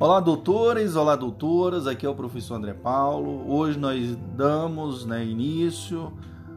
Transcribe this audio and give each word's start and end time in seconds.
Olá, 0.00 0.18
doutores, 0.18 0.96
olá, 0.96 1.14
doutoras. 1.14 1.86
Aqui 1.86 2.06
é 2.06 2.08
o 2.08 2.14
professor 2.14 2.54
André 2.54 2.72
Paulo. 2.72 3.44
Hoje 3.52 3.78
nós 3.78 4.16
damos 4.34 5.04
né, 5.04 5.22
início 5.22 6.10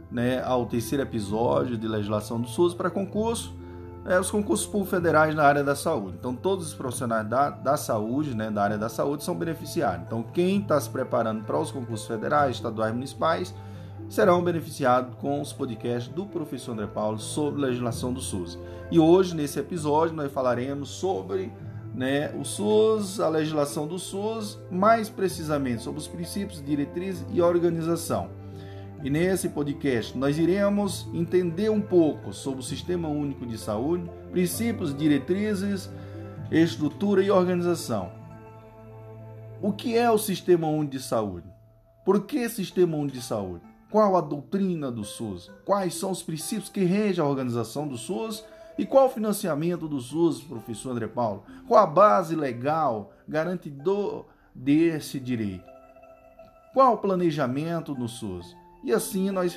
né, 0.09 0.42
ao 0.42 0.66
terceiro 0.66 1.04
episódio 1.04 1.78
de 1.78 1.86
legislação 1.86 2.40
do 2.40 2.48
SUS 2.48 2.74
para 2.74 2.90
concurso, 2.90 3.54
né, 4.06 4.18
os 4.18 4.32
concursos 4.32 4.66
públicos 4.66 4.92
federais 4.92 5.36
na 5.36 5.44
área 5.44 5.62
da 5.62 5.76
saúde. 5.76 6.16
Então, 6.18 6.34
todos 6.34 6.68
os 6.68 6.74
profissionais 6.74 7.28
da, 7.28 7.50
da 7.50 7.76
saúde, 7.76 8.34
né, 8.34 8.50
da 8.50 8.64
área 8.64 8.77
da 8.77 8.88
saúde, 8.88 9.25
são 9.25 9.36
beneficiários. 9.36 10.05
Então, 10.07 10.23
quem 10.23 10.62
está 10.62 10.80
se 10.80 10.89
preparando 10.89 11.44
para 11.44 11.60
os 11.60 11.70
concursos 11.70 12.07
federais, 12.07 12.55
estaduais 12.55 12.91
e 12.91 12.96
municipais 12.96 13.54
serão 14.07 14.41
beneficiados 14.41 15.16
com 15.18 15.41
os 15.41 15.52
podcasts 15.52 16.07
do 16.07 16.25
professor 16.25 16.71
André 16.71 16.88
Paulo 16.88 17.20
sobre 17.20 17.60
legislação 17.60 18.14
do 18.14 18.21
SUS. 18.21 18.57
E 18.89 18.98
hoje, 18.98 19.36
nesse 19.36 19.60
episódio, 19.60 20.16
nós 20.16 20.32
falaremos 20.32 20.88
sobre 20.88 21.52
né, 21.94 22.34
o 22.36 22.44
SUS, 22.44 23.20
a 23.20 23.30
legislação 23.30 23.88
do 23.88 24.00
SUS, 24.00 24.59
mais 24.72 25.09
precisamente 25.09 25.84
sobre 25.84 26.00
os 26.00 26.08
princípios, 26.08 26.63
diretrizes 26.63 27.26
e 27.31 27.41
organização. 27.41 28.30
E 29.04 29.09
nesse 29.09 29.50
podcast 29.50 30.17
nós 30.17 30.38
iremos 30.38 31.08
entender 31.14 31.70
um 31.70 31.81
pouco 31.81 32.34
sobre 32.34 32.62
o 32.62 32.64
Sistema 32.64 33.09
Único 33.09 33.45
de 33.45 33.58
Saúde, 33.58 34.09
princípios, 34.31 34.95
diretrizes, 34.95 35.90
estrutura 36.50 37.22
e 37.22 37.30
organização. 37.30 38.12
O 39.62 39.72
que 39.72 39.98
é 39.98 40.09
o 40.09 40.17
Sistema 40.17 40.67
Único 40.67 40.94
de 40.94 41.00
Saúde? 41.02 41.48
Por 42.05 42.25
que 42.25 42.50
Sistema 42.50 42.98
Único 42.98 43.17
de 43.17 43.23
Saúde? 43.23 43.64
Qual 43.91 44.16
a 44.16 44.22
doutrina 44.22 44.91
do 44.91 45.03
SUS? 45.03 45.52
Quais 45.66 45.94
são 45.94 46.09
os 46.09 46.23
princípios 46.23 46.70
que 46.70 46.84
regem 46.84 47.23
a 47.23 47.28
organização 47.28 47.88
do 47.88 47.98
SUS 47.98 48.44
e 48.77 48.86
qual 48.86 49.05
o 49.05 49.09
financiamento 49.09 49.88
do 49.88 50.00
SUS, 50.00 50.41
professor 50.41 50.91
André 50.91 51.08
Paulo? 51.08 51.44
Qual 51.68 51.81
a 51.81 51.86
base 51.86 52.36
legal 52.36 53.12
garantidor 53.27 54.26
desse 54.54 55.20
direito? 55.20 55.72
Qual 56.73 56.94
o 56.94 56.97
planejamento 56.97 57.94
no 57.94 58.08
SUS? 58.08 58.56
E 58.84 58.92
assim 58.92 59.30
nós 59.30 59.56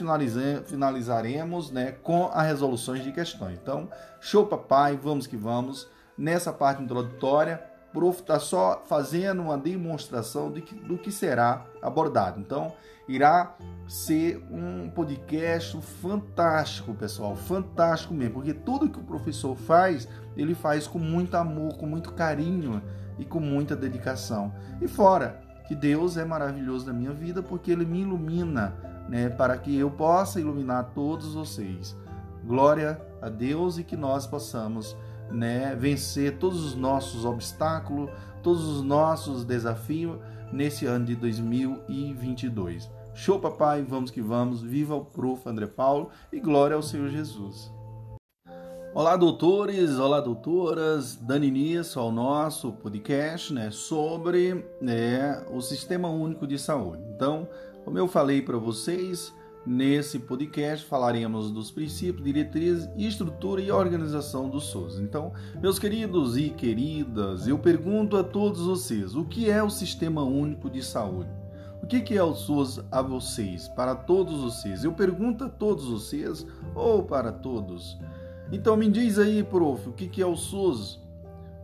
finalizaremos 0.67 1.71
né, 1.71 1.93
com 2.03 2.31
as 2.33 2.47
resoluções 2.47 3.03
de 3.03 3.11
questões. 3.11 3.59
Então, 3.61 3.89
show 4.21 4.47
papai, 4.47 4.97
vamos 4.97 5.27
que 5.27 5.37
vamos. 5.37 5.89
Nessa 6.17 6.53
parte 6.53 6.83
introdutória, 6.83 7.63
o 7.91 7.93
prof 7.99 8.21
está 8.21 8.39
só 8.39 8.83
fazendo 8.87 9.43
uma 9.43 9.59
demonstração 9.59 10.53
de 10.53 10.61
que, 10.61 10.75
do 10.75 10.97
que 10.97 11.11
será 11.11 11.65
abordado. 11.83 12.39
Então, 12.39 12.73
irá 13.09 13.57
ser 13.89 14.45
um 14.51 14.91
podcast 14.91 15.81
fantástico, 15.81 16.93
pessoal, 16.95 17.37
fantástico 17.37 18.13
mesmo, 18.13 18.35
porque 18.35 18.53
tudo 18.53 18.89
que 18.89 18.99
o 18.99 19.05
professor 19.05 19.55
faz, 19.55 20.09
ele 20.37 20.55
faz 20.55 20.87
com 20.87 20.99
muito 20.99 21.37
amor, 21.37 21.77
com 21.77 21.87
muito 21.87 22.13
carinho 22.13 22.83
e 23.19 23.25
com 23.25 23.39
muita 23.39 23.77
dedicação. 23.77 24.53
E 24.81 24.89
fora 24.89 25.41
que 25.69 25.75
Deus 25.75 26.17
é 26.17 26.25
maravilhoso 26.25 26.87
na 26.87 26.93
minha 26.93 27.13
vida 27.13 27.43
porque 27.43 27.71
ele 27.71 27.85
me 27.85 28.03
ilumina, 28.03 28.75
né, 29.09 29.29
para 29.29 29.57
que 29.57 29.77
eu 29.77 29.91
possa 29.91 30.41
iluminar 30.41 30.91
todos 30.95 31.35
vocês. 31.35 31.97
Glória 32.45 33.01
a 33.23 33.29
Deus 33.29 33.79
e 33.79 33.85
que 33.85 33.97
nós 33.97 34.27
possamos 34.27 34.97
né, 35.31 35.75
vencer 35.77 36.39
todos 36.39 36.65
os 36.65 36.75
nossos 36.75 37.25
obstáculos, 37.25 38.11
todos 38.43 38.65
os 38.67 38.83
nossos 38.83 39.45
desafios 39.45 40.19
nesse 40.53 40.87
ano 40.87 41.05
de 41.05 41.17
2022. 41.17 42.96
Show, 43.19 43.41
papai, 43.41 43.83
vamos 43.83 44.11
que 44.11 44.21
vamos. 44.21 44.61
Viva 44.61 44.95
o 44.95 45.03
prof. 45.03 45.49
André 45.49 45.67
Paulo 45.67 46.11
e 46.31 46.39
glória 46.39 46.77
ao 46.77 46.83
Senhor 46.83 47.09
Jesus. 47.09 47.73
Olá, 48.95 49.17
doutores, 49.17 49.99
olá, 49.99 50.21
doutoras. 50.21 51.17
Dando 51.17 51.47
início 51.47 51.99
ao 51.99 52.13
nosso 52.13 52.73
podcast 52.73 53.55
né, 53.55 53.71
sobre 53.71 54.67
né, 54.83 55.43
o 55.51 55.63
Sistema 55.63 56.11
Único 56.11 56.47
de 56.47 56.59
Saúde. 56.59 57.03
Então, 57.15 57.49
como 57.87 57.99
eu 57.99 58.07
falei 58.07 58.43
para 58.43 58.59
vocês, 58.59 59.33
nesse 59.65 60.19
podcast 60.19 60.85
falaremos 60.85 61.51
dos 61.51 61.71
princípios, 61.71 62.23
diretrizes, 62.23 62.87
estrutura 62.99 63.63
e 63.63 63.71
organização 63.71 64.51
do 64.51 64.61
SUS. 64.61 64.99
Então, 64.99 65.33
meus 65.59 65.79
queridos 65.79 66.37
e 66.37 66.51
queridas, 66.51 67.49
eu 67.49 67.59
pergunto 67.59 68.15
a 68.19 68.23
todos 68.23 68.67
vocês: 68.67 69.15
o 69.15 69.25
que 69.25 69.51
é 69.51 69.63
o 69.63 69.71
Sistema 69.71 70.23
Único 70.23 70.69
de 70.69 70.85
Saúde? 70.85 71.46
O 71.87 71.89
que 71.89 72.19
é 72.19 72.23
o 72.23 72.35
SUS 72.35 72.81
a 72.91 73.01
vocês, 73.01 73.69
para 73.69 73.95
todos 73.95 74.41
vocês? 74.41 74.83
Eu 74.83 74.93
pergunto 74.93 75.45
a 75.45 75.49
todos 75.49 75.85
vocês 75.85 76.45
ou 76.75 77.05
para 77.05 77.31
todos? 77.31 77.97
Então 78.51 78.77
me 78.77 78.91
diz 78.91 79.21
aí, 79.21 79.45
prof, 79.45 79.89
o 79.89 79.93
que 79.93 80.21
é 80.21 80.27
o 80.27 80.35
SUS? 80.35 81.01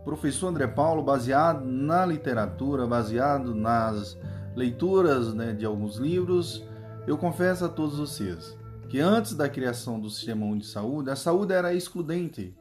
Professor 0.05 0.47
André 0.47 0.65
Paulo, 0.65 1.03
baseado 1.03 1.65
na 1.65 2.05
literatura, 2.05 2.87
baseado 2.87 3.53
nas 3.53 4.17
leituras 4.55 5.33
né, 5.33 5.51
de 5.51 5.65
alguns 5.65 5.97
livros, 5.97 6.63
eu 7.05 7.17
confesso 7.17 7.65
a 7.65 7.69
todos 7.69 7.97
vocês 7.97 8.57
que 8.87 9.01
antes 9.01 9.33
da 9.33 9.49
criação 9.49 9.99
do 9.99 10.09
Sistema 10.09 10.45
Único 10.45 10.59
de 10.59 10.67
Saúde, 10.67 11.09
a 11.09 11.17
saúde 11.17 11.51
era 11.51 11.73
excludente. 11.73 12.55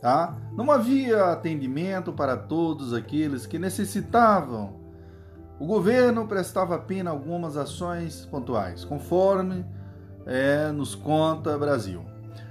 Tá? 0.00 0.36
Não 0.56 0.72
havia 0.72 1.26
atendimento 1.26 2.12
para 2.12 2.36
todos 2.36 2.92
aqueles 2.92 3.46
que 3.46 3.60
necessitavam 3.60 4.85
o 5.58 5.66
governo 5.66 6.26
prestava 6.26 6.74
apenas 6.74 7.12
algumas 7.12 7.56
ações 7.56 8.26
pontuais, 8.26 8.84
conforme 8.84 9.64
é, 10.26 10.70
nos 10.70 10.94
conta 10.94 11.56
Brasil. 11.56 12.04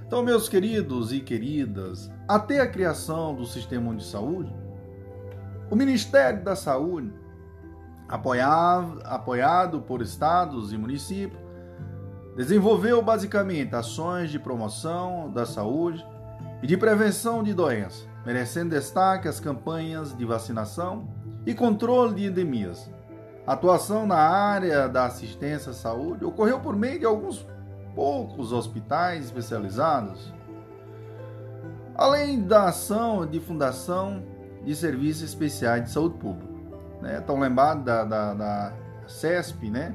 Então, 0.06 0.22
meus 0.22 0.48
queridos 0.48 1.12
e 1.12 1.20
queridas, 1.20 2.10
até 2.28 2.60
a 2.60 2.66
criação 2.66 3.34
do 3.34 3.44
Sistema 3.44 3.94
de 3.94 4.04
Saúde, 4.04 4.52
o 5.70 5.76
Ministério 5.76 6.42
da 6.42 6.56
Saúde, 6.56 7.12
apoiado, 8.08 9.00
apoiado 9.04 9.80
por 9.80 10.00
estados 10.00 10.72
e 10.72 10.78
municípios, 10.78 11.40
desenvolveu 12.36 13.02
basicamente 13.02 13.74
ações 13.74 14.30
de 14.30 14.38
promoção 14.38 15.30
da 15.30 15.46
saúde 15.46 16.06
e 16.62 16.66
de 16.66 16.76
prevenção 16.76 17.42
de 17.42 17.54
doenças, 17.54 18.06
merecendo 18.24 18.70
destaque 18.70 19.26
as 19.26 19.40
campanhas 19.40 20.16
de 20.16 20.24
vacinação 20.24 21.08
e 21.46 21.54
controle 21.54 22.14
de 22.14 22.26
endemias, 22.26 22.90
atuação 23.46 24.06
na 24.06 24.16
área 24.16 24.88
da 24.88 25.06
assistência 25.06 25.70
à 25.70 25.74
saúde 25.74 26.24
ocorreu 26.24 26.60
por 26.60 26.74
meio 26.74 26.98
de 26.98 27.06
alguns 27.06 27.46
poucos 27.94 28.52
hospitais 28.52 29.26
especializados, 29.26 30.32
além 31.94 32.42
da 32.42 32.68
ação 32.68 33.26
de 33.26 33.40
fundação 33.40 34.22
de 34.64 34.74
serviços 34.74 35.22
especiais 35.22 35.84
de 35.84 35.90
saúde 35.90 36.18
pública. 36.18 36.52
Né? 37.00 37.18
Estão 37.18 37.38
lembrados 37.38 37.84
da, 37.84 38.04
da, 38.04 38.34
da 38.34 38.72
CESP, 39.06 39.70
né? 39.70 39.94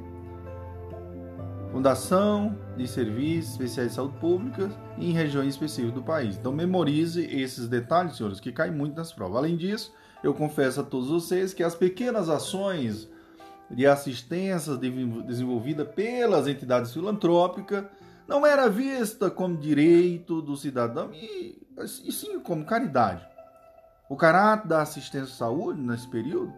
Fundação 1.71 2.57
de 2.75 2.85
Serviços 2.85 3.51
Especiais 3.51 3.89
de 3.89 3.95
Saúde 3.95 4.17
Pública 4.17 4.69
em 4.97 5.11
regiões 5.13 5.49
específicas 5.49 5.93
do 5.93 6.03
país. 6.03 6.35
Então 6.35 6.51
memorize 6.51 7.21
esses 7.21 7.67
detalhes, 7.67 8.17
senhores, 8.17 8.41
que 8.41 8.51
caem 8.51 8.73
muito 8.73 8.95
nas 8.97 9.13
provas. 9.13 9.37
Além 9.37 9.55
disso, 9.55 9.93
eu 10.21 10.33
confesso 10.33 10.81
a 10.81 10.83
todos 10.83 11.07
vocês 11.09 11.53
que 11.53 11.63
as 11.63 11.73
pequenas 11.73 12.27
ações 12.27 13.09
de 13.73 13.87
assistência 13.87 14.75
desenvolvida 14.75 15.85
pelas 15.85 16.47
entidades 16.47 16.93
filantrópicas 16.93 17.85
não 18.27 18.45
era 18.45 18.69
vista 18.69 19.29
como 19.29 19.57
direito 19.57 20.41
do 20.41 20.55
cidadão 20.55 21.11
e, 21.13 21.61
e 21.77 22.11
sim 22.11 22.39
como 22.39 22.65
caridade. 22.65 23.25
O 24.09 24.15
caráter 24.15 24.67
da 24.67 24.81
assistência 24.81 25.33
à 25.33 25.37
saúde 25.37 25.81
nesse 25.81 26.07
período 26.09 26.53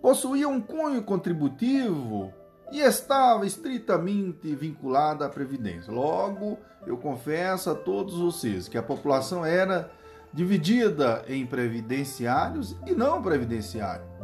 possuía 0.00 0.48
um 0.48 0.60
cunho 0.60 1.02
contributivo 1.02 2.32
e 2.72 2.80
estava 2.80 3.44
estritamente 3.44 4.54
vinculada 4.54 5.26
à 5.26 5.28
previdência. 5.28 5.92
Logo, 5.92 6.58
eu 6.86 6.96
confesso 6.96 7.70
a 7.70 7.74
todos 7.74 8.18
vocês 8.18 8.68
que 8.68 8.78
a 8.78 8.82
população 8.82 9.44
era 9.44 9.90
dividida 10.32 11.24
em 11.26 11.44
previdenciários 11.44 12.76
e 12.86 12.92
não 12.92 13.20
previdenciários. 13.20 14.19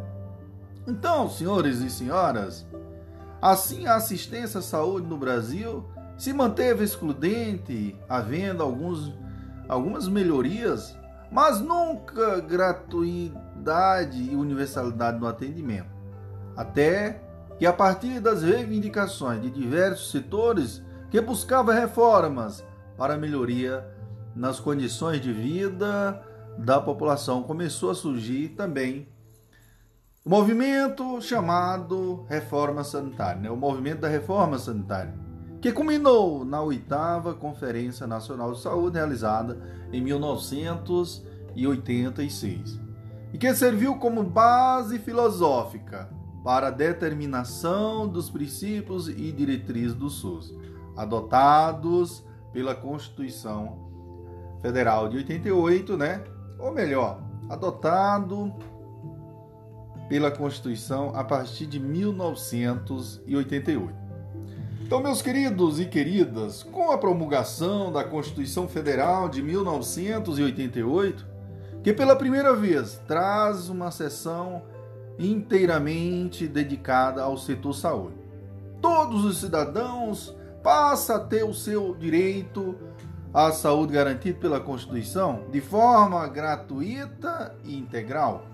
Então, 0.87 1.29
senhores 1.29 1.81
e 1.81 1.91
senhoras, 1.91 2.65
assim 3.43 3.87
a 3.87 3.97
assistência 3.97 4.61
à 4.61 4.63
saúde 4.63 5.07
no 5.07 5.19
Brasil 5.19 5.85
se 6.17 6.33
manteve 6.33 6.85
excludente, 6.85 7.97
havendo 8.09 8.63
alguns, 8.63 9.13
algumas 9.69 10.07
melhorias, 10.09 10.97
mas 11.31 11.61
nunca 11.61 12.41
gratuidade 12.41 14.23
e 14.23 14.37
universalidade 14.37 15.19
no 15.19 15.27
atendimento. 15.27 15.91
Até 16.57 17.21
que, 17.59 17.67
a 17.67 17.73
partir 17.73 18.21
das 18.21 18.43
reivindicações 18.43 19.43
de 19.43 19.51
diversos 19.51 20.11
setores 20.11 20.83
que 21.11 21.21
buscavam 21.21 21.75
reformas 21.75 22.65
para 22.97 23.19
melhoria 23.19 23.87
nas 24.35 24.61
condições 24.61 25.21
de 25.21 25.33
vida 25.33 26.23
da 26.57 26.81
população, 26.81 27.43
começou 27.43 27.91
a 27.91 27.95
surgir 27.95 28.51
também 28.51 29.09
o 30.27 30.29
movimento 30.29 31.23
chamado 31.23 32.27
Reforma 32.29 32.83
Sanitária, 32.83 33.43
né? 33.43 33.49
o 33.49 33.57
movimento 33.57 34.01
da 34.01 34.09
Reforma 34.09 34.59
Sanitária, 34.59 35.15
que 35.61 35.71
culminou 35.71 36.45
na 36.45 36.61
oitava 36.61 37.33
Conferência 37.33 38.09
Nacional 38.09 38.53
de 38.53 38.61
Saúde 38.61 38.97
realizada 38.97 39.57
em 39.93 40.03
1986. 40.03 42.81
e 43.33 43.39
que 43.39 43.55
serviu 43.55 43.95
como 43.99 44.25
base 44.25 44.99
filosófica 44.99 46.11
para 46.43 46.67
a 46.69 46.73
determinação 46.73 48.09
dos 48.09 48.29
princípios 48.29 49.09
e 49.09 49.31
diretrizes 49.31 49.95
do 49.95 50.11
SUS, 50.11 50.53
adotados 50.97 52.27
pela 52.53 52.75
Constituição 52.75 53.79
Federal 54.61 55.09
de 55.09 55.19
88, 55.19 55.97
né? 55.97 56.25
Ou 56.59 56.73
melhor, 56.73 57.23
adotado 57.49 58.53
pela 60.09 60.31
Constituição 60.31 61.13
a 61.15 61.23
partir 61.25 61.67
de 61.67 61.81
1988. 61.81 64.07
Então, 64.83 65.03
meus 65.03 65.21
queridos 65.21 65.81
e 65.81 65.87
queridas, 65.87 66.63
com 66.63 66.93
a 66.93 66.99
promulgação 66.99 67.91
da 67.91 68.05
Constituição 68.05 68.69
Federal 68.69 69.29
de 69.29 69.43
1988, 69.43 71.27
que 71.83 71.93
pela 71.93 72.15
primeira 72.15 72.55
vez 72.55 73.03
traz 73.07 73.69
uma 73.69 73.91
seção 73.91 74.63
inteiramente 75.19 76.47
dedicada 76.47 77.23
ao 77.23 77.37
setor 77.37 77.75
saúde. 77.75 78.17
Todos 78.81 79.25
os 79.25 79.39
cidadãos 79.39 80.35
passam 80.63 81.17
a 81.17 81.21
ter 81.21 81.45
o 81.45 81.55
seu 81.55 81.95
direito 81.95 82.77
à 83.33 83.51
saúde 83.51 83.93
garantido 83.93 84.39
pela 84.39 84.61
Constituição 84.61 85.45
de 85.51 85.61
forma 85.61 86.27
gratuita 86.29 87.57
e 87.65 87.77
integral. 87.77 88.47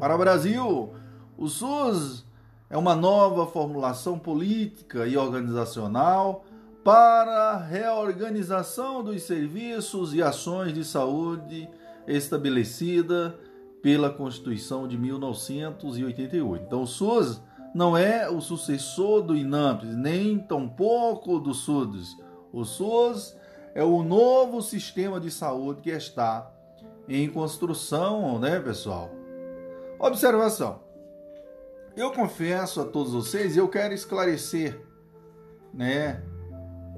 Para 0.00 0.14
o 0.14 0.18
Brasil, 0.18 0.94
o 1.36 1.46
SUS 1.46 2.24
é 2.70 2.78
uma 2.78 2.96
nova 2.96 3.46
formulação 3.46 4.18
política 4.18 5.06
e 5.06 5.14
organizacional 5.14 6.42
para 6.82 7.50
a 7.50 7.56
reorganização 7.58 9.04
dos 9.04 9.20
serviços 9.24 10.14
e 10.14 10.22
ações 10.22 10.72
de 10.72 10.86
saúde 10.86 11.68
estabelecida 12.06 13.38
pela 13.82 14.08
Constituição 14.08 14.88
de 14.88 14.96
1988. 14.96 16.64
Então, 16.66 16.84
o 16.84 16.86
SUS 16.86 17.42
não 17.74 17.94
é 17.94 18.26
o 18.26 18.40
sucessor 18.40 19.20
do 19.20 19.36
INAMPS, 19.36 19.94
nem 19.94 20.38
tampouco 20.38 21.38
do 21.38 21.52
SUDES. 21.52 22.16
O 22.50 22.64
SUS 22.64 23.36
é 23.74 23.84
o 23.84 24.02
novo 24.02 24.62
sistema 24.62 25.20
de 25.20 25.30
saúde 25.30 25.82
que 25.82 25.90
está 25.90 26.50
em 27.06 27.28
construção, 27.28 28.38
né, 28.38 28.58
pessoal? 28.58 29.19
Observação. 30.02 30.80
Eu 31.94 32.10
confesso 32.10 32.80
a 32.80 32.86
todos 32.86 33.12
vocês, 33.12 33.54
eu 33.54 33.68
quero 33.68 33.92
esclarecer, 33.92 34.80
né, 35.74 36.22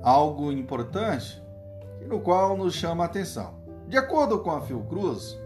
algo 0.01 0.53
importante 0.53 1.43
no 2.07 2.21
qual 2.21 2.57
nos 2.57 2.75
chama 2.75 3.03
a 3.03 3.07
atenção. 3.07 3.61
De 3.89 3.99
acordo 3.99 4.39
com 4.39 4.53
a 4.53 4.61
Fiocruz, 4.61 5.37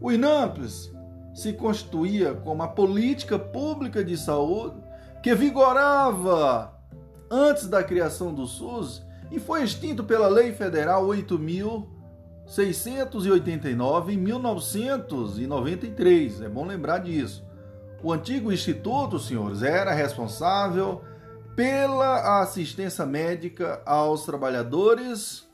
o 0.00 0.10
INAMPS 0.10 0.90
se 1.34 1.52
constituía 1.52 2.32
como 2.32 2.62
a 2.62 2.68
política 2.68 3.38
pública 3.38 4.02
de 4.02 4.16
saúde 4.16 4.82
que 5.22 5.34
vigorava 5.34 6.74
antes 7.30 7.68
da 7.68 7.84
criação 7.84 8.32
do 8.32 8.46
SUS 8.46 9.04
e 9.30 9.38
foi 9.38 9.62
extinto 9.62 10.04
pela 10.04 10.26
Lei 10.26 10.54
Federal 10.54 11.06
8.000 11.06 11.86
689 12.46 14.12
em 14.12 14.16
1993. 14.16 16.42
É 16.42 16.48
bom 16.48 16.66
lembrar 16.66 16.98
disso. 16.98 17.44
O 18.02 18.12
antigo 18.12 18.52
instituto, 18.52 19.18
senhores, 19.18 19.62
era 19.62 19.92
responsável 19.92 21.02
pela 21.56 22.42
assistência 22.42 23.06
médica 23.06 23.80
aos 23.86 24.26
trabalhadores 24.26 25.48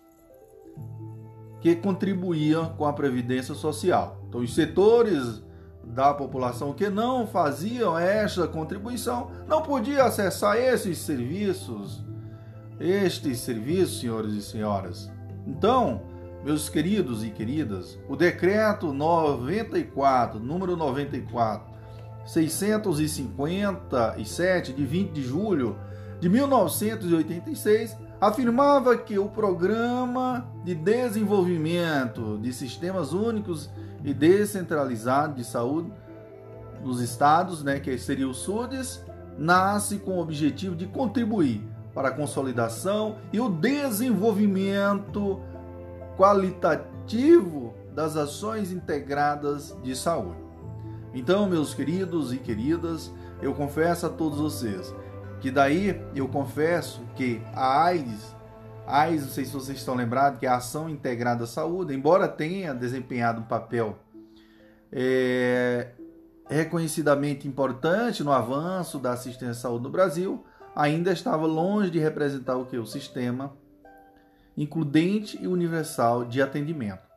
que 1.61 1.77
contribuíam 1.77 2.71
com 2.71 2.87
a 2.87 2.93
previdência 2.93 3.55
social. 3.55 4.21
Então, 4.29 4.41
os 4.41 4.53
setores 4.55 5.43
da 5.85 6.13
população 6.15 6.73
que 6.73 6.89
não 6.89 7.27
faziam 7.27 7.99
esta 7.99 8.49
contribuição 8.49 9.31
não 9.47 9.63
podiam 9.63 10.07
acessar 10.07 10.57
esses 10.57 10.97
serviços, 10.99 12.03
estes 12.79 13.41
serviços, 13.41 14.01
senhores 14.01 14.33
e 14.35 14.43
senhoras. 14.43 15.11
Então, 15.47 16.03
meus 16.45 16.69
queridos 16.69 17.25
e 17.25 17.31
queridas, 17.31 17.99
o 18.09 18.17
decreto 18.17 18.93
94, 18.93 20.41
número 20.41 20.77
94, 20.77 21.71
657 22.25 24.73
de 24.73 24.85
20 24.85 25.11
de 25.11 25.23
julho 25.23 25.77
de 26.21 26.29
1986 26.29 27.97
afirmava 28.21 28.97
que 28.97 29.19
o 29.19 29.29
programa 29.29 30.49
de 30.65 30.75
desenvolvimento 30.75 32.39
de 32.39 32.53
sistemas 32.53 33.13
únicos 33.13 33.71
e 34.05 34.13
descentralizados 34.13 35.37
de 35.37 35.45
saúde 35.45 35.93
nos 36.85 37.01
estados, 37.01 37.63
né, 37.63 37.79
que 37.81 37.97
seria 37.99 38.29
o 38.29 38.35
SUDES, 38.35 39.05
nasce 39.39 39.99
com 39.99 40.13
o 40.13 40.21
objetivo 40.21 40.77
de 40.77 40.87
contribuir 40.87 41.67
para 41.95 42.09
a 42.09 42.13
consolidação 42.13 43.17
e 43.33 43.41
o 43.41 43.49
desenvolvimento 43.49 45.41
qualitativo 46.21 47.73
das 47.95 48.15
ações 48.15 48.71
integradas 48.71 49.75
de 49.83 49.97
saúde. 49.97 50.37
Então, 51.15 51.49
meus 51.49 51.73
queridos 51.73 52.31
e 52.31 52.37
queridas, 52.37 53.11
eu 53.41 53.55
confesso 53.55 54.05
a 54.05 54.11
todos 54.11 54.39
vocês 54.39 54.95
que 55.41 55.51
daí 55.51 55.99
eu 56.15 56.29
confesso 56.29 57.01
que 57.17 57.41
a 57.55 57.85
AIDS, 57.85 58.37
AIDS, 58.87 59.23
não 59.23 59.31
sei 59.31 59.47
se 59.47 59.53
vocês 59.55 59.79
estão 59.79 59.95
lembrados, 59.95 60.39
que 60.39 60.45
é 60.45 60.51
a 60.51 60.57
Ação 60.57 60.91
Integrada 60.91 61.45
à 61.45 61.47
Saúde, 61.47 61.95
embora 61.95 62.29
tenha 62.29 62.75
desempenhado 62.75 63.41
um 63.41 63.45
papel 63.45 63.99
é, 64.93 65.93
reconhecidamente 66.51 67.49
importante 67.49 68.23
no 68.23 68.31
avanço 68.31 68.99
da 68.99 69.13
assistência 69.13 69.53
à 69.53 69.55
saúde 69.55 69.85
no 69.85 69.91
Brasil, 69.91 70.45
ainda 70.77 71.13
estava 71.13 71.47
longe 71.47 71.91
de 71.91 71.99
representar 71.99 72.59
o 72.59 72.67
que? 72.67 72.77
O 72.77 72.85
sistema 72.85 73.59
includente 74.57 75.39
e 75.41 75.47
universal 75.47 76.25
de 76.25 76.43
atendimento. 76.43 77.09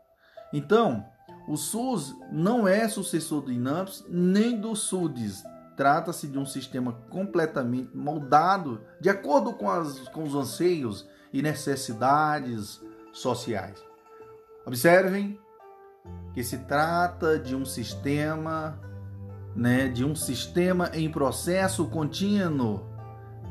Então, 0.51 1.05
o 1.47 1.57
SUS 1.57 2.15
não 2.31 2.67
é 2.67 2.87
sucessor 2.87 3.41
do 3.41 3.51
INAMPS 3.51 4.05
nem 4.07 4.59
do 4.59 4.75
SUDES. 4.75 5.43
Trata-se 5.75 6.27
de 6.27 6.37
um 6.37 6.45
sistema 6.45 6.93
completamente 7.09 7.95
moldado 7.95 8.81
de 9.01 9.09
acordo 9.09 9.53
com, 9.53 9.69
as, 9.69 9.99
com 10.09 10.23
os 10.23 10.35
anseios 10.35 11.07
e 11.33 11.41
necessidades 11.41 12.79
sociais. 13.11 13.83
Observem 14.65 15.39
que 16.33 16.43
se 16.43 16.59
trata 16.59 17.39
de 17.39 17.55
um 17.55 17.65
sistema, 17.65 18.79
né, 19.55 19.87
de 19.87 20.05
um 20.05 20.15
sistema 20.15 20.91
em 20.93 21.11
processo 21.11 21.87
contínuo 21.87 22.85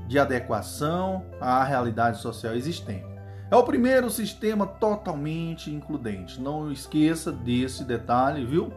de 0.07 0.19
adequação 0.19 1.27
à 1.41 1.63
realidade 1.65 2.21
social 2.21 2.55
existente. 2.55 3.12
É 3.53 3.55
o 3.55 3.63
primeiro 3.63 4.09
sistema 4.09 4.67
totalmente 4.67 5.71
includente. 5.71 6.41
Não 6.41 6.73
esqueça 6.73 7.31
desse 7.31 7.85
detalhe, 7.85 8.47
viu? 8.47 8.73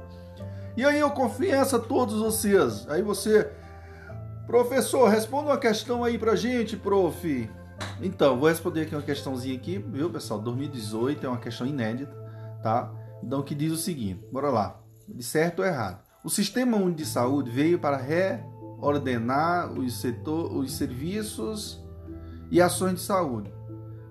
E 0.76 0.84
aí 0.84 1.00
eu 1.00 1.10
confesso 1.12 1.78
a 1.78 1.80
todos 1.80 2.20
vocês. 2.20 2.86
Aí 2.90 3.02
você, 3.02 3.50
professor, 4.46 5.08
responda 5.08 5.52
uma 5.52 5.58
questão 5.58 6.04
aí 6.04 6.18
pra 6.18 6.36
gente, 6.36 6.76
prof. 6.76 7.50
Então, 8.02 8.38
vou 8.38 8.50
responder 8.50 8.82
aqui 8.82 8.94
uma 8.94 9.02
questãozinha 9.02 9.56
aqui, 9.56 9.78
viu, 9.78 10.10
pessoal? 10.10 10.42
2018 10.42 11.26
é 11.26 11.30
uma 11.30 11.38
questão 11.38 11.66
inédita, 11.66 12.14
tá? 12.62 12.92
Então, 13.24 13.42
que 13.44 13.56
diz 13.56 13.72
o 13.72 13.78
seguinte, 13.78 14.28
bora 14.30 14.50
lá. 14.50 14.82
De 15.08 15.24
certo 15.24 15.60
ou 15.60 15.66
errado. 15.66 16.04
O 16.22 16.30
Sistema 16.30 16.76
Único 16.76 16.98
de 16.98 17.06
Saúde 17.06 17.50
veio 17.50 17.80
para 17.80 17.96
reordenar 17.96 19.72
os, 19.72 20.02
setor, 20.02 20.54
os 20.54 20.74
serviços 20.74 21.82
e 22.52 22.62
ações 22.62 22.96
de 22.96 23.00
saúde 23.00 23.55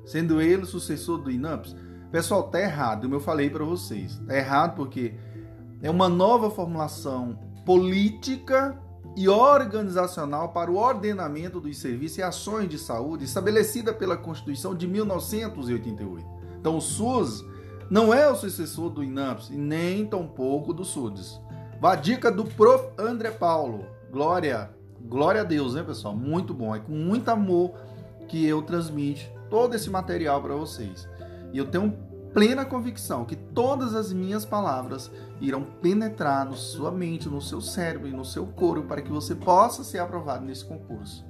sendo 0.05 0.41
ele 0.41 0.63
o 0.63 0.67
sucessor 0.67 1.19
do 1.19 1.31
INAMPS. 1.31 1.75
Pessoal, 2.11 2.45
tá 2.45 2.61
errado, 2.61 3.03
como 3.03 3.15
eu 3.15 3.21
falei 3.21 3.51
para 3.51 3.65
vocês. 3.65 4.21
Tá 4.27 4.37
errado 4.37 4.77
porque 4.77 5.15
é 5.83 5.91
uma 5.91 6.09
nova 6.09 6.51
formulação 6.51 7.39
política 7.65 8.79
e 9.17 9.29
organizacional 9.29 10.51
para 10.51 10.71
o 10.71 10.77
ordenamento 10.77 11.61
dos 11.61 11.79
serviços 11.79 12.19
e 12.19 12.23
ações 12.23 12.69
de 12.69 12.79
saúde 12.79 13.25
estabelecida 13.25 13.93
pela 13.93 14.17
Constituição 14.17 14.75
de 14.75 14.87
1988. 14.87 16.27
Então, 16.59 16.77
o 16.77 16.81
SUS 16.81 17.45
não 17.91 18.13
é 18.13 18.29
o 18.29 18.35
sucessor 18.35 18.91
do 18.91 19.03
INAMPS 19.03 19.51
e 19.51 19.57
nem 19.57 20.07
tampouco 20.07 20.73
do 20.73 20.85
SUDES. 20.85 21.41
Vá 21.81 21.95
dica 21.95 22.31
do 22.31 22.45
Prof. 22.45 22.89
André 22.99 23.31
Paulo. 23.31 23.85
Glória, 24.11 24.71
glória 25.03 25.43
a 25.43 25.45
Deus, 25.45 25.75
né, 25.75 25.83
pessoal? 25.83 26.17
Muito 26.17 26.55
bom. 26.55 26.75
É 26.75 26.79
com 26.79 26.93
muito 26.93 27.29
amor 27.29 27.75
que 28.27 28.47
eu 28.47 28.63
transmito 28.63 29.34
todo 29.49 29.75
esse 29.75 29.91
material 29.91 30.43
para 30.43 30.55
vocês. 30.55 31.09
E 31.53 31.59
eu 31.59 31.67
tenho 31.67 31.97
plena 32.33 32.65
convicção 32.65 33.25
que 33.25 33.37
todas 33.37 33.95
as 33.95 34.13
minhas 34.13 34.45
palavras 34.45 35.11
irão 35.41 35.63
penetrar 35.63 36.45
na 36.45 36.57
sua 36.57 36.91
mente, 36.91 37.29
no 37.29 37.41
seu 37.41 37.61
cérebro 37.61 38.09
e 38.09 38.13
no 38.13 38.25
seu 38.25 38.47
corpo 38.47 38.89
para 38.89 39.01
que 39.01 39.11
você 39.11 39.35
possa 39.35 39.85
ser 39.85 39.99
aprovado 39.99 40.45
nesse 40.45 40.65
concurso. 40.65 41.25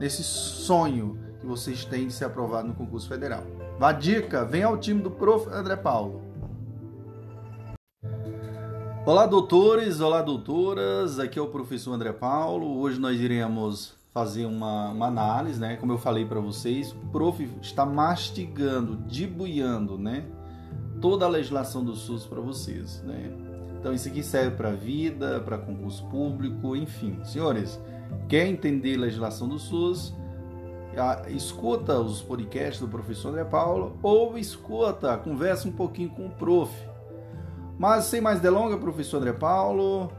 Nesse 0.00 0.24
sonho 0.24 1.16
que 1.40 1.46
vocês 1.46 1.84
têm 1.84 2.08
de 2.08 2.12
ser 2.12 2.24
aprovado 2.24 2.68
no 2.68 2.74
concurso 2.74 3.08
federal. 3.08 3.44
Vá 3.78 3.92
dica, 3.92 4.44
vem 4.44 4.64
ao 4.64 4.76
time 4.76 5.00
do 5.00 5.10
Prof. 5.10 5.48
André 5.48 5.76
Paulo. 5.76 6.22
Olá, 9.04 9.26
doutores, 9.26 10.00
olá, 10.00 10.22
doutoras. 10.22 11.18
Aqui 11.18 11.38
é 11.38 11.42
o 11.42 11.48
professor 11.48 11.92
André 11.92 12.12
Paulo. 12.12 12.78
Hoje 12.78 13.00
nós 13.00 13.20
iremos 13.20 13.94
fazer 14.12 14.46
uma, 14.46 14.90
uma 14.90 15.06
análise, 15.06 15.60
né? 15.60 15.76
Como 15.76 15.92
eu 15.92 15.98
falei 15.98 16.24
para 16.24 16.40
vocês, 16.40 16.92
o 16.92 17.06
prof 17.10 17.48
está 17.60 17.86
mastigando, 17.86 18.96
debuiando, 18.96 19.98
né? 19.98 20.24
Toda 21.00 21.24
a 21.24 21.28
legislação 21.28 21.84
do 21.84 21.94
SUS 21.96 22.26
para 22.26 22.40
vocês, 22.40 23.02
né? 23.02 23.32
Então 23.78 23.92
isso 23.92 24.08
aqui 24.08 24.22
serve 24.22 24.56
para 24.56 24.72
vida, 24.72 25.40
para 25.40 25.58
concurso 25.58 26.04
público, 26.06 26.76
enfim. 26.76 27.18
Senhores, 27.24 27.80
quer 28.28 28.46
entender 28.46 28.96
legislação 28.96 29.48
do 29.48 29.58
SUS? 29.58 30.14
Escuta 31.28 31.98
os 31.98 32.20
podcasts 32.20 32.80
do 32.80 32.86
professor 32.86 33.30
André 33.30 33.44
Paulo 33.44 33.98
ou 34.02 34.36
escuta, 34.36 35.16
conversa 35.16 35.66
um 35.66 35.72
pouquinho 35.72 36.10
com 36.10 36.26
o 36.26 36.30
prof 36.30 36.70
mas 37.82 38.04
sem 38.04 38.20
mais 38.20 38.40
delongas, 38.40 38.78
professor 38.78 39.16
André 39.16 39.32
Paulo, 39.32 40.12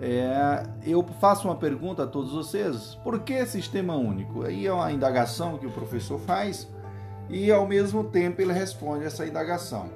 é, 0.00 0.66
eu 0.84 1.02
faço 1.20 1.48
uma 1.48 1.56
pergunta 1.56 2.02
a 2.04 2.06
todos 2.06 2.32
vocês: 2.32 2.94
por 3.02 3.20
que 3.20 3.46
sistema 3.46 3.94
único? 3.94 4.44
Aí 4.44 4.66
é 4.66 4.72
uma 4.72 4.92
indagação 4.92 5.56
que 5.56 5.66
o 5.66 5.72
professor 5.72 6.18
faz 6.20 6.68
e 7.28 7.50
ao 7.50 7.66
mesmo 7.66 8.04
tempo 8.04 8.40
ele 8.40 8.52
responde 8.52 9.04
essa 9.04 9.26
indagação. 9.26 9.90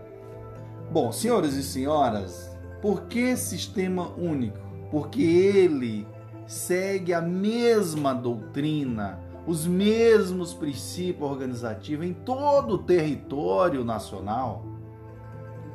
Bom, 0.90 1.12
senhores 1.12 1.54
e 1.54 1.62
senhoras, 1.62 2.50
por 2.80 3.02
que 3.02 3.36
sistema 3.36 4.08
único? 4.16 4.58
Porque 4.90 5.22
ele 5.22 6.06
segue 6.46 7.12
a 7.12 7.20
mesma 7.20 8.12
doutrina, 8.12 9.20
os 9.46 9.66
mesmos 9.66 10.52
princípios 10.52 11.30
organizativos 11.30 12.06
em 12.06 12.12
todo 12.12 12.74
o 12.74 12.78
território 12.78 13.84
nacional 13.84 14.64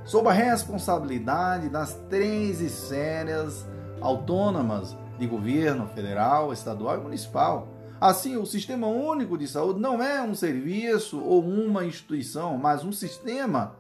sob 0.04 0.30
a 0.30 0.32
responsabilidade 0.32 1.70
das 1.70 1.96
três 2.10 2.62
esferas 2.62 3.66
autônomas 4.02 4.96
de 5.18 5.28
governo 5.28 5.88
federal, 5.88 6.52
estadual 6.52 6.98
e 6.98 7.04
municipal. 7.04 7.70
Assim, 8.00 8.36
o 8.36 8.46
Sistema 8.46 8.88
Único 8.88 9.38
de 9.38 9.48
Saúde 9.48 9.80
não 9.80 10.04
é 10.04 10.22
um 10.22 10.36
serviço 10.36 11.22
ou 11.22 11.42
uma 11.42 11.86
instituição, 11.86 12.58
mas 12.58 12.84
um 12.84 12.92
sistema 12.92 13.78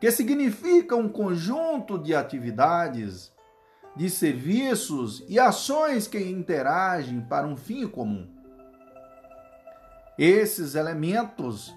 que 0.00 0.10
significa 0.10 0.96
um 0.96 1.08
conjunto 1.08 1.96
de 1.96 2.14
atividades, 2.14 3.32
de 3.94 4.10
serviços 4.10 5.24
e 5.28 5.38
ações 5.38 6.08
que 6.08 6.18
interagem 6.18 7.20
para 7.20 7.46
um 7.46 7.56
fim 7.56 7.86
comum. 7.86 8.26
Esses 10.18 10.74
elementos 10.74 11.72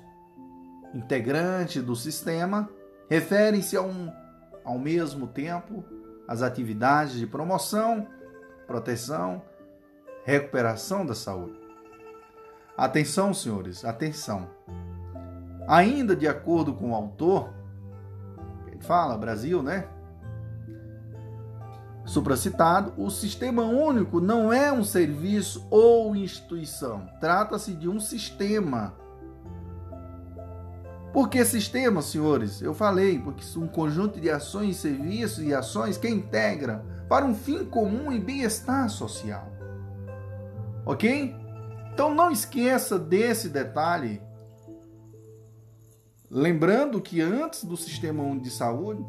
integrantes 0.93 1.83
do 1.83 1.95
sistema 1.95 2.69
referem-se 3.09 3.77
um, 3.77 4.11
ao 4.63 4.79
mesmo 4.79 5.27
tempo 5.27 5.85
às 6.27 6.41
atividades 6.41 7.15
de 7.15 7.27
promoção, 7.27 8.07
proteção, 8.65 9.41
recuperação 10.23 11.05
da 11.05 11.13
saúde. 11.13 11.59
Atenção, 12.77 13.33
senhores, 13.33 13.85
atenção. 13.85 14.49
Ainda 15.67 16.15
de 16.15 16.27
acordo 16.27 16.73
com 16.73 16.91
o 16.91 16.95
autor, 16.95 17.53
ele 18.67 18.81
fala, 18.81 19.17
Brasil, 19.17 19.63
né? 19.63 19.87
Supracitado, 22.05 22.93
o 22.97 23.09
sistema 23.09 23.63
único 23.63 24.19
não 24.19 24.53
é 24.53 24.71
um 24.71 24.83
serviço 24.83 25.65
ou 25.71 26.15
instituição. 26.15 27.09
Trata-se 27.19 27.73
de 27.73 27.89
um 27.89 27.99
sistema 27.99 28.93
por 31.15 31.29
que 31.29 31.45
sistema, 31.45 32.01
senhores? 32.01 32.61
Eu 32.61 32.73
falei, 32.73 33.17
porque 33.17 33.41
um 33.57 33.69
conjunto 33.69 34.19
de 34.19 34.29
ações, 34.29 34.75
serviços 34.75 35.41
e 35.45 35.53
ações 35.53 35.95
que 35.97 36.09
integram 36.09 36.83
para 37.07 37.23
um 37.23 37.33
fim 37.33 37.63
comum 37.63 38.11
e 38.11 38.19
bem-estar 38.19 38.89
social. 38.89 39.49
Ok? 40.85 41.33
Então 41.93 42.13
não 42.13 42.29
esqueça 42.29 42.99
desse 42.99 43.47
detalhe. 43.47 44.21
Lembrando 46.29 46.99
que 46.99 47.21
antes 47.21 47.63
do 47.63 47.77
Sistema 47.77 48.37
de 48.37 48.49
Saúde, 48.49 49.01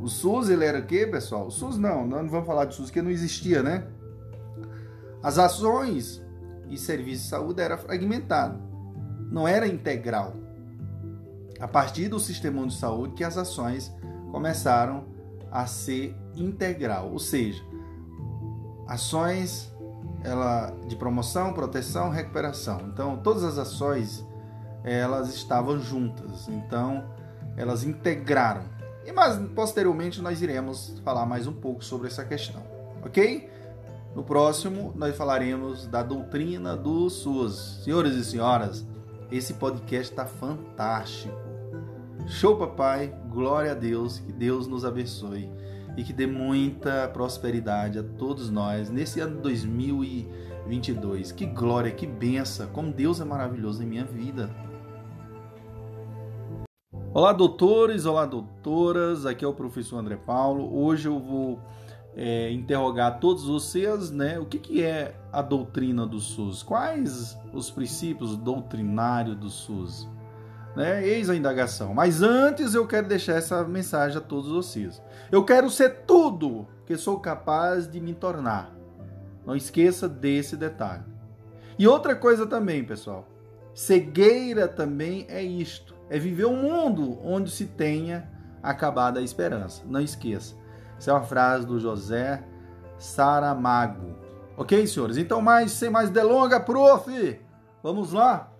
o 0.00 0.08
SUS 0.08 0.48
ele 0.48 0.64
era 0.64 0.78
o 0.78 0.86
quê, 0.86 1.06
pessoal? 1.06 1.48
O 1.48 1.50
SUS 1.50 1.76
não, 1.76 2.06
não 2.06 2.26
vamos 2.26 2.46
falar 2.46 2.64
de 2.64 2.74
SUS, 2.74 2.90
que 2.90 3.02
não 3.02 3.10
existia, 3.10 3.62
né? 3.62 3.86
As 5.22 5.36
ações 5.36 6.24
e 6.70 6.78
serviços 6.78 7.24
de 7.24 7.28
saúde 7.28 7.60
era 7.60 7.76
fragmentado, 7.76 8.58
não 9.30 9.46
era 9.46 9.66
integral 9.66 10.40
a 11.62 11.68
partir 11.68 12.08
do 12.08 12.18
sistema 12.18 12.66
de 12.66 12.74
saúde 12.74 13.14
que 13.14 13.22
as 13.22 13.38
ações 13.38 13.94
começaram 14.32 15.04
a 15.48 15.64
ser 15.64 16.16
integral, 16.34 17.12
ou 17.12 17.20
seja, 17.20 17.62
ações 18.88 19.72
ela 20.24 20.74
de 20.88 20.96
promoção, 20.96 21.52
proteção, 21.52 22.10
recuperação. 22.10 22.80
Então, 22.92 23.16
todas 23.16 23.44
as 23.44 23.58
ações 23.58 24.26
elas 24.82 25.32
estavam 25.32 25.78
juntas. 25.78 26.48
Então, 26.48 27.04
elas 27.56 27.84
integraram. 27.84 28.64
E 29.04 29.12
mas 29.12 29.36
posteriormente 29.54 30.20
nós 30.20 30.42
iremos 30.42 31.00
falar 31.04 31.26
mais 31.26 31.46
um 31.46 31.52
pouco 31.52 31.84
sobre 31.84 32.08
essa 32.08 32.24
questão, 32.24 32.62
OK? 33.04 33.48
No 34.16 34.24
próximo 34.24 34.92
nós 34.96 35.16
falaremos 35.16 35.86
da 35.86 36.02
doutrina 36.02 36.76
do 36.76 37.08
SUS. 37.08 37.82
Senhores 37.84 38.14
e 38.14 38.24
senhoras, 38.24 38.84
esse 39.30 39.54
podcast 39.54 40.12
está 40.12 40.26
fantástico. 40.26 41.41
Show, 42.26 42.56
papai. 42.56 43.14
Glória 43.28 43.72
a 43.72 43.74
Deus. 43.74 44.18
Que 44.18 44.32
Deus 44.32 44.66
nos 44.66 44.84
abençoe 44.84 45.50
e 45.96 46.04
que 46.04 46.12
dê 46.12 46.26
muita 46.26 47.08
prosperidade 47.08 47.98
a 47.98 48.02
todos 48.02 48.48
nós 48.50 48.88
nesse 48.90 49.20
ano 49.20 49.40
2022. 49.40 51.32
Que 51.32 51.46
glória, 51.46 51.90
que 51.90 52.06
benção. 52.06 52.68
Como 52.68 52.92
Deus 52.92 53.20
é 53.20 53.24
maravilhoso 53.24 53.82
em 53.82 53.86
minha 53.86 54.04
vida. 54.04 54.48
Olá, 57.12 57.32
doutores, 57.32 58.06
olá, 58.06 58.24
doutoras. 58.24 59.26
Aqui 59.26 59.44
é 59.44 59.48
o 59.48 59.52
professor 59.52 59.98
André 59.98 60.16
Paulo. 60.16 60.74
Hoje 60.74 61.08
eu 61.08 61.18
vou 61.18 61.60
é, 62.14 62.50
interrogar 62.52 63.18
todos 63.18 63.44
vocês, 63.46 64.10
né? 64.10 64.38
O 64.38 64.46
que, 64.46 64.58
que 64.58 64.82
é 64.82 65.14
a 65.30 65.42
doutrina 65.42 66.06
do 66.06 66.20
SUS? 66.20 66.62
Quais 66.62 67.36
os 67.52 67.70
princípios 67.70 68.36
doutrinários 68.36 69.36
do 69.36 69.50
SUS? 69.50 70.08
Né? 70.74 71.06
Eis 71.06 71.28
a 71.28 71.36
indagação. 71.36 71.92
Mas 71.94 72.22
antes 72.22 72.74
eu 72.74 72.86
quero 72.86 73.08
deixar 73.08 73.34
essa 73.34 73.62
mensagem 73.64 74.18
a 74.18 74.20
todos 74.20 74.50
vocês. 74.50 75.02
Eu 75.30 75.44
quero 75.44 75.68
ser 75.70 76.04
tudo 76.06 76.66
que 76.86 76.96
sou 76.96 77.20
capaz 77.20 77.90
de 77.90 78.00
me 78.00 78.14
tornar. 78.14 78.72
Não 79.44 79.56
esqueça 79.56 80.08
desse 80.08 80.56
detalhe. 80.56 81.04
E 81.78 81.86
outra 81.86 82.14
coisa 82.14 82.46
também, 82.46 82.84
pessoal. 82.84 83.28
Cegueira 83.74 84.68
também 84.68 85.26
é 85.28 85.42
isto. 85.42 85.94
É 86.08 86.18
viver 86.18 86.46
um 86.46 86.56
mundo 86.56 87.18
onde 87.24 87.50
se 87.50 87.66
tenha 87.66 88.30
acabado 88.62 89.18
a 89.18 89.22
esperança. 89.22 89.82
Não 89.86 90.00
esqueça. 90.00 90.54
Essa 90.98 91.10
é 91.10 91.14
uma 91.14 91.22
frase 91.22 91.66
do 91.66 91.80
José 91.80 92.44
Saramago. 92.98 94.14
Ok, 94.56 94.86
senhores? 94.86 95.16
Então, 95.16 95.40
mais, 95.40 95.72
sem 95.72 95.90
mais 95.90 96.10
delonga, 96.10 96.60
prof! 96.60 97.40
Vamos 97.82 98.12
lá? 98.12 98.51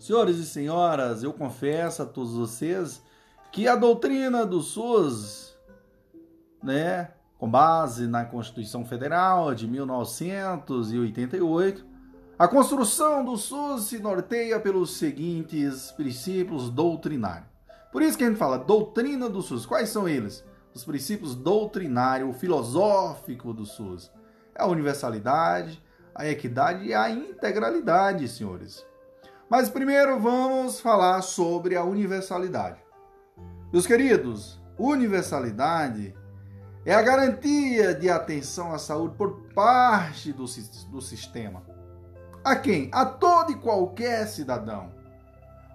Senhores 0.00 0.38
e 0.38 0.46
senhoras, 0.46 1.22
eu 1.22 1.30
confesso 1.30 2.02
a 2.02 2.06
todos 2.06 2.32
vocês 2.32 3.02
que 3.52 3.68
a 3.68 3.76
doutrina 3.76 4.46
do 4.46 4.62
SUS, 4.62 5.54
né, 6.62 7.10
com 7.36 7.46
base 7.46 8.06
na 8.06 8.24
Constituição 8.24 8.82
Federal 8.82 9.54
de 9.54 9.68
1988, 9.68 11.84
a 12.38 12.48
construção 12.48 13.22
do 13.22 13.36
SUS 13.36 13.88
se 13.88 13.98
norteia 13.98 14.58
pelos 14.58 14.96
seguintes 14.96 15.92
princípios 15.92 16.70
doutrinários. 16.70 17.50
Por 17.92 18.00
isso 18.00 18.16
que 18.16 18.24
a 18.24 18.28
gente 18.28 18.38
fala 18.38 18.56
doutrina 18.56 19.28
do 19.28 19.42
SUS. 19.42 19.66
Quais 19.66 19.90
são 19.90 20.08
eles? 20.08 20.42
Os 20.74 20.82
princípios 20.82 21.34
doutrinário, 21.34 22.32
filosófico 22.32 23.52
do 23.52 23.66
SUS. 23.66 24.10
É 24.54 24.62
a 24.62 24.66
universalidade, 24.66 25.78
a 26.14 26.26
equidade 26.26 26.86
e 26.86 26.94
a 26.94 27.10
integralidade, 27.10 28.26
senhores. 28.28 28.88
Mas 29.50 29.68
primeiro 29.68 30.16
vamos 30.20 30.78
falar 30.78 31.20
sobre 31.22 31.74
a 31.74 31.82
universalidade. 31.82 32.78
Meus 33.72 33.84
queridos, 33.84 34.62
universalidade 34.78 36.14
é 36.86 36.94
a 36.94 37.02
garantia 37.02 37.92
de 37.92 38.08
atenção 38.08 38.72
à 38.72 38.78
saúde 38.78 39.16
por 39.16 39.48
parte 39.52 40.32
do, 40.32 40.44
do 40.88 41.00
sistema. 41.00 41.64
A 42.44 42.54
quem? 42.54 42.90
A 42.92 43.04
todo 43.04 43.50
e 43.50 43.56
qualquer 43.56 44.28
cidadão. 44.28 44.92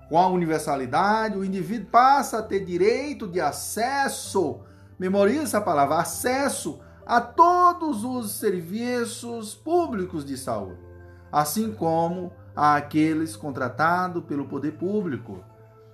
Com 0.08 0.18
a 0.18 0.30
universalidade, 0.30 1.38
o 1.38 1.44
indivíduo 1.44 1.90
passa 1.92 2.40
a 2.40 2.44
ter 2.44 2.64
direito 2.64 3.28
de 3.28 3.42
acesso, 3.42 4.62
memorize 4.98 5.44
essa 5.44 5.60
palavra, 5.60 5.98
acesso 5.98 6.80
a 7.06 7.20
todos 7.20 8.06
os 8.06 8.36
serviços 8.40 9.54
públicos 9.54 10.24
de 10.24 10.38
saúde, 10.38 10.80
assim 11.30 11.74
como 11.74 12.32
àqueles 12.56 13.36
contratados 13.36 14.24
pelo 14.24 14.46
poder 14.46 14.74
público. 14.74 15.44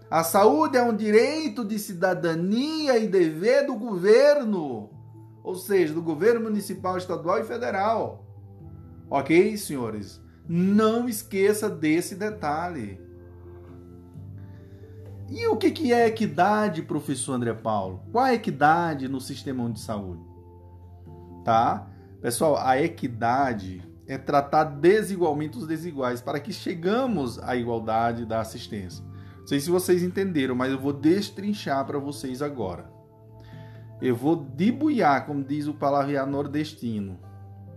A 0.09 0.23
saúde 0.23 0.77
é 0.77 0.83
um 0.83 0.95
direito 0.95 1.65
de 1.65 1.79
cidadania 1.79 2.97
e 2.97 3.07
dever 3.07 3.65
do 3.65 3.75
governo. 3.75 4.89
ou 5.43 5.55
seja, 5.55 5.93
do 5.93 6.01
governo 6.01 6.41
municipal, 6.41 6.97
estadual 6.97 7.39
e 7.39 7.43
federal. 7.43 8.25
Ok, 9.09 9.57
senhores? 9.57 10.21
Não 10.47 11.09
esqueça 11.09 11.69
desse 11.69 12.13
detalhe. 12.15 13.01
E 15.29 15.47
o 15.47 15.55
que, 15.55 15.93
é 15.93 16.07
equidade, 16.07 16.81
professor 16.81 17.33
André 17.33 17.53
Paulo? 17.53 18.03
Qual 18.11 18.25
é 18.25 18.31
a 18.31 18.33
equidade 18.33 19.07
no 19.07 19.21
sistema 19.21 19.67
de 19.71 19.79
saúde? 19.79 20.21
Tá? 21.45 21.87
Pessoal, 22.21 22.57
a 22.57 22.79
equidade 22.81 23.81
é 24.07 24.17
tratar 24.17 24.63
desigualmente 24.65 25.57
os 25.57 25.67
desiguais 25.67 26.21
para 26.21 26.39
que 26.39 26.51
chegamos 26.51 27.39
à 27.39 27.55
igualdade 27.55 28.25
da 28.25 28.39
assistência. 28.41 29.03
Não 29.39 29.47
sei 29.47 29.59
se 29.59 29.69
vocês 29.69 30.03
entenderam, 30.03 30.55
mas 30.55 30.71
eu 30.71 30.79
vou 30.79 30.93
destrinchar 30.93 31.85
para 31.85 31.99
vocês 31.99 32.41
agora. 32.41 32.91
Eu 34.01 34.15
vou 34.15 34.35
debuiar, 34.35 35.25
como 35.25 35.43
diz 35.43 35.67
o 35.67 35.73
palavrear 35.73 36.25
nordestino, 36.25 37.19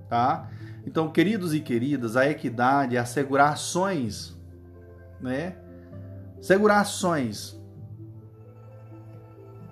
tá? 0.08 0.50
Então, 0.86 1.10
queridos 1.10 1.54
e 1.54 1.60
queridas, 1.60 2.16
a 2.16 2.28
equidade 2.28 2.96
é 2.96 2.98
assegurar 2.98 3.52
ações, 3.52 4.38
né? 5.20 5.56
Segurar 6.40 6.80
ações 6.80 7.60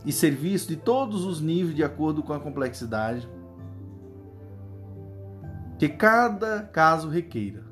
e 0.05 0.13
serviços 0.13 0.69
de 0.69 0.77
todos 0.77 1.25
os 1.25 1.41
níveis 1.41 1.75
de 1.77 1.85
acordo 1.85 2.23
com 2.23 2.33
a 2.33 2.41
complexidade 2.41 3.29
que 5.83 5.89
cada 5.89 6.63
caso 6.63 7.09
requeira. 7.09 7.65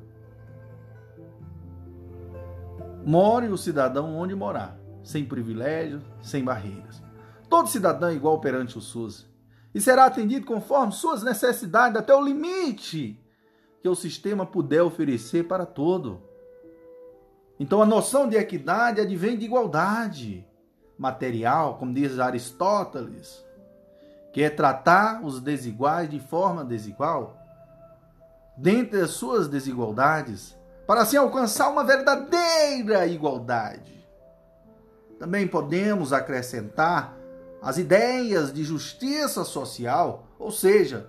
More 3.05 3.47
o 3.47 3.57
cidadão 3.57 4.13
onde 4.17 4.35
morar, 4.35 4.77
sem 5.01 5.23
privilégios, 5.23 6.03
sem 6.21 6.43
barreiras. 6.43 7.01
Todo 7.49 7.69
cidadão 7.69 8.09
é 8.09 8.13
igual 8.13 8.41
perante 8.41 8.77
o 8.77 8.81
SUS 8.81 9.29
e 9.73 9.79
será 9.79 10.07
atendido 10.07 10.45
conforme 10.45 10.91
suas 10.91 11.23
necessidades 11.23 11.97
até 11.97 12.13
o 12.13 12.21
limite 12.21 13.17
que 13.81 13.87
o 13.87 13.95
sistema 13.95 14.45
puder 14.45 14.81
oferecer 14.81 15.47
para 15.47 15.65
todo. 15.65 16.21
Então 17.57 17.81
a 17.81 17.85
noção 17.85 18.27
de 18.27 18.35
equidade 18.35 18.99
advém 18.99 19.37
de 19.37 19.45
igualdade 19.45 20.45
material, 20.97 21.77
como 21.77 21.93
diz 21.93 22.19
Aristóteles, 22.19 23.41
que 24.33 24.43
é 24.43 24.49
tratar 24.49 25.23
os 25.23 25.39
desiguais 25.39 26.09
de 26.09 26.19
forma 26.19 26.65
desigual, 26.65 27.40
dentre 28.61 29.01
as 29.01 29.11
suas 29.11 29.47
desigualdades, 29.47 30.55
para 30.85 31.01
assim 31.01 31.17
alcançar 31.17 31.69
uma 31.69 31.83
verdadeira 31.83 33.05
igualdade. 33.07 34.07
Também 35.19 35.47
podemos 35.47 36.13
acrescentar 36.13 37.17
as 37.61 37.77
ideias 37.77 38.53
de 38.53 38.63
justiça 38.63 39.43
social, 39.43 40.27
ou 40.37 40.51
seja, 40.51 41.07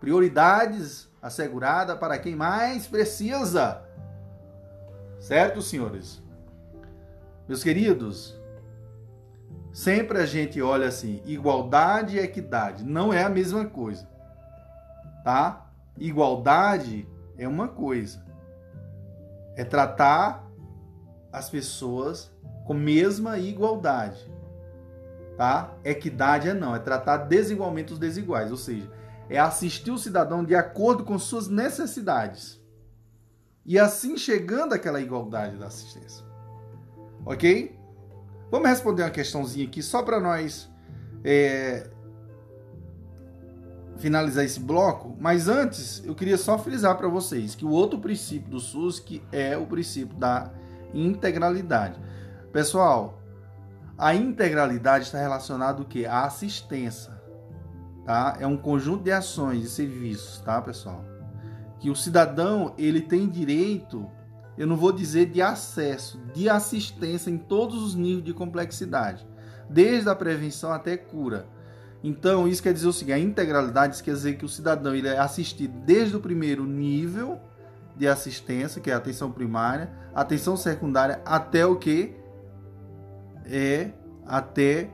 prioridades 0.00 1.08
asseguradas 1.20 1.98
para 1.98 2.18
quem 2.18 2.34
mais 2.34 2.86
precisa 2.86 3.86
Certo, 5.26 5.60
senhores? 5.60 6.22
Meus 7.48 7.64
queridos, 7.64 8.38
sempre 9.72 10.18
a 10.18 10.26
gente 10.26 10.62
olha 10.62 10.86
assim, 10.86 11.20
igualdade 11.24 12.16
e 12.16 12.20
equidade 12.20 12.84
não 12.84 13.12
é 13.12 13.24
a 13.24 13.28
mesma 13.28 13.64
coisa. 13.64 14.08
Tá? 15.24 15.65
Igualdade 15.98 17.08
é 17.38 17.46
uma 17.46 17.68
coisa. 17.68 18.24
É 19.56 19.64
tratar 19.64 20.46
as 21.32 21.48
pessoas 21.50 22.30
com 22.64 22.74
mesma 22.74 23.38
igualdade. 23.38 24.30
Tá? 25.36 25.74
Equidade 25.84 26.48
é 26.48 26.54
não, 26.54 26.74
é 26.74 26.78
tratar 26.78 27.18
desigualmente 27.18 27.92
os 27.92 27.98
desiguais, 27.98 28.50
ou 28.50 28.56
seja, 28.56 28.90
é 29.28 29.38
assistir 29.38 29.90
o 29.90 29.98
cidadão 29.98 30.42
de 30.44 30.54
acordo 30.54 31.04
com 31.04 31.18
suas 31.18 31.48
necessidades 31.48 32.60
e 33.66 33.78
assim 33.78 34.16
chegando 34.16 34.72
àquela 34.72 35.00
igualdade 35.00 35.56
da 35.56 35.66
assistência. 35.66 36.24
Ok? 37.24 37.76
Vamos 38.50 38.68
responder 38.68 39.02
uma 39.02 39.10
questãozinha 39.10 39.66
aqui 39.66 39.82
só 39.82 40.02
para 40.02 40.20
nós 40.20 40.70
é, 41.24 41.90
finalizar 43.98 44.44
esse 44.44 44.60
bloco. 44.60 45.16
Mas 45.18 45.48
antes, 45.48 46.02
eu 46.04 46.14
queria 46.14 46.36
só 46.36 46.58
frisar 46.58 46.96
para 46.96 47.08
vocês 47.08 47.54
que 47.54 47.64
o 47.64 47.70
outro 47.70 47.98
princípio 47.98 48.50
do 48.50 48.60
SUS 48.60 49.00
que 49.00 49.22
é 49.32 49.56
o 49.56 49.66
princípio 49.66 50.16
da 50.16 50.50
integralidade. 50.94 52.00
Pessoal, 52.52 53.22
a 53.98 54.14
integralidade 54.14 55.04
está 55.04 55.18
relacionada 55.18 55.82
o 55.82 55.84
que? 55.84 56.06
A 56.06 56.24
assistência, 56.24 57.12
tá? 58.04 58.36
É 58.40 58.46
um 58.46 58.56
conjunto 58.56 59.04
de 59.04 59.12
ações 59.12 59.64
e 59.64 59.70
serviços, 59.70 60.40
tá, 60.40 60.60
pessoal? 60.60 61.16
que 61.78 61.90
o 61.90 61.94
cidadão 61.94 62.74
ele 62.78 63.00
tem 63.00 63.28
direito, 63.28 64.10
eu 64.56 64.66
não 64.66 64.76
vou 64.76 64.92
dizer 64.92 65.26
de 65.26 65.42
acesso, 65.42 66.20
de 66.34 66.48
assistência 66.48 67.30
em 67.30 67.38
todos 67.38 67.82
os 67.82 67.94
níveis 67.94 68.24
de 68.24 68.34
complexidade, 68.34 69.26
desde 69.68 70.08
a 70.08 70.14
prevenção 70.14 70.72
até 70.72 70.96
cura. 70.96 71.46
Então, 72.02 72.46
isso 72.46 72.62
quer 72.62 72.72
dizer 72.72 72.86
o 72.86 72.92
seguinte, 72.92 73.14
a 73.14 73.18
integralidade 73.18 74.02
quer 74.02 74.12
dizer 74.12 74.36
que 74.36 74.44
o 74.44 74.48
cidadão 74.48 74.94
ele 74.94 75.08
é 75.08 75.18
assistido 75.18 75.72
desde 75.84 76.16
o 76.16 76.20
primeiro 76.20 76.64
nível 76.64 77.40
de 77.96 78.06
assistência, 78.06 78.80
que 78.80 78.90
é 78.90 78.94
a 78.94 78.98
atenção 78.98 79.32
primária, 79.32 79.90
atenção 80.14 80.56
secundária, 80.56 81.20
até 81.24 81.64
o 81.66 81.76
que 81.76 82.14
é 83.46 83.92
até 84.26 84.90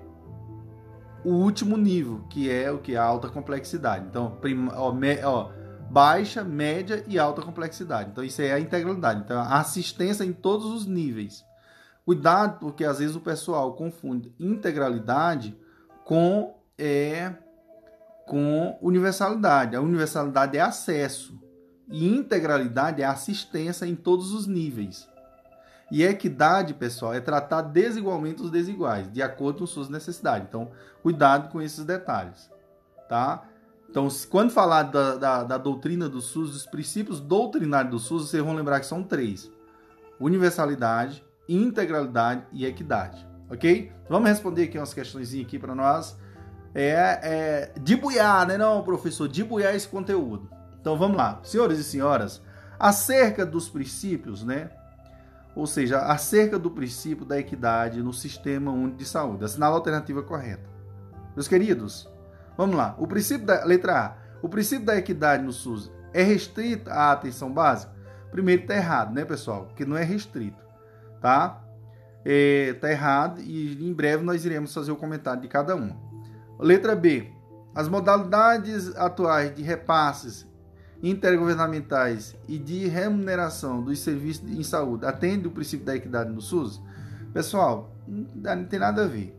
o 1.24 1.30
último 1.30 1.76
nível, 1.76 2.24
que 2.28 2.50
é 2.50 2.70
o 2.70 2.78
que 2.78 2.96
a 2.96 3.02
alta 3.02 3.28
complexidade. 3.28 4.06
Então, 4.08 4.38
ó, 4.74 4.92
me, 4.92 5.22
ó 5.24 5.50
baixa, 5.92 6.42
média 6.42 7.04
e 7.06 7.18
alta 7.18 7.42
complexidade. 7.42 8.10
Então 8.10 8.24
isso 8.24 8.40
é 8.40 8.52
a 8.52 8.58
integralidade. 8.58 9.20
Então 9.20 9.38
a 9.38 9.58
assistência 9.60 10.24
em 10.24 10.32
todos 10.32 10.66
os 10.66 10.86
níveis. 10.86 11.44
Cuidado, 12.04 12.58
porque 12.58 12.82
às 12.84 12.98
vezes 12.98 13.14
o 13.14 13.20
pessoal 13.20 13.74
confunde 13.74 14.34
integralidade 14.40 15.56
com 16.04 16.54
é 16.78 17.34
com 18.26 18.78
universalidade. 18.80 19.76
A 19.76 19.80
universalidade 19.80 20.56
é 20.56 20.60
acesso 20.60 21.38
e 21.88 22.08
integralidade 22.08 23.02
é 23.02 23.04
assistência 23.04 23.86
em 23.86 23.94
todos 23.94 24.32
os 24.32 24.46
níveis. 24.46 25.08
E 25.90 26.02
equidade, 26.02 26.72
pessoal, 26.72 27.12
é 27.12 27.20
tratar 27.20 27.60
desigualmente 27.60 28.40
os 28.40 28.50
desiguais, 28.50 29.12
de 29.12 29.20
acordo 29.20 29.58
com 29.58 29.66
suas 29.66 29.90
necessidades. 29.90 30.48
Então, 30.48 30.70
cuidado 31.02 31.50
com 31.50 31.60
esses 31.60 31.84
detalhes, 31.84 32.50
tá? 33.10 33.46
Então, 33.90 34.08
quando 34.30 34.50
falar 34.50 34.84
da, 34.84 35.16
da, 35.16 35.44
da, 35.44 35.58
doutrina 35.58 36.08
do 36.08 36.22
SUS, 36.22 36.52
dos 36.52 36.64
princípios 36.64 37.20
doutrinários 37.20 37.90
do 37.90 37.98
SUS, 37.98 38.30
vocês 38.30 38.42
vão 38.42 38.54
lembrar 38.54 38.80
que 38.80 38.86
são 38.86 39.02
três: 39.02 39.52
universalidade, 40.18 41.22
integralidade 41.46 42.46
e 42.52 42.64
equidade. 42.64 43.28
Ok? 43.50 43.92
Vamos 44.08 44.30
responder 44.30 44.62
aqui 44.62 44.78
umas 44.78 44.94
questões 44.94 45.34
aqui 45.34 45.58
para 45.58 45.74
nós. 45.74 46.16
É, 46.74 47.20
é 47.22 47.72
de 47.78 47.96
buiar, 47.96 48.46
né, 48.46 48.56
não, 48.56 48.82
professor? 48.82 49.28
De 49.28 49.44
buiar 49.44 49.74
esse 49.74 49.88
conteúdo. 49.88 50.50
Então 50.80 50.96
vamos 50.96 51.16
lá, 51.16 51.40
senhores 51.42 51.78
e 51.78 51.84
senhoras, 51.84 52.42
acerca 52.78 53.46
dos 53.46 53.68
princípios, 53.68 54.42
né? 54.42 54.70
Ou 55.54 55.66
seja, 55.66 55.98
acerca 55.98 56.58
do 56.58 56.70
princípio 56.70 57.26
da 57.26 57.38
equidade 57.38 58.02
no 58.02 58.12
sistema 58.12 58.72
único 58.72 58.96
de 58.96 59.04
saúde. 59.04 59.44
Assinala 59.44 59.74
a 59.74 59.78
alternativa 59.78 60.22
correta. 60.22 60.70
Meus 61.36 61.46
queridos, 61.46 62.10
Vamos 62.56 62.76
lá. 62.76 62.94
O 62.98 63.06
princípio 63.06 63.46
da 63.46 63.64
letra 63.64 63.98
A. 63.98 64.16
O 64.42 64.48
princípio 64.48 64.84
da 64.84 64.96
equidade 64.96 65.42
no 65.42 65.52
SUS 65.52 65.90
é 66.12 66.22
restrito 66.22 66.90
à 66.90 67.12
atenção 67.12 67.52
básica? 67.52 67.92
Primeiro 68.30 68.62
está 68.62 68.74
errado, 68.74 69.14
né, 69.14 69.24
pessoal? 69.24 69.68
Que 69.76 69.84
não 69.84 69.96
é 69.96 70.02
restrito, 70.02 70.62
tá? 71.20 71.62
É, 72.24 72.74
tá 72.74 72.90
errado 72.90 73.40
e 73.40 73.84
em 73.84 73.92
breve 73.92 74.24
nós 74.24 74.44
iremos 74.44 74.72
fazer 74.72 74.92
o 74.92 74.96
comentário 74.96 75.42
de 75.42 75.48
cada 75.48 75.74
um. 75.74 76.11
Letra 76.58 76.94
B. 76.94 77.30
As 77.74 77.88
modalidades 77.88 78.94
atuais 78.96 79.54
de 79.54 79.62
repasses 79.62 80.46
intergovernamentais 81.02 82.36
e 82.46 82.58
de 82.58 82.86
remuneração 82.86 83.82
dos 83.82 83.98
serviços 83.98 84.48
em 84.48 84.62
saúde 84.62 85.04
atendem 85.04 85.46
o 85.46 85.50
princípio 85.50 85.84
da 85.84 85.96
equidade 85.96 86.30
no 86.30 86.40
SUS? 86.40 86.80
Pessoal, 87.32 87.92
não 88.06 88.64
tem 88.64 88.78
nada 88.78 89.04
a 89.04 89.08
ver. 89.08 89.34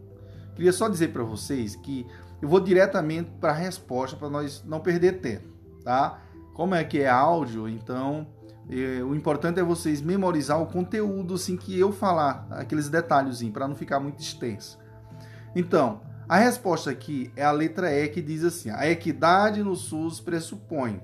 Queria 0.55 0.73
só 0.73 0.89
dizer 0.89 1.09
para 1.09 1.23
vocês 1.23 1.75
que 1.75 2.05
eu 2.41 2.49
vou 2.49 2.59
diretamente 2.59 3.29
para 3.39 3.51
a 3.51 3.55
resposta 3.55 4.17
para 4.17 4.29
nós 4.29 4.63
não 4.65 4.79
perder 4.79 5.21
tempo, 5.21 5.47
tá? 5.83 6.19
Como 6.53 6.75
é 6.75 6.83
que 6.83 6.99
é 6.99 7.09
áudio, 7.09 7.69
então 7.69 8.27
eh, 8.69 9.01
o 9.03 9.15
importante 9.15 9.59
é 9.59 9.63
vocês 9.63 10.01
memorizar 10.01 10.61
o 10.61 10.65
conteúdo 10.65 11.35
assim 11.35 11.55
que 11.55 11.79
eu 11.79 11.91
falar, 11.91 12.45
aqueles 12.51 12.89
detalhezinhos 12.89 13.53
para 13.53 13.67
não 13.67 13.75
ficar 13.75 13.99
muito 13.99 14.19
extenso. 14.19 14.77
Então, 15.55 16.01
a 16.27 16.37
resposta 16.37 16.89
aqui 16.89 17.31
é 17.35 17.43
a 17.43 17.51
letra 17.51 17.91
E 17.91 18.07
que 18.07 18.21
diz 18.21 18.43
assim: 18.43 18.69
a 18.69 18.89
equidade 18.89 19.61
no 19.61 19.75
SUS 19.75 20.19
pressupõe 20.19 21.01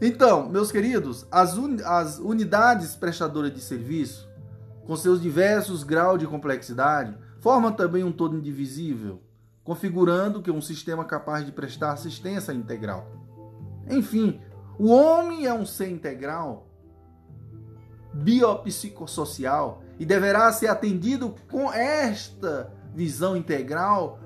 Então, 0.01 0.49
meus 0.49 0.73
queridos, 0.73 1.27
as, 1.31 1.59
un 1.59 1.77
as 1.85 2.19
unidades 2.19 2.97
prestadoras 2.97 3.53
de 3.53 3.61
serviço, 3.61 4.29
com 4.87 4.97
seus 4.97 5.21
diversos 5.21 5.83
graus 5.83 6.19
de 6.19 6.27
complexidade, 6.27 7.17
formam 7.39 7.71
também 7.71 8.03
um 8.03 8.11
todo 8.11 8.37
indivisível, 8.37 9.21
configurando 9.63 10.41
que 10.41 10.51
um 10.51 10.63
sistema 10.63 11.05
capaz 11.05 11.45
de 11.45 11.53
prestar 11.53 11.93
assistência 11.93 12.53
integral. 12.53 13.07
Enfim, 13.89 14.41
o 14.79 14.89
homem 14.91 15.47
é 15.47 15.53
um 15.53 15.67
ser 15.67 15.91
integral, 15.91 16.67
biopsicossocial 18.15 19.83
e 19.99 20.07
deverá 20.07 20.51
ser 20.51 20.69
atendido 20.69 21.35
com 21.51 21.71
esta 21.71 22.73
visão 22.95 23.37
integral 23.37 24.19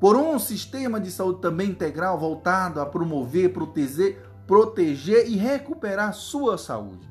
por 0.00 0.16
um 0.16 0.38
sistema 0.38 1.00
de 1.00 1.10
saúde 1.10 1.40
também 1.40 1.70
integral 1.70 2.18
voltado 2.18 2.80
a 2.80 2.86
promover, 2.86 3.52
proteger, 3.52 4.25
proteger 4.46 5.28
e 5.28 5.36
recuperar 5.36 6.14
sua 6.14 6.56
saúde. 6.56 7.08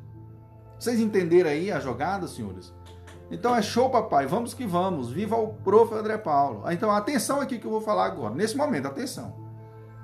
Vocês 0.79 0.99
entenderam 0.99 1.49
aí 1.49 1.71
a 1.71 1.79
jogada, 1.79 2.27
senhores? 2.27 2.73
Então 3.31 3.55
é 3.55 3.61
show, 3.61 3.89
papai. 3.89 4.27
Vamos 4.27 4.53
que 4.53 4.65
vamos. 4.65 5.11
Viva 5.11 5.35
o 5.35 5.53
prof. 5.53 5.93
André 5.93 6.17
Paulo. 6.17 6.63
Então 6.71 6.91
atenção 6.91 7.41
aqui 7.41 7.57
que 7.57 7.65
eu 7.65 7.71
vou 7.71 7.81
falar 7.81 8.05
agora. 8.05 8.35
Nesse 8.35 8.55
momento, 8.55 8.87
atenção. 8.87 9.35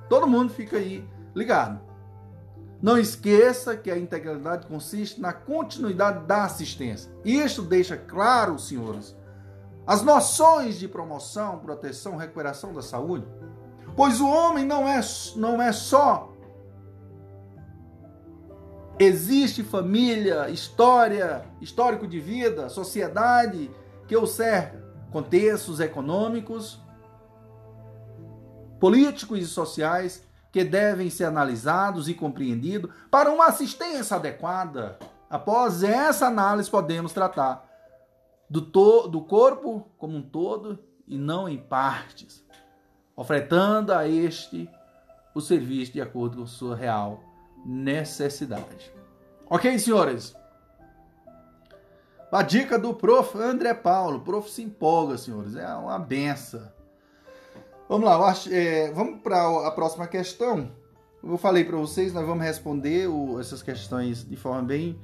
Todo 0.09 0.27
mundo 0.27 0.51
fica 0.51 0.77
aí 0.77 1.07
ligado. 1.35 1.79
Não 2.81 2.97
esqueça 2.97 3.77
que 3.77 3.91
a 3.91 3.97
integralidade 3.97 4.65
consiste 4.65 5.21
na 5.21 5.31
continuidade 5.31 6.25
da 6.25 6.45
assistência. 6.45 7.11
Isto 7.23 7.61
deixa 7.61 7.95
claro, 7.95 8.57
senhores, 8.57 9.15
as 9.85 10.01
noções 10.01 10.79
de 10.79 10.87
promoção, 10.87 11.59
proteção, 11.59 12.15
recuperação 12.15 12.73
da 12.73 12.81
saúde. 12.81 13.27
Pois 13.95 14.19
o 14.19 14.27
homem 14.27 14.65
não 14.65 14.87
é, 14.87 14.99
não 15.35 15.61
é 15.61 15.71
só. 15.71 16.30
Existe 19.01 19.63
família, 19.63 20.47
história, 20.51 21.43
histórico 21.59 22.05
de 22.05 22.19
vida, 22.19 22.69
sociedade 22.69 23.71
que 24.07 24.15
o 24.15 24.27
cerca, 24.27 24.79
contextos 25.11 25.79
econômicos, 25.79 26.79
políticos 28.79 29.39
e 29.39 29.47
sociais 29.47 30.23
que 30.51 30.63
devem 30.63 31.09
ser 31.09 31.23
analisados 31.23 32.07
e 32.09 32.13
compreendidos 32.13 32.91
para 33.09 33.31
uma 33.31 33.47
assistência 33.47 34.17
adequada. 34.17 34.99
Após 35.27 35.81
essa 35.81 36.27
análise, 36.27 36.69
podemos 36.69 37.11
tratar 37.11 37.67
do, 38.47 38.61
do 39.07 39.21
corpo 39.21 39.89
como 39.97 40.15
um 40.15 40.21
todo 40.21 40.77
e 41.07 41.17
não 41.17 41.49
em 41.49 41.57
partes, 41.57 42.45
ofertando 43.15 43.93
a 43.93 44.07
este 44.07 44.69
o 45.33 45.41
serviço 45.41 45.91
de 45.91 46.01
acordo 46.01 46.37
com 46.37 46.45
sua 46.45 46.75
real 46.75 47.30
necessidade. 47.65 48.91
Ok, 49.49 49.77
senhores? 49.79 50.35
A 52.31 52.41
dica 52.41 52.79
do 52.79 52.93
prof. 52.93 53.37
André 53.37 53.73
Paulo. 53.73 54.17
O 54.17 54.21
prof 54.21 54.49
se 54.49 54.61
empolga, 54.61 55.17
senhores. 55.17 55.55
É 55.55 55.67
uma 55.73 55.99
benção. 55.99 56.61
Vamos 57.89 58.05
lá, 58.05 58.15
acho, 58.29 58.49
é, 58.53 58.89
vamos 58.93 59.19
para 59.19 59.67
a 59.67 59.71
próxima 59.71 60.07
questão. 60.07 60.71
Eu 61.21 61.37
falei 61.37 61.65
para 61.65 61.75
vocês, 61.75 62.13
nós 62.13 62.25
vamos 62.25 62.41
responder 62.41 63.09
o, 63.09 63.37
essas 63.37 63.61
questões 63.61 64.25
de 64.25 64.37
forma 64.37 64.61
bem 64.63 64.97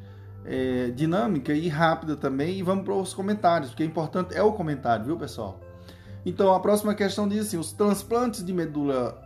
é, 0.45 0.89
dinâmica 0.91 1.51
e 1.51 1.67
rápida 1.67 2.15
também. 2.15 2.57
E 2.57 2.63
vamos 2.63 2.85
para 2.85 2.93
os 2.93 3.13
comentários, 3.13 3.71
porque 3.71 3.83
o 3.83 3.85
importante 3.85 4.33
é 4.33 4.41
o 4.41 4.53
comentário, 4.53 5.03
viu, 5.03 5.17
pessoal? 5.17 5.59
Então, 6.25 6.53
a 6.53 6.61
próxima 6.61 6.95
questão 6.95 7.27
diz 7.27 7.47
assim: 7.47 7.57
os 7.57 7.73
transplantes 7.73 8.43
de 8.43 8.53
medula, 8.53 9.21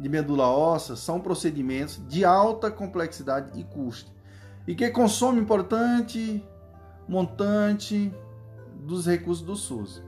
de 0.00 0.08
medula 0.08 0.46
óssea 0.46 0.96
são 0.96 1.20
procedimentos 1.20 2.00
de 2.08 2.24
alta 2.24 2.70
complexidade 2.70 3.58
e 3.58 3.64
custo, 3.64 4.10
e 4.66 4.74
que 4.74 4.90
consomem 4.90 5.42
importante 5.42 6.44
montante 7.08 8.12
dos 8.84 9.06
recursos 9.06 9.44
do 9.44 9.56
SUS 9.56 10.02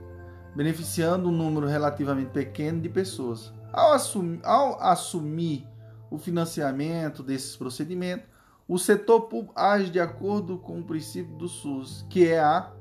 beneficiando 0.55 1.27
um 1.27 1.31
número 1.31 1.67
relativamente 1.67 2.29
pequeno 2.29 2.79
de 2.79 2.87
pessoas. 2.87 3.53
Ao 3.73 3.91
assumir, 3.91 4.39
ao 4.43 4.81
assumir 4.81 5.67
o 6.09 6.17
financiamento 6.17 7.21
desses 7.21 7.57
procedimentos, 7.57 8.25
o 8.67 8.79
setor 8.79 9.21
público 9.21 9.53
age 9.59 9.91
de 9.91 9.99
acordo 9.99 10.57
com 10.57 10.79
o 10.79 10.83
princípio 10.83 11.35
do 11.35 11.47
SUS, 11.47 12.05
que 12.09 12.27
é 12.27 12.39
a. 12.39 12.71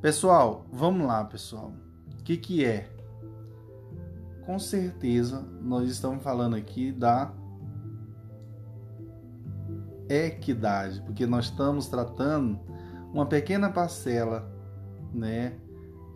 Pessoal, 0.00 0.66
vamos 0.72 1.06
lá, 1.06 1.22
pessoal. 1.24 1.72
O 2.18 2.22
que, 2.24 2.36
que 2.36 2.64
é? 2.64 2.90
Com 4.46 4.58
certeza, 4.58 5.40
nós 5.62 5.88
estamos 5.88 6.22
falando 6.22 6.54
aqui 6.54 6.92
da 6.92 7.32
equidade, 10.08 11.00
porque 11.02 11.26
nós 11.26 11.46
estamos 11.46 11.88
tratando 11.88 12.60
uma 13.12 13.24
pequena 13.24 13.70
parcela, 13.70 14.52
né, 15.14 15.54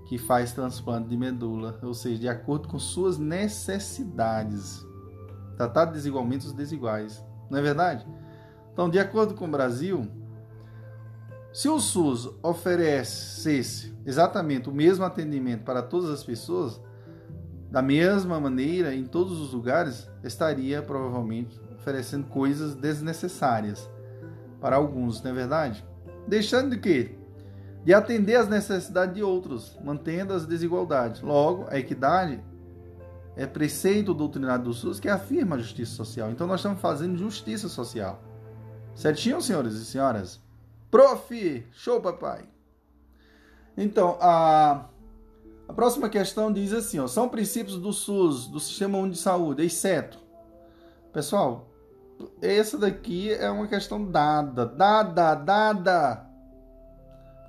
que 0.06 0.18
faz 0.18 0.52
transplante 0.52 1.08
de 1.08 1.16
medula, 1.16 1.78
ou 1.82 1.94
seja, 1.94 2.18
de 2.18 2.28
acordo 2.28 2.68
com 2.68 2.78
suas 2.78 3.16
necessidades. 3.18 4.84
Tratar 5.56 5.86
desigualmente 5.86 6.46
os 6.46 6.52
desiguais. 6.52 7.24
Não 7.50 7.58
é 7.58 7.62
verdade? 7.62 8.06
Então, 8.72 8.90
de 8.90 8.98
acordo 8.98 9.34
com 9.34 9.46
o 9.46 9.50
Brasil, 9.50 10.06
se 11.52 11.68
o 11.68 11.80
SUS 11.80 12.28
oferecesse 12.42 13.96
exatamente 14.04 14.68
o 14.68 14.72
mesmo 14.72 15.04
atendimento 15.04 15.64
para 15.64 15.82
todas 15.82 16.10
as 16.10 16.22
pessoas, 16.22 16.80
da 17.70 17.82
mesma 17.82 18.40
maneira, 18.40 18.94
em 18.94 19.04
todos 19.04 19.40
os 19.40 19.52
lugares, 19.52 20.08
estaria 20.24 20.80
provavelmente 20.82 21.60
oferecendo 21.74 22.26
coisas 22.28 22.74
desnecessárias 22.74 23.88
para 24.60 24.76
alguns, 24.76 25.22
não 25.22 25.30
é 25.30 25.34
verdade? 25.34 25.84
Deixando 26.26 26.70
de 26.70 26.78
que 26.78 27.18
de 27.84 27.94
atender 27.94 28.36
às 28.36 28.48
necessidades 28.48 29.14
de 29.14 29.22
outros, 29.22 29.78
mantendo 29.82 30.34
as 30.34 30.44
desigualdades. 30.44 31.22
Logo, 31.22 31.66
a 31.70 31.78
equidade 31.78 32.42
é 33.36 33.46
preceito 33.46 34.12
doutrinário 34.12 34.64
do 34.64 34.74
SUS 34.74 34.98
que 34.98 35.08
afirma 35.08 35.56
a 35.56 35.58
justiça 35.58 35.94
social. 35.94 36.30
Então 36.30 36.46
nós 36.46 36.60
estamos 36.60 36.80
fazendo 36.80 37.16
justiça 37.16 37.68
social. 37.68 38.22
Certinho, 38.94 39.40
senhores 39.40 39.74
e 39.74 39.84
senhoras? 39.84 40.40
Prof! 40.90 41.64
Show, 41.72 42.00
papai! 42.00 42.44
Então, 43.76 44.18
a, 44.20 44.86
a 45.68 45.72
próxima 45.72 46.08
questão 46.08 46.50
diz 46.50 46.72
assim: 46.72 46.98
ó, 46.98 47.06
são 47.06 47.28
princípios 47.28 47.78
do 47.78 47.92
SUS, 47.92 48.48
do 48.48 48.58
Sistema 48.58 48.98
Único 48.98 49.14
de 49.14 49.20
Saúde, 49.20 49.64
exceto. 49.64 50.18
Pessoal, 51.12 51.68
essa 52.40 52.78
daqui 52.78 53.32
é 53.32 53.50
uma 53.50 53.66
questão 53.66 54.04
dada, 54.04 54.64
dada, 54.64 55.34
dada 55.34 56.28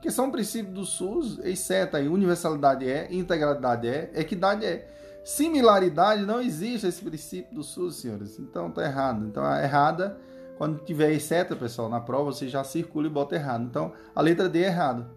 que 0.02 0.10
são 0.10 0.32
princípios 0.32 0.74
do 0.74 0.86
SUS, 0.86 1.40
exceto 1.44 1.98
aí 1.98 2.08
universalidade 2.08 2.90
é, 2.90 3.14
integralidade 3.14 3.88
é, 3.88 4.12
equidade 4.16 4.66
é. 4.66 4.88
Similaridade 5.24 6.26
não 6.26 6.42
existe 6.42 6.88
esse 6.88 7.04
princípio 7.04 7.54
do 7.54 7.64
SUS, 7.64 7.98
senhores. 7.98 8.40
Então 8.40 8.72
tá 8.72 8.84
errado. 8.84 9.26
Então 9.26 9.44
a 9.44 9.62
errada, 9.62 10.18
quando 10.58 10.84
tiver 10.84 11.12
exceto, 11.12 11.56
pessoal, 11.56 11.90
na 11.90 12.00
prova 12.00 12.32
você 12.32 12.48
já 12.48 12.64
circula 12.64 13.08
e 13.08 13.10
bota 13.10 13.36
errado. 13.36 13.64
Então 13.66 13.94
a 14.16 14.22
letra 14.22 14.48
D 14.48 14.64
é 14.64 14.68
errada. 14.68 15.10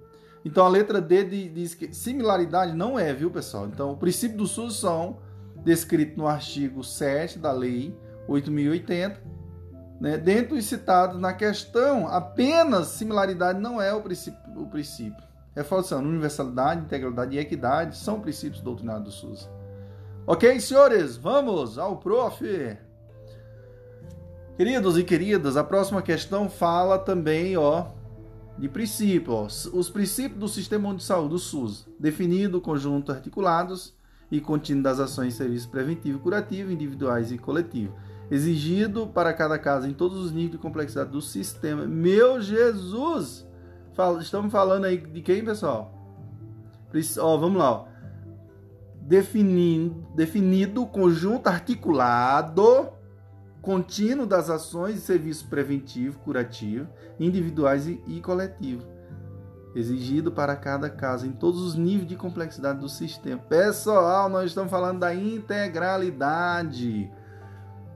Então 0.45 0.65
a 0.65 0.69
letra 0.69 1.01
D 1.01 1.25
diz 1.49 1.75
que 1.75 1.95
similaridade 1.95 2.73
não 2.75 2.99
é, 2.99 3.13
viu, 3.13 3.31
pessoal? 3.31 3.67
Então 3.67 3.93
o 3.93 3.97
princípio 3.97 4.37
do 4.37 4.47
SUS 4.47 4.81
são 4.81 5.19
descritos 5.65 6.17
no 6.17 6.27
artigo 6.27 6.83
7 6.83 7.39
da 7.39 7.53
Lei 7.53 7.97
8080, 8.27 9.21
né? 10.01 10.17
dentro 10.17 10.57
dos 10.57 10.65
citados 10.65 11.21
na 11.21 11.33
questão, 11.33 12.09
apenas 12.09 12.89
similaridade 12.89 13.61
não 13.61 13.81
é 13.81 13.95
o 13.95 14.03
princípio. 14.03 14.41
O 14.57 14.67
princípio. 14.67 15.23
Reforçando, 15.55 16.09
universalidade, 16.09 16.81
integralidade 16.81 17.37
e 17.37 17.39
equidade 17.39 17.97
são 17.97 18.21
princípios 18.21 18.63
doutrinários 18.63 19.05
do 19.05 19.11
SUS. 19.11 19.51
Ok, 20.27 20.59
senhores, 20.61 21.17
vamos 21.17 21.79
ao 21.79 21.99
prof. 21.99 22.79
Queridos 24.57 24.97
e 24.97 25.05
queridas, 25.05 25.57
a 25.57 25.65
próxima 25.65 26.01
questão 26.01 26.49
fala 26.49 26.99
também, 26.99 27.57
ó, 27.57 27.87
de 28.59 28.69
princípio, 28.69 29.33
ó, 29.33 29.47
os 29.47 29.91
princípios 29.91 30.39
do 30.39 30.49
Sistema 30.49 30.95
de 30.95 31.03
Saúde, 31.03 31.31
do 31.31 31.39
SUS, 31.39 31.87
definido 31.99 32.61
conjunto 32.61 33.11
articulados 33.11 33.95
e 34.31 34.41
contínuo 34.41 34.83
das 34.83 35.01
ações 35.01 35.33
de 35.33 35.39
serviço 35.39 35.69
preventivo 35.69 36.19
e 36.19 36.21
curativo, 36.21 36.71
individuais 36.71 37.33
e 37.33 37.39
coletivo, 37.39 37.95
exigido 38.31 39.07
para 39.07 39.33
cada 39.33 39.59
caso 39.59 39.87
em 39.87 39.93
todos 39.93 40.19
os 40.19 40.31
níveis 40.33 40.53
de 40.53 40.59
complexidade 40.59 41.11
do 41.11 41.21
sistema. 41.21 41.87
Meu 41.87 42.41
Jesus! 42.41 43.47
Estamos 44.21 44.51
falando 44.51 44.85
aí 44.85 44.97
de 44.97 45.21
quem, 45.21 45.45
pessoal? 45.45 45.93
Ó, 47.19 47.37
vamos 47.37 47.59
lá, 47.59 47.73
ó. 47.73 47.87
Definindo, 49.03 50.07
definido 50.15 50.87
conjunto 50.87 51.49
articulado 51.49 52.89
contínuo 53.63 54.27
das 54.27 54.51
ações 54.51 54.97
de 54.97 55.01
serviço 55.01 55.47
preventivo, 55.47 56.19
curativo, 56.19 56.89
individuais 57.19 57.87
e, 57.87 58.03
e 58.09 58.21
coletivo, 58.21 58.85
exigido 59.75 60.33
para 60.33 60.57
cada 60.57 60.91
caso, 60.91 61.25
em 61.27 61.33
todos 61.33 61.63
os 61.63 61.77
níveis 61.77 62.09
de 62.09 62.17
complexidade 62.17 62.81
do 62.81 62.89
sistema. 62.89 63.41
Pessoal, 63.41 64.29
nós 64.29 64.47
estamos 64.47 64.69
falando 64.69 64.99
da 64.99 65.15
integralidade. 65.15 67.09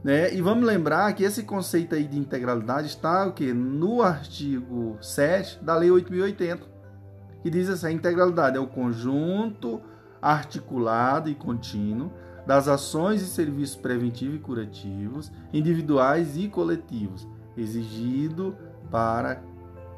Né? 0.04 0.32
E 0.32 0.40
vamos 0.40 0.64
lembrar 0.64 1.12
que 1.14 1.24
esse 1.24 1.42
conceito 1.42 1.96
aí 1.96 2.06
de 2.06 2.16
integralidade 2.16 2.86
está 2.86 3.26
o 3.26 3.32
quê? 3.32 3.52
no 3.52 4.02
artigo 4.02 4.96
7 5.02 5.64
da 5.64 5.74
Lei 5.74 5.90
8080, 5.90 6.62
que 7.42 7.50
diz 7.50 7.68
assim: 7.68 7.88
a 7.88 7.92
integralidade 7.92 8.56
é 8.56 8.60
o 8.60 8.68
conjunto 8.68 9.82
articulado 10.22 11.28
e 11.28 11.34
contínuo 11.34 12.12
das 12.46 12.68
ações 12.68 13.20
e 13.22 13.26
serviços 13.26 13.76
preventivos 13.76 14.36
e 14.36 14.38
curativos, 14.38 15.32
individuais 15.52 16.36
e 16.36 16.48
coletivos, 16.48 17.26
exigido 17.56 18.56
para 18.90 19.42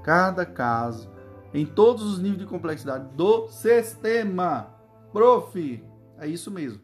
cada 0.03 0.47
caso, 0.47 1.11
em 1.53 1.67
todos 1.67 2.05
os 2.05 2.19
níveis 2.19 2.41
de 2.41 2.47
complexidade 2.47 3.09
do 3.15 3.49
sistema. 3.49 4.75
Prof, 5.13 5.85
é 6.19 6.27
isso 6.27 6.51
mesmo. 6.51 6.81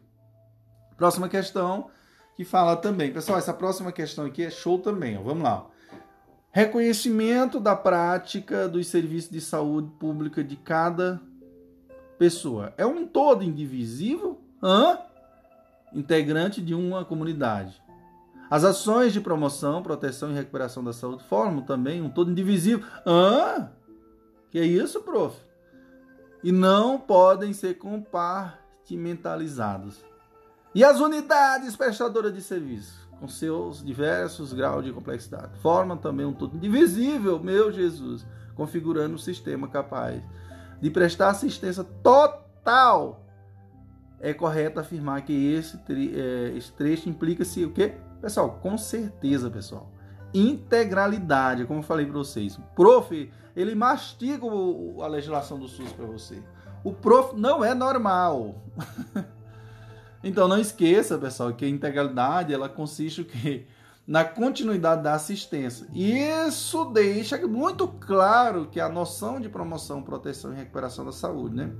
Próxima 0.95 1.27
questão 1.27 1.89
que 2.35 2.45
fala 2.45 2.75
também. 2.75 3.11
Pessoal, 3.11 3.37
essa 3.37 3.53
próxima 3.53 3.91
questão 3.91 4.25
aqui 4.25 4.43
é 4.43 4.49
show 4.49 4.79
também. 4.79 5.17
Ó. 5.17 5.23
Vamos 5.23 5.43
lá. 5.43 5.67
Reconhecimento 6.51 7.59
da 7.59 7.75
prática 7.75 8.67
dos 8.67 8.87
serviços 8.87 9.29
de 9.29 9.41
saúde 9.41 9.91
pública 9.99 10.43
de 10.43 10.55
cada 10.55 11.21
pessoa. 12.17 12.73
É 12.77 12.85
um 12.85 13.05
todo 13.05 13.43
indivisível? 13.43 14.39
Hã? 14.63 14.99
Integrante 15.95 16.61
de 16.61 16.75
uma 16.75 17.05
comunidade. 17.05 17.81
As 18.49 18.63
ações 18.63 19.13
de 19.13 19.21
promoção, 19.21 19.81
proteção 19.81 20.29
e 20.29 20.35
recuperação 20.35 20.83
da 20.83 20.93
saúde 20.93 21.23
formam 21.23 21.63
também 21.63 21.99
um 22.01 22.09
todo 22.09 22.29
indivisível. 22.29 22.85
Ah, 23.05 23.69
que 24.51 24.59
é 24.59 24.65
isso, 24.65 25.01
prof? 25.01 25.35
E 26.43 26.51
não 26.51 26.99
podem 26.99 27.53
ser 27.53 27.79
compartimentalizados. 27.79 30.03
E 30.75 30.83
as 30.83 30.99
unidades 30.99 31.75
prestadoras 31.75 32.31
de 32.33 32.41
serviço, 32.41 33.09
com 33.19 33.27
seus 33.27 33.83
diversos 33.83 34.53
graus 34.53 34.83
de 34.83 34.93
complexidade, 34.93 35.57
formam 35.59 35.97
também 35.97 36.25
um 36.25 36.33
todo 36.33 36.55
indivisível, 36.55 37.39
meu 37.39 37.71
Jesus, 37.71 38.23
configurando 38.53 39.15
um 39.15 39.17
sistema 39.17 39.67
capaz 39.67 40.21
de 40.79 40.91
prestar 40.91 41.29
assistência 41.29 41.83
total 41.83 43.24
é 44.19 44.33
correto 44.33 44.79
afirmar 44.79 45.21
que 45.23 45.53
esse, 45.53 45.79
é, 45.89 46.53
esse 46.55 46.71
trecho 46.73 47.09
implica-se 47.09 47.63
o 47.65 47.71
quê? 47.71 47.93
Pessoal, 48.21 48.59
com 48.61 48.77
certeza, 48.77 49.49
pessoal. 49.49 49.91
Integralidade, 50.33 51.65
como 51.65 51.79
eu 51.79 51.83
falei 51.83 52.05
para 52.05 52.17
vocês. 52.17 52.57
O 52.57 52.61
prof, 52.75 53.31
ele 53.55 53.75
mastiga 53.75 54.45
o, 54.45 55.01
a 55.01 55.07
legislação 55.07 55.59
do 55.59 55.67
SUS 55.67 55.91
para 55.93 56.05
você. 56.05 56.41
O 56.83 56.93
prof 56.93 57.35
não 57.35 57.63
é 57.63 57.73
normal. 57.73 58.63
então 60.23 60.47
não 60.47 60.59
esqueça, 60.59 61.17
pessoal, 61.17 61.53
que 61.53 61.65
a 61.65 61.69
integralidade 61.69 62.53
ela 62.53 62.67
consiste 62.67 63.21
o 63.21 63.25
quê? 63.25 63.65
na 64.07 64.23
continuidade 64.23 65.01
da 65.01 65.15
assistência. 65.15 65.87
Isso 65.93 66.85
deixa 66.85 67.37
muito 67.47 67.87
claro 67.87 68.67
que 68.67 68.79
a 68.79 68.87
noção 68.87 69.39
de 69.39 69.49
promoção, 69.49 70.01
proteção 70.01 70.53
e 70.53 70.55
recuperação 70.55 71.05
da 71.05 71.11
saúde, 71.11 71.55
né? 71.55 71.71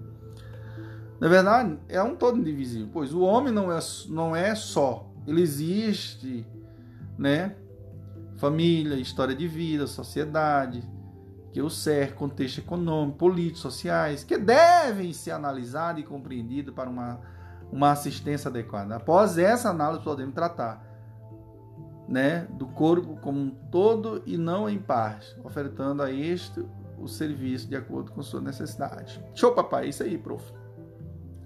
Na 1.19 1.27
verdade, 1.27 1.79
é 1.87 2.01
um 2.03 2.15
todo 2.15 2.37
indivisível, 2.37 2.89
pois 2.91 3.13
o 3.13 3.21
homem 3.21 3.53
não 3.53 3.71
é, 3.71 3.79
não 4.09 4.35
é 4.35 4.53
só. 4.53 5.09
Ele 5.25 5.41
existe, 5.41 6.45
né? 7.17 7.55
Família, 8.37 8.95
história 8.95 9.33
de 9.33 9.47
vida, 9.47 9.87
sociedade, 9.87 10.83
que 11.53 11.61
o 11.61 11.69
cerca, 11.69 12.15
contexto 12.15 12.57
econômico, 12.57 13.17
político, 13.17 13.59
sociais, 13.59 14.25
que 14.25 14.37
devem 14.37 15.13
ser 15.13 15.31
analisados 15.31 16.01
e 16.01 16.05
compreendidos 16.05 16.73
para 16.73 16.89
uma, 16.89 17.21
uma 17.71 17.91
assistência 17.91 18.49
adequada. 18.49 18.97
Após 18.97 19.37
essa 19.37 19.69
análise, 19.69 20.03
podemos 20.03 20.35
tratar 20.35 20.85
né, 22.09 22.45
do 22.51 22.67
corpo 22.67 23.15
como 23.21 23.39
um 23.39 23.49
todo 23.49 24.21
e 24.25 24.37
não 24.37 24.69
em 24.69 24.77
parte, 24.77 25.33
ofertando 25.43 26.03
a 26.03 26.11
este 26.11 26.63
o 26.97 27.07
serviço 27.07 27.67
de 27.67 27.75
acordo 27.75 28.11
com 28.11 28.21
sua 28.21 28.41
necessidade. 28.41 29.23
Show, 29.33 29.53
papai, 29.53 29.89
isso 29.89 30.03
aí, 30.03 30.17
prof. 30.17 30.53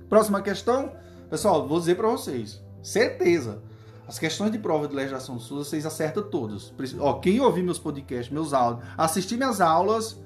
Próxima 0.10 0.42
questão. 0.42 0.92
Pessoal, 1.30 1.68
vou 1.68 1.80
dizer 1.80 1.96
para 1.96 2.08
vocês. 2.08 2.62
Certeza. 2.82 3.62
As 4.08 4.18
questões 4.18 4.52
de 4.52 4.58
prova 4.58 4.88
de 4.88 4.96
legislação 4.96 5.36
do 5.36 5.42
SUS, 5.42 5.68
vocês 5.68 5.86
acertam 5.86 6.24
todas. 6.24 6.74
Ó, 7.00 7.14
quem 7.20 7.40
ouvir 7.40 7.62
meus 7.62 7.78
podcasts, 7.78 8.34
meus 8.34 8.54
áudios, 8.54 8.90
assistir 8.98 9.38
minhas 9.38 9.62
aulas, 9.62 10.20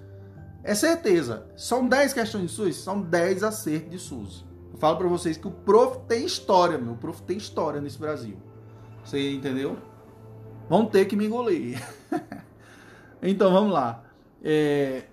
é 0.63 0.73
certeza. 0.73 1.45
São 1.57 1.85
10 1.85 2.13
questões 2.13 2.43
de 2.43 2.55
SUS, 2.55 2.77
são 2.77 3.01
10 3.01 3.43
acertos 3.43 3.91
de 3.91 3.99
SUS. 3.99 4.45
Eu 4.71 4.79
falo 4.79 4.95
para 4.95 5.07
vocês 5.09 5.35
que 5.35 5.47
o 5.47 5.51
prof 5.51 5.99
tem 6.07 6.25
história, 6.25 6.77
meu. 6.77 6.93
O 6.93 6.97
prof 6.97 7.21
tem 7.23 7.35
história 7.35 7.81
nesse 7.81 7.99
Brasil. 7.99 8.37
Você 9.03 9.33
entendeu? 9.33 9.77
Vão 10.69 10.85
ter 10.85 11.03
que 11.03 11.17
me 11.17 11.25
engolir. 11.25 11.85
então, 13.21 13.51
vamos 13.51 13.73
lá. 13.73 14.01
É, 14.41 15.03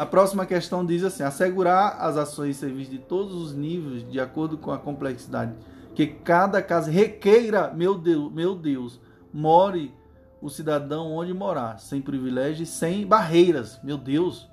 a 0.00 0.06
próxima 0.06 0.46
questão 0.46 0.82
diz 0.82 1.04
assim: 1.04 1.22
assegurar 1.22 1.98
as 2.00 2.16
ações 2.16 2.56
e 2.56 2.58
serviços 2.58 2.90
de 2.90 2.98
todos 2.98 3.34
os 3.34 3.54
níveis 3.54 4.10
de 4.10 4.18
acordo 4.18 4.56
com 4.56 4.72
a 4.72 4.78
complexidade 4.78 5.52
que 5.94 6.06
cada 6.06 6.62
caso 6.62 6.90
requeira, 6.90 7.70
meu 7.74 7.98
Deus, 7.98 8.32
meu 8.32 8.54
Deus, 8.54 8.98
more 9.30 9.94
o 10.40 10.48
cidadão 10.48 11.12
onde 11.12 11.34
morar, 11.34 11.78
sem 11.78 12.00
privilégios, 12.00 12.70
sem 12.70 13.06
barreiras, 13.06 13.78
meu 13.82 13.98
Deus. 13.98 14.48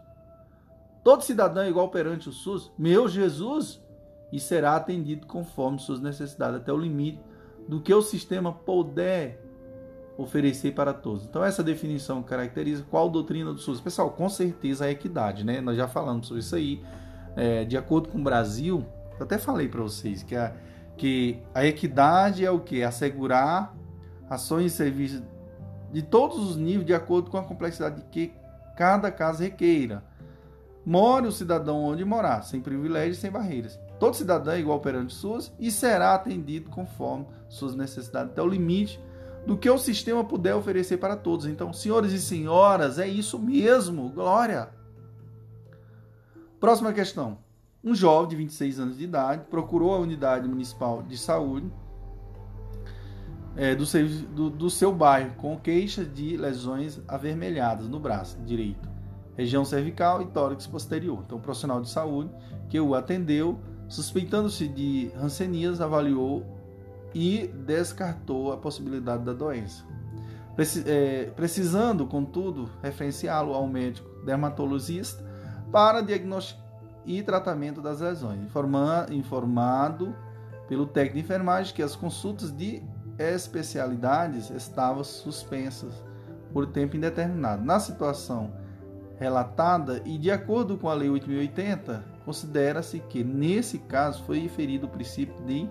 Todo 1.02 1.24
cidadão 1.24 1.64
é 1.64 1.70
igual 1.70 1.88
perante 1.88 2.28
o 2.28 2.34
SUS, 2.34 2.70
meu 2.78 3.08
Jesus, 3.08 3.82
e 4.34 4.42
será 4.42 4.76
atendido 4.76 5.28
conforme 5.28 5.80
suas 5.80 6.02
necessidades, 6.02 6.58
até 6.58 6.74
o 6.74 6.78
limite 6.78 7.22
do 7.70 7.80
que 7.80 7.94
o 7.94 8.02
sistema 8.02 8.52
puder 8.52 9.42
oferecer 10.18 10.74
para 10.74 10.94
todos. 10.94 11.26
Então 11.26 11.44
essa 11.44 11.64
definição 11.64 12.24
caracteriza 12.24 12.84
qual 12.90 13.10
doutrina 13.10 13.54
do 13.54 13.60
SUS. 13.60 13.80
Pessoal, 13.80 14.10
com 14.10 14.28
certeza 14.28 14.86
a 14.86 14.92
equidade, 14.92 15.46
né? 15.46 15.62
Nós 15.62 15.78
já 15.78 15.88
falamos 15.88 16.28
sobre 16.28 16.42
isso 16.42 16.56
aí. 16.56 16.82
É, 17.36 17.64
de 17.64 17.78
acordo 17.78 18.10
com 18.10 18.18
o 18.18 18.24
Brasil, 18.24 18.84
eu 19.20 19.24
até 19.24 19.38
falei 19.38 19.68
para 19.68 19.82
vocês 19.82 20.24
que 20.24 20.36
a, 20.36 20.54
que 20.98 21.40
a 21.54 21.64
equidade 21.64 22.44
é 22.44 22.50
o 22.50 22.60
que? 22.60 22.82
Assegurar 22.82 23.76
ações 24.28 24.74
e 24.74 24.76
serviços 24.76 25.22
de 25.92 26.02
todos 26.02 26.38
os 26.40 26.58
níveis 26.58 26.86
de 26.86 26.96
acordo 26.96 27.30
com 27.30 27.38
a 27.38 27.44
complexidade 27.44 28.04
que 28.12 28.34
cada 28.76 29.12
caso 29.12 29.44
requeira. 29.44 30.04
More 30.84 31.28
o 31.28 31.32
cidadão 31.32 31.84
onde 31.84 32.04
morar, 32.04 32.42
sem 32.44 32.60
privilégios, 32.60 33.20
sem 33.20 33.30
barreiras. 33.30 33.80
Todo 34.00 34.16
cidadão 34.16 34.54
é 34.54 34.60
igual 34.60 34.80
perante 34.80 35.14
SUS 35.14 35.52
e 35.60 35.70
será 35.70 36.16
atendido 36.16 36.70
conforme 36.70 37.26
suas 37.50 37.76
necessidades 37.76 38.32
até 38.32 38.42
o 38.42 38.48
limite 38.48 39.00
do 39.48 39.58
que 39.58 39.70
o 39.70 39.78
sistema 39.78 40.26
puder 40.26 40.54
oferecer 40.56 40.98
para 40.98 41.16
todos. 41.16 41.46
Então, 41.46 41.72
senhores 41.72 42.12
e 42.12 42.20
senhoras, 42.20 43.00
é 43.00 43.08
isso 43.08 43.40
mesmo. 43.40 44.10
Glória! 44.10 44.70
Próxima 46.60 46.92
questão. 46.92 47.38
Um 47.82 47.96
jovem 47.96 48.28
de 48.28 48.36
26 48.36 48.80
anos 48.82 48.98
de 48.98 49.06
idade 49.06 49.46
procurou 49.50 49.96
a 49.96 50.00
unidade 50.00 50.50
municipal 50.50 51.02
de 51.02 51.18
saúde 51.18 51.72
é, 53.56 53.74
do, 53.74 53.86
seu, 53.86 54.06
do, 54.10 54.50
do 54.50 54.70
seu 54.70 54.94
bairro 54.94 55.34
com 55.38 55.58
queixa 55.58 56.04
de 56.04 56.36
lesões 56.36 57.00
avermelhadas 57.08 57.88
no 57.88 58.02
braço 58.02 58.38
direito. 58.42 58.90
região 59.38 59.64
cervical 59.64 60.22
e 60.22 60.26
tórax 60.26 60.68
posterior. 60.68 61.24
Então, 61.26 61.38
o 61.38 61.42
profissional 61.42 61.80
de 61.80 61.90
saúde 61.90 62.32
que 62.68 62.78
o 62.82 62.94
atendeu, 62.94 63.58
suspeitando-se 63.88 64.68
de 64.68 65.10
rancenias, 65.16 65.80
avaliou 65.80 66.57
e 67.18 67.48
descartou 67.48 68.54
a 68.54 68.58
possibilidade 68.58 69.24
da 69.24 69.34
doença. 69.34 69.84
É, 70.86 71.32
precisando, 71.36 72.06
contudo, 72.06 72.70
referenciá-lo 72.84 73.56
ao 73.56 73.68
médico 73.68 74.08
dermatologista 74.24 75.26
para 75.72 76.02
diagnóstico 76.02 76.62
e 77.08 77.24
tratamento 77.24 77.82
das 77.82 78.02
lesões, 78.02 78.40
informado 79.10 80.16
pelo 80.68 80.86
técnico 80.86 81.16
de 81.16 81.24
enfermagem 81.24 81.74
que 81.74 81.82
as 81.82 81.96
consultas 81.96 82.52
de 82.52 82.84
especialidades 83.18 84.52
estavam 84.52 85.04
suspensas 85.04 85.94
por 86.54 86.68
tempo 86.68 86.98
indeterminado. 86.98 87.66
Na 87.66 87.80
situação 87.80 88.54
relatada 89.20 90.04
e 90.06 90.20
de 90.20 90.30
acordo 90.30 90.78
com 90.78 90.88
a 90.88 90.94
Lei 90.94 91.10
8080, 91.10 92.06
considera-se 92.24 93.00
que 93.00 93.24
nesse 93.24 93.80
caso 93.80 94.24
foi 94.24 94.48
ferido 94.48 94.86
o 94.86 94.90
princípio 94.90 95.44
de 95.46 95.68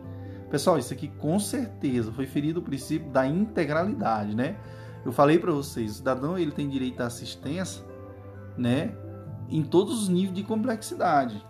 Pessoal, 0.50 0.78
isso 0.78 0.92
aqui 0.92 1.08
com 1.08 1.38
certeza 1.38 2.12
foi 2.12 2.26
ferido 2.26 2.60
o 2.60 2.62
princípio 2.62 3.10
da 3.10 3.26
integralidade, 3.26 4.34
né? 4.34 4.56
Eu 5.04 5.12
falei 5.12 5.38
para 5.38 5.52
vocês, 5.52 5.92
o 5.92 5.94
cidadão 5.94 6.38
ele 6.38 6.52
tem 6.52 6.68
direito 6.68 7.00
à 7.00 7.06
assistência, 7.06 7.84
né? 8.56 8.94
Em 9.48 9.62
todos 9.62 10.02
os 10.02 10.08
níveis 10.08 10.34
de 10.34 10.42
complexidade, 10.42 11.44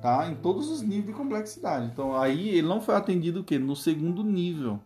tá? 0.00 0.28
Em 0.30 0.34
todos 0.34 0.70
os 0.70 0.82
níveis 0.82 1.06
de 1.06 1.12
complexidade. 1.12 1.86
Então 1.86 2.16
aí 2.16 2.50
ele 2.50 2.66
não 2.66 2.80
foi 2.80 2.94
atendido 2.94 3.40
o 3.40 3.44
quê? 3.44 3.58
No 3.58 3.74
segundo 3.74 4.22
nível, 4.22 4.80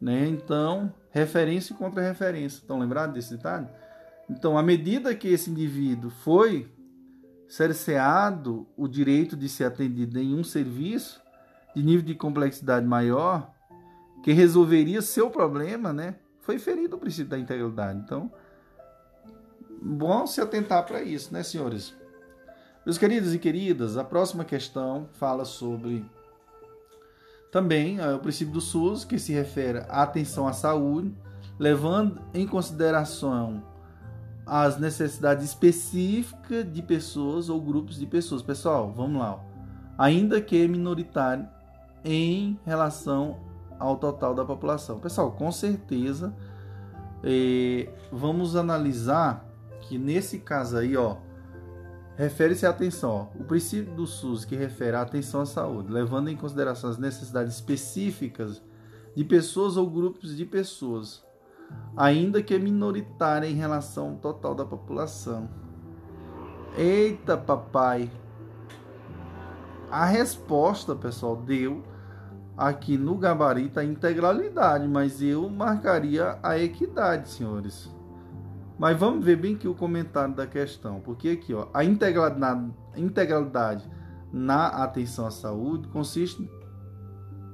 né? 0.00 0.26
Então 0.26 0.92
referência 1.10 1.72
e 1.72 1.76
contra-referência. 1.76 2.58
Estão 2.58 2.78
lembrados 2.78 3.14
desse 3.14 3.34
detalhe? 3.34 3.66
Então, 4.28 4.58
à 4.58 4.62
medida 4.62 5.14
que 5.14 5.28
esse 5.28 5.50
indivíduo 5.50 6.10
foi 6.10 6.68
cerceado 7.48 8.66
o 8.76 8.88
direito 8.88 9.36
de 9.36 9.48
ser 9.48 9.64
atendido 9.64 10.18
em 10.18 10.34
um 10.34 10.42
serviço 10.42 11.22
de 11.76 11.82
nível 11.82 12.06
de 12.06 12.14
complexidade 12.14 12.86
maior, 12.86 13.52
que 14.22 14.32
resolveria 14.32 15.02
seu 15.02 15.28
problema, 15.28 15.92
né? 15.92 16.14
Foi 16.40 16.58
ferido 16.58 16.96
o 16.96 16.98
princípio 16.98 17.28
da 17.28 17.38
integralidade. 17.38 17.98
Então, 17.98 18.32
bom 19.82 20.26
se 20.26 20.40
atentar 20.40 20.86
para 20.86 21.02
isso, 21.02 21.34
né, 21.34 21.42
senhores? 21.42 21.94
Meus 22.86 22.96
queridos 22.96 23.34
e 23.34 23.38
queridas, 23.38 23.98
a 23.98 24.04
próxima 24.04 24.42
questão 24.42 25.06
fala 25.12 25.44
sobre 25.44 26.02
também 27.52 27.98
é, 27.98 28.14
o 28.14 28.20
princípio 28.20 28.54
do 28.54 28.60
SUS, 28.60 29.04
que 29.04 29.18
se 29.18 29.34
refere 29.34 29.80
à 29.80 30.02
atenção 30.02 30.48
à 30.48 30.54
saúde, 30.54 31.14
levando 31.58 32.22
em 32.32 32.46
consideração 32.46 33.62
as 34.46 34.78
necessidades 34.78 35.44
específicas 35.44 36.72
de 36.72 36.80
pessoas 36.80 37.50
ou 37.50 37.60
grupos 37.60 37.98
de 37.98 38.06
pessoas. 38.06 38.40
Pessoal, 38.40 38.90
vamos 38.92 39.20
lá. 39.20 39.44
Ainda 39.98 40.40
que 40.40 40.66
minoritário 40.66 41.54
em 42.06 42.58
relação 42.64 43.36
ao 43.80 43.96
total 43.96 44.32
da 44.32 44.44
população. 44.44 45.00
Pessoal, 45.00 45.32
com 45.32 45.50
certeza, 45.50 46.32
eh, 47.24 47.88
vamos 48.12 48.54
analisar 48.54 49.44
que 49.80 49.98
nesse 49.98 50.38
caso 50.38 50.78
aí, 50.78 50.96
ó, 50.96 51.16
refere-se 52.16 52.64
à 52.64 52.70
atenção. 52.70 53.10
Ó, 53.10 53.40
o 53.40 53.44
princípio 53.44 53.92
do 53.92 54.06
SUS 54.06 54.44
que 54.44 54.54
refere 54.54 54.96
à 54.96 55.02
atenção 55.02 55.40
à 55.40 55.46
saúde, 55.46 55.92
levando 55.92 56.28
em 56.28 56.36
consideração 56.36 56.88
as 56.88 56.96
necessidades 56.96 57.54
específicas 57.54 58.62
de 59.16 59.24
pessoas 59.24 59.76
ou 59.76 59.90
grupos 59.90 60.36
de 60.36 60.44
pessoas, 60.44 61.24
ainda 61.96 62.40
que 62.40 62.56
minoritária 62.56 63.48
em 63.48 63.54
relação 63.54 64.10
ao 64.10 64.16
total 64.16 64.54
da 64.54 64.64
população. 64.64 65.48
Eita, 66.78 67.36
papai! 67.36 68.08
A 69.90 70.04
resposta, 70.04 70.94
pessoal, 70.94 71.36
deu 71.36 71.82
aqui 72.56 72.96
no 72.96 73.16
gabarito 73.16 73.78
a 73.78 73.84
integralidade, 73.84 74.88
mas 74.88 75.20
eu 75.20 75.48
marcaria 75.50 76.38
a 76.42 76.58
equidade, 76.58 77.28
senhores. 77.28 77.94
Mas 78.78 78.98
vamos 78.98 79.24
ver 79.24 79.36
bem 79.36 79.56
que 79.56 79.68
o 79.68 79.74
comentário 79.74 80.34
da 80.34 80.46
questão, 80.46 81.00
porque 81.00 81.30
aqui, 81.30 81.54
ó, 81.54 81.68
a 81.72 81.84
integralidade, 81.84 83.90
na 84.32 84.66
atenção 84.66 85.26
à 85.26 85.30
saúde 85.30 85.88
consiste 85.88 86.50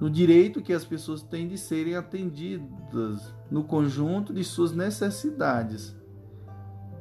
no 0.00 0.10
direito 0.10 0.60
que 0.60 0.72
as 0.72 0.84
pessoas 0.84 1.22
têm 1.22 1.46
de 1.46 1.56
serem 1.56 1.94
atendidas 1.94 3.32
no 3.48 3.62
conjunto 3.62 4.32
de 4.32 4.42
suas 4.42 4.72
necessidades 4.72 5.94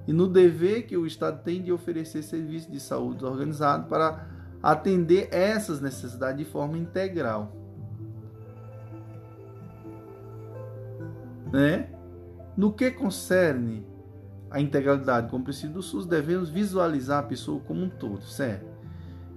e 0.08 0.14
no 0.14 0.28
dever 0.28 0.86
que 0.86 0.98
o 0.98 1.08
Estado 1.08 1.42
tem 1.44 1.64
de 1.64 1.72
oferecer 1.72 2.22
serviços 2.22 2.72
de 2.72 2.80
saúde 2.80 3.26
organizado 3.26 3.88
para 3.88 4.28
atender 4.62 5.30
essas 5.32 5.82
necessidades 5.82 6.46
de 6.46 6.52
forma 6.52 6.78
integral. 6.78 7.61
Né? 11.52 11.90
No 12.56 12.72
que 12.74 12.92
concerne 12.92 13.86
a 14.50 14.60
integralidade 14.60 15.30
como 15.30 15.44
princípio 15.44 15.76
do 15.76 15.82
SUS, 15.82 16.06
devemos 16.06 16.50
visualizar 16.50 17.20
a 17.20 17.28
pessoa 17.28 17.62
como 17.62 17.84
um 17.84 17.90
todo, 17.90 18.22
certo? 18.24 18.66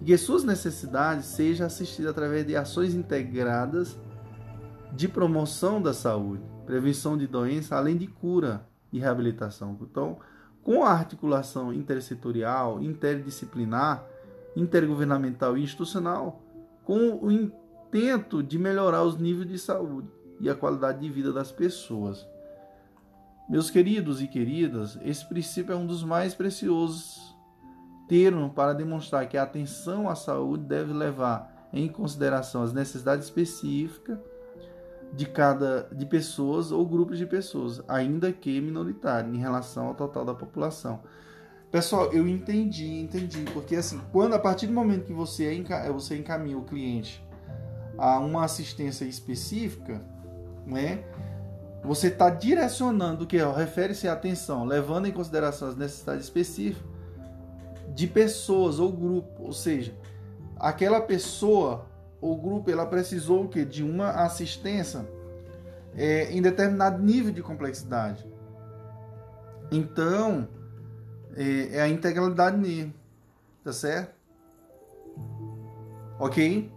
E 0.00 0.04
que 0.04 0.18
suas 0.18 0.42
necessidades 0.42 1.26
sejam 1.26 1.66
assistidas 1.66 2.10
através 2.10 2.46
de 2.46 2.56
ações 2.56 2.94
integradas 2.94 3.96
de 4.92 5.08
promoção 5.08 5.80
da 5.80 5.92
saúde, 5.92 6.42
prevenção 6.66 7.16
de 7.16 7.26
doença, 7.26 7.76
além 7.76 7.96
de 7.96 8.06
cura 8.06 8.66
e 8.92 8.98
reabilitação. 8.98 9.76
Então, 9.80 10.18
com 10.62 10.82
a 10.84 10.90
articulação 10.90 11.72
intersetorial, 11.72 12.82
interdisciplinar, 12.82 14.04
intergovernamental 14.56 15.56
e 15.56 15.62
institucional, 15.62 16.42
com 16.84 17.18
o 17.22 17.30
intento 17.30 18.42
de 18.42 18.58
melhorar 18.58 19.04
os 19.04 19.16
níveis 19.16 19.48
de 19.48 19.58
saúde 19.58 20.08
e 20.40 20.48
a 20.48 20.54
qualidade 20.54 21.00
de 21.00 21.10
vida 21.10 21.32
das 21.32 21.52
pessoas. 21.52 22.26
Meus 23.48 23.70
queridos 23.70 24.22
e 24.22 24.26
queridas, 24.26 24.98
esse 25.02 25.24
princípio 25.26 25.72
é 25.72 25.76
um 25.76 25.86
dos 25.86 26.02
mais 26.02 26.34
preciosos 26.34 27.34
termos 28.08 28.52
para 28.52 28.72
demonstrar 28.72 29.28
que 29.28 29.36
a 29.36 29.42
atenção 29.42 30.08
à 30.08 30.14
saúde 30.14 30.64
deve 30.64 30.92
levar 30.92 31.68
em 31.72 31.88
consideração 31.88 32.62
as 32.62 32.72
necessidades 32.72 33.26
específicas 33.26 34.18
de 35.12 35.26
cada 35.26 35.88
de 35.92 36.06
pessoas 36.06 36.72
ou 36.72 36.86
grupos 36.86 37.18
de 37.18 37.26
pessoas, 37.26 37.82
ainda 37.86 38.32
que 38.32 38.60
minoritário 38.60 39.32
em 39.34 39.38
relação 39.38 39.88
ao 39.88 39.94
total 39.94 40.24
da 40.24 40.34
população. 40.34 41.00
Pessoal, 41.70 42.12
eu 42.12 42.28
entendi, 42.28 43.00
entendi, 43.00 43.44
porque 43.52 43.76
assim, 43.76 44.00
quando 44.12 44.34
a 44.34 44.38
partir 44.38 44.66
do 44.66 44.72
momento 44.72 45.06
que 45.06 45.12
você, 45.12 45.62
você 45.92 46.16
encaminha 46.16 46.56
o 46.56 46.64
cliente 46.64 47.24
a 47.98 48.18
uma 48.18 48.44
assistência 48.44 49.04
específica, 49.04 50.04
né? 50.66 51.04
você 51.84 52.08
está 52.08 52.30
direcionando 52.30 53.24
o 53.24 53.26
que 53.26 53.36
refere-se 53.36 54.08
à 54.08 54.14
atenção, 54.14 54.64
levando 54.64 55.06
em 55.06 55.12
consideração 55.12 55.68
as 55.68 55.76
necessidades 55.76 56.24
específicas 56.24 56.82
de 57.94 58.06
pessoas 58.06 58.78
ou 58.80 58.90
grupo, 58.90 59.44
ou 59.44 59.52
seja, 59.52 59.94
aquela 60.56 61.00
pessoa 61.00 61.86
ou 62.20 62.36
grupo 62.36 62.70
ela 62.70 62.86
precisou 62.86 63.48
que 63.48 63.64
de 63.64 63.84
uma 63.84 64.10
assistência 64.24 65.06
é, 65.94 66.32
em 66.32 66.40
determinado 66.40 67.02
nível 67.02 67.32
de 67.32 67.42
complexidade. 67.42 68.26
Então 69.70 70.48
é, 71.36 71.76
é 71.76 71.82
a 71.82 71.88
integralidade 71.88 72.56
mesmo, 72.56 72.94
tá 73.62 73.72
certo? 73.72 74.14
Ok? 76.18 76.72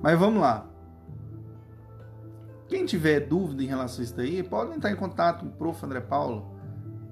Mas 0.00 0.18
vamos 0.18 0.40
lá. 0.40 0.71
Quem 2.72 2.86
tiver 2.86 3.20
dúvida 3.20 3.62
em 3.62 3.66
relação 3.66 4.00
a 4.00 4.02
isso 4.02 4.16
daí, 4.16 4.42
pode 4.42 4.74
entrar 4.74 4.90
em 4.90 4.96
contato 4.96 5.40
com 5.40 5.48
o 5.48 5.50
Prof. 5.50 5.84
André 5.84 6.00
Paulo, 6.00 6.56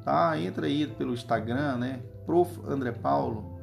tá? 0.03 0.41
Entra 0.41 0.65
aí 0.65 0.87
pelo 0.87 1.13
Instagram, 1.13 1.77
né? 1.77 2.01
Prof. 2.25 2.59
André 2.67 2.93
Paulo, 2.93 3.61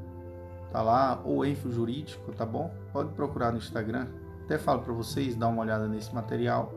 tá 0.71 0.79
lá, 0.83 1.19
ou 1.25 1.43
Enfo 1.43 1.71
Jurídico, 1.71 2.31
tá 2.33 2.45
bom? 2.45 2.71
Pode 2.93 3.11
procurar 3.13 3.51
no 3.51 3.57
Instagram. 3.57 4.05
Até 4.43 4.59
falo 4.59 4.83
para 4.83 4.93
vocês, 4.93 5.35
dar 5.35 5.47
uma 5.47 5.63
olhada 5.63 5.87
nesse 5.87 6.13
material. 6.13 6.71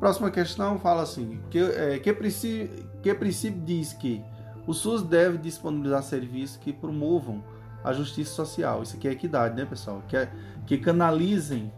Próxima 0.00 0.32
questão 0.32 0.80
fala 0.80 1.02
assim: 1.02 1.40
que, 1.48 1.60
é, 1.60 2.00
que, 2.00 2.12
princípio, 2.12 2.90
que 3.00 3.14
princípio 3.14 3.60
diz 3.60 3.92
que 3.92 4.20
o 4.66 4.74
SUS 4.74 5.04
deve 5.04 5.38
disponibilizar 5.38 6.02
serviços 6.02 6.56
que 6.56 6.72
promovam 6.72 7.40
a 7.84 7.92
justiça 7.92 8.32
social. 8.32 8.82
Isso 8.82 8.96
aqui 8.96 9.06
é 9.06 9.12
equidade, 9.12 9.54
né, 9.54 9.64
pessoal? 9.64 10.02
Que, 10.08 10.16
é, 10.16 10.28
que 10.66 10.76
canalizem 10.76 11.72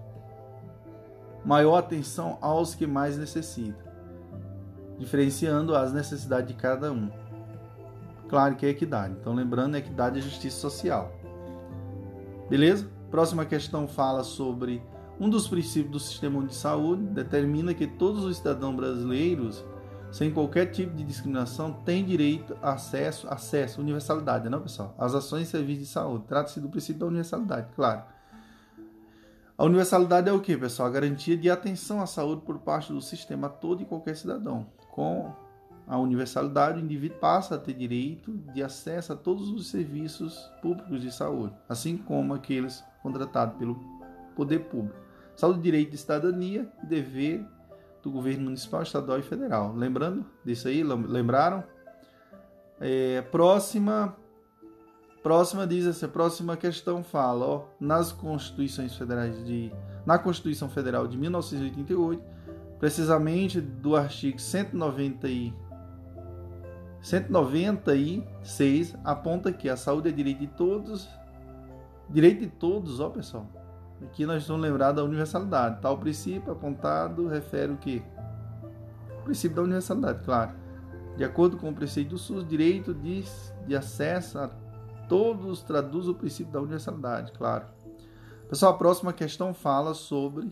maior 1.44 1.76
atenção 1.76 2.38
aos 2.40 2.74
que 2.74 2.86
mais 2.86 3.16
necessitam, 3.16 3.82
diferenciando 4.98 5.74
as 5.74 5.92
necessidades 5.92 6.48
de 6.48 6.54
cada 6.54 6.92
um. 6.92 7.10
Claro 8.28 8.56
que 8.56 8.64
é 8.64 8.70
equidade. 8.70 9.14
Então, 9.20 9.34
lembrando, 9.34 9.76
equidade 9.76 10.18
e 10.18 10.22
justiça 10.22 10.58
social. 10.58 11.12
Beleza? 12.48 12.88
Próxima 13.10 13.44
questão 13.44 13.86
fala 13.86 14.24
sobre 14.24 14.82
um 15.20 15.28
dos 15.28 15.46
princípios 15.46 15.92
do 15.92 16.00
sistema 16.00 16.44
de 16.46 16.54
saúde, 16.54 17.02
determina 17.04 17.74
que 17.74 17.86
todos 17.86 18.24
os 18.24 18.38
cidadãos 18.38 18.74
brasileiros 18.74 19.64
sem 20.12 20.30
qualquer 20.30 20.66
tipo 20.66 20.94
de 20.94 21.02
discriminação, 21.02 21.72
tem 21.72 22.04
direito 22.04 22.54
a 22.62 22.74
acesso, 22.74 23.26
acesso, 23.30 23.80
universalidade, 23.80 24.46
não, 24.48 24.60
pessoal? 24.60 24.94
As 24.98 25.14
ações 25.14 25.48
e 25.48 25.50
serviços 25.50 25.84
de 25.84 25.88
saúde. 25.88 26.24
Trata-se 26.28 26.60
do 26.60 26.68
princípio 26.68 27.00
da 27.00 27.06
universalidade, 27.06 27.68
claro. 27.74 28.02
A 29.56 29.64
universalidade 29.64 30.28
é 30.28 30.32
o 30.32 30.40
que, 30.40 30.56
pessoal? 30.56 30.88
A 30.88 30.92
garantia 30.92 31.36
de 31.36 31.50
atenção 31.50 32.00
à 32.00 32.06
saúde 32.06 32.42
por 32.42 32.58
parte 32.58 32.92
do 32.92 33.00
sistema 33.00 33.48
todo 33.48 33.82
e 33.82 33.84
qualquer 33.84 34.16
cidadão. 34.16 34.66
Com 34.90 35.32
a 35.86 35.98
universalidade, 35.98 36.80
o 36.80 36.84
indivíduo 36.84 37.18
passa 37.18 37.56
a 37.56 37.58
ter 37.58 37.74
direito 37.74 38.32
de 38.52 38.62
acesso 38.62 39.12
a 39.12 39.16
todos 39.16 39.50
os 39.50 39.68
serviços 39.68 40.50
públicos 40.62 41.00
de 41.00 41.12
saúde, 41.12 41.54
assim 41.68 41.96
como 41.96 42.34
aqueles 42.34 42.82
contratados 43.02 43.56
pelo 43.56 43.78
poder 44.34 44.60
público. 44.60 44.96
Saúde, 45.36 45.60
direito 45.60 45.90
de 45.90 45.98
cidadania 45.98 46.70
e 46.82 46.86
dever 46.86 47.44
do 48.02 48.10
governo 48.10 48.44
municipal, 48.44 48.82
estadual 48.82 49.18
e 49.18 49.22
federal. 49.22 49.74
Lembrando 49.74 50.24
disso 50.44 50.68
aí? 50.68 50.82
Lembraram? 50.82 51.62
É, 52.80 53.22
próxima, 53.22 54.16
próxima 55.22 55.66
diz 55.66 55.86
assim, 55.86 56.08
próxima 56.08 56.56
questão 56.56 57.02
fala, 57.02 57.46
ó, 57.46 57.64
nas 57.78 58.12
constituições 58.12 58.96
federais 58.96 59.44
de, 59.44 59.72
na 60.04 60.18
Constituição 60.18 60.68
Federal 60.68 61.06
de 61.06 61.16
1988, 61.16 62.22
precisamente 62.78 63.60
do 63.60 63.94
artigo 63.94 64.38
190 64.38 65.28
e 65.28 65.54
196 67.00 68.96
aponta 69.04 69.52
que 69.52 69.68
a 69.68 69.76
saúde 69.76 70.08
é 70.08 70.12
direito 70.12 70.40
de 70.40 70.48
todos, 70.48 71.08
direito 72.08 72.40
de 72.40 72.48
todos, 72.48 73.00
ó 73.00 73.08
pessoal, 73.08 73.48
Aqui 74.04 74.26
nós 74.26 74.42
estamos 74.42 74.60
lembrados 74.60 74.96
da 74.96 75.04
universalidade. 75.04 75.80
Tal 75.80 75.96
princípio 75.96 76.52
apontado 76.52 77.28
refere 77.28 77.72
o 77.72 77.76
quê? 77.76 78.02
O 79.20 79.24
princípio 79.24 79.56
da 79.56 79.62
universalidade, 79.62 80.24
claro. 80.24 80.52
De 81.16 81.24
acordo 81.24 81.56
com 81.56 81.70
o 81.70 81.74
preceito 81.74 82.10
do 82.10 82.18
SUS, 82.18 82.46
direito 82.46 82.92
de, 82.92 83.22
de 83.66 83.76
acesso 83.76 84.38
a 84.38 84.50
todos 85.12 85.60
traduz 85.60 86.08
o 86.08 86.14
princípio 86.14 86.50
da 86.50 86.58
universalidade, 86.58 87.32
claro. 87.32 87.66
Pessoal, 88.48 88.72
a 88.72 88.78
próxima 88.78 89.12
questão 89.12 89.52
fala 89.52 89.92
sobre, 89.92 90.50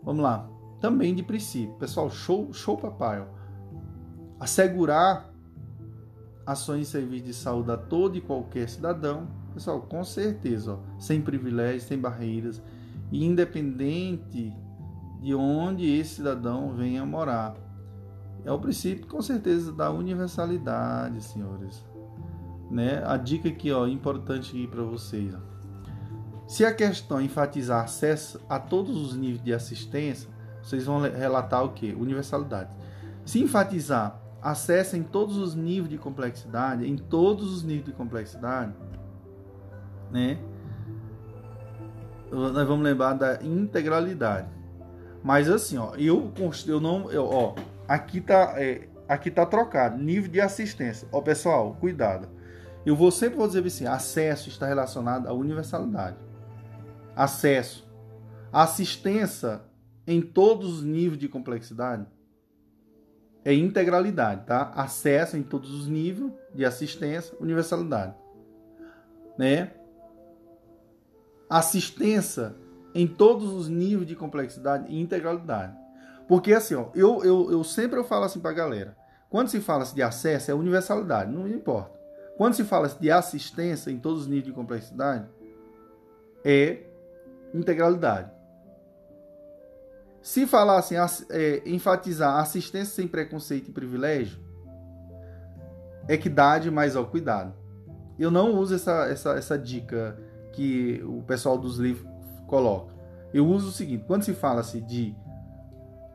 vamos 0.00 0.22
lá, 0.22 0.48
também 0.80 1.12
de 1.12 1.24
princípio. 1.24 1.74
Pessoal, 1.74 2.08
show, 2.08 2.52
show 2.52 2.76
papai. 2.76 3.26
Assegurar 4.38 5.28
ações 6.46 6.86
e 6.86 6.90
serviços 6.92 7.26
de 7.26 7.34
saúde 7.34 7.72
a 7.72 7.76
todo 7.76 8.16
e 8.16 8.20
qualquer 8.20 8.68
cidadão. 8.68 9.26
Pessoal, 9.52 9.80
com 9.80 10.04
certeza, 10.04 10.74
ó, 10.74 11.00
sem 11.00 11.20
privilégios, 11.20 11.82
sem 11.82 11.98
barreiras, 11.98 12.62
e 13.10 13.24
independente 13.24 14.56
de 15.20 15.34
onde 15.34 15.84
esse 15.84 16.16
cidadão 16.16 16.72
venha 16.76 17.04
morar. 17.04 17.56
É 18.44 18.52
o 18.52 18.60
princípio, 18.60 19.08
com 19.08 19.20
certeza, 19.20 19.72
da 19.72 19.90
universalidade, 19.90 21.20
senhores. 21.24 21.84
Né? 22.70 23.02
A 23.04 23.16
dica 23.16 23.48
aqui, 23.48 23.70
ó, 23.70 23.86
importante 23.86 24.66
para 24.66 24.82
vocês. 24.82 25.34
Ó. 25.34 25.56
Se 26.46 26.64
a 26.64 26.72
questão 26.72 27.20
enfatizar 27.20 27.84
acesso 27.84 28.40
a 28.48 28.58
todos 28.58 28.96
os 28.96 29.16
níveis 29.16 29.42
de 29.42 29.52
assistência, 29.52 30.28
vocês 30.62 30.84
vão 30.84 31.00
relatar 31.00 31.64
o 31.64 31.70
que? 31.70 31.92
Universalidade. 31.94 32.76
Se 33.24 33.40
enfatizar 33.40 34.20
acesso 34.42 34.96
em 34.96 35.02
todos 35.02 35.36
os 35.36 35.54
níveis 35.54 35.90
de 35.90 35.98
complexidade, 35.98 36.88
em 36.88 36.96
todos 36.96 37.52
os 37.52 37.62
níveis 37.62 37.86
de 37.86 37.92
complexidade, 37.92 38.72
né? 40.10 40.38
nós 42.30 42.66
vamos 42.66 42.84
lembrar 42.84 43.14
da 43.14 43.42
integralidade. 43.42 44.48
Mas 45.22 45.50
assim, 45.50 45.76
ó, 45.76 45.94
eu, 45.96 46.32
eu 46.66 46.80
não, 46.80 47.10
eu, 47.10 47.24
ó, 47.24 47.54
aqui 47.88 48.20
tá, 48.20 48.54
é, 48.56 48.88
aqui 49.08 49.30
tá 49.30 49.44
trocado, 49.44 49.98
nível 49.98 50.30
de 50.30 50.40
assistência. 50.40 51.08
Ó, 51.10 51.20
pessoal, 51.20 51.76
cuidado. 51.80 52.28
Eu 52.86 52.94
vou 52.94 53.10
sempre 53.10 53.36
vou 53.36 53.48
dizer 53.48 53.66
assim, 53.66 53.84
acesso 53.84 54.48
está 54.48 54.66
relacionado 54.66 55.26
à 55.26 55.32
universalidade. 55.32 56.16
Acesso, 57.16 57.84
assistência 58.52 59.60
em 60.06 60.22
todos 60.22 60.78
os 60.78 60.84
níveis 60.84 61.18
de 61.18 61.28
complexidade 61.28 62.06
é 63.44 63.52
integralidade, 63.52 64.46
tá? 64.46 64.70
Acesso 64.76 65.36
em 65.36 65.42
todos 65.42 65.70
os 65.72 65.88
níveis 65.88 66.32
de 66.54 66.64
assistência, 66.64 67.36
universalidade, 67.40 68.14
né? 69.36 69.72
assistência 71.48 72.54
em 72.94 73.06
todos 73.06 73.52
os 73.52 73.68
níveis 73.68 74.06
de 74.06 74.14
complexidade 74.14 74.92
e 74.92 75.00
integralidade. 75.00 75.76
Porque 76.28 76.52
assim, 76.52 76.74
ó, 76.74 76.88
eu, 76.94 77.24
eu, 77.24 77.50
eu 77.50 77.64
sempre 77.64 77.98
eu 77.98 78.04
falo 78.04 78.24
assim 78.24 78.40
para 78.40 78.50
a 78.50 78.54
galera, 78.54 78.96
quando 79.28 79.48
se 79.48 79.60
fala 79.60 79.84
de 79.84 80.02
acesso 80.02 80.50
é 80.50 80.54
universalidade, 80.54 81.32
não 81.32 81.48
importa. 81.48 81.95
Quando 82.36 82.54
se 82.54 82.64
fala 82.64 82.88
de 82.88 83.10
assistência 83.10 83.90
em 83.90 83.98
todos 83.98 84.22
os 84.22 84.26
níveis 84.26 84.44
de 84.44 84.52
complexidade, 84.52 85.26
é 86.44 86.84
integralidade. 87.54 88.30
Se 90.20 90.46
falar 90.46 90.78
assim, 90.78 90.96
é, 91.30 91.62
enfatizar 91.64 92.40
assistência 92.40 92.94
sem 92.94 93.08
preconceito 93.08 93.70
e 93.70 93.72
privilégio, 93.72 94.38
equidade 96.08 96.70
mais 96.70 96.96
ao 96.96 97.06
cuidado. 97.06 97.54
Eu 98.18 98.30
não 98.30 98.54
uso 98.54 98.74
essa, 98.74 99.06
essa, 99.06 99.30
essa 99.32 99.58
dica 99.58 100.18
que 100.52 101.02
o 101.04 101.22
pessoal 101.22 101.56
dos 101.56 101.78
livros 101.78 102.08
coloca. 102.46 102.94
Eu 103.32 103.46
uso 103.46 103.68
o 103.68 103.72
seguinte: 103.72 104.04
quando 104.06 104.24
se 104.24 104.34
fala-se 104.34 104.80
de 104.80 105.14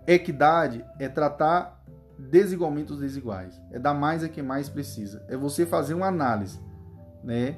equidade, 0.06 0.84
é 1.00 1.08
tratar 1.08 1.81
desigualmente 2.30 2.92
os 2.92 3.00
desiguais, 3.00 3.60
é 3.72 3.80
dar 3.80 3.94
mais 3.94 4.24
a 4.24 4.30
quem 4.30 4.44
mais 4.44 4.70
precisa, 4.70 5.26
é 5.28 5.36
você 5.36 5.66
fazer 5.66 5.94
uma 5.94 6.08
análise, 6.08 6.60
né, 7.24 7.58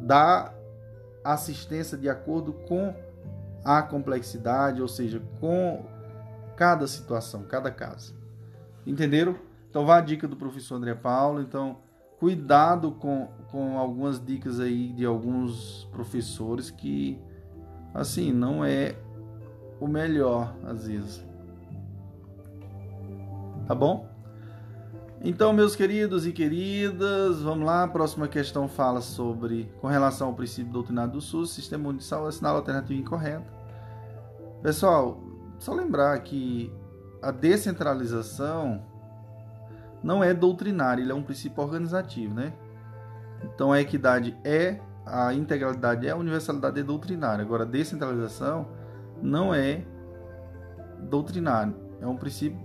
da 0.00 0.52
assistência 1.24 1.96
de 1.96 2.08
acordo 2.08 2.52
com 2.52 2.94
a 3.64 3.82
complexidade, 3.82 4.82
ou 4.82 4.88
seja, 4.88 5.22
com 5.40 5.84
cada 6.56 6.86
situação, 6.86 7.44
cada 7.44 7.70
caso. 7.70 8.14
Entenderam? 8.86 9.36
Então, 9.70 9.86
vá 9.86 9.98
a 9.98 10.00
dica 10.00 10.26
do 10.26 10.36
professor 10.36 10.74
André 10.74 10.94
Paulo. 10.94 11.40
Então, 11.40 11.78
cuidado 12.18 12.92
com, 12.92 13.28
com 13.50 13.78
algumas 13.78 14.24
dicas 14.24 14.60
aí 14.60 14.92
de 14.92 15.04
alguns 15.04 15.88
professores 15.92 16.70
que 16.70 17.20
assim 17.94 18.32
não 18.32 18.64
é 18.64 18.94
o 19.80 19.88
melhor 19.88 20.54
às 20.64 20.86
vezes. 20.86 21.31
Tá 23.66 23.74
bom? 23.74 24.08
Então, 25.24 25.52
meus 25.52 25.76
queridos 25.76 26.26
e 26.26 26.32
queridas, 26.32 27.40
vamos 27.42 27.64
lá. 27.64 27.84
A 27.84 27.88
próxima 27.88 28.26
questão 28.26 28.66
fala 28.66 29.00
sobre, 29.00 29.72
com 29.80 29.86
relação 29.86 30.28
ao 30.28 30.34
princípio 30.34 30.72
doutrinário 30.72 31.12
do 31.12 31.20
SUS, 31.20 31.50
Sistema 31.52 31.94
de 31.94 32.02
Saúde, 32.02 32.30
assinala 32.30 32.58
alternativa 32.58 33.00
incorreta. 33.00 33.46
Pessoal, 34.62 35.22
só 35.60 35.72
lembrar 35.72 36.18
que 36.20 36.72
a 37.22 37.30
descentralização 37.30 38.82
não 40.02 40.24
é 40.24 40.34
doutrinário, 40.34 41.04
ele 41.04 41.12
é 41.12 41.14
um 41.14 41.22
princípio 41.22 41.62
organizativo, 41.62 42.34
né? 42.34 42.52
Então 43.44 43.72
a 43.72 43.80
equidade 43.80 44.36
é, 44.44 44.80
a 45.06 45.32
integralidade 45.32 46.06
é, 46.06 46.10
a 46.10 46.16
universalidade 46.16 46.80
é 46.80 46.82
doutrinária. 46.82 47.44
Agora, 47.44 47.62
a 47.62 47.66
descentralização 47.66 48.66
não 49.22 49.54
é 49.54 49.84
doutrinário, 51.08 51.74
é 52.00 52.06
um 52.06 52.16
princípio, 52.16 52.58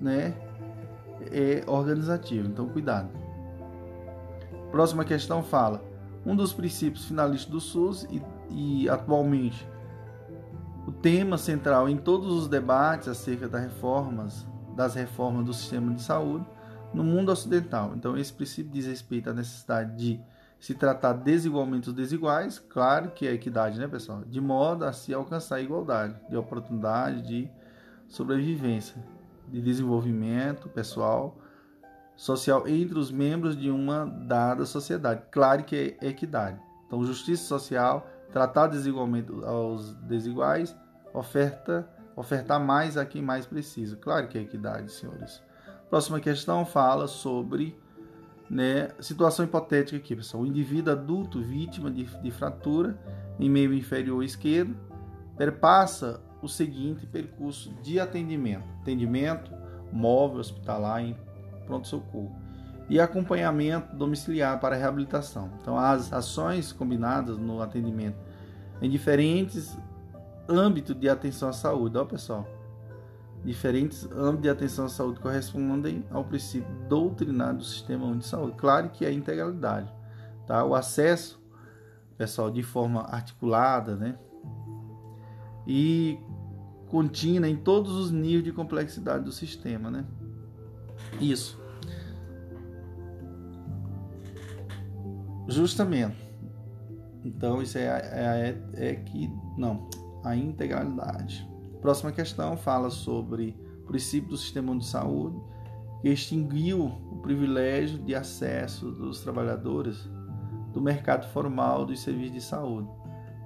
né? 0.00 0.34
É 1.30 1.62
organizativo, 1.66 2.48
então 2.48 2.68
cuidado. 2.68 3.08
Próxima 4.70 5.04
questão 5.04 5.42
fala: 5.42 5.82
um 6.24 6.36
dos 6.36 6.52
princípios 6.52 7.06
finalistas 7.06 7.50
do 7.50 7.60
SUS 7.60 8.06
e, 8.10 8.22
e 8.50 8.88
atualmente 8.88 9.66
o 10.86 10.92
tema 10.92 11.36
central 11.36 11.88
em 11.88 11.96
todos 11.96 12.32
os 12.32 12.48
debates 12.48 13.08
acerca 13.08 13.48
das 13.48 13.62
reformas 13.62 14.46
das 14.74 14.94
reformas 14.94 15.44
do 15.44 15.52
sistema 15.52 15.92
de 15.92 16.00
saúde 16.00 16.46
no 16.94 17.02
mundo 17.02 17.32
ocidental. 17.32 17.92
Então, 17.96 18.16
esse 18.16 18.32
princípio 18.32 18.72
diz 18.72 18.86
respeito 18.86 19.28
à 19.28 19.32
necessidade 19.32 19.96
de 19.96 20.20
se 20.60 20.74
tratar 20.74 21.12
desigualmente 21.12 21.88
os 21.88 21.94
desiguais, 21.94 22.58
claro 22.58 23.10
que 23.10 23.26
é 23.26 23.32
equidade, 23.32 23.78
né, 23.78 23.86
pessoal? 23.86 24.22
De 24.24 24.40
modo 24.40 24.84
a 24.84 24.92
se 24.92 25.12
alcançar 25.14 25.56
a 25.56 25.60
igualdade 25.60 26.16
de 26.28 26.36
oportunidade, 26.36 27.22
de 27.22 27.50
sobrevivência, 28.08 28.96
de 29.50 29.60
desenvolvimento 29.60 30.68
pessoal, 30.68 31.38
social 32.16 32.66
entre 32.66 32.98
os 32.98 33.10
membros 33.10 33.56
de 33.56 33.70
uma 33.70 34.04
dada 34.04 34.66
sociedade. 34.66 35.22
Claro 35.30 35.64
que 35.64 35.96
é 36.00 36.08
equidade. 36.08 36.60
Então, 36.86 37.04
justiça 37.04 37.44
social, 37.44 38.08
tratar 38.32 38.66
desigualmente 38.66 39.30
aos 39.44 39.94
desiguais, 39.94 40.76
oferta 41.12 41.88
ofertar 42.18 42.58
mais 42.58 42.96
a 42.96 43.06
quem 43.06 43.22
mais 43.22 43.46
precisa. 43.46 43.96
Claro 43.96 44.26
que 44.26 44.36
é 44.36 44.40
equidade, 44.40 44.90
senhores. 44.90 45.40
Próxima 45.88 46.18
questão 46.18 46.66
fala 46.66 47.06
sobre 47.06 47.78
né, 48.50 48.88
situação 48.98 49.44
hipotética 49.44 49.96
aqui, 49.96 50.16
pessoal. 50.16 50.42
O 50.42 50.46
indivíduo 50.46 50.92
adulto 50.92 51.40
vítima 51.40 51.88
de, 51.90 52.04
de 52.04 52.30
fratura 52.32 52.98
em 53.38 53.48
meio 53.48 53.72
inferior 53.72 54.24
esquerdo 54.24 54.76
perpassa 55.36 56.20
o 56.42 56.48
seguinte 56.48 57.06
percurso 57.06 57.70
de 57.82 57.98
atendimento: 57.98 58.64
atendimento 58.80 59.50
móvel 59.92 60.40
hospitalar 60.40 61.02
em 61.02 61.16
pronto-socorro 61.66 62.34
e 62.88 62.98
acompanhamento 62.98 63.94
domiciliar 63.94 64.58
para 64.60 64.74
reabilitação. 64.74 65.50
Então, 65.60 65.78
as 65.78 66.12
ações 66.12 66.72
combinadas 66.72 67.36
no 67.36 67.60
atendimento 67.60 68.16
em 68.80 68.88
diferentes 68.88 69.76
âmbitos 70.48 70.98
de 70.98 71.08
atenção 71.08 71.50
à 71.50 71.52
saúde, 71.52 71.98
ó 71.98 72.04
pessoal, 72.04 72.46
diferentes 73.44 74.04
âmbitos 74.12 74.42
de 74.42 74.48
atenção 74.48 74.86
à 74.86 74.88
saúde 74.88 75.20
correspondem 75.20 76.04
ao 76.10 76.24
princípio 76.24 76.68
doutrinário 76.88 77.58
do 77.58 77.64
Sistema 77.64 78.14
de 78.16 78.24
Saúde. 78.24 78.56
Claro 78.56 78.88
que 78.88 79.04
é 79.04 79.08
a 79.08 79.12
integralidade, 79.12 79.92
tá? 80.46 80.64
O 80.64 80.74
acesso, 80.74 81.38
pessoal, 82.16 82.50
de 82.50 82.62
forma 82.62 83.02
articulada, 83.02 83.94
né? 83.94 84.16
E 85.66 86.18
contínua 86.88 87.48
em 87.48 87.56
todos 87.56 87.92
os 87.92 88.10
níveis 88.10 88.44
de 88.44 88.52
complexidade 88.52 89.24
do 89.24 89.32
sistema, 89.32 89.90
né? 89.90 90.04
Isso. 91.20 91.60
Justamente. 95.48 96.16
Então, 97.24 97.62
isso 97.62 97.78
é, 97.78 97.82
é, 97.82 98.62
é, 98.74 98.90
é 98.90 98.94
que. 98.94 99.30
Não, 99.56 99.88
a 100.24 100.36
integralidade. 100.36 101.48
Próxima 101.80 102.12
questão 102.12 102.56
fala 102.56 102.90
sobre 102.90 103.56
o 103.82 103.86
princípio 103.86 104.30
do 104.30 104.36
sistema 104.36 104.76
de 104.76 104.84
saúde, 104.84 105.40
que 106.00 106.08
extinguiu 106.08 106.84
o 106.84 107.16
privilégio 107.22 107.98
de 107.98 108.14
acesso 108.14 108.90
dos 108.90 109.20
trabalhadores 109.20 110.08
do 110.72 110.80
mercado 110.80 111.26
formal 111.32 111.84
dos 111.86 112.00
serviços 112.00 112.34
de 112.34 112.40
saúde, 112.40 112.88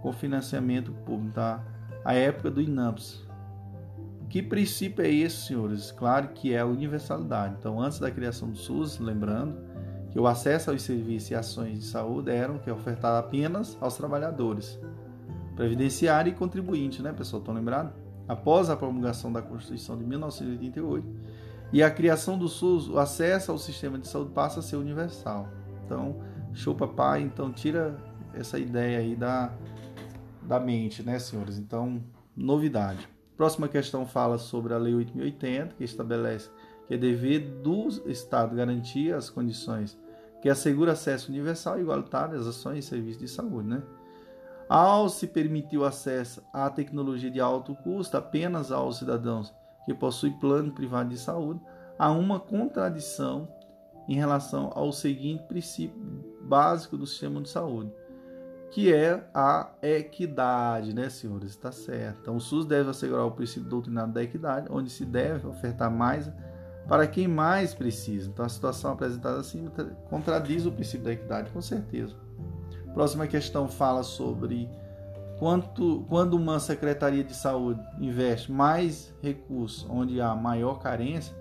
com 0.03 0.12
financiamento 0.12 0.93
público, 1.05 1.34
tá? 1.34 1.64
A 2.05 2.14
época 2.14 2.51
do 2.51 2.61
INAMPS. 2.61 3.24
Que 4.33 4.41
princípio 4.41 5.05
é 5.05 5.11
esse, 5.11 5.49
senhores? 5.49 5.93
Claro 5.93 6.28
que 6.28 6.55
é 6.55 6.61
a 6.61 6.64
universalidade. 6.64 7.55
Então, 7.59 7.78
antes 7.78 7.99
da 7.99 8.11
criação 8.11 8.49
do 8.49 8.57
SUS, 8.57 8.99
lembrando, 8.99 9.59
que 10.11 10.18
o 10.18 10.26
acesso 10.26 10.70
aos 10.70 10.80
serviços 10.80 11.30
e 11.30 11.35
ações 11.35 11.80
de 11.80 11.85
saúde 11.85 12.30
eram 12.30 12.57
que 12.57 12.70
é 12.70 12.72
ofertado 12.72 13.18
apenas 13.18 13.76
aos 13.78 13.95
trabalhadores, 13.95 14.80
previdenciário 15.55 16.30
e 16.30 16.35
contribuinte, 16.35 17.03
né, 17.03 17.12
pessoal? 17.12 17.41
Estão 17.41 17.55
lembrados? 17.55 17.93
Após 18.26 18.70
a 18.70 18.76
promulgação 18.76 19.30
da 19.30 19.43
Constituição 19.43 19.99
de 19.99 20.05
1988 20.07 21.07
e 21.70 21.83
a 21.83 21.91
criação 21.91 22.39
do 22.39 22.49
SUS, 22.49 22.89
o 22.89 22.99
acesso 22.99 23.53
ao 23.53 23.59
sistema 23.59 23.99
de 23.99 24.09
saúde 24.09 24.30
passa 24.30 24.61
a 24.61 24.62
ser 24.62 24.76
universal. 24.76 25.47
Então, 25.85 26.16
show 26.55 26.74
papai, 26.74 27.20
então 27.20 27.53
tira 27.53 27.99
essa 28.33 28.59
ideia 28.59 28.99
aí 28.99 29.14
da, 29.14 29.53
da 30.41 30.59
mente, 30.59 31.03
né, 31.03 31.18
senhores? 31.18 31.59
Então, 31.59 32.03
novidade. 32.35 33.12
Próxima 33.37 33.68
questão 33.68 34.07
fala 34.07 34.39
sobre 34.39 34.74
a 34.74 34.78
Lei 34.78 34.95
8080, 34.95 35.74
que 35.76 35.85
estabelece 35.85 36.51
que 36.87 36.95
é 36.95 36.99
dever 36.99 37.41
do 37.62 37.89
Estado 38.07 38.55
garantir 38.55 39.14
as 39.14 39.30
condições 39.30 39.99
que 40.41 40.49
assegura 40.49 40.93
acesso 40.93 41.30
universal 41.30 41.78
e 41.78 41.83
igualitário 41.83 42.39
às 42.39 42.47
ações 42.47 42.85
e 42.85 42.89
serviços 42.89 43.20
de 43.22 43.28
saúde. 43.28 43.68
Né? 43.68 43.83
Ao 44.68 45.09
se 45.09 45.26
permitir 45.26 45.78
o 45.78 45.85
acesso 45.85 46.43
à 46.53 46.68
tecnologia 46.68 47.30
de 47.30 47.41
alto 47.41 47.74
custo 47.76 48.16
apenas 48.16 48.72
aos 48.72 48.99
cidadãos 48.99 49.55
que 49.85 49.95
possuem 49.95 50.33
plano 50.39 50.72
privado 50.72 51.11
de 51.11 51.18
saúde, 51.18 51.61
há 51.99 52.11
uma 52.11 52.41
contradição 52.41 53.49
em 54.09 54.14
relação 54.14 54.72
ao 54.74 54.93
seguinte 54.93 55.45
princípio 55.45 56.01
básico 56.43 56.97
do 56.97 57.07
sistema 57.07 57.41
de 57.41 57.49
saúde, 57.49 57.93
que 58.73 58.91
é 58.91 59.23
a 59.35 59.70
equidade, 59.83 60.95
né, 60.95 61.11
senhores? 61.11 61.51
Está 61.51 61.70
certo. 61.70 62.20
Então, 62.23 62.37
o 62.37 62.41
SUS 62.41 62.64
deve 62.64 62.89
assegurar 62.89 63.27
o 63.27 63.31
princípio 63.31 63.68
doutrinário 63.68 64.11
da 64.11 64.23
equidade, 64.23 64.66
onde 64.70 64.89
se 64.89 65.05
deve 65.05 65.47
ofertar 65.47 65.91
mais 65.91 66.33
para 66.89 67.07
quem 67.07 67.29
mais 67.29 67.75
precisa. 67.75 68.31
Então, 68.31 68.47
a 68.47 68.49
situação 68.49 68.93
apresentada 68.93 69.39
acima 69.39 69.70
contradiz 70.09 70.64
o 70.64 70.73
princípio 70.73 71.05
da 71.05 71.12
equidade, 71.12 71.51
com 71.51 71.61
certeza. 71.61 72.16
Próxima 72.95 73.27
questão 73.27 73.68
fala 73.68 74.03
sobre 74.03 74.70
quanto, 75.39 76.07
quando 76.09 76.33
uma 76.33 76.59
secretaria 76.59 77.23
de 77.23 77.35
saúde 77.35 77.81
investe 78.01 78.51
mais 78.51 79.14
recursos 79.23 79.87
onde 79.91 80.18
há 80.18 80.35
maior 80.35 80.79
carência, 80.79 81.37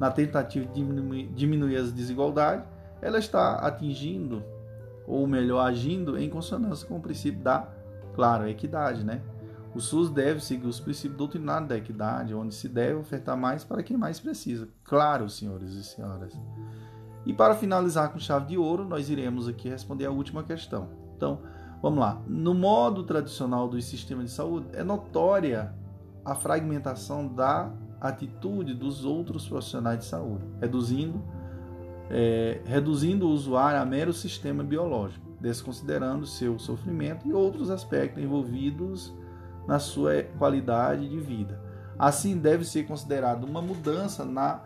na 0.00 0.10
tentativa 0.10 0.66
de 0.66 0.74
diminuir, 0.74 1.28
diminuir 1.28 1.76
as 1.76 1.92
desigualdades, 1.92 2.66
ela 3.00 3.20
está 3.20 3.54
atingindo, 3.56 4.42
ou 5.06 5.26
melhor, 5.26 5.66
agindo 5.66 6.18
em 6.18 6.28
consonância 6.28 6.86
com 6.86 6.96
o 6.96 7.00
princípio 7.00 7.42
da, 7.42 7.68
claro, 8.14 8.48
equidade, 8.48 9.04
né? 9.04 9.22
O 9.74 9.80
SUS 9.80 10.10
deve 10.10 10.40
seguir 10.40 10.66
os 10.66 10.78
princípios 10.78 11.16
doutrinários 11.16 11.68
da 11.68 11.76
equidade, 11.76 12.34
onde 12.34 12.54
se 12.54 12.68
deve 12.68 12.94
ofertar 12.94 13.36
mais 13.36 13.64
para 13.64 13.82
quem 13.82 13.96
mais 13.96 14.20
precisa. 14.20 14.68
Claro, 14.84 15.28
senhores 15.30 15.70
e 15.70 15.82
senhoras. 15.82 16.38
E 17.24 17.32
para 17.32 17.54
finalizar 17.54 18.12
com 18.12 18.18
chave 18.18 18.46
de 18.46 18.58
ouro, 18.58 18.84
nós 18.84 19.08
iremos 19.08 19.48
aqui 19.48 19.68
responder 19.68 20.04
a 20.04 20.10
última 20.10 20.42
questão. 20.42 20.88
Então, 21.16 21.40
vamos 21.80 22.00
lá. 22.00 22.20
No 22.26 22.52
modo 22.52 23.02
tradicional 23.04 23.66
dos 23.66 23.84
sistemas 23.86 24.26
de 24.26 24.30
saúde, 24.32 24.66
é 24.72 24.84
notória 24.84 25.72
a 26.24 26.34
fragmentação 26.34 27.26
da 27.26 27.72
atitude 28.00 28.74
dos 28.74 29.04
outros 29.04 29.48
profissionais 29.48 30.00
de 30.00 30.04
saúde, 30.04 30.44
reduzindo, 30.60 31.22
é, 32.12 32.60
reduzindo 32.66 33.26
o 33.26 33.30
usuário 33.30 33.80
a 33.80 33.86
mero 33.86 34.12
sistema 34.12 34.62
biológico, 34.62 35.26
desconsiderando 35.40 36.26
seu 36.26 36.58
sofrimento 36.58 37.26
e 37.26 37.32
outros 37.32 37.70
aspectos 37.70 38.22
envolvidos 38.22 39.12
na 39.66 39.78
sua 39.78 40.22
qualidade 40.38 41.08
de 41.08 41.18
vida. 41.18 41.58
Assim, 41.98 42.36
deve 42.36 42.64
ser 42.64 42.84
considerada 42.84 43.46
uma 43.46 43.62
mudança 43.62 44.26
na 44.26 44.60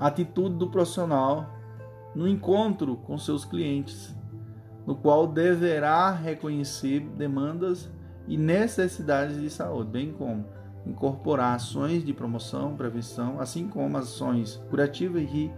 atitude 0.00 0.56
do 0.56 0.70
profissional 0.70 1.46
no 2.14 2.26
encontro 2.26 2.96
com 2.96 3.18
seus 3.18 3.44
clientes, 3.44 4.14
no 4.86 4.94
qual 4.94 5.26
deverá 5.26 6.10
reconhecer 6.12 7.00
demandas 7.00 7.90
e 8.26 8.38
necessidades 8.38 9.38
de 9.38 9.50
saúde, 9.50 9.90
bem 9.90 10.12
como 10.12 10.46
incorporar 10.86 11.56
ações 11.56 12.04
de 12.04 12.12
promoção, 12.12 12.76
prevenção, 12.76 13.40
assim 13.40 13.68
como 13.68 13.96
ações 13.98 14.62
curativas 14.70 15.22
e 15.32 15.50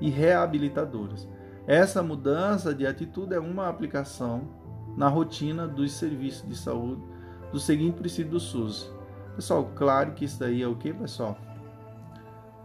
reabilitadoras. 0.00 1.28
Essa 1.66 2.02
mudança 2.02 2.74
de 2.74 2.86
atitude 2.86 3.34
é 3.34 3.38
uma 3.38 3.68
aplicação 3.68 4.48
na 4.96 5.08
rotina 5.08 5.66
dos 5.66 5.92
serviços 5.92 6.48
de 6.48 6.56
saúde 6.56 7.02
do 7.52 7.60
seguinte 7.60 7.96
princípio 7.96 8.32
do 8.32 8.40
SUS. 8.40 8.92
Pessoal, 9.36 9.70
claro 9.74 10.12
que 10.12 10.24
isso 10.24 10.40
daí 10.40 10.62
é 10.62 10.66
o 10.66 10.76
que, 10.76 10.92
pessoal? 10.92 11.36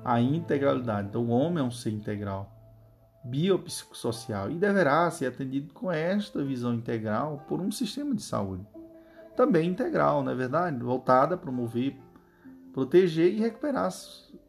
A 0.03 0.19
integralidade. 0.19 1.09
Então, 1.09 1.23
o 1.23 1.29
homem 1.29 1.63
é 1.63 1.67
um 1.67 1.71
ser 1.71 1.91
integral, 1.91 2.51
biopsicossocial 3.23 4.49
e 4.49 4.55
deverá 4.55 5.09
ser 5.11 5.27
atendido 5.27 5.73
com 5.73 5.91
esta 5.91 6.43
visão 6.43 6.73
integral 6.73 7.45
por 7.47 7.61
um 7.61 7.71
sistema 7.71 8.15
de 8.15 8.23
saúde. 8.23 8.65
Também 9.35 9.69
integral, 9.69 10.23
não 10.23 10.31
é 10.31 10.35
verdade? 10.35 10.83
Voltada 10.83 11.35
a 11.35 11.37
promover, 11.37 11.97
proteger 12.71 13.33
e 13.33 13.39
recuperar 13.39 13.89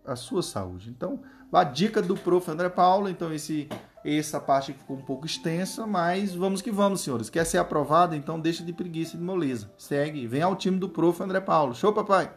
a 0.05 0.17
sua 0.17 0.43
saúde. 0.43 0.91
Então, 0.91 1.21
a 1.57 1.65
dica 1.65 2.03
do 2.03 2.17
prof. 2.17 2.51
André 2.51 2.69
Paulo, 2.69 3.09
então 3.09 3.33
esse 3.33 3.69
essa 4.05 4.39
parte 4.39 4.75
ficou 4.75 4.99
um 4.99 5.03
pouco 5.03 5.25
extensa, 5.25 5.87
mas 5.87 6.35
vamos 6.35 6.61
que 6.61 6.71
vamos, 6.71 7.01
senhores. 7.01 7.31
Quer 7.31 7.47
ser 7.47 7.57
aprovado? 7.57 8.15
Então 8.15 8.39
deixa 8.39 8.63
de 8.63 8.73
preguiça 8.73 9.17
e 9.17 9.19
de 9.19 9.25
moleza. 9.25 9.73
Segue, 9.79 10.27
vem 10.27 10.43
ao 10.43 10.55
time 10.55 10.79
do 10.79 10.91
prof. 10.91 11.23
André 11.23 11.41
Paulo. 11.41 11.75
Show, 11.75 11.93
papai! 11.93 12.31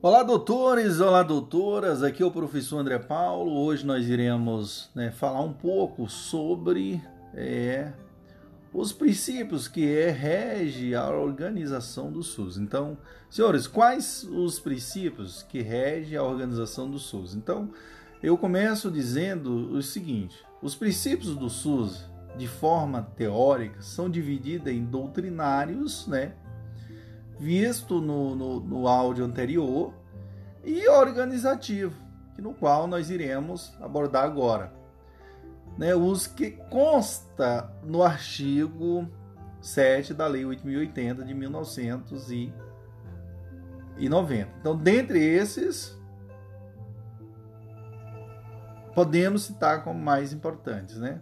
Olá, 0.00 0.22
doutores! 0.22 1.00
Olá, 1.00 1.22
doutoras! 1.22 2.02
Aqui 2.02 2.22
é 2.22 2.26
o 2.26 2.30
professor 2.30 2.78
André 2.78 2.98
Paulo. 2.98 3.52
Hoje 3.52 3.84
nós 3.84 4.08
iremos 4.08 4.90
né, 4.94 5.10
falar 5.10 5.42
um 5.42 5.52
pouco 5.52 6.08
sobre 6.08 7.02
é, 7.34 7.92
os 8.72 8.92
princípios 8.92 9.66
que 9.66 9.84
rege 10.10 10.94
a 10.94 11.08
organização 11.08 12.10
do 12.12 12.22
SUS. 12.22 12.58
Então, 12.58 12.98
senhores, 13.30 13.66
quais 13.66 14.24
os 14.24 14.60
princípios 14.60 15.42
que 15.42 15.62
rege 15.62 16.16
a 16.16 16.22
organização 16.22 16.90
do 16.90 16.98
SUS? 16.98 17.34
Então, 17.34 17.70
eu 18.22 18.36
começo 18.36 18.90
dizendo 18.90 19.72
o 19.72 19.82
seguinte: 19.82 20.44
os 20.62 20.74
princípios 20.74 21.34
do 21.34 21.48
SUS, 21.48 22.04
de 22.36 22.46
forma 22.46 23.02
teórica, 23.16 23.80
são 23.80 24.10
divididos 24.10 24.72
em 24.72 24.84
doutrinários, 24.84 26.06
né? 26.06 26.34
Visto 27.38 28.00
no, 28.00 28.34
no, 28.34 28.60
no 28.60 28.88
áudio 28.88 29.24
anterior, 29.24 29.94
e 30.64 30.86
organizativo, 30.88 31.94
no 32.36 32.52
qual 32.52 32.86
nós 32.86 33.10
iremos 33.10 33.72
abordar 33.80 34.24
agora. 34.24 34.77
Né, 35.78 35.94
os 35.94 36.26
que 36.26 36.50
consta 36.50 37.72
no 37.84 38.02
artigo 38.02 39.08
7 39.60 40.12
da 40.12 40.26
Lei 40.26 40.44
8080 40.44 41.24
de 41.24 41.32
1990. 41.32 42.52
Então, 44.60 44.76
dentre 44.76 45.24
esses, 45.24 45.96
podemos 48.94 49.42
citar 49.42 49.84
como 49.84 50.00
mais 50.00 50.32
importantes, 50.32 50.96
né? 50.96 51.20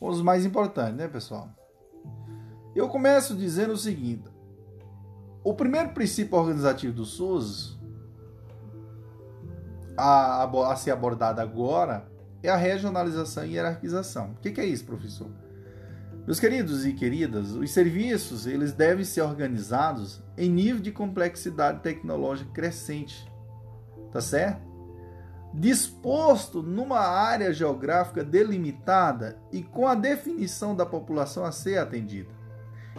Os 0.00 0.20
mais 0.20 0.44
importantes, 0.44 0.96
né, 0.96 1.06
pessoal? 1.06 1.48
Eu 2.74 2.88
começo 2.88 3.36
dizendo 3.36 3.74
o 3.74 3.76
seguinte: 3.76 4.28
o 5.44 5.54
primeiro 5.54 5.90
princípio 5.90 6.36
organizativo 6.36 6.92
do 6.92 7.04
SUS 7.04 7.78
a, 9.96 10.44
a, 10.44 10.76
ser 10.76 10.92
abordada 10.92 11.42
agora 11.42 12.08
é 12.42 12.48
a 12.48 12.56
regionalização 12.56 13.44
e 13.44 13.54
hierarquização. 13.54 14.32
O 14.32 14.36
que, 14.36 14.60
é 14.60 14.64
isso, 14.64 14.84
professor? 14.84 15.30
Meus 16.26 16.38
queridos 16.38 16.86
e 16.86 16.92
queridas, 16.92 17.52
os 17.52 17.70
serviços 17.70 18.46
eles 18.46 18.72
devem 18.72 19.04
ser 19.04 19.22
organizados 19.22 20.22
em 20.36 20.48
nível 20.50 20.80
de 20.80 20.92
complexidade 20.92 21.80
tecnológica 21.80 22.50
crescente, 22.52 23.30
tá 24.12 24.20
certo? 24.20 24.68
Disposto 25.52 26.62
numa 26.62 27.00
área 27.00 27.52
geográfica 27.52 28.22
delimitada 28.22 29.40
e 29.50 29.62
com 29.62 29.88
a 29.88 29.94
definição 29.94 30.76
da 30.76 30.86
população 30.86 31.44
a 31.44 31.50
ser 31.50 31.78
atendida. 31.78 32.30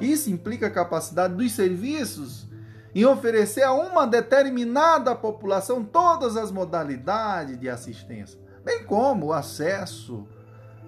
Isso 0.01 0.29
implica 0.29 0.67
a 0.67 0.71
capacidade 0.71 1.35
dos 1.35 1.51
serviços 1.53 2.49
em 2.93 3.05
oferecer 3.05 3.63
a 3.63 3.71
uma 3.71 4.05
determinada 4.05 5.15
população 5.15 5.83
todas 5.83 6.35
as 6.35 6.51
modalidades 6.51 7.57
de 7.57 7.69
assistência, 7.69 8.37
bem 8.63 8.83
como 8.83 9.27
o 9.27 9.33
acesso 9.33 10.27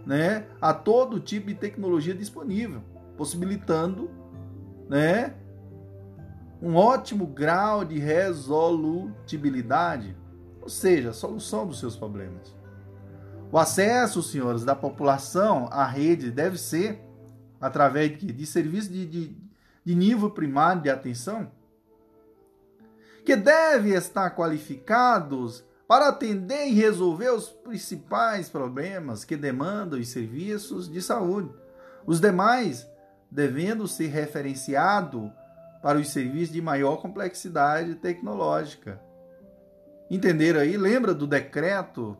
né, 0.05 0.45
a 0.61 0.73
todo 0.73 1.19
tipo 1.19 1.47
de 1.47 1.55
tecnologia 1.55 2.13
disponível, 2.13 2.83
possibilitando 3.17 4.09
né, 4.89 5.33
um 6.61 6.75
ótimo 6.75 7.25
grau 7.27 7.83
de 7.83 7.99
resolutibilidade, 7.99 10.15
ou 10.61 10.69
seja, 10.69 11.09
a 11.09 11.13
solução 11.13 11.67
dos 11.67 11.79
seus 11.79 11.95
problemas. 11.95 12.55
O 13.51 13.57
acesso, 13.57 14.23
senhores, 14.23 14.63
da 14.63 14.75
população 14.75 15.67
à 15.71 15.85
rede 15.85 16.31
deve 16.31 16.57
ser 16.57 17.03
através 17.61 18.17
de, 18.17 18.31
de 18.31 18.45
serviços 18.45 18.91
de, 18.91 19.05
de, 19.05 19.37
de 19.85 19.95
nível 19.95 20.31
primário 20.31 20.81
de 20.81 20.89
atenção, 20.89 21.51
que 23.25 23.35
devem 23.35 23.93
estar 23.93 24.31
qualificados 24.31 25.63
para 25.93 26.07
atender 26.07 26.69
e 26.69 26.73
resolver 26.73 27.29
os 27.29 27.49
principais 27.49 28.49
problemas 28.49 29.23
que 29.23 29.37
demandam 29.37 29.99
os 29.99 30.07
serviços 30.07 30.91
de 30.91 30.99
saúde. 30.99 31.53
Os 32.03 32.19
demais 32.19 32.89
devendo 33.29 33.87
ser 33.87 34.07
referenciado 34.07 35.31
para 35.83 35.99
os 35.99 36.09
serviços 36.09 36.51
de 36.51 36.59
maior 36.63 36.97
complexidade 36.97 37.93
tecnológica. 37.93 38.99
Entenderam 40.09 40.61
aí? 40.61 40.77
Lembra 40.77 41.13
do 41.13 41.27
decreto, 41.27 42.17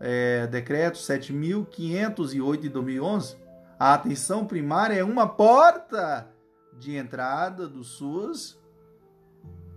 é, 0.00 0.46
decreto 0.46 0.98
7.508 0.98 2.58
de 2.58 2.68
2011? 2.70 3.36
A 3.78 3.92
atenção 3.92 4.46
primária 4.46 4.94
é 4.94 5.04
uma 5.04 5.28
porta 5.28 6.26
de 6.72 6.96
entrada 6.96 7.68
do 7.68 7.84
SUS 7.84 8.58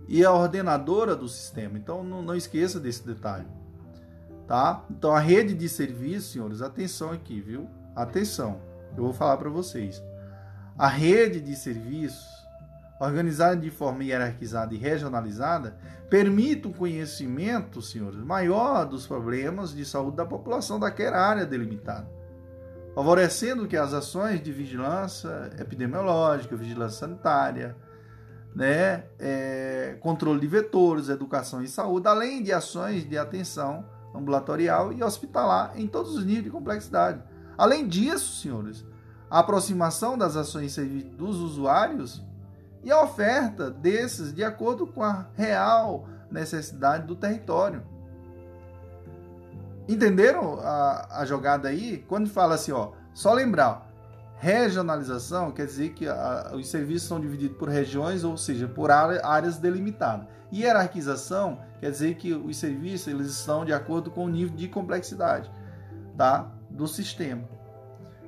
e 0.08 0.24
a 0.24 0.32
ordenadora 0.32 1.14
do 1.14 1.28
sistema. 1.28 1.76
Então 1.76 2.02
não, 2.02 2.22
não 2.22 2.34
esqueça 2.34 2.80
desse 2.80 3.06
detalhe. 3.06 3.46
Tá? 4.46 4.82
Então 4.90 5.14
a 5.14 5.20
rede 5.20 5.52
de 5.54 5.68
serviços, 5.68 6.32
senhores, 6.32 6.62
atenção 6.62 7.12
aqui, 7.12 7.38
viu? 7.40 7.68
Atenção. 7.94 8.60
Eu 8.96 9.04
vou 9.04 9.12
falar 9.12 9.36
para 9.36 9.50
vocês. 9.50 10.02
A 10.76 10.88
rede 10.88 11.40
de 11.40 11.54
serviços, 11.54 12.26
organizada 12.98 13.56
de 13.56 13.70
forma 13.70 14.02
hierarquizada 14.02 14.74
e 14.74 14.78
regionalizada, 14.78 15.76
permite 16.08 16.66
um 16.66 16.72
conhecimento, 16.72 17.82
senhores, 17.82 18.18
maior 18.18 18.86
dos 18.86 19.06
problemas 19.06 19.74
de 19.74 19.84
saúde 19.84 20.16
da 20.16 20.24
população 20.24 20.80
daquela 20.80 21.18
área 21.18 21.44
delimitada, 21.44 22.08
favorecendo 22.94 23.68
que 23.68 23.76
as 23.76 23.92
ações 23.92 24.42
de 24.42 24.50
vigilância 24.50 25.50
epidemiológica, 25.58 26.56
vigilância 26.56 27.00
sanitária, 27.00 27.76
né, 28.58 29.04
é, 29.20 29.96
controle 30.00 30.40
de 30.40 30.48
vetores, 30.48 31.08
educação 31.08 31.62
e 31.62 31.68
saúde, 31.68 32.08
além 32.08 32.42
de 32.42 32.52
ações 32.52 33.08
de 33.08 33.16
atenção 33.16 33.84
ambulatorial 34.12 34.92
e 34.92 35.00
hospitalar 35.00 35.74
em 35.76 35.86
todos 35.86 36.16
os 36.16 36.24
níveis 36.24 36.46
de 36.46 36.50
complexidade. 36.50 37.22
Além 37.56 37.86
disso, 37.86 38.42
senhores, 38.42 38.84
a 39.30 39.38
aproximação 39.38 40.18
das 40.18 40.34
ações 40.34 40.76
dos 41.16 41.36
usuários 41.36 42.20
e 42.82 42.90
a 42.90 43.00
oferta 43.00 43.70
desses 43.70 44.34
de 44.34 44.42
acordo 44.42 44.88
com 44.88 45.04
a 45.04 45.28
real 45.36 46.08
necessidade 46.28 47.06
do 47.06 47.14
território. 47.14 47.84
Entenderam 49.88 50.58
a, 50.58 51.20
a 51.20 51.24
jogada 51.24 51.68
aí? 51.68 52.04
Quando 52.08 52.28
fala 52.28 52.56
assim, 52.56 52.72
ó, 52.72 52.90
só 53.14 53.32
lembrar, 53.32 53.87
Regionalização 54.40 55.50
quer 55.50 55.66
dizer 55.66 55.88
que 55.90 56.06
a, 56.06 56.52
os 56.54 56.68
serviços 56.68 57.08
são 57.08 57.20
divididos 57.20 57.56
por 57.56 57.68
regiões, 57.68 58.22
ou 58.22 58.36
seja, 58.36 58.68
por 58.68 58.88
áreas 58.90 59.58
delimitadas. 59.58 60.28
Hierarquização 60.52 61.58
quer 61.80 61.90
dizer 61.90 62.14
que 62.14 62.32
os 62.32 62.56
serviços 62.56 63.08
eles 63.08 63.30
estão 63.30 63.64
de 63.64 63.72
acordo 63.72 64.12
com 64.12 64.24
o 64.24 64.28
nível 64.28 64.56
de 64.56 64.68
complexidade 64.68 65.50
tá, 66.16 66.52
do 66.70 66.86
sistema. 66.86 67.42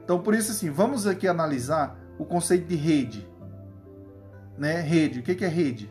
Então, 0.03 0.21
por 0.21 0.35
isso, 0.35 0.51
assim, 0.51 0.69
vamos 0.69 1.07
aqui 1.07 1.29
analisar 1.29 1.97
o 2.19 2.25
conceito 2.25 2.67
de 2.67 2.75
rede. 2.75 3.31
Né? 4.59 4.81
Rede, 4.81 5.21
o 5.21 5.23
que 5.23 5.45
é 5.45 5.49
rede? 5.49 5.89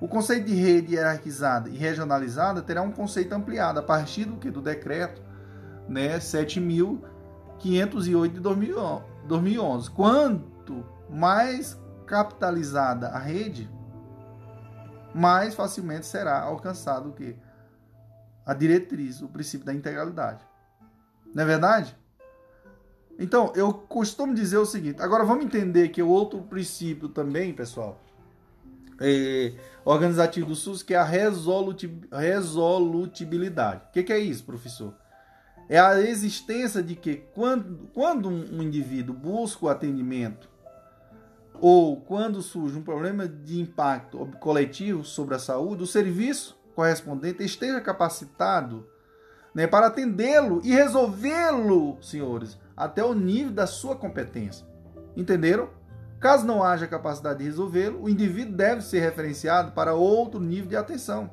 O 0.00 0.06
conceito 0.06 0.44
de 0.44 0.54
rede 0.54 0.94
hierarquizada 0.94 1.70
e 1.70 1.78
regionalizada 1.78 2.60
terá 2.60 2.82
um 2.82 2.92
conceito 2.92 3.32
ampliado 3.32 3.80
a 3.80 3.82
partir 3.82 4.26
do 4.26 4.36
que 4.36 4.50
do 4.50 4.60
decreto 4.60 5.22
né, 5.88 6.18
7.508 6.18 8.32
de 8.32 8.40
2011 8.40 9.15
2011. 9.26 9.90
Quanto 9.90 10.84
mais 11.10 11.78
capitalizada 12.06 13.08
a 13.08 13.18
rede, 13.18 13.68
mais 15.14 15.54
facilmente 15.54 16.06
será 16.06 16.40
alcançado 16.40 17.10
o 17.10 17.12
que? 17.12 17.36
A 18.44 18.54
diretriz, 18.54 19.20
o 19.22 19.28
princípio 19.28 19.66
da 19.66 19.74
integralidade. 19.74 20.44
Não 21.34 21.42
é 21.42 21.46
verdade? 21.46 21.96
Então, 23.18 23.50
eu 23.56 23.72
costumo 23.72 24.34
dizer 24.34 24.58
o 24.58 24.66
seguinte. 24.66 25.00
Agora 25.00 25.24
vamos 25.24 25.46
entender 25.46 25.88
que 25.88 26.02
o 26.02 26.08
outro 26.08 26.42
princípio 26.42 27.08
também, 27.08 27.54
pessoal, 27.54 27.98
é, 29.00 29.54
organizativo 29.84 30.46
do 30.46 30.54
SUS, 30.54 30.82
que 30.82 30.94
é 30.94 30.98
a 30.98 31.04
resolutibilidade. 31.04 33.82
O 33.88 33.92
que, 33.92 34.02
que 34.02 34.12
é 34.12 34.18
isso, 34.18 34.44
professor? 34.44 34.92
É 35.68 35.78
a 35.78 36.00
existência 36.00 36.82
de 36.82 36.94
que 36.94 37.16
quando, 37.34 37.88
quando 37.92 38.28
um 38.28 38.62
indivíduo 38.62 39.14
busca 39.14 39.66
o 39.66 39.68
atendimento 39.68 40.48
ou 41.60 42.00
quando 42.00 42.42
surge 42.42 42.78
um 42.78 42.82
problema 42.82 43.26
de 43.26 43.60
impacto 43.60 44.28
coletivo 44.40 45.02
sobre 45.04 45.34
a 45.34 45.38
saúde, 45.38 45.82
o 45.82 45.86
serviço 45.86 46.58
correspondente 46.74 47.42
esteja 47.42 47.80
capacitado 47.80 48.86
né, 49.54 49.66
para 49.66 49.86
atendê-lo 49.86 50.60
e 50.62 50.70
resolvê-lo, 50.70 51.96
senhores, 52.02 52.58
até 52.76 53.02
o 53.02 53.14
nível 53.14 53.52
da 53.52 53.66
sua 53.66 53.96
competência. 53.96 54.66
Entenderam? 55.16 55.70
Caso 56.20 56.46
não 56.46 56.62
haja 56.62 56.86
capacidade 56.86 57.38
de 57.38 57.44
resolvê-lo, 57.44 58.02
o 58.02 58.08
indivíduo 58.08 58.54
deve 58.54 58.82
ser 58.82 59.00
referenciado 59.00 59.72
para 59.72 59.94
outro 59.94 60.38
nível 60.40 60.68
de 60.68 60.76
atenção. 60.76 61.30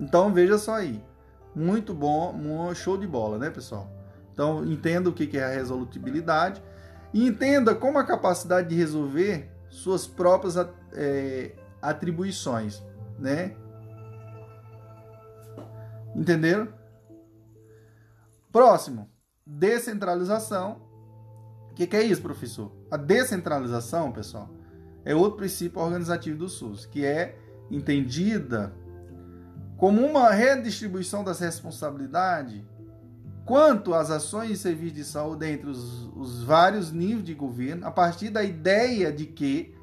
Então 0.00 0.32
veja 0.32 0.56
só 0.56 0.74
aí. 0.74 1.02
Muito 1.54 1.92
bom, 1.92 2.32
show 2.74 2.96
de 2.96 3.06
bola, 3.06 3.38
né, 3.38 3.50
pessoal? 3.50 3.90
Então, 4.32 4.64
entenda 4.64 5.10
o 5.10 5.12
que 5.12 5.36
é 5.36 5.44
a 5.44 5.48
resolutibilidade 5.48 6.62
e 7.12 7.26
entenda 7.26 7.74
como 7.74 7.98
a 7.98 8.04
capacidade 8.04 8.68
de 8.68 8.74
resolver 8.74 9.50
suas 9.68 10.06
próprias 10.06 10.56
é, 10.94 11.52
atribuições, 11.80 12.82
né? 13.18 13.54
Entenderam? 16.14 16.68
Próximo, 18.50 19.10
descentralização. 19.46 20.82
O 21.70 21.74
que, 21.74 21.86
que 21.86 21.96
é 21.96 22.02
isso, 22.02 22.20
professor? 22.20 22.70
A 22.90 22.96
descentralização, 22.96 24.12
pessoal, 24.12 24.50
é 25.04 25.14
outro 25.14 25.38
princípio 25.38 25.80
organizativo 25.80 26.38
do 26.38 26.48
SUS, 26.48 26.84
que 26.86 27.04
é 27.04 27.38
entendida 27.70 28.74
como 29.82 30.00
uma 30.06 30.30
redistribuição 30.30 31.24
das 31.24 31.40
responsabilidades 31.40 32.62
quanto 33.44 33.94
às 33.94 34.12
ações 34.12 34.52
e 34.52 34.56
serviços 34.56 34.94
de 34.94 35.04
saúde 35.04 35.44
entre 35.44 35.68
os, 35.68 36.04
os 36.16 36.44
vários 36.44 36.92
níveis 36.92 37.24
de 37.24 37.34
governo, 37.34 37.84
a 37.84 37.90
partir 37.90 38.30
da 38.30 38.44
ideia 38.44 39.12
de 39.12 39.26
que 39.26 39.74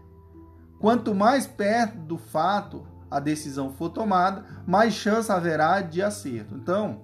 quanto 0.79 1.13
mais 1.13 1.45
perto 1.45 1.97
do 1.97 2.17
fato 2.17 2.87
a 3.11 3.19
decisão 3.19 3.73
for 3.73 3.89
tomada, 3.89 4.45
mais 4.65 4.93
chance 4.93 5.29
haverá 5.29 5.81
de 5.81 6.01
acerto. 6.01 6.55
Então, 6.55 7.01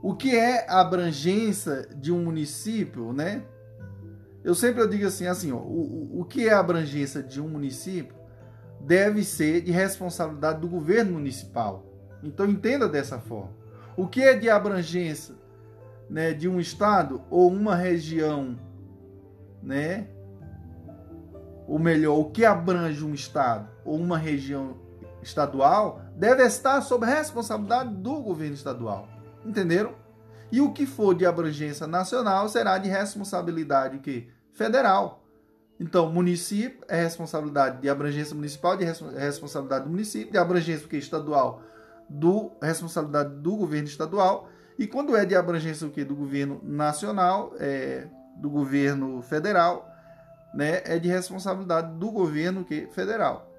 o 0.00 0.14
que 0.14 0.36
é 0.36 0.70
a 0.70 0.80
abrangência 0.80 1.88
de 1.96 2.12
um 2.12 2.22
município, 2.22 3.12
né? 3.12 3.42
Eu 4.44 4.54
sempre 4.54 4.86
digo 4.86 5.08
assim, 5.08 5.26
assim, 5.26 5.50
ó, 5.50 5.56
o, 5.56 6.20
o 6.20 6.24
que 6.24 6.46
é 6.46 6.52
a 6.52 6.60
abrangência 6.60 7.20
de 7.20 7.40
um 7.40 7.48
município 7.48 8.19
deve 8.80 9.24
ser 9.24 9.60
de 9.60 9.70
responsabilidade 9.70 10.60
do 10.60 10.68
governo 10.68 11.12
municipal. 11.12 11.84
Então 12.22 12.46
entenda 12.46 12.88
dessa 12.88 13.18
forma. 13.18 13.52
O 13.96 14.06
que 14.06 14.22
é 14.22 14.36
de 14.36 14.48
abrangência 14.48 15.34
né, 16.08 16.32
de 16.32 16.48
um 16.48 16.58
estado 16.58 17.22
ou 17.30 17.50
uma 17.50 17.76
região, 17.76 18.58
né? 19.62 20.08
Ou 21.68 21.78
melhor, 21.78 22.18
o 22.18 22.30
que 22.30 22.44
abrange 22.44 23.04
um 23.04 23.14
estado 23.14 23.68
ou 23.84 23.96
uma 23.96 24.18
região 24.18 24.76
estadual 25.22 26.02
deve 26.16 26.42
estar 26.42 26.80
sob 26.80 27.06
responsabilidade 27.06 27.94
do 27.94 28.20
governo 28.20 28.54
estadual. 28.54 29.08
Entenderam? 29.44 29.94
E 30.50 30.60
o 30.60 30.72
que 30.72 30.84
for 30.84 31.14
de 31.14 31.24
abrangência 31.24 31.86
nacional 31.86 32.48
será 32.48 32.76
de 32.76 32.88
responsabilidade 32.88 34.00
que 34.00 34.28
federal. 34.52 35.19
Então, 35.80 36.12
município 36.12 36.84
é 36.86 37.02
responsabilidade 37.02 37.80
de 37.80 37.88
abrangência 37.88 38.34
municipal, 38.34 38.76
de 38.76 38.84
responsabilidade 38.84 39.84
do 39.84 39.90
município, 39.90 40.30
de 40.30 40.36
abrangência 40.36 40.86
que 40.86 40.98
estadual, 40.98 41.62
do 42.06 42.52
responsabilidade 42.62 43.30
do 43.36 43.56
governo 43.56 43.88
estadual. 43.88 44.50
E 44.78 44.86
quando 44.86 45.16
é 45.16 45.24
de 45.24 45.34
abrangência 45.34 45.86
o 45.86 45.90
que 45.90 46.04
do 46.04 46.14
governo 46.14 46.60
nacional, 46.62 47.54
é, 47.58 48.06
do 48.36 48.50
governo 48.50 49.22
federal, 49.22 49.88
né, 50.52 50.82
é 50.84 50.98
de 50.98 51.08
responsabilidade 51.08 51.94
do 51.98 52.10
governo 52.10 52.62
que 52.62 52.86
federal. 52.88 53.50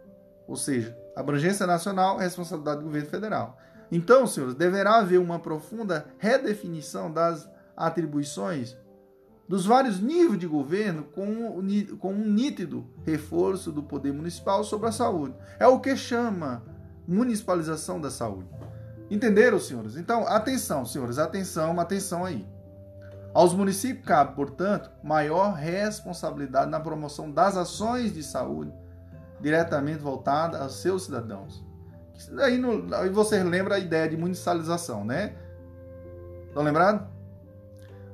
Ou 0.47 0.55
seja, 0.55 0.95
abrangência 1.15 1.65
nacional, 1.65 2.17
responsabilidade 2.17 2.81
do 2.81 2.85
governo 2.85 3.09
federal. 3.09 3.57
Então, 3.91 4.27
senhores, 4.27 4.53
deverá 4.53 4.99
haver 4.99 5.19
uma 5.19 5.39
profunda 5.39 6.05
redefinição 6.19 7.11
das 7.11 7.49
atribuições 7.75 8.77
dos 9.51 9.65
vários 9.65 9.99
níveis 9.99 10.39
de 10.39 10.47
governo 10.47 11.03
com, 11.03 11.61
com 11.99 12.13
um 12.13 12.25
nítido 12.25 12.87
reforço 13.05 13.69
do 13.69 13.83
poder 13.83 14.13
municipal 14.13 14.63
sobre 14.63 14.87
a 14.87 14.93
saúde. 14.93 15.35
É 15.59 15.67
o 15.67 15.81
que 15.81 15.93
chama 15.93 16.63
municipalização 17.05 17.99
da 17.99 18.09
saúde. 18.09 18.47
Entenderam, 19.09 19.59
senhores? 19.59 19.97
Então, 19.97 20.25
atenção, 20.25 20.85
senhores, 20.85 21.17
atenção, 21.17 21.77
atenção 21.81 22.23
aí. 22.23 22.47
Aos 23.33 23.53
municípios 23.53 24.05
cabe, 24.05 24.37
portanto, 24.37 24.89
maior 25.03 25.51
responsabilidade 25.51 26.71
na 26.71 26.79
promoção 26.79 27.29
das 27.29 27.57
ações 27.57 28.13
de 28.13 28.23
saúde 28.23 28.71
diretamente 29.41 29.99
voltada 29.99 30.59
aos 30.59 30.81
seus 30.81 31.03
cidadãos. 31.03 31.61
No, 32.57 32.95
aí 32.95 33.09
você 33.09 33.43
lembra 33.43 33.75
a 33.75 33.79
ideia 33.79 34.07
de 34.07 34.15
municipalização, 34.15 35.03
né? 35.03 35.35
Estão 36.47 36.63
lembrados? 36.63 37.05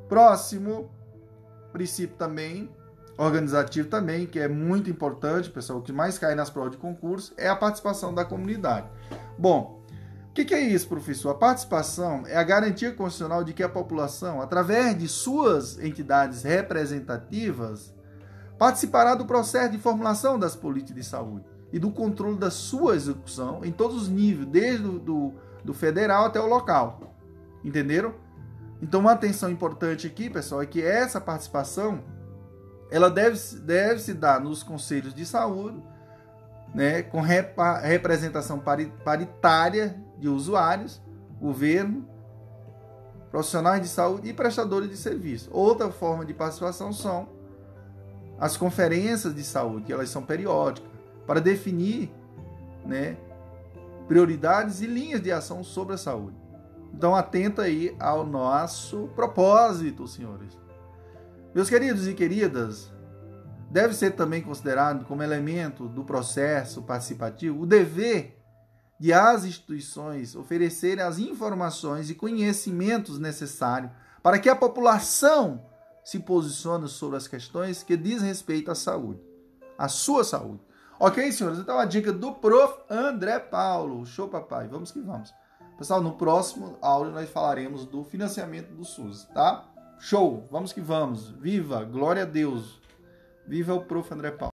Próximo 0.10 0.97
princípio 1.78 2.18
também, 2.18 2.68
organizativo 3.18 3.88
também, 3.88 4.26
que 4.26 4.40
é 4.40 4.48
muito 4.48 4.90
importante, 4.90 5.50
pessoal, 5.50 5.78
o 5.78 5.82
que 5.84 5.94
mais 5.94 6.18
cai 6.18 6.34
nas 6.34 6.50
provas 6.50 6.72
de 6.72 6.78
concurso, 6.78 7.34
é 7.38 7.48
a 7.48 7.56
participação 7.56 8.14
da 8.14 8.26
comunidade. 8.26 8.88
Bom, 9.38 9.84
o 10.30 10.34
que, 10.34 10.44
que 10.44 10.56
é 10.56 10.60
isso, 10.60 10.88
professor? 10.88 11.30
A 11.30 11.36
participação 11.36 12.26
é 12.26 12.36
a 12.36 12.44
garantia 12.44 12.92
constitucional 12.92 13.44
de 13.44 13.54
que 13.54 13.62
a 13.62 13.70
população, 13.70 14.42
através 14.42 14.98
de 14.98 15.08
suas 15.08 15.78
entidades 15.78 16.42
representativas, 16.42 17.94
participará 18.58 19.14
do 19.14 19.26
processo 19.26 19.72
de 19.72 19.78
formulação 19.78 20.40
das 20.40 20.56
políticas 20.56 20.96
de 20.96 21.04
saúde 21.04 21.46
e 21.72 21.78
do 21.78 21.92
controle 21.92 22.38
da 22.38 22.50
sua 22.50 22.96
execução 22.96 23.64
em 23.64 23.72
todos 23.72 24.04
os 24.04 24.10
níveis, 24.10 24.48
desde 24.50 24.88
o 24.88 24.98
do, 25.00 25.34
do 25.64 25.74
federal 25.76 26.26
até 26.26 26.40
o 26.40 26.48
local. 26.48 27.16
Entenderam? 27.64 28.16
Então, 28.82 29.00
uma 29.00 29.14
atenção 29.14 29.50
importante 29.50 30.06
aqui, 30.06 30.30
pessoal, 30.30 30.62
é 30.62 30.66
que 30.66 30.82
essa 30.82 31.20
participação 31.20 32.04
ela 32.90 33.10
deve, 33.10 33.38
deve 33.60 34.00
se 34.00 34.14
dar 34.14 34.40
nos 34.40 34.64
conselhos 34.64 35.14
de 35.14 35.26
saúde, 35.26 35.82
né, 36.74 37.02
com 37.02 37.22
repa, 37.22 37.80
representação 37.80 38.62
paritária 39.04 40.00
de 40.18 40.28
usuários, 40.28 41.02
governo, 41.40 42.08
profissionais 43.32 43.82
de 43.82 43.88
saúde 43.88 44.30
e 44.30 44.34
prestadores 44.34 44.90
de 44.90 44.98
serviço. 44.98 45.50
Outra 45.52 45.92
forma 45.92 46.26
de 46.26 46.34
participação 46.34 46.94
são 46.94 47.28
as 48.40 48.56
conferências 48.56 49.34
de 49.34 49.44
saúde, 49.44 49.86
que 49.86 49.94
elas 49.94 50.10
são 50.10 50.24
periódicas 50.24 50.90
para 51.26 51.42
definir 51.42 52.12
né, 52.86 53.18
prioridades 54.08 54.82
e 54.82 54.88
linhas 54.88 55.22
de 55.22 55.32
ação 55.32 55.64
sobre 55.64 55.96
a 55.96 55.98
saúde. 55.98 56.37
Então, 56.94 57.16
atenta 57.16 57.64
aí 57.64 57.96
ao 58.00 58.26
nosso 58.26 59.10
propósito, 59.16 60.08
senhores. 60.08 60.58
Meus 61.54 61.70
queridos 61.70 62.08
e 62.08 62.14
queridas, 62.14 62.92
deve 63.70 63.94
ser 63.94 64.12
também 64.12 64.42
considerado 64.42 65.06
como 65.06 65.24
elemento 65.24 65.88
do 65.88 66.04
processo 66.04 66.82
participativo 66.82 67.62
o 67.62 67.66
dever 67.66 68.38
de 69.00 69.14
as 69.14 69.46
instituições 69.46 70.36
oferecerem 70.36 71.04
as 71.04 71.20
informações 71.20 72.10
e 72.10 72.16
conhecimentos 72.16 73.20
necessários 73.20 73.92
para 74.24 74.40
que 74.40 74.50
a 74.50 74.56
população 74.56 75.64
se 76.04 76.20
posicione 76.20 76.88
sobre 76.88 77.18
as 77.18 77.28
questões 77.28 77.84
que 77.84 77.96
diz 77.96 78.22
respeito 78.22 78.72
à 78.72 78.76
saúde, 78.76 79.22
à 79.78 79.88
sua 79.88 80.24
saúde. 80.24 80.62
Ok, 81.00 81.32
senhores? 81.32 81.60
Então 81.60 81.78
a 81.78 81.86
dica 81.86 82.12
do 82.12 82.34
prof. 82.34 82.80
André 82.90 83.38
Paulo. 83.40 84.06
Show, 84.06 84.28
papai. 84.28 84.68
Vamos 84.68 84.92
que 84.92 85.00
vamos. 85.00 85.34
Pessoal, 85.78 86.02
no 86.02 86.14
próximo 86.14 86.76
áudio 86.82 87.14
nós 87.14 87.30
falaremos 87.30 87.86
do 87.86 88.04
financiamento 88.04 88.74
do 88.74 88.84
SUS, 88.84 89.26
tá? 89.26 89.64
Show! 90.00 90.48
Vamos 90.50 90.74
que 90.74 90.82
vamos. 90.82 91.30
Viva! 91.30 91.84
Glória 91.84 92.24
a 92.24 92.26
Deus! 92.26 92.82
Viva 93.48 93.76
o 93.76 93.82
prof. 93.82 94.12
André 94.12 94.32
Paulo. 94.32 94.52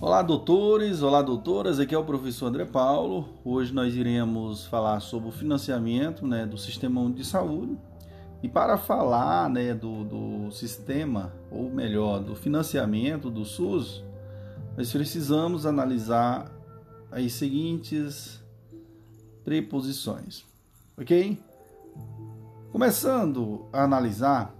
Olá, 0.00 0.20
doutores, 0.20 1.02
olá, 1.02 1.22
doutoras. 1.22 1.78
Aqui 1.78 1.94
é 1.94 1.98
o 1.98 2.04
professor 2.04 2.46
André 2.46 2.64
Paulo. 2.64 3.28
Hoje 3.44 3.72
nós 3.72 3.94
iremos 3.94 4.66
falar 4.66 4.98
sobre 4.98 5.28
o 5.28 5.32
financiamento 5.32 6.26
né, 6.26 6.44
do 6.46 6.58
Sistema 6.58 7.08
de 7.12 7.24
Saúde. 7.24 7.78
E 8.42 8.48
para 8.48 8.76
falar 8.76 9.48
né, 9.48 9.72
do, 9.72 10.02
do 10.02 10.50
sistema, 10.50 11.32
ou 11.48 11.70
melhor, 11.70 12.18
do 12.18 12.34
financiamento 12.34 13.30
do 13.30 13.44
SUS, 13.44 14.04
nós 14.76 14.90
precisamos 14.90 15.64
analisar 15.64 16.50
as 17.12 17.32
seguintes 17.34 18.41
preposições, 19.44 20.44
ok? 20.96 21.38
Começando 22.70 23.66
a 23.72 23.84
analisar, 23.84 24.54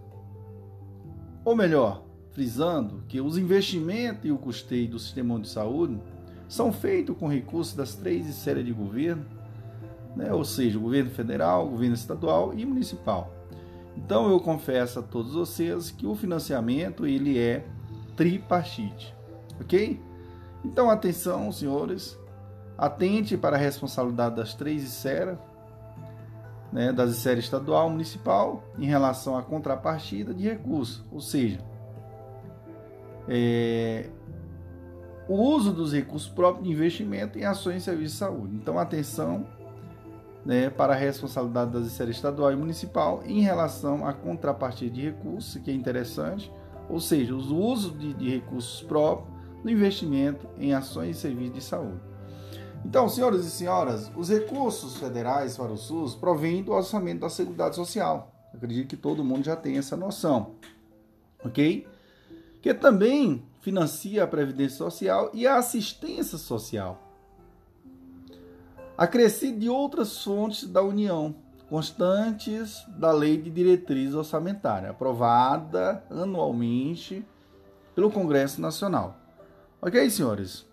ou 1.44 1.56
melhor, 1.56 2.04
frisando 2.32 3.02
que 3.08 3.20
os 3.20 3.36
investimentos 3.38 4.24
e 4.24 4.30
o 4.30 4.38
custeio 4.38 4.90
do 4.90 4.98
sistema 4.98 5.38
de 5.38 5.48
saúde 5.48 5.98
são 6.48 6.72
feitos 6.72 7.16
com 7.16 7.28
recursos 7.28 7.74
das 7.74 7.94
três 7.94 8.26
esferas 8.28 8.64
de 8.64 8.72
governo, 8.72 9.24
né? 10.14 10.32
ou 10.32 10.44
seja, 10.44 10.78
governo 10.78 11.10
federal, 11.10 11.68
governo 11.68 11.94
estadual 11.94 12.52
e 12.54 12.64
municipal. 12.64 13.32
Então 13.96 14.30
eu 14.30 14.40
confesso 14.40 14.98
a 14.98 15.02
todos 15.02 15.32
vocês 15.32 15.90
que 15.90 16.06
o 16.06 16.14
financiamento 16.14 17.06
ele 17.06 17.38
é 17.38 17.66
tripartite 18.16 19.14
ok? 19.62 20.00
Então, 20.64 20.90
atenção, 20.90 21.50
senhores, 21.50 22.18
atente 22.82 23.36
para 23.36 23.54
a 23.54 23.58
responsabilidade 23.60 24.34
das 24.34 24.54
três 24.54 24.82
esferas, 24.82 25.38
né, 26.72 26.92
das 26.92 27.12
esferas 27.12 27.44
estadual, 27.44 27.88
municipal, 27.88 28.64
em 28.76 28.86
relação 28.86 29.38
à 29.38 29.42
contrapartida 29.42 30.34
de 30.34 30.48
recursos, 30.48 31.04
ou 31.12 31.20
seja, 31.20 31.60
é, 33.28 34.10
o 35.28 35.34
uso 35.34 35.72
dos 35.72 35.92
recursos 35.92 36.28
próprios 36.28 36.66
de 36.66 36.72
investimento 36.72 37.38
em 37.38 37.44
ações 37.44 37.82
e 37.82 37.84
serviços 37.84 38.14
de 38.14 38.18
saúde. 38.18 38.56
Então, 38.56 38.76
atenção 38.80 39.46
né, 40.44 40.68
para 40.68 40.92
a 40.92 40.96
responsabilidade 40.96 41.70
das 41.70 41.86
esferas 41.86 42.16
estadual 42.16 42.50
e 42.50 42.56
municipal 42.56 43.22
em 43.24 43.42
relação 43.42 44.04
à 44.04 44.12
contrapartida 44.12 44.90
de 44.90 45.02
recursos, 45.02 45.62
que 45.62 45.70
é 45.70 45.74
interessante, 45.74 46.52
ou 46.90 46.98
seja, 46.98 47.32
o 47.32 47.38
uso 47.38 47.92
de, 47.92 48.12
de 48.12 48.28
recursos 48.28 48.82
próprios 48.82 49.30
no 49.62 49.70
investimento 49.70 50.48
em 50.58 50.74
ações 50.74 51.18
e 51.18 51.20
serviços 51.20 51.54
de 51.54 51.60
saúde. 51.60 52.11
Então, 52.84 53.08
senhoras 53.08 53.46
e 53.46 53.50
senhoras, 53.50 54.10
os 54.16 54.28
recursos 54.28 54.96
federais 54.96 55.56
para 55.56 55.72
o 55.72 55.76
SUS 55.76 56.14
provêm 56.14 56.62
do 56.62 56.72
orçamento 56.72 57.20
da 57.20 57.30
Seguridade 57.30 57.76
Social. 57.76 58.32
acredito 58.52 58.88
que 58.88 58.96
todo 58.96 59.24
mundo 59.24 59.44
já 59.44 59.56
tem 59.56 59.78
essa 59.78 59.96
noção, 59.96 60.56
ok? 61.42 61.86
Que 62.60 62.74
também 62.74 63.42
financia 63.60 64.24
a 64.24 64.26
Previdência 64.26 64.76
Social 64.76 65.30
e 65.32 65.46
a 65.46 65.56
assistência 65.56 66.36
social. 66.36 67.00
Acrescido 68.98 69.60
de 69.60 69.68
outras 69.68 70.22
fontes 70.22 70.68
da 70.68 70.82
União, 70.82 71.34
constantes 71.70 72.84
da 72.88 73.10
Lei 73.10 73.38
de 73.38 73.50
Diretriz 73.50 74.14
Orçamentária, 74.14 74.90
aprovada 74.90 76.04
anualmente 76.10 77.24
pelo 77.94 78.10
Congresso 78.10 78.60
Nacional. 78.60 79.16
Ok, 79.80 80.10
senhores? 80.10 80.66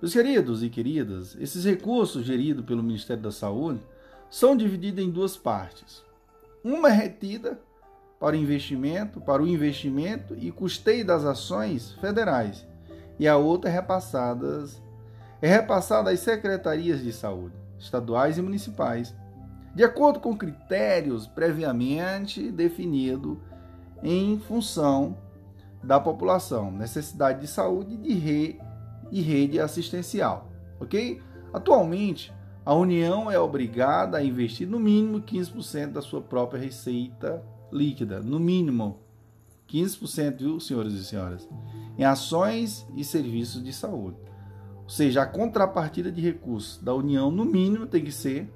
Meus 0.00 0.12
queridos 0.12 0.62
e 0.62 0.68
queridas, 0.68 1.34
esses 1.40 1.64
recursos 1.64 2.26
geridos 2.26 2.66
pelo 2.66 2.82
Ministério 2.82 3.22
da 3.22 3.32
Saúde 3.32 3.80
são 4.28 4.54
divididos 4.54 5.02
em 5.02 5.10
duas 5.10 5.38
partes. 5.38 6.04
Uma 6.62 6.90
é 6.90 6.92
retida 6.92 7.58
para 8.20 8.36
investimento, 8.36 9.22
para 9.22 9.42
o 9.42 9.48
investimento 9.48 10.36
e 10.36 10.52
custeio 10.52 11.02
das 11.02 11.24
ações 11.24 11.92
federais, 11.92 12.66
e 13.18 13.26
a 13.26 13.38
outra 13.38 13.70
é 13.70 13.72
repassada, 13.72 14.66
é 15.40 15.48
repassada 15.48 16.10
às 16.10 16.20
secretarias 16.20 17.02
de 17.02 17.10
saúde, 17.10 17.54
estaduais 17.78 18.36
e 18.36 18.42
municipais, 18.42 19.14
de 19.74 19.82
acordo 19.82 20.20
com 20.20 20.36
critérios 20.36 21.26
previamente 21.26 22.50
definidos 22.52 23.38
em 24.02 24.38
função 24.40 25.16
da 25.82 25.98
população, 25.98 26.70
necessidade 26.70 27.40
de 27.40 27.46
saúde 27.46 27.96
de 27.96 28.12
re, 28.12 28.60
e 29.10 29.20
rede 29.20 29.60
assistencial, 29.60 30.50
ok? 30.80 31.20
Atualmente, 31.52 32.32
a 32.64 32.74
União 32.74 33.30
é 33.30 33.38
obrigada 33.38 34.18
a 34.18 34.24
investir 34.24 34.66
no 34.66 34.80
mínimo 34.80 35.20
15% 35.20 35.92
da 35.92 36.02
sua 36.02 36.20
própria 36.20 36.60
receita 36.60 37.42
líquida, 37.72 38.20
no 38.20 38.40
mínimo 38.40 38.98
15%, 39.68 40.38
viu, 40.38 40.60
senhores 40.60 40.92
e 40.92 41.04
senhoras, 41.04 41.48
em 41.98 42.04
ações 42.04 42.86
e 42.96 43.04
serviços 43.04 43.62
de 43.62 43.72
saúde. 43.72 44.16
Ou 44.82 44.90
seja, 44.90 45.22
a 45.22 45.26
contrapartida 45.26 46.10
de 46.10 46.20
recursos 46.20 46.82
da 46.82 46.94
União, 46.94 47.30
no 47.30 47.44
mínimo, 47.44 47.86
tem 47.86 48.04
que 48.04 48.12
ser 48.12 48.52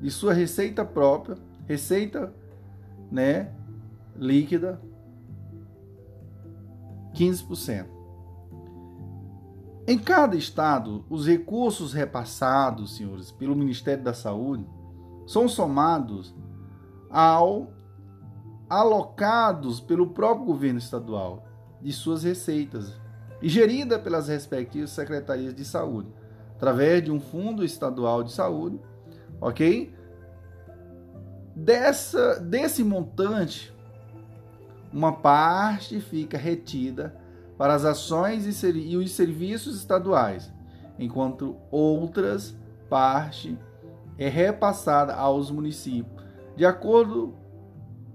de 0.00 0.10
sua 0.10 0.32
receita 0.32 0.84
própria, 0.84 1.36
receita 1.66 2.32
né, 3.10 3.52
líquida, 4.16 4.80
15%. 7.14 8.01
Em 9.86 9.98
cada 9.98 10.36
estado, 10.36 11.04
os 11.10 11.26
recursos 11.26 11.92
repassados, 11.92 12.96
senhores, 12.96 13.32
pelo 13.32 13.56
Ministério 13.56 14.04
da 14.04 14.14
Saúde 14.14 14.66
são 15.26 15.48
somados 15.48 16.34
ao 17.10 17.72
alocados 18.68 19.80
pelo 19.80 20.10
próprio 20.10 20.46
governo 20.46 20.78
estadual 20.78 21.44
de 21.82 21.92
suas 21.92 22.22
receitas 22.22 22.94
e 23.42 23.48
gerida 23.48 23.98
pelas 23.98 24.28
respectivas 24.28 24.90
secretarias 24.90 25.54
de 25.54 25.62
saúde, 25.62 26.08
através 26.54 27.04
de 27.04 27.10
um 27.10 27.20
fundo 27.20 27.62
estadual 27.62 28.22
de 28.22 28.32
saúde, 28.32 28.80
ok? 29.40 29.94
Dessa, 31.54 32.40
desse 32.40 32.82
montante, 32.82 33.74
uma 34.90 35.12
parte 35.12 36.00
fica 36.00 36.38
retida 36.38 37.20
para 37.62 37.74
as 37.74 37.84
ações 37.84 38.64
e 38.64 38.96
os 38.96 39.12
serviços 39.12 39.76
estaduais, 39.76 40.52
enquanto 40.98 41.56
outras 41.70 42.56
parte 42.90 43.56
é 44.18 44.28
repassada 44.28 45.14
aos 45.14 45.48
municípios, 45.48 46.24
de 46.56 46.66
acordo 46.66 47.36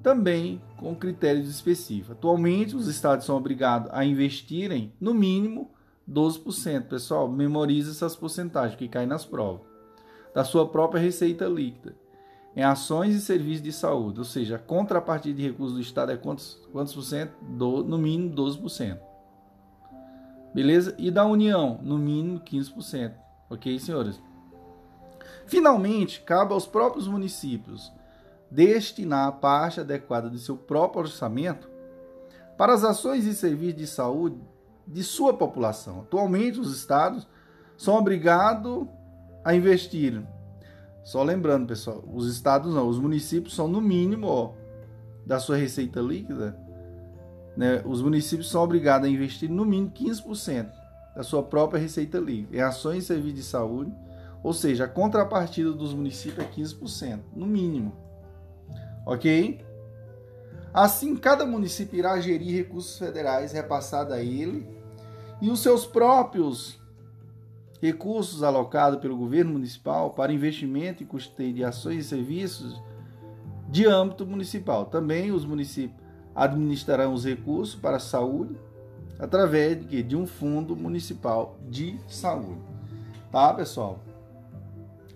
também 0.03 0.61
com 0.75 0.93
critérios 0.93 1.47
específicos. 1.47 2.11
Atualmente, 2.11 2.75
os 2.75 2.89
estados 2.89 3.25
são 3.25 3.37
obrigados 3.37 3.89
a 3.93 4.03
investirem 4.03 4.91
no 4.99 5.13
mínimo 5.13 5.71
12%. 6.11 6.89
Pessoal, 6.89 7.29
memorize 7.29 7.89
essas 7.89 8.17
porcentagens 8.17 8.77
que 8.77 8.89
caem 8.89 9.07
nas 9.07 9.23
provas. 9.23 9.65
Da 10.35 10.43
sua 10.43 10.67
própria 10.67 10.99
receita 10.99 11.45
líquida 11.45 11.95
em 12.53 12.63
ações 12.63 13.15
e 13.15 13.21
serviços 13.21 13.63
de 13.63 13.71
saúde, 13.71 14.19
ou 14.19 14.25
seja, 14.25 14.57
a 14.57 14.59
contrapartida 14.59 15.37
de 15.37 15.47
recursos 15.47 15.75
do 15.75 15.81
Estado 15.81 16.11
é 16.11 16.17
quantos, 16.17 16.59
quantos 16.73 16.93
por 16.93 17.03
cento? 17.03 17.31
Do, 17.41 17.81
no 17.81 17.97
mínimo 17.97 18.35
12%. 18.35 19.06
Beleza? 20.57 20.95
E 20.97 21.11
da 21.11 21.23
União, 21.23 21.79
no 21.83 21.99
mínimo 21.99 22.39
15%. 22.39 23.13
Ok, 23.47 23.77
senhores? 23.77 24.19
Finalmente, 25.45 26.21
cabe 26.21 26.51
aos 26.51 26.65
próprios 26.65 27.07
municípios 27.07 27.93
destinar 28.49 29.27
a 29.27 29.31
parte 29.31 29.81
adequada 29.81 30.31
de 30.31 30.39
seu 30.39 30.57
próprio 30.57 31.01
orçamento 31.01 31.69
para 32.57 32.73
as 32.73 32.83
ações 32.83 33.25
e 33.25 33.35
serviços 33.35 33.77
de 33.77 33.85
saúde 33.85 34.41
de 34.87 35.03
sua 35.03 35.31
população. 35.31 35.99
Atualmente, 35.99 36.59
os 36.59 36.75
estados 36.75 37.27
são 37.77 37.93
obrigados 37.93 38.87
a 39.45 39.53
investir 39.53 40.25
só 41.03 41.21
lembrando, 41.21 41.67
pessoal, 41.67 42.03
os 42.11 42.27
estados 42.27 42.73
não, 42.73 42.89
os 42.89 42.97
municípios 42.97 43.55
são 43.55 43.67
no 43.67 43.79
mínimo 43.79 44.27
ó, 44.27 44.53
da 45.23 45.39
sua 45.39 45.55
receita 45.55 46.01
líquida. 46.01 46.59
Né, 47.57 47.81
os 47.85 48.03
municípios 48.03 48.51
são 48.51 48.61
obrigados 48.63 49.07
a 49.07 49.11
investir 49.11 49.49
no 49.49 49.65
mínimo 49.65 49.91
15% 49.91 50.69
da 51.15 51.23
sua 51.23 51.41
própria 51.41 51.81
receita 51.81 52.19
líquida 52.19 52.55
em 52.55 52.61
ações 52.61 53.03
e 53.03 53.07
serviços 53.07 53.39
de 53.39 53.43
saúde, 53.43 53.91
ou 54.43 54.53
seja, 54.53 54.83
a 54.83 54.87
contrapartida 54.87 55.71
dos 55.71 55.91
municípios 55.91 56.45
é 56.45 56.47
15%, 56.47 57.19
no 57.35 57.47
mínimo. 57.47 57.91
Ok? 59.03 59.65
Assim, 60.71 61.15
cada 61.15 61.47
município 61.47 61.97
irá 61.97 62.21
gerir 62.21 62.55
recursos 62.55 62.99
federais 62.99 63.53
repassados 63.53 64.13
a 64.13 64.21
ele 64.21 64.69
e 65.41 65.49
os 65.49 65.59
seus 65.59 65.83
próprios 65.83 66.79
recursos 67.81 68.43
alocados 68.43 68.99
pelo 68.99 69.17
governo 69.17 69.53
municipal 69.53 70.11
para 70.11 70.31
investimento 70.31 71.01
e 71.01 71.07
custeio 71.07 71.53
de 71.53 71.63
ações 71.63 72.05
e 72.05 72.07
serviços 72.07 72.79
de 73.67 73.87
âmbito 73.87 74.27
municipal. 74.27 74.85
Também 74.85 75.31
os 75.31 75.43
municípios 75.43 76.06
administrarão 76.37 77.13
os 77.13 77.25
recursos 77.25 77.73
para 77.73 77.97
a 77.97 77.99
saúde 77.99 78.55
através 79.19 79.83
de, 79.87 80.15
um 80.15 80.27
fundo 80.27 80.75
municipal 80.75 81.57
de 81.67 81.99
saúde. 82.07 82.61
Tá, 83.31 83.51
pessoal? 83.55 83.99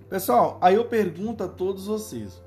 Pessoal, 0.09 0.57
aí 0.59 0.75
eu 0.75 0.85
pergunto 0.85 1.43
a 1.43 1.47
todos 1.47 1.85
vocês, 1.85 2.41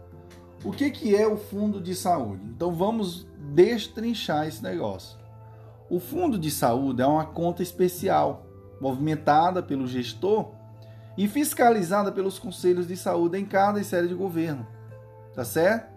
o 0.65 0.73
que, 0.73 0.91
que 0.91 1.15
é 1.15 1.27
o 1.27 1.37
fundo 1.37 1.81
de 1.81 1.95
saúde? 1.95 2.43
Então 2.47 2.75
vamos 2.75 3.27
destrinchar 3.55 4.49
esse 4.49 4.63
negócio. 4.63 5.17
O 5.89 6.01
fundo 6.01 6.37
de 6.37 6.51
saúde 6.51 7.01
é 7.01 7.07
uma 7.07 7.27
conta 7.27 7.63
especial 7.63 8.45
movimentada 8.81 9.63
pelo 9.63 9.87
gestor 9.87 10.51
e 11.17 11.29
fiscalizada 11.29 12.11
pelos 12.11 12.39
conselhos 12.41 12.89
de 12.89 12.97
saúde 12.97 13.39
em 13.39 13.45
cada 13.45 13.83
série 13.85 14.09
de 14.09 14.15
governo. 14.15 14.67
Tá 15.33 15.45
certo? 15.45 15.94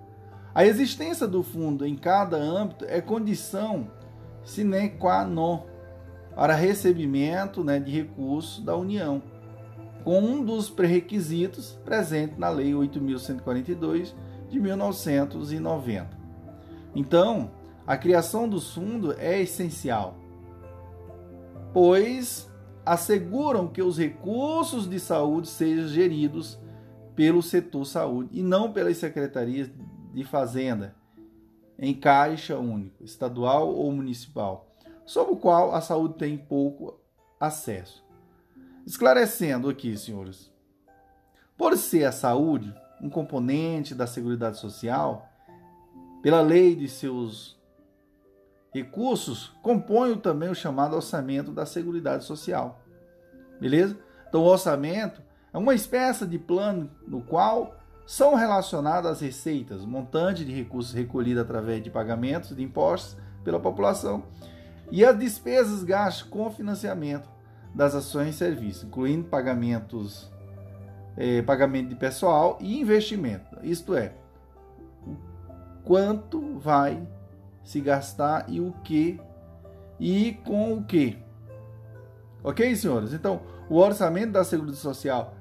A 0.57 0.65
existência 0.65 1.27
do 1.27 1.43
fundo 1.43 1.85
em 1.85 1.95
cada 1.95 2.35
âmbito 2.35 2.83
é 2.85 2.99
condição 2.99 3.91
sine 4.43 4.89
qua 4.89 5.23
non 5.23 5.67
para 6.33 6.55
recebimento 6.55 7.63
né, 7.63 7.79
de 7.79 7.91
recursos 7.91 8.63
da 8.63 8.75
União, 8.75 9.21
com 10.03 10.19
um 10.19 10.43
dos 10.43 10.67
pré-requisitos 10.67 11.79
presente 11.85 12.39
na 12.39 12.49
Lei 12.49 12.71
8.142 12.71 14.15
de 14.49 14.59
1990. 14.59 16.09
Então, 16.95 17.51
a 17.85 17.95
criação 17.95 18.49
do 18.49 18.59
fundo 18.59 19.13
é 19.19 19.39
essencial, 19.39 20.17
pois 21.71 22.51
asseguram 22.83 23.67
que 23.67 23.83
os 23.83 23.99
recursos 23.99 24.89
de 24.89 24.99
saúde 24.99 25.49
sejam 25.49 25.87
geridos 25.87 26.59
pelo 27.15 27.43
setor 27.43 27.85
saúde 27.85 28.29
e 28.31 28.41
não 28.41 28.71
pelas 28.71 28.97
secretarias 28.97 29.69
de 30.17 30.23
fazenda 30.23 30.95
em 31.77 31.93
caixa 31.93 32.57
único, 32.57 33.03
estadual 33.03 33.69
ou 33.69 33.91
municipal, 33.91 34.67
sobre 35.05 35.33
o 35.33 35.37
qual 35.37 35.75
a 35.75 35.79
saúde 35.79 36.15
tem 36.15 36.35
pouco 36.35 36.99
acesso. 37.39 38.03
Esclarecendo 38.83 39.69
aqui, 39.69 39.95
senhores, 39.95 40.51
por 41.55 41.77
ser 41.77 42.05
a 42.05 42.11
saúde 42.11 42.73
um 42.99 43.11
componente 43.11 43.93
da 43.93 44.07
Seguridade 44.07 44.57
Social, 44.57 45.29
pela 46.23 46.41
lei 46.41 46.75
de 46.75 46.89
seus 46.89 47.55
recursos 48.73 49.49
compõem 49.61 50.17
também 50.17 50.49
o 50.49 50.55
chamado 50.55 50.95
orçamento 50.95 51.51
da 51.51 51.63
Seguridade 51.63 52.23
Social. 52.23 52.81
Beleza? 53.61 53.95
Então, 54.27 54.41
o 54.41 54.47
orçamento 54.47 55.21
é 55.53 55.57
uma 55.59 55.75
espécie 55.75 56.25
de 56.25 56.39
plano 56.39 56.89
no 57.07 57.21
qual 57.21 57.75
são 58.07 58.35
relacionadas 58.35 59.11
as 59.11 59.21
receitas, 59.21 59.83
montante 59.83 60.45
de 60.45 60.53
recursos 60.53 60.93
recolhidos 60.93 61.43
através 61.43 61.83
de 61.83 61.89
pagamentos 61.89 62.55
de 62.55 62.63
impostos 62.63 63.17
pela 63.43 63.59
população 63.59 64.23
e 64.89 65.03
as 65.03 65.19
despesas 65.19 65.83
gastas 65.83 66.23
com 66.23 66.49
financiamento 66.49 67.29
das 67.75 67.93
ações 67.93 68.29
e 68.29 68.37
serviços, 68.37 68.85
incluindo 68.85 69.25
pagamentos, 69.25 70.31
eh, 71.17 71.41
pagamento 71.41 71.89
de 71.89 71.95
pessoal 71.95 72.57
e 72.61 72.79
investimento. 72.79 73.57
Isto 73.61 73.93
é, 73.93 74.13
quanto 75.83 76.57
vai 76.57 77.05
se 77.61 77.81
gastar 77.81 78.45
e 78.47 78.61
o 78.61 78.71
que 78.85 79.19
e 79.99 80.39
com 80.45 80.75
o 80.75 80.83
que. 80.85 81.17
Ok, 82.41 82.73
senhores? 82.77 83.11
Então, 83.11 83.41
o 83.69 83.75
orçamento 83.75 84.31
da 84.31 84.45
Seguridade 84.45 84.79
Social 84.79 85.33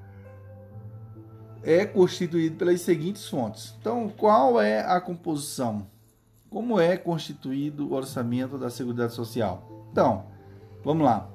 é 1.63 1.85
constituído 1.85 2.55
pelas 2.55 2.81
seguintes 2.81 3.27
fontes. 3.27 3.75
Então, 3.79 4.09
qual 4.09 4.59
é 4.61 4.81
a 4.81 4.99
composição? 5.01 5.87
Como 6.49 6.79
é 6.79 6.95
constituído 6.95 7.87
o 7.87 7.93
orçamento 7.93 8.57
da 8.57 8.69
Seguridade 8.69 9.13
Social? 9.13 9.87
Então, 9.91 10.25
vamos 10.83 11.05
lá. 11.05 11.29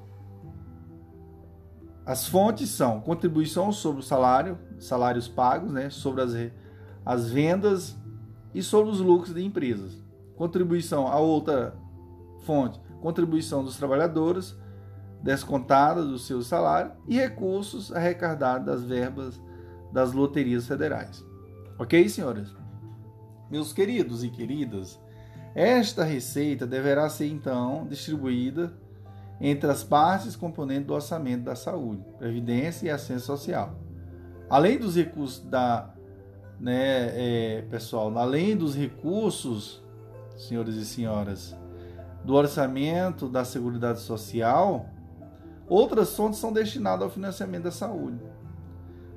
As 2.05 2.27
fontes 2.27 2.69
são 2.69 2.99
contribuição 2.99 3.71
sobre 3.71 4.01
o 4.01 4.03
salário, 4.03 4.57
salários 4.79 5.27
pagos, 5.27 5.71
né, 5.71 5.89
sobre 5.89 6.21
as, 6.21 6.31
as 7.05 7.29
vendas 7.29 7.95
e 8.53 8.61
sobre 8.61 8.91
os 8.91 8.99
lucros 8.99 9.33
de 9.33 9.43
empresas 9.43 10.03
contribuição 10.35 11.07
a 11.07 11.19
outra 11.19 11.73
fonte, 12.41 12.79
contribuição 13.01 13.63
dos 13.63 13.77
trabalhadores, 13.77 14.55
descontada 15.21 16.03
do 16.03 16.17
seu 16.19 16.41
salário 16.41 16.91
e 17.07 17.15
recursos 17.15 17.93
arrecadados 17.93 18.65
das 18.65 18.83
verbas 18.83 19.39
das 19.93 20.11
loterias 20.11 20.67
federais. 20.67 21.23
Ok, 21.77 22.09
senhoras? 22.09 22.53
Meus 23.49 23.71
queridos 23.71 24.23
e 24.23 24.29
queridas, 24.29 24.99
esta 25.53 26.03
receita 26.03 26.65
deverá 26.65 27.07
ser 27.09 27.27
então 27.27 27.85
distribuída 27.87 28.73
entre 29.39 29.69
as 29.69 29.83
partes 29.83 30.35
componentes 30.35 30.87
do 30.87 30.93
orçamento 30.93 31.43
da 31.43 31.55
saúde, 31.55 32.03
previdência 32.17 32.87
e 32.87 32.89
assistência 32.89 33.25
social. 33.27 33.75
além 34.49 34.77
dos 34.77 34.95
recursos 34.95 35.43
da, 35.45 35.93
né, 36.59 37.11
é, 37.15 37.61
pessoal, 37.69 38.15
além 38.17 38.55
dos 38.55 38.75
recursos, 38.75 39.83
senhores 40.37 40.75
e 40.75 40.85
senhoras, 40.85 41.55
do 42.23 42.33
orçamento 42.35 43.27
da 43.27 43.43
Seguridade 43.43 43.99
Social, 43.99 44.85
outras 45.67 46.15
fontes 46.15 46.39
são 46.39 46.53
destinadas 46.53 47.03
ao 47.03 47.09
financiamento 47.09 47.63
da 47.63 47.71
saúde. 47.71 48.19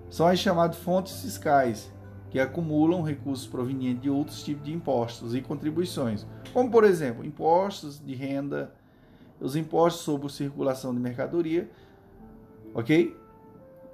São 0.09 0.27
as 0.27 0.39
chamadas 0.39 0.77
fontes 0.79 1.21
fiscais, 1.21 1.91
que 2.31 2.41
acumulam 2.41 3.03
recursos 3.03 3.47
provenientes 3.47 4.03
de 4.03 4.11
outros 4.11 4.43
tipos 4.43 4.65
de 4.65 4.73
impostos 4.73 5.35
e 5.35 5.41
contribuições, 5.41 6.27
como 6.53 6.71
por 6.71 6.85
exemplo, 6.85 7.25
impostos 7.25 7.99
de 8.05 8.15
renda, 8.15 8.73
os 9.41 9.57
impostos 9.57 10.03
sobre 10.03 10.29
circulação 10.31 10.95
de 10.95 11.01
mercadoria, 11.01 11.71
ok? 12.75 13.17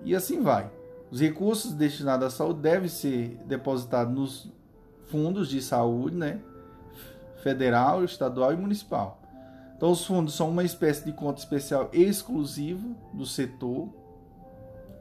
E 0.05 0.15
assim 0.15 0.41
vai. 0.41 0.71
Os 1.11 1.21
recursos 1.21 1.73
destinados 1.73 2.27
à 2.27 2.31
saúde 2.31 2.61
devem 2.61 2.89
ser 2.89 3.39
depositados 3.47 4.15
nos 4.15 4.53
fundos 5.07 5.49
de 5.49 5.61
saúde, 5.61 6.17
né? 6.17 6.41
Federal, 7.43 8.03
estadual 8.05 8.53
e 8.53 8.57
municipal. 8.57 9.21
Então, 9.77 9.91
os 9.91 10.07
fundos 10.07 10.35
são 10.35 10.49
uma 10.49 10.65
espécie 10.65 11.05
de 11.05 11.13
conta 11.13 11.41
especial 11.41 11.91
exclusiva 11.93 12.89
do 13.13 13.27
setor, 13.27 13.89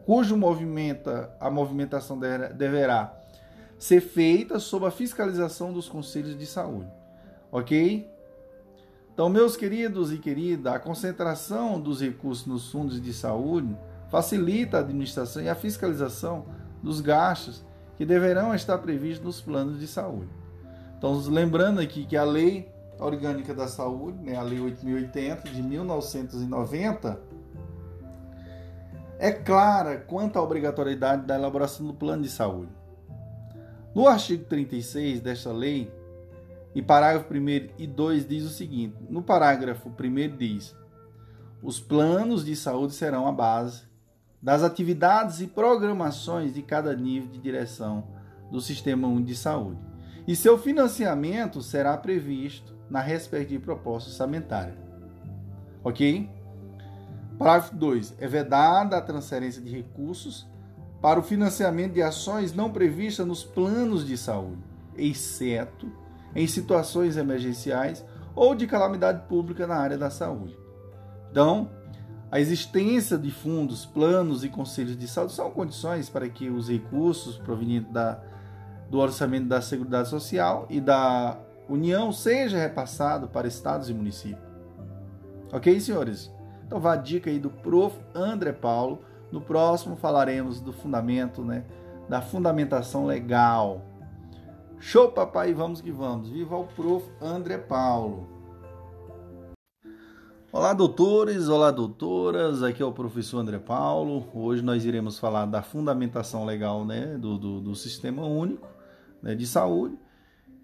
cujo 0.05 0.37
movimenta, 0.37 1.35
a 1.39 1.49
movimentação 1.49 2.19
deverá 2.19 3.17
ser 3.77 4.01
feita 4.01 4.59
sob 4.59 4.85
a 4.85 4.91
fiscalização 4.91 5.73
dos 5.73 5.89
conselhos 5.89 6.37
de 6.37 6.45
saúde. 6.45 6.89
Ok? 7.51 8.09
Então, 9.13 9.27
meus 9.27 9.57
queridos 9.57 10.11
e 10.11 10.17
queridas, 10.17 10.73
a 10.73 10.79
concentração 10.79 11.79
dos 11.79 12.01
recursos 12.01 12.45
nos 12.45 12.71
fundos 12.71 13.01
de 13.01 13.13
saúde 13.13 13.75
facilita 14.09 14.77
a 14.77 14.79
administração 14.81 15.41
e 15.41 15.49
a 15.49 15.55
fiscalização 15.55 16.45
dos 16.81 17.01
gastos 17.01 17.63
que 17.97 18.05
deverão 18.05 18.53
estar 18.55 18.77
previstos 18.79 19.25
nos 19.25 19.41
planos 19.41 19.79
de 19.79 19.87
saúde. 19.87 20.29
Então, 20.97 21.19
lembrando 21.27 21.79
aqui 21.79 22.05
que 22.05 22.15
a 22.15 22.23
Lei 22.23 22.71
Orgânica 22.99 23.53
da 23.53 23.67
Saúde, 23.67 24.19
né, 24.23 24.35
a 24.35 24.43
Lei 24.43 24.59
8080 24.59 25.49
de 25.49 25.61
1990, 25.61 27.19
é 29.21 29.31
clara 29.31 29.99
quanto 29.99 30.39
à 30.39 30.41
obrigatoriedade 30.41 31.27
da 31.27 31.35
elaboração 31.35 31.85
do 31.85 31.93
plano 31.93 32.23
de 32.23 32.29
saúde. 32.29 32.71
No 33.93 34.07
artigo 34.07 34.45
36 34.45 35.21
desta 35.21 35.51
lei, 35.51 35.93
e 36.73 36.81
parágrafo 36.81 37.31
1 37.31 37.47
e 37.77 37.85
2 37.85 38.27
diz 38.27 38.43
o 38.43 38.49
seguinte: 38.49 38.95
no 39.07 39.21
parágrafo 39.21 39.89
1 39.89 40.37
diz: 40.37 40.75
os 41.61 41.79
planos 41.79 42.43
de 42.43 42.55
saúde 42.55 42.95
serão 42.95 43.27
a 43.27 43.31
base 43.31 43.83
das 44.41 44.63
atividades 44.63 45.39
e 45.39 45.45
programações 45.45 46.55
de 46.55 46.63
cada 46.63 46.95
nível 46.95 47.29
de 47.29 47.37
direção 47.37 48.07
do 48.49 48.59
Sistema 48.59 49.07
Único 49.07 49.27
de 49.27 49.35
Saúde. 49.35 49.79
E 50.27 50.35
seu 50.35 50.57
financiamento 50.57 51.61
será 51.61 51.95
previsto 51.95 52.75
na 52.89 53.01
respectiva 53.01 53.65
proposta 53.65 54.09
orçamentária. 54.09 54.75
Ok? 55.83 56.27
Parágrafo 57.41 57.75
2. 57.75 58.17
É 58.19 58.27
vedada 58.27 58.95
a 58.97 59.01
transferência 59.01 59.59
de 59.59 59.71
recursos 59.71 60.47
para 61.01 61.19
o 61.19 61.23
financiamento 61.23 61.93
de 61.93 62.01
ações 62.03 62.53
não 62.53 62.69
previstas 62.69 63.25
nos 63.25 63.43
planos 63.43 64.05
de 64.05 64.15
saúde, 64.15 64.61
exceto 64.95 65.91
em 66.35 66.45
situações 66.45 67.17
emergenciais 67.17 68.05
ou 68.35 68.53
de 68.53 68.67
calamidade 68.67 69.27
pública 69.27 69.65
na 69.65 69.75
área 69.75 69.97
da 69.97 70.11
saúde. 70.11 70.55
Então, 71.31 71.71
a 72.29 72.39
existência 72.39 73.17
de 73.17 73.31
fundos, 73.31 73.87
planos 73.87 74.43
e 74.43 74.49
conselhos 74.49 74.95
de 74.95 75.07
saúde 75.07 75.33
são 75.33 75.49
condições 75.49 76.11
para 76.11 76.29
que 76.29 76.47
os 76.47 76.69
recursos 76.69 77.39
provenientes 77.39 77.91
da, 77.91 78.21
do 78.87 78.99
orçamento 78.99 79.47
da 79.47 79.63
Seguridade 79.63 80.09
Social 80.09 80.67
e 80.69 80.79
da 80.79 81.39
União 81.67 82.11
sejam 82.11 82.59
repassados 82.59 83.31
para 83.31 83.47
estados 83.47 83.89
e 83.89 83.95
municípios. 83.95 84.47
Ok, 85.51 85.79
senhores? 85.79 86.31
Então 86.71 86.79
vá 86.79 86.93
a 86.93 86.95
dica 86.95 87.29
aí 87.29 87.37
do 87.37 87.49
prof. 87.49 87.99
André 88.15 88.53
Paulo. 88.53 88.99
No 89.29 89.41
próximo 89.41 89.97
falaremos 89.97 90.61
do 90.61 90.71
fundamento, 90.71 91.43
né? 91.43 91.65
Da 92.07 92.21
fundamentação 92.21 93.05
legal. 93.05 93.81
Show, 94.79 95.11
papai, 95.11 95.53
vamos 95.53 95.81
que 95.81 95.91
vamos. 95.91 96.29
Viva 96.29 96.55
o 96.55 96.63
prof. 96.67 97.05
André 97.19 97.57
Paulo. 97.57 98.25
Olá, 100.49 100.71
doutores, 100.71 101.49
olá, 101.49 101.71
doutoras. 101.71 102.63
Aqui 102.63 102.81
é 102.81 102.85
o 102.85 102.93
professor 102.93 103.39
André 103.39 103.59
Paulo. 103.59 104.25
Hoje 104.33 104.61
nós 104.61 104.85
iremos 104.85 105.19
falar 105.19 105.47
da 105.47 105.61
fundamentação 105.61 106.45
legal 106.45 106.85
né, 106.85 107.17
do, 107.17 107.37
do, 107.37 107.59
do 107.59 107.75
Sistema 107.75 108.23
Único 108.25 108.69
né, 109.21 109.35
de 109.35 109.45
Saúde. 109.45 109.99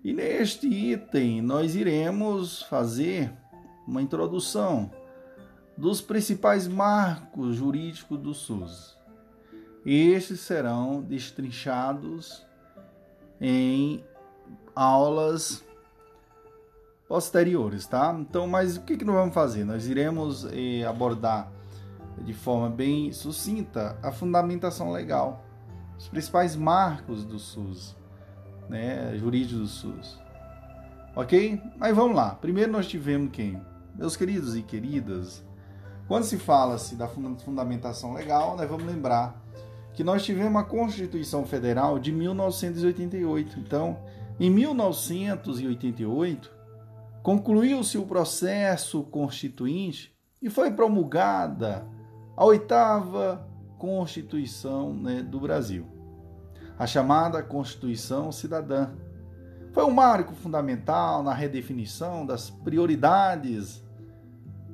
E 0.01 0.13
neste 0.13 0.69
item 0.69 1.41
nós 1.41 1.75
iremos 1.75 2.61
fazer 2.61 3.29
uma 3.85 4.01
introdução 4.01 4.89
dos 5.77 6.01
principais 6.01 6.67
marcos 6.67 7.55
jurídicos 7.55 8.19
do 8.19 8.33
SUS. 8.33 8.97
Estes 9.85 10.41
serão 10.41 11.01
destrinchados 11.01 12.45
em 13.39 14.03
aulas 14.75 15.63
posteriores, 17.07 17.87
tá? 17.87 18.15
Então, 18.19 18.47
mas 18.47 18.75
o 18.75 18.81
que, 18.81 18.97
que 18.97 19.05
nós 19.05 19.15
vamos 19.15 19.33
fazer? 19.33 19.63
Nós 19.63 19.87
iremos 19.87 20.45
eh, 20.51 20.83
abordar 20.83 21.51
de 22.23 22.33
forma 22.33 22.69
bem 22.69 23.13
sucinta 23.13 23.97
a 24.01 24.11
fundamentação 24.11 24.91
legal, 24.91 25.45
os 25.97 26.07
principais 26.07 26.55
marcos 26.55 27.23
do 27.23 27.39
SUS, 27.39 27.95
né, 28.67 29.15
jurídico 29.17 29.61
do 29.61 29.67
SUS. 29.67 30.19
Ok? 31.15 31.61
Mas 31.77 31.95
vamos 31.95 32.15
lá. 32.15 32.35
Primeiro 32.35 32.71
nós 32.71 32.87
tivemos 32.87 33.31
quem? 33.31 33.61
Meus 33.95 34.15
queridos 34.15 34.55
e 34.55 34.61
queridas, 34.61 35.43
quando 36.07 36.23
se 36.23 36.37
fala-se 36.37 36.95
da 36.95 37.07
fundamentação 37.07 38.13
legal, 38.13 38.55
nós 38.55 38.69
vamos 38.69 38.85
lembrar 38.85 39.43
que 39.93 40.03
nós 40.03 40.23
tivemos 40.23 40.61
a 40.61 40.63
Constituição 40.63 41.45
Federal 41.45 41.99
de 41.99 42.11
1988. 42.11 43.59
Então, 43.59 43.97
em 44.39 44.49
1988, 44.49 46.49
concluiu-se 47.21 47.97
o 47.97 48.05
processo 48.05 49.03
constituinte 49.03 50.15
e 50.41 50.49
foi 50.49 50.71
promulgada 50.71 51.85
a 52.37 52.45
oitava 52.45 53.45
Constituição 53.77 54.93
né, 54.93 55.21
do 55.21 55.41
Brasil, 55.41 55.85
a 56.79 56.87
chamada 56.87 57.43
Constituição 57.43 58.31
Cidadã. 58.31 58.91
Foi 59.73 59.83
um 59.83 59.91
marco 59.91 60.33
fundamental 60.35 61.21
na 61.21 61.33
redefinição 61.33 62.25
das 62.25 62.49
prioridades 62.49 63.85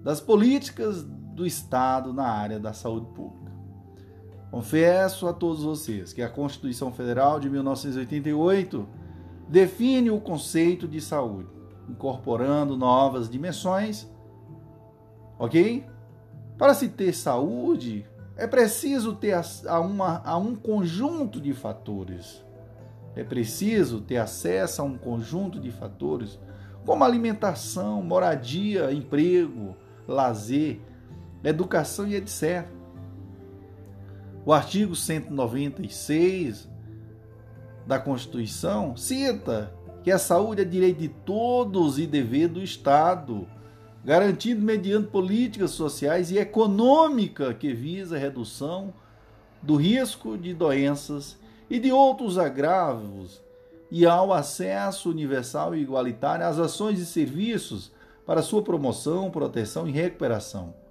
das 0.04 0.20
políticas 0.20 1.06
do 1.34 1.46
Estado 1.46 2.14
na 2.14 2.28
área 2.28 2.60
da 2.60 2.74
saúde 2.74 3.08
pública. 3.08 3.52
Confesso 4.52 5.28
a 5.28 5.34
todos 5.34 5.64
vocês 5.64 6.14
que 6.14 6.22
a 6.22 6.30
Constituição 6.30 6.92
Federal 6.92 7.40
de 7.40 7.50
1988 7.50 8.88
define 9.50 10.12
o 10.12 10.22
conceito 10.22 10.88
de 10.88 11.02
saúde 11.02 11.50
incorporando 11.90 12.78
novas 12.78 13.30
dimensões. 13.30 14.08
Ok? 15.38 15.86
Para 16.58 16.74
se 16.74 16.90
ter 16.90 17.14
saúde, 17.14 18.06
é 18.36 18.48
preciso 18.48 19.14
ter 19.16 19.34
a, 19.68 19.80
uma, 19.80 20.22
a 20.24 20.38
um 20.38 20.56
conjunto 20.56 21.42
de 21.42 21.54
fatores. 21.54 22.44
É 23.16 23.24
preciso 23.24 24.02
ter 24.02 24.18
acesso 24.18 24.82
a 24.82 24.86
um 24.86 24.98
conjunto 24.98 25.60
de 25.60 25.72
fatores, 25.72 26.40
como 26.86 27.04
alimentação, 27.04 28.02
moradia, 28.02 28.92
emprego, 28.92 29.76
lazer, 30.08 30.82
educação 31.44 32.08
e 32.08 32.16
etc. 32.16 32.68
O 34.46 34.54
artigo 34.54 34.96
196 34.96 36.70
da 37.86 38.00
Constituição 38.00 38.96
cita 38.96 39.74
que 40.04 40.12
a 40.12 40.20
saúde 40.20 40.62
é 40.62 40.66
direito 40.66 41.00
de 41.00 41.08
todos 41.08 41.98
e 41.98 42.06
dever 42.06 42.50
do 42.50 42.62
Estado, 42.62 43.48
garantido 44.04 44.62
mediante 44.62 45.08
políticas 45.08 45.72
sociais 45.72 46.30
e 46.30 46.38
econômica 46.38 47.54
que 47.54 47.74
visa 47.74 48.18
a 48.18 48.20
redução 48.20 48.94
do 49.62 49.78
risco 49.78 50.38
de 50.38 50.54
doenças 50.54 51.38
e 51.70 51.80
de 51.80 51.92
outros 51.92 52.38
agravos 52.38 53.42
e 53.90 54.06
ao 54.06 54.34
acesso 54.34 55.10
universal 55.10 55.74
e 55.74 55.82
igualitário 55.82 56.46
às 56.46 56.60
ações 56.60 57.00
e 57.00 57.06
serviços 57.06 57.92
para 58.26 58.42
sua 58.42 58.62
promoção, 58.62 59.32
proteção 59.32 59.88
e 59.88 59.92
recuperação. 59.92 60.83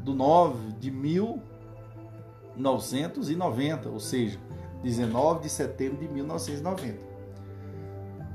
do 0.00 0.14
9 0.14 0.74
de 0.74 0.90
1990, 0.90 3.88
ou 3.88 3.98
seja, 3.98 4.38
19 4.82 5.44
de 5.44 5.48
setembro 5.48 5.96
de 5.96 6.06
1990. 6.08 7.14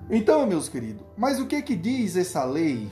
Então, 0.10 0.48
meus 0.48 0.68
queridos, 0.68 1.06
mas 1.16 1.40
o 1.40 1.46
que 1.46 1.62
que 1.62 1.76
diz 1.76 2.18
essa 2.18 2.44
lei? 2.44 2.92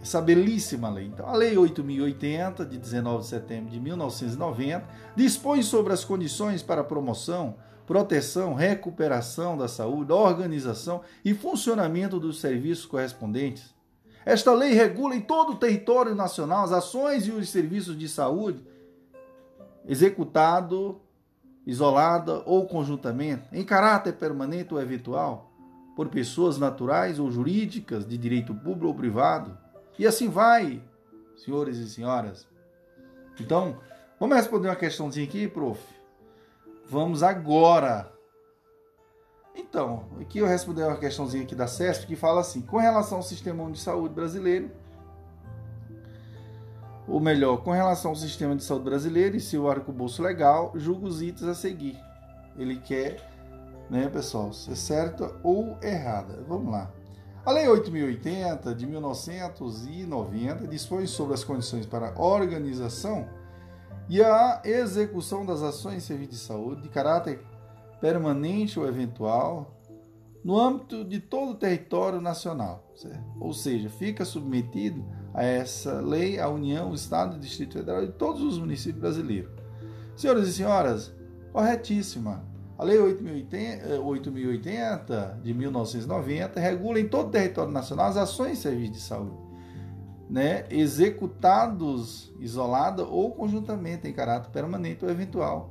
Essa 0.00 0.20
belíssima 0.20 0.88
lei. 0.88 1.06
Então, 1.06 1.28
a 1.28 1.34
Lei 1.34 1.58
8080 1.58 2.64
de 2.64 2.78
19 2.78 3.22
de 3.22 3.28
setembro 3.28 3.70
de 3.70 3.80
1990 3.80 4.84
dispõe 5.16 5.62
sobre 5.62 5.92
as 5.92 6.04
condições 6.04 6.62
para 6.62 6.82
promoção, 6.82 7.54
proteção, 7.86 8.54
recuperação 8.54 9.56
da 9.56 9.68
saúde, 9.68 10.12
organização 10.12 11.02
e 11.24 11.34
funcionamento 11.34 12.18
dos 12.18 12.40
serviços 12.40 12.86
correspondentes. 12.86 13.74
Esta 14.24 14.52
lei 14.52 14.72
regula 14.72 15.16
em 15.16 15.20
todo 15.20 15.52
o 15.52 15.56
território 15.56 16.14
nacional 16.14 16.64
as 16.64 16.72
ações 16.72 17.26
e 17.26 17.32
os 17.32 17.48
serviços 17.48 17.98
de 17.98 18.08
saúde 18.08 18.62
executado 19.86 21.00
isolada 21.66 22.42
ou 22.44 22.66
conjuntamente, 22.66 23.44
em 23.52 23.64
caráter 23.64 24.14
permanente 24.14 24.74
ou 24.74 24.80
eventual, 24.80 25.52
por 25.94 26.08
pessoas 26.08 26.58
naturais 26.58 27.18
ou 27.18 27.30
jurídicas 27.30 28.06
de 28.06 28.16
direito 28.16 28.54
público 28.54 28.86
ou 28.86 28.94
privado. 28.94 29.56
E 29.98 30.06
assim 30.06 30.28
vai, 30.28 30.82
senhores 31.36 31.76
e 31.76 31.88
senhoras. 31.88 32.46
Então, 33.38 33.78
vamos 34.18 34.36
responder 34.36 34.68
uma 34.68 34.76
questãozinha 34.76 35.26
aqui, 35.26 35.46
prof. 35.46 35.80
Vamos 36.92 37.22
agora. 37.22 38.12
Então, 39.56 40.04
aqui 40.20 40.40
eu 40.40 40.46
respondi 40.46 40.82
uma 40.82 40.98
questãozinha 40.98 41.42
aqui 41.42 41.54
da 41.54 41.66
CESP 41.66 42.06
que 42.06 42.14
fala 42.14 42.42
assim: 42.42 42.60
com 42.60 42.76
relação 42.76 43.16
ao 43.16 43.22
sistema 43.22 43.64
de 43.70 43.78
saúde 43.78 44.14
brasileiro, 44.14 44.70
ou 47.08 47.18
melhor, 47.18 47.64
com 47.64 47.70
relação 47.70 48.10
ao 48.10 48.14
sistema 48.14 48.54
de 48.54 48.62
saúde 48.62 48.84
brasileiro 48.84 49.34
e 49.34 49.40
seu 49.40 49.70
arcabouço 49.70 50.22
legal, 50.22 50.70
julga 50.74 51.06
os 51.06 51.22
itens 51.22 51.48
a 51.48 51.54
seguir. 51.54 51.98
Ele 52.58 52.76
quer, 52.76 53.26
né, 53.88 54.06
pessoal, 54.10 54.52
ser 54.52 54.76
certa 54.76 55.34
ou 55.42 55.78
errada. 55.82 56.44
Vamos 56.46 56.70
lá. 56.70 56.92
A 57.46 57.52
Lei 57.52 57.66
8080 57.68 58.74
de 58.74 58.86
1990 58.86 60.68
dispõe 60.68 61.06
sobre 61.06 61.32
as 61.32 61.42
condições 61.42 61.86
para 61.86 62.20
organização 62.20 63.26
e 64.12 64.22
a 64.22 64.60
execução 64.62 65.46
das 65.46 65.62
ações 65.62 65.94
de 65.94 66.02
serviço 66.02 66.32
de 66.32 66.36
saúde 66.36 66.82
de 66.82 66.90
caráter 66.90 67.40
permanente 67.98 68.78
ou 68.78 68.86
eventual 68.86 69.80
no 70.44 70.60
âmbito 70.60 71.02
de 71.02 71.18
todo 71.18 71.52
o 71.52 71.54
território 71.54 72.20
nacional, 72.20 72.92
certo? 72.94 73.24
ou 73.40 73.54
seja, 73.54 73.88
fica 73.88 74.26
submetido 74.26 75.02
a 75.32 75.42
essa 75.42 76.02
lei 76.02 76.38
a 76.38 76.46
União, 76.46 76.90
o 76.90 76.94
Estado, 76.94 77.36
o 77.36 77.40
Distrito 77.40 77.78
Federal 77.78 78.04
e 78.04 78.08
todos 78.08 78.42
os 78.42 78.58
municípios 78.58 79.00
brasileiros. 79.00 79.50
Senhoras 80.14 80.46
e 80.46 80.52
senhoras, 80.52 81.10
corretíssima. 81.50 82.44
A 82.76 82.84
Lei 82.84 82.98
8080 82.98 85.40
de 85.42 85.54
1990 85.54 86.60
regula 86.60 87.00
em 87.00 87.08
todo 87.08 87.28
o 87.28 87.30
território 87.30 87.72
nacional 87.72 88.08
as 88.08 88.18
ações 88.18 88.58
de 88.58 88.58
serviço 88.58 88.92
de 88.92 89.00
saúde, 89.00 89.38
né, 90.32 90.64
executados 90.70 92.32
isolada 92.40 93.04
ou 93.04 93.30
conjuntamente 93.32 94.08
em 94.08 94.12
caráter 94.12 94.50
permanente 94.50 95.04
ou 95.04 95.10
eventual 95.10 95.70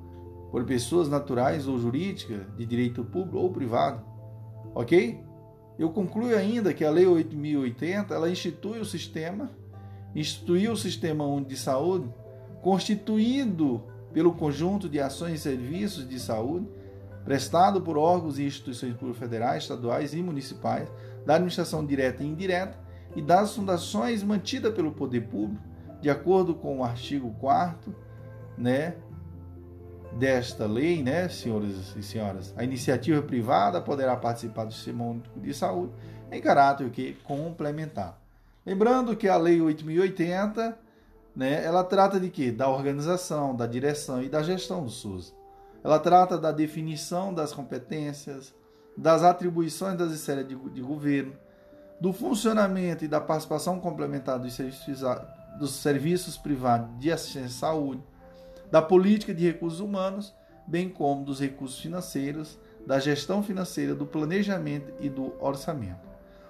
por 0.52 0.64
pessoas 0.66 1.10
naturais 1.10 1.68
ou 1.68 1.80
jurídicas 1.80 2.42
de 2.56 2.66
direito 2.66 3.04
público 3.04 3.40
ou 3.40 3.52
privado 3.52 4.12
Ok? 4.74 5.22
Eu 5.78 5.90
concluo 5.90 6.36
ainda 6.36 6.74
que 6.74 6.86
a 6.86 6.90
Lei 6.90 7.06
8080 7.06 8.14
ela 8.14 8.30
institui 8.30 8.80
o 8.80 8.86
sistema, 8.86 9.50
instituiu 10.16 10.74
o 10.74 10.78
Sistema 10.78 11.26
Único 11.26 11.50
de 11.50 11.58
Saúde, 11.58 12.10
constituído 12.62 13.84
pelo 14.14 14.34
conjunto 14.34 14.88
de 14.88 15.00
ações 15.00 15.40
e 15.40 15.44
serviços 15.44 16.08
de 16.08 16.20
saúde 16.20 16.68
prestado 17.24 17.82
por 17.82 17.98
órgãos 17.98 18.40
e 18.40 18.44
instituições 18.44 18.94
públicas 18.94 19.20
federais, 19.20 19.64
estaduais 19.64 20.14
e 20.14 20.22
municipais, 20.22 20.90
da 21.26 21.36
administração 21.36 21.86
direta 21.86 22.24
e 22.24 22.28
indireta 22.28 22.78
e 23.16 23.22
das 23.22 23.56
fundações 23.56 24.24
mantidas 24.24 24.74
pelo 24.74 24.92
poder 24.92 25.22
público, 25.22 25.64
de 26.02 26.10
acordo 26.10 26.56
com 26.56 26.80
o 26.80 26.84
artigo 26.84 27.36
4 27.40 27.96
né, 28.58 28.96
desta 30.14 30.66
lei, 30.66 31.02
né, 31.02 31.30
senhores 31.30 31.96
e 31.96 32.04
senhoras, 32.04 32.54
a 32.58 32.64
iniciativa 32.64 33.22
privada 33.22 33.82
poderá 33.82 34.16
participar 34.16 34.66
do 34.66 34.74
Sistema 34.74 35.06
Único 35.06 35.40
de 35.40 35.54
Saúde 35.54 35.94
em 36.32 36.42
caráter 36.42 36.90
que 36.90 37.14
complementar. 37.24 38.20
Lembrando 38.66 39.16
que 39.16 39.28
a 39.28 39.38
Lei 39.38 39.60
8080, 39.60 40.78
né, 41.36 41.64
ela 41.64 41.84
trata 41.84 42.20
de 42.20 42.30
quê? 42.30 42.52
Da 42.52 42.70
organização, 42.70 43.56
da 43.56 43.66
direção 43.66 44.22
e 44.22 44.30
da 44.30 44.44
gestão 44.44 44.84
do 44.84 44.90
SUS. 44.90 45.36
Ela 45.84 46.00
trata 46.00 46.38
da 46.38 46.52
definição 46.52 47.34
das 47.34 47.54
competências, 47.54 48.54
das 48.96 49.24
atribuições 49.24 49.98
das 49.98 50.12
esferas 50.12 50.48
de, 50.48 50.56
de 50.56 50.82
governo, 50.82 51.34
do 52.02 52.12
funcionamento 52.12 53.06
e 53.06 53.08
da 53.08 53.22
participação 53.22 53.80
complementar 53.80 54.40
dos 54.40 54.54
serviços, 54.54 55.04
dos 55.60 55.76
serviços 55.76 56.36
privados 56.36 56.90
de 57.00 57.12
assistência 57.12 57.68
à 57.68 57.72
saúde, 57.72 58.04
da 58.72 58.82
política 58.82 59.32
de 59.32 59.46
recursos 59.46 59.80
humanos, 59.80 60.34
bem 60.66 60.90
como 60.90 61.24
dos 61.24 61.40
recursos 61.40 61.80
financeiros, 61.80 62.58
da 62.88 63.00
gestão 63.00 63.44
financeira, 63.44 63.94
do 63.94 64.08
planejamento 64.08 64.92
e 65.00 65.10
do 65.10 65.36
orçamento. 65.40 66.10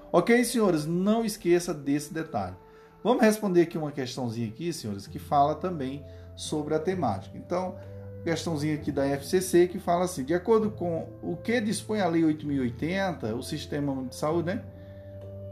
Ok, 0.09 0.41
senhores, 0.45 0.85
não 0.85 1.25
esqueça 1.25 1.73
desse 1.73 2.13
detalhe. 2.13 2.55
Vamos 3.03 3.21
responder 3.21 3.63
aqui 3.63 3.77
uma 3.77 3.91
questãozinha 3.91 4.47
aqui, 4.47 4.71
senhores, 4.71 5.05
que 5.05 5.19
fala 5.19 5.55
também 5.55 6.05
sobre 6.33 6.75
a 6.75 6.79
temática. 6.79 7.37
Então, 7.37 7.75
questãozinha 8.23 8.75
aqui 8.75 8.91
da 8.91 9.05
FCC 9.05 9.67
que 9.67 9.79
fala 9.79 10.05
assim: 10.05 10.23
de 10.23 10.33
acordo 10.33 10.71
com 10.71 11.09
o 11.21 11.35
que 11.35 11.59
dispõe 11.59 11.99
a 11.99 12.07
Lei 12.07 12.23
8080, 12.23 13.35
o 13.35 13.43
Sistema 13.43 14.05
de 14.05 14.15
Saúde, 14.15 14.55
né? 14.55 14.63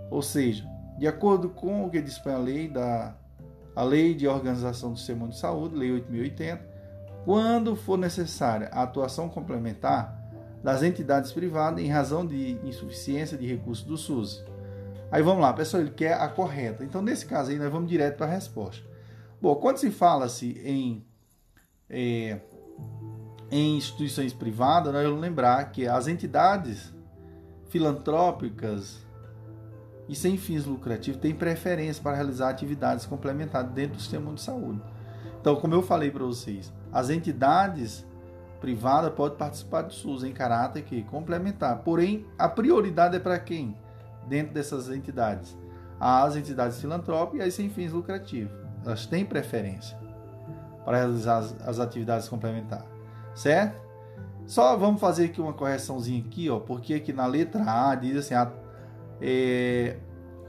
Ou 0.10 0.22
seja, 0.22 0.68
de 0.98 1.08
acordo 1.08 1.50
com 1.50 1.86
o 1.86 1.90
que 1.90 2.02
dispõe 2.02 2.34
a 2.34 2.38
lei 2.38 2.68
da 2.68 3.16
a 3.76 3.84
Lei 3.84 4.14
de 4.14 4.28
Organização 4.28 4.92
do 4.92 4.98
Sistema 4.98 5.26
de 5.30 5.38
Saúde, 5.38 5.74
Lei 5.74 5.90
8080, 5.94 6.62
quando 7.24 7.78
for 7.78 7.98
necessária 7.98 8.68
a 8.74 8.84
atuação 8.84 9.30
complementar 9.30 10.20
das 10.62 10.84
entidades 10.84 11.32
privadas 11.32 11.82
em 11.82 11.88
razão 11.88 12.26
de 12.26 12.60
insuficiência 12.64 13.38
de 13.38 13.48
recursos 13.48 13.86
do 13.86 13.96
SUS. 13.96 14.44
Aí 15.10 15.24
vamos 15.24 15.42
lá, 15.42 15.54
pessoal, 15.54 15.82
ele 15.82 15.92
quer 15.92 16.14
a 16.14 16.28
correta. 16.28 16.84
Então, 16.84 17.02
nesse 17.02 17.26
caso 17.26 17.52
aí, 17.52 17.58
nós 17.58 17.72
vamos 17.72 17.90
direto 17.90 18.18
para 18.18 18.26
a 18.26 18.30
resposta. 18.30 18.86
Bom, 19.42 19.56
quando 19.56 19.78
se 19.78 19.90
fala-se 19.90 20.62
em, 20.64 21.06
é, 21.90 22.42
em 23.50 23.78
instituições 23.78 24.34
privadas, 24.34 24.92
nós 24.92 25.06
vamos 25.06 25.22
lembrar 25.22 25.72
que 25.72 25.88
as 25.88 26.08
entidades 26.08 26.94
filantrópicas 27.70 29.08
e 30.10 30.16
sem 30.16 30.36
fins 30.38 30.66
lucrativos 30.66 31.22
têm 31.22 31.36
preferência 31.36 32.02
para 32.02 32.16
realizar 32.16 32.50
atividades 32.50 33.06
complementares 33.06 33.70
dentro 33.72 33.96
do 33.96 34.02
sistema 34.02 34.34
de 34.34 34.42
saúde. 34.42 34.82
Então, 35.40 35.56
como 35.56 35.76
eu 35.76 35.84
falei 35.84 36.10
para 36.10 36.26
vocês, 36.26 36.74
as 36.92 37.12
entidades 37.12 38.06
privadas 38.60 39.14
podem 39.14 39.38
participar 39.38 39.84
do 39.84 39.94
SUS 39.94 40.24
em 40.24 40.34
caráter 40.34 40.82
que 40.82 41.04
complementar. 41.04 41.78
Porém, 41.78 42.26
a 42.38 42.50
prioridade 42.50 43.16
é 43.16 43.20
para 43.20 43.40
quem? 43.40 43.78
Dentro 44.28 44.54
dessas 44.54 44.90
entidades. 44.90 45.56
As 46.00 46.36
entidades 46.36 46.82
filantrópicas 46.82 47.46
e 47.46 47.48
as 47.50 47.54
sem 47.54 47.70
fins 47.70 47.94
lucrativos. 47.94 48.52
Elas 48.84 49.06
têm 49.06 49.24
preferência 49.24 49.98
para 50.84 50.98
realizar 50.98 51.38
as, 51.38 51.56
as 51.62 51.80
atividades 51.80 52.28
complementares. 52.28 52.88
Certo? 53.36 53.80
Só 54.48 54.76
vamos 54.76 55.00
fazer 55.00 55.26
aqui 55.26 55.40
uma 55.40 55.54
correçãozinha 55.54 56.24
aqui, 56.26 56.50
ó, 56.50 56.60
porque 56.60 56.96
aqui 56.96 57.14
na 57.14 57.28
letra 57.28 57.64
A 57.64 57.94
diz 57.94 58.18
assim, 58.18 58.34
a, 58.34 58.52
é, 59.22 59.98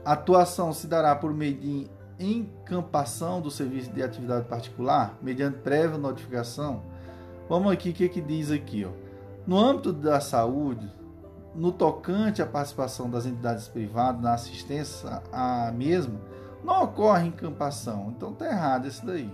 atuação 0.05 0.73
se 0.73 0.87
dará 0.87 1.15
por 1.15 1.33
meio 1.33 1.55
de 1.55 1.89
encampação 2.19 3.41
do 3.41 3.49
serviço 3.49 3.91
de 3.91 4.03
atividade 4.03 4.45
particular, 4.47 5.17
mediante 5.21 5.57
prévia 5.59 5.97
notificação. 5.97 6.83
Vamos 7.49 7.71
aqui, 7.71 7.89
o 7.89 7.93
que, 7.93 8.07
que 8.07 8.21
diz 8.21 8.51
aqui? 8.51 8.85
Ó? 8.85 8.91
No 9.45 9.57
âmbito 9.57 9.91
da 9.91 10.19
saúde, 10.19 10.89
no 11.55 11.71
tocante 11.71 12.41
à 12.41 12.45
participação 12.45 13.09
das 13.09 13.25
entidades 13.25 13.67
privadas 13.67 14.21
na 14.21 14.33
assistência 14.33 15.21
à 15.31 15.71
mesma, 15.71 16.19
não 16.63 16.83
ocorre 16.83 17.27
encampação. 17.27 18.13
Então 18.15 18.33
tá 18.33 18.45
errado 18.45 18.87
isso 18.87 19.05
daí. 19.05 19.29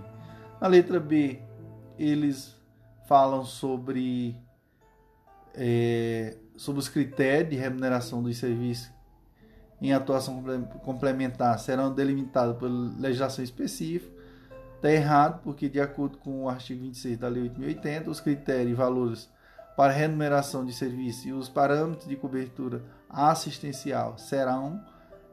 Na 0.60 0.66
letra 0.66 0.98
B, 0.98 1.40
eles 1.98 2.56
falam 3.06 3.44
sobre, 3.44 4.36
é, 5.54 6.36
sobre 6.56 6.80
os 6.80 6.88
critérios 6.88 7.50
de 7.50 7.56
remuneração 7.56 8.22
dos 8.22 8.36
serviços 8.36 8.90
em 9.80 9.92
atuação 9.92 10.42
complementar 10.84 11.58
serão 11.58 11.92
delimitados 11.92 12.56
por 12.56 12.68
legislação 12.68 13.44
específica. 13.44 14.18
Está 14.76 14.90
errado, 14.90 15.40
porque, 15.42 15.68
de 15.68 15.80
acordo 15.80 16.18
com 16.18 16.44
o 16.44 16.48
artigo 16.48 16.82
26 16.82 17.18
da 17.18 17.28
Lei 17.28 17.44
8080, 17.44 18.10
os 18.10 18.20
critérios 18.20 18.72
e 18.72 18.74
valores 18.74 19.28
para 19.76 19.92
remuneração 19.92 20.64
de 20.64 20.72
serviço 20.72 21.28
e 21.28 21.32
os 21.32 21.48
parâmetros 21.48 22.08
de 22.08 22.16
cobertura 22.16 22.82
assistencial 23.08 24.18
serão 24.18 24.80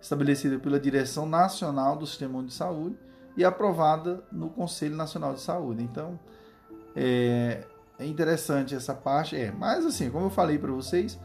estabelecidos 0.02 0.62
pela 0.62 0.80
Direção 0.80 1.28
Nacional 1.28 1.96
do 1.96 2.06
Sistema 2.06 2.44
de 2.44 2.54
Saúde 2.54 2.96
e 3.36 3.44
aprovada 3.44 4.24
no 4.32 4.50
Conselho 4.50 4.96
Nacional 4.96 5.34
de 5.34 5.42
Saúde. 5.42 5.84
Então, 5.84 6.20
é, 6.96 7.66
é 8.00 8.06
interessante 8.06 8.76
essa 8.76 8.94
parte. 8.94 9.36
É, 9.36 9.52
mas 9.52 9.86
assim, 9.86 10.10
como 10.10 10.28
eu 10.28 10.30
falei 10.30 10.58
para 10.58 10.72
vocês, 10.72 11.20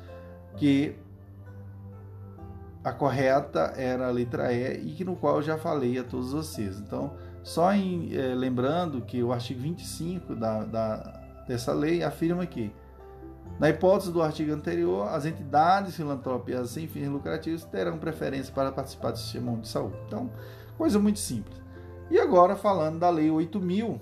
que 0.56 0.96
a 2.82 2.92
correta 2.92 3.74
era 3.76 4.08
a 4.08 4.10
letra 4.10 4.52
E 4.52 4.88
e 4.88 4.94
que 4.94 5.04
no 5.04 5.14
qual 5.14 5.36
eu 5.36 5.42
já 5.42 5.58
falei 5.58 5.98
a 5.98 6.04
todos 6.04 6.32
vocês. 6.32 6.78
Então, 6.78 7.14
só 7.42 7.72
em, 7.72 8.14
é, 8.14 8.34
lembrando 8.34 9.00
que 9.02 9.22
o 9.22 9.32
artigo 9.32 9.60
25 9.60 10.34
da, 10.34 10.64
da, 10.64 11.20
dessa 11.46 11.72
lei 11.72 12.02
afirma 12.02 12.44
que, 12.46 12.72
na 13.58 13.68
hipótese 13.68 14.12
do 14.12 14.22
artigo 14.22 14.52
anterior, 14.52 15.08
as 15.08 15.26
entidades 15.26 15.94
filantrópicas 15.94 16.70
sem 16.70 16.86
fins 16.86 17.08
lucrativos 17.08 17.64
terão 17.64 17.98
preferência 17.98 18.52
para 18.52 18.72
participar 18.72 19.10
do 19.10 19.18
sistema 19.18 19.56
de 19.56 19.68
saúde. 19.68 19.96
Então, 20.06 20.30
coisa 20.78 20.98
muito 20.98 21.18
simples. 21.18 21.60
E 22.10 22.18
agora 22.18 22.56
falando 22.56 22.98
da 22.98 23.10
lei 23.10 23.30
8000, 23.30 24.00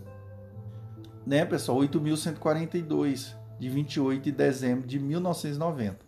né, 1.26 1.44
pessoal, 1.44 1.78
8142 1.78 3.36
de 3.58 3.68
28 3.68 4.22
de 4.22 4.32
dezembro 4.32 4.86
de 4.86 4.98
1990. 4.98 6.07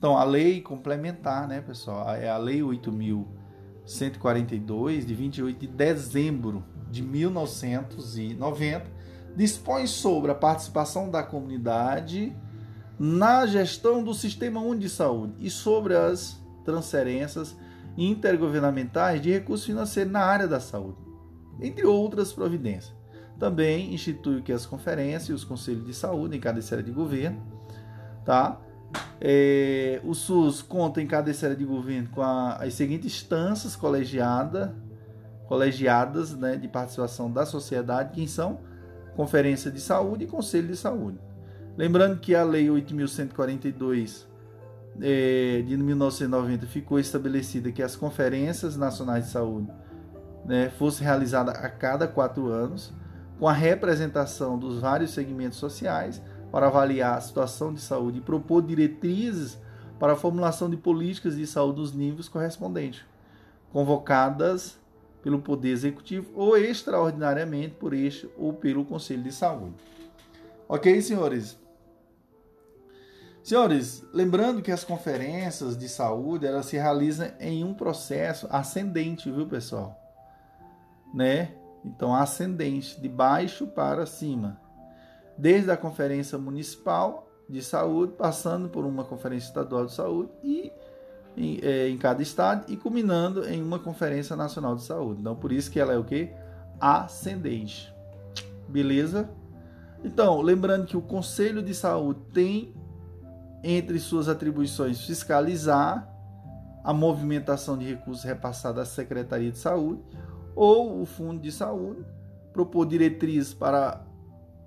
Então, 0.00 0.16
a 0.16 0.24
lei 0.24 0.60
complementar, 0.62 1.46
né, 1.46 1.60
pessoal, 1.60 2.08
é 2.14 2.26
a 2.26 2.38
Lei 2.38 2.60
8.142, 2.60 5.04
de 5.04 5.14
28 5.14 5.60
de 5.60 5.66
dezembro 5.66 6.64
de 6.90 7.02
1990, 7.02 8.86
dispõe 9.36 9.86
sobre 9.86 10.30
a 10.30 10.34
participação 10.34 11.10
da 11.10 11.22
comunidade 11.22 12.34
na 12.98 13.44
gestão 13.44 14.02
do 14.02 14.14
Sistema 14.14 14.60
Único 14.60 14.78
de 14.78 14.88
Saúde 14.88 15.34
e 15.38 15.50
sobre 15.50 15.94
as 15.94 16.40
transferências 16.64 17.54
intergovernamentais 17.94 19.20
de 19.20 19.30
recursos 19.30 19.66
financeiros 19.66 20.10
na 20.10 20.20
área 20.20 20.48
da 20.48 20.60
saúde, 20.60 20.96
entre 21.60 21.84
outras 21.84 22.32
providências. 22.32 22.94
Também 23.38 23.92
institui 23.92 24.40
que 24.40 24.50
as 24.50 24.64
conferências 24.64 25.28
e 25.28 25.34
os 25.34 25.44
conselhos 25.44 25.84
de 25.84 25.92
saúde 25.92 26.38
em 26.38 26.40
cada 26.40 26.58
esfera 26.58 26.82
de 26.82 26.90
governo, 26.90 27.42
tá? 28.24 28.58
É, 29.20 30.00
o 30.04 30.14
SUS 30.14 30.62
conta 30.62 31.00
em 31.00 31.06
cada 31.06 31.30
esfera 31.30 31.54
de 31.54 31.64
governo 31.64 32.08
com 32.08 32.22
a, 32.22 32.56
as 32.56 32.74
seguintes 32.74 33.06
instâncias 33.06 33.76
colegiada, 33.76 34.74
colegiadas 35.46 36.34
né, 36.34 36.56
de 36.56 36.66
participação 36.66 37.30
da 37.30 37.44
sociedade, 37.44 38.12
que 38.12 38.26
são 38.26 38.58
Conferência 39.14 39.70
de 39.70 39.80
Saúde 39.80 40.24
e 40.24 40.26
Conselho 40.26 40.68
de 40.68 40.76
Saúde. 40.76 41.18
Lembrando 41.76 42.18
que 42.18 42.34
a 42.34 42.42
Lei 42.42 42.68
8.142 42.68 44.24
é, 45.00 45.62
de 45.66 45.76
1990 45.76 46.66
ficou 46.66 46.98
estabelecida 46.98 47.70
que 47.70 47.82
as 47.82 47.94
conferências 47.96 48.76
nacionais 48.76 49.26
de 49.26 49.30
saúde 49.30 49.70
né, 50.44 50.70
fossem 50.70 51.06
realizadas 51.06 51.54
a 51.54 51.68
cada 51.68 52.08
quatro 52.08 52.48
anos, 52.48 52.92
com 53.38 53.48
a 53.48 53.52
representação 53.52 54.58
dos 54.58 54.80
vários 54.80 55.12
segmentos 55.12 55.58
sociais 55.58 56.20
para 56.50 56.66
avaliar 56.66 57.16
a 57.16 57.20
situação 57.20 57.72
de 57.72 57.80
saúde 57.80 58.18
e 58.18 58.22
propor 58.22 58.62
diretrizes 58.62 59.58
para 59.98 60.14
a 60.14 60.16
formulação 60.16 60.68
de 60.68 60.76
políticas 60.76 61.36
de 61.36 61.46
saúde 61.46 61.80
nos 61.80 61.92
níveis 61.92 62.28
correspondentes, 62.28 63.02
convocadas 63.72 64.78
pelo 65.22 65.40
Poder 65.40 65.70
Executivo 65.70 66.30
ou 66.34 66.56
extraordinariamente 66.56 67.74
por 67.74 67.92
este 67.92 68.28
ou 68.36 68.52
pelo 68.52 68.84
Conselho 68.84 69.22
de 69.22 69.32
Saúde. 69.32 69.74
Ok, 70.68 71.00
senhores? 71.02 71.58
Senhores, 73.42 74.04
lembrando 74.12 74.62
que 74.62 74.70
as 74.70 74.84
conferências 74.84 75.76
de 75.76 75.88
saúde 75.88 76.46
elas 76.46 76.66
se 76.66 76.76
realizam 76.76 77.30
em 77.38 77.64
um 77.64 77.74
processo 77.74 78.46
ascendente, 78.50 79.30
viu, 79.30 79.46
pessoal? 79.46 79.98
Né? 81.12 81.52
Então, 81.84 82.14
ascendente, 82.14 83.00
de 83.00 83.08
baixo 83.08 83.66
para 83.66 84.06
cima 84.06 84.60
desde 85.40 85.70
a 85.70 85.76
Conferência 85.76 86.36
Municipal 86.36 87.26
de 87.48 87.62
Saúde, 87.62 88.12
passando 88.12 88.68
por 88.68 88.84
uma 88.84 89.04
Conferência 89.04 89.48
Estadual 89.48 89.86
de 89.86 89.92
Saúde 89.92 90.30
e 90.44 90.70
em, 91.34 91.58
é, 91.62 91.88
em, 91.88 91.96
cada 91.96 92.22
estado 92.22 92.70
e 92.70 92.76
culminando 92.76 93.48
em 93.48 93.62
uma 93.62 93.78
Conferência 93.78 94.36
Nacional 94.36 94.76
de 94.76 94.82
Saúde. 94.82 95.20
Então, 95.20 95.34
por 95.34 95.50
isso 95.50 95.70
que 95.70 95.80
ela 95.80 95.94
é 95.94 95.98
o 95.98 96.04
que? 96.04 96.28
Ascendente. 96.78 97.92
Beleza? 98.68 99.30
Então, 100.04 100.42
lembrando 100.42 100.86
que 100.86 100.96
o 100.96 101.00
Conselho 101.02 101.62
de 101.62 101.74
Saúde 101.74 102.20
tem 102.34 102.74
entre 103.64 103.98
suas 103.98 104.28
atribuições 104.28 105.00
fiscalizar 105.04 106.06
a 106.84 106.92
movimentação 106.92 107.78
de 107.78 107.86
recursos 107.86 108.24
repassados 108.24 108.82
à 108.82 108.84
Secretaria 108.84 109.50
de 109.50 109.58
Saúde 109.58 110.02
ou 110.54 111.00
o 111.00 111.06
Fundo 111.06 111.40
de 111.40 111.50
Saúde, 111.50 112.04
propor 112.52 112.86
diretrizes 112.86 113.54
para 113.54 114.09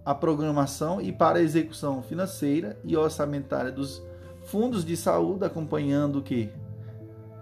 a 0.05 0.13
programação 0.13 0.99
e 0.99 1.11
para 1.11 1.39
a 1.39 1.41
execução 1.41 2.01
financeira 2.01 2.77
e 2.83 2.95
orçamentária 2.95 3.71
dos 3.71 4.01
fundos 4.45 4.83
de 4.83 4.97
saúde, 4.97 5.45
acompanhando 5.45 6.19
o 6.19 6.21
que? 6.21 6.49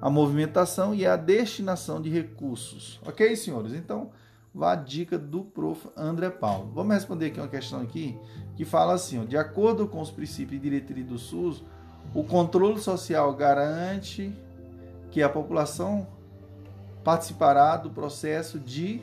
A 0.01 0.09
movimentação 0.09 0.93
e 0.93 1.05
a 1.05 1.15
destinação 1.15 2.01
de 2.01 2.09
recursos. 2.09 2.99
Ok, 3.05 3.35
senhores? 3.35 3.73
Então, 3.73 4.11
vá 4.53 4.73
a 4.73 4.75
dica 4.75 5.17
do 5.17 5.43
prof. 5.43 5.87
André 5.95 6.29
Paulo. 6.29 6.71
Vamos 6.73 6.93
responder 6.93 7.27
aqui 7.27 7.39
uma 7.39 7.47
questão 7.47 7.81
aqui 7.81 8.17
que 8.55 8.65
fala 8.65 8.93
assim, 8.93 9.19
ó, 9.21 9.23
de 9.23 9.37
acordo 9.37 9.87
com 9.87 10.01
os 10.01 10.11
princípios 10.11 10.59
e 10.59 10.63
diretrizes 10.63 11.09
do 11.09 11.17
SUS, 11.17 11.63
o 12.13 12.23
controle 12.23 12.79
social 12.79 13.33
garante 13.33 14.33
que 15.09 15.21
a 15.21 15.29
população 15.29 16.07
participará 17.03 17.77
do 17.77 17.89
processo 17.89 18.59
de 18.59 19.01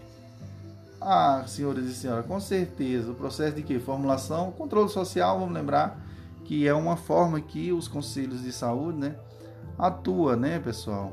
ah, 1.00 1.44
senhores 1.46 1.86
e 1.86 1.94
senhoras, 1.94 2.26
com 2.26 2.40
certeza. 2.40 3.12
O 3.12 3.14
processo 3.14 3.56
de 3.56 3.62
que? 3.62 3.78
Formulação, 3.78 4.50
controle 4.52 4.88
social, 4.88 5.38
vamos 5.38 5.54
lembrar 5.54 6.04
que 6.44 6.66
é 6.66 6.72
uma 6.72 6.96
forma 6.96 7.40
que 7.40 7.72
os 7.72 7.86
conselhos 7.88 8.42
de 8.42 8.50
saúde, 8.52 8.98
né, 8.98 9.16
atua, 9.78 10.34
né, 10.34 10.58
pessoal? 10.58 11.12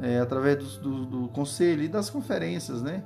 É, 0.00 0.18
através 0.18 0.58
do, 0.58 0.80
do, 0.80 1.06
do, 1.06 1.28
conselho 1.28 1.84
e 1.84 1.88
das 1.88 2.10
conferências, 2.10 2.82
né? 2.82 3.04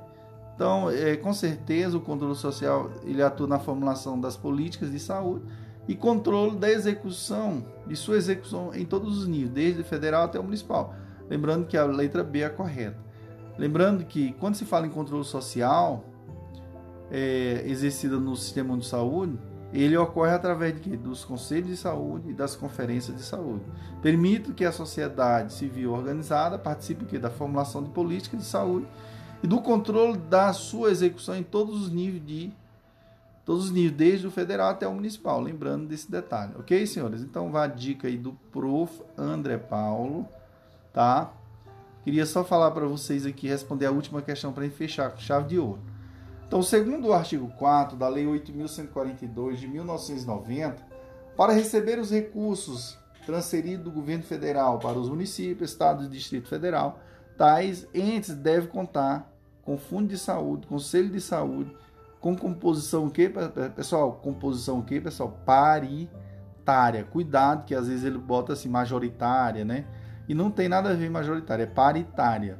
Então, 0.55 0.89
é, 0.89 1.15
com 1.15 1.31
certeza, 1.33 1.95
o 1.95 2.01
controle 2.01 2.33
social 2.33 2.89
ele 3.03 3.21
atua 3.21 3.45
na 3.45 3.59
formulação 3.59 4.19
das 4.19 4.35
políticas 4.35 4.91
de 4.91 4.99
saúde 4.99 5.45
e 5.87 5.95
controle 5.95 6.57
da 6.57 6.67
execução, 6.67 7.63
de 7.85 7.95
sua 7.95 8.17
execução 8.17 8.73
em 8.73 8.83
todos 8.83 9.19
os 9.19 9.27
níveis, 9.27 9.51
desde 9.51 9.81
o 9.81 9.85
federal 9.85 10.23
até 10.23 10.39
o 10.39 10.43
municipal. 10.43 10.95
Lembrando 11.29 11.67
que 11.67 11.77
a 11.77 11.85
letra 11.85 12.23
B 12.23 12.41
é 12.41 12.49
correta. 12.49 12.97
Lembrando 13.57 14.05
que 14.05 14.33
quando 14.33 14.55
se 14.55 14.65
fala 14.65 14.85
em 14.85 14.89
controle 14.89 15.23
social 15.23 16.03
é, 17.11 17.63
exercido 17.65 18.19
no 18.19 18.35
sistema 18.35 18.77
de 18.77 18.85
saúde, 18.85 19.39
ele 19.73 19.97
ocorre 19.97 20.31
através 20.31 20.79
de 20.79 20.95
dos 20.95 21.25
conselhos 21.25 21.67
de 21.67 21.77
saúde 21.77 22.29
e 22.29 22.33
das 22.33 22.55
conferências 22.55 23.15
de 23.15 23.23
saúde. 23.23 23.63
Permite 24.01 24.53
que 24.53 24.63
a 24.63 24.71
sociedade 24.71 25.53
civil 25.53 25.91
organizada 25.91 26.57
participe 26.57 27.17
da 27.17 27.29
formulação 27.29 27.83
de 27.83 27.89
políticas 27.89 28.39
de 28.39 28.45
saúde 28.45 28.87
e 29.43 29.47
do 29.47 29.61
controle 29.61 30.17
da 30.17 30.53
sua 30.53 30.89
execução 30.89 31.35
em 31.35 31.43
todos 31.43 31.81
os 31.81 31.91
níveis 31.91 32.25
de 32.25 32.53
todos 33.47 33.65
os 33.65 33.71
níveis, 33.71 33.93
desde 33.93 34.27
o 34.27 34.31
federal 34.31 34.71
até 34.71 34.85
o 34.85 34.93
municipal, 34.93 35.39
lembrando 35.39 35.87
desse 35.87 36.11
detalhe, 36.11 36.51
ok, 36.59 36.85
senhores? 36.85 37.21
Então, 37.21 37.49
vá 37.49 37.63
a 37.63 37.67
dica 37.67 38.09
aí 38.09 38.17
do 38.17 38.33
prof. 38.51 39.01
André 39.17 39.57
Paulo, 39.57 40.27
tá? 40.91 41.31
Queria 42.07 42.25
só 42.25 42.41
falar 42.41 42.71
para 42.71 42.87
vocês 42.87 43.25
aqui, 43.25 43.49
responder 43.49 43.85
a 43.85 43.91
última 43.91 44.21
questão 44.21 44.53
para 44.53 44.69
fechar 44.69 45.11
com 45.11 45.17
chave 45.17 45.49
de 45.49 45.59
ouro. 45.59 45.81
Então, 46.47 46.63
segundo 46.63 47.09
o 47.09 47.13
artigo 47.13 47.49
4 47.57 47.97
da 47.97 48.07
Lei 48.07 48.25
8.142 48.25 49.55
de 49.55 49.67
1990, 49.67 50.77
para 51.35 51.51
receber 51.51 51.99
os 51.99 52.09
recursos 52.09 52.97
transferidos 53.25 53.83
do 53.83 53.91
governo 53.91 54.23
federal 54.23 54.79
para 54.79 54.97
os 54.97 55.09
municípios, 55.09 55.71
estados 55.71 56.05
e 56.05 56.09
distrito 56.09 56.47
federal, 56.47 56.97
tais 57.37 57.85
entes 57.93 58.33
devem 58.33 58.69
contar 58.69 59.29
com 59.61 59.77
fundo 59.77 60.07
de 60.07 60.17
saúde, 60.17 60.65
conselho 60.65 61.09
de 61.09 61.19
saúde, 61.19 61.75
com 62.21 62.37
composição 62.37 63.07
o 63.07 63.11
quê, 63.11 63.29
pessoal? 63.75 64.13
Composição 64.23 64.79
o 64.79 64.83
quê, 64.85 65.01
pessoal? 65.01 65.37
Paritária. 65.45 67.03
Cuidado 67.03 67.65
que 67.65 67.75
às 67.75 67.89
vezes 67.89 68.05
ele 68.05 68.17
bota 68.17 68.53
assim 68.53 68.69
majoritária, 68.69 69.65
né? 69.65 69.85
E 70.27 70.33
não 70.33 70.51
tem 70.51 70.67
nada 70.67 70.89
a 70.89 70.93
ver 70.93 71.09
majoritária, 71.09 71.63
é 71.63 71.67
paritária. 71.67 72.59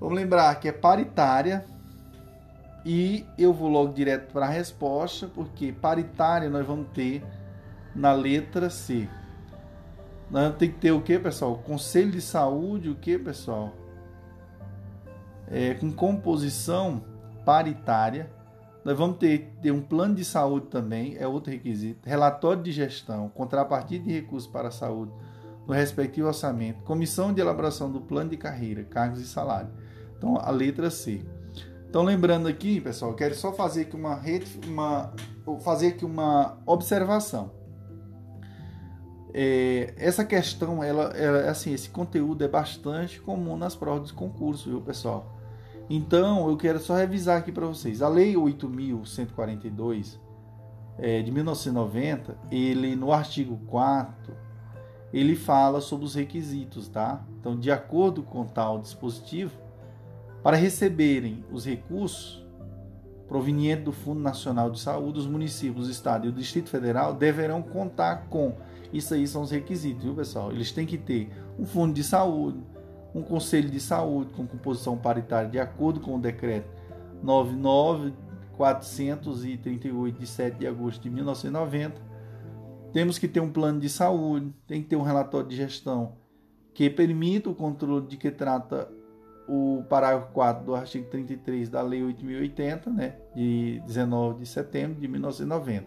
Vamos 0.00 0.16
lembrar 0.16 0.54
que 0.60 0.68
é 0.68 0.72
paritária 0.72 1.64
e 2.84 3.24
eu 3.36 3.52
vou 3.52 3.68
logo 3.68 3.92
direto 3.92 4.32
para 4.32 4.46
a 4.46 4.48
resposta, 4.48 5.26
porque 5.26 5.72
paritária 5.72 6.48
nós 6.48 6.66
vamos 6.66 6.88
ter 6.92 7.24
na 7.94 8.12
letra 8.12 8.70
C. 8.70 9.08
Nós 10.30 10.44
vamos 10.44 10.58
ter 10.58 10.68
que 10.68 10.78
ter 10.78 10.92
o 10.92 11.00
que, 11.00 11.18
pessoal? 11.18 11.56
Conselho 11.58 12.10
de 12.10 12.20
saúde, 12.20 12.88
o 12.88 12.94
que, 12.94 13.18
pessoal? 13.18 13.72
É, 15.50 15.74
com 15.74 15.92
composição 15.92 17.02
paritária 17.44 18.30
nós 18.88 18.96
vamos 18.96 19.18
ter, 19.18 19.52
ter 19.60 19.70
um 19.70 19.82
plano 19.82 20.14
de 20.14 20.24
saúde 20.24 20.68
também, 20.68 21.14
é 21.18 21.26
outro 21.26 21.52
requisito. 21.52 22.08
Relatório 22.08 22.62
de 22.62 22.72
gestão, 22.72 23.28
contrapartida 23.28 24.02
de 24.02 24.12
recursos 24.12 24.50
para 24.50 24.68
a 24.68 24.70
saúde 24.70 25.12
no 25.68 25.74
respectivo 25.74 26.26
orçamento, 26.26 26.82
comissão 26.82 27.30
de 27.30 27.42
elaboração 27.42 27.92
do 27.92 28.00
plano 28.00 28.30
de 28.30 28.38
carreira, 28.38 28.82
cargos 28.84 29.20
e 29.20 29.26
salário. 29.26 29.68
Então, 30.16 30.38
a 30.38 30.50
letra 30.50 30.90
C. 30.90 31.22
Então, 31.86 32.02
lembrando 32.02 32.48
aqui, 32.48 32.80
pessoal, 32.80 33.12
quero 33.14 33.34
só 33.34 33.52
fazer 33.52 33.82
aqui 33.82 33.94
uma, 33.94 34.18
uma, 34.66 35.12
fazer 35.60 35.88
aqui 35.88 36.06
uma 36.06 36.58
observação. 36.64 37.52
É, 39.34 39.92
essa 39.98 40.24
questão, 40.24 40.82
ela, 40.82 41.14
ela, 41.14 41.50
assim, 41.50 41.74
esse 41.74 41.90
conteúdo 41.90 42.42
é 42.42 42.48
bastante 42.48 43.20
comum 43.20 43.54
nas 43.54 43.76
provas 43.76 44.08
de 44.08 44.14
concurso, 44.14 44.70
viu, 44.70 44.80
pessoal? 44.80 45.38
Então, 45.90 46.48
eu 46.48 46.56
quero 46.56 46.80
só 46.80 46.96
revisar 46.96 47.36
aqui 47.36 47.52
para 47.52 47.66
vocês. 47.66 48.00
A 48.00 48.08
Lei 48.08 48.34
8.142 48.34 50.18
é, 50.98 51.20
de 51.20 51.30
1990, 51.30 52.38
ele 52.50 52.96
no 52.96 53.12
artigo 53.12 53.58
4 53.66 54.47
ele 55.12 55.34
fala 55.34 55.80
sobre 55.80 56.04
os 56.04 56.14
requisitos, 56.14 56.88
tá? 56.88 57.24
Então, 57.40 57.58
de 57.58 57.70
acordo 57.70 58.22
com 58.22 58.44
tal 58.44 58.78
dispositivo, 58.78 59.52
para 60.42 60.56
receberem 60.56 61.44
os 61.50 61.64
recursos 61.64 62.46
provenientes 63.26 63.84
do 63.84 63.92
Fundo 63.92 64.20
Nacional 64.20 64.70
de 64.70 64.80
Saúde, 64.80 65.18
os 65.18 65.26
municípios, 65.26 65.88
o 65.88 65.90
Estado 65.90 66.26
e 66.26 66.30
o 66.30 66.32
Distrito 66.32 66.70
Federal 66.70 67.14
deverão 67.14 67.62
contar 67.62 68.28
com. 68.28 68.54
Isso 68.92 69.14
aí 69.14 69.26
são 69.26 69.42
os 69.42 69.50
requisitos, 69.50 70.04
viu, 70.04 70.14
pessoal? 70.14 70.50
Eles 70.50 70.72
têm 70.72 70.86
que 70.86 70.96
ter 70.96 71.30
um 71.58 71.66
fundo 71.66 71.92
de 71.92 72.02
saúde, 72.02 72.58
um 73.14 73.22
conselho 73.22 73.68
de 73.68 73.80
saúde 73.80 74.32
com 74.32 74.46
composição 74.46 74.96
paritária 74.96 75.50
de 75.50 75.58
acordo 75.58 76.00
com 76.00 76.16
o 76.16 76.20
decreto 76.20 76.70
99438 77.22 80.18
de 80.18 80.26
7 80.26 80.58
de 80.58 80.66
agosto 80.66 81.02
de 81.02 81.10
1990. 81.10 82.07
Temos 82.92 83.18
que 83.18 83.28
ter 83.28 83.40
um 83.40 83.50
plano 83.50 83.80
de 83.80 83.88
saúde, 83.88 84.52
tem 84.66 84.82
que 84.82 84.88
ter 84.88 84.96
um 84.96 85.02
relatório 85.02 85.48
de 85.48 85.56
gestão 85.56 86.16
que 86.72 86.88
permita 86.88 87.50
o 87.50 87.54
controle 87.54 88.06
de 88.06 88.16
que 88.16 88.30
trata 88.30 88.88
o 89.48 89.82
parágrafo 89.88 90.32
4 90.32 90.64
do 90.64 90.74
artigo 90.74 91.08
33 91.10 91.68
da 91.68 91.82
Lei 91.82 92.02
8080, 92.02 92.90
né, 92.90 93.16
de 93.34 93.82
19 93.86 94.40
de 94.40 94.46
setembro 94.46 95.00
de 95.00 95.08
1990. 95.08 95.86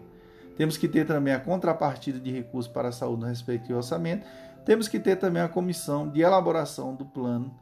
Temos 0.56 0.76
que 0.76 0.86
ter 0.86 1.06
também 1.06 1.32
a 1.32 1.40
contrapartida 1.40 2.20
de 2.20 2.30
recursos 2.30 2.70
para 2.70 2.88
a 2.88 2.92
saúde 2.92 3.22
no 3.22 3.26
respectivo 3.26 3.76
orçamento 3.76 4.26
temos 4.64 4.86
que 4.86 5.00
ter 5.00 5.16
também 5.16 5.42
a 5.42 5.48
comissão 5.48 6.08
de 6.08 6.20
elaboração 6.20 6.94
do 6.94 7.04
plano 7.04 7.52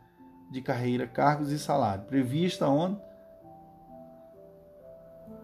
de 0.51 0.61
carreira, 0.61 1.07
cargos 1.07 1.51
e 1.51 1.59
salário, 1.59 2.05
prevista 2.05 2.69
onde? 2.69 3.01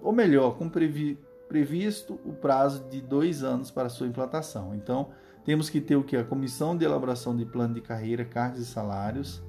Ou 0.03 0.13
melhor, 0.13 0.59
com 0.59 0.69
previ, 0.69 1.19
previsto 1.49 2.19
o 2.25 2.33
prazo 2.33 2.85
de 2.89 3.01
dois 3.01 3.43
anos 3.43 3.71
para 3.71 3.89
sua 3.89 4.07
implantação. 4.07 4.75
Então, 4.75 5.09
temos 5.45 5.71
que 5.71 5.81
ter 5.81 5.97
o 5.97 6.03
que? 6.03 6.17
A 6.17 6.25
comissão 6.25 6.77
de 6.77 6.85
elaboração 6.85 7.37
de 7.37 7.45
plano 7.45 7.75
de 7.75 7.81
carreira, 7.81 8.25
cargos 8.25 8.61
e 8.61 8.67
salários, 8.67 9.43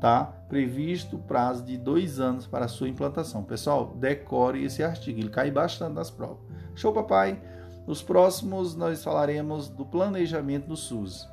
tá? 0.00 0.24
Previsto 0.48 1.16
o 1.16 1.18
prazo 1.18 1.64
de 1.64 1.76
dois 1.76 2.18
anos 2.18 2.46
para 2.46 2.68
sua 2.68 2.88
implantação. 2.88 3.44
Pessoal, 3.44 3.94
decore 3.96 4.64
esse 4.64 4.82
artigo, 4.82 5.20
ele 5.20 5.28
cai 5.28 5.50
bastante 5.50 5.94
nas 5.94 6.10
provas. 6.10 6.38
Show, 6.74 6.92
papai? 6.92 7.40
Nos 7.86 8.02
próximos, 8.02 8.74
nós 8.74 9.02
falaremos 9.04 9.68
do 9.68 9.84
planejamento 9.84 10.68
do 10.68 10.76
SUS. 10.76 11.28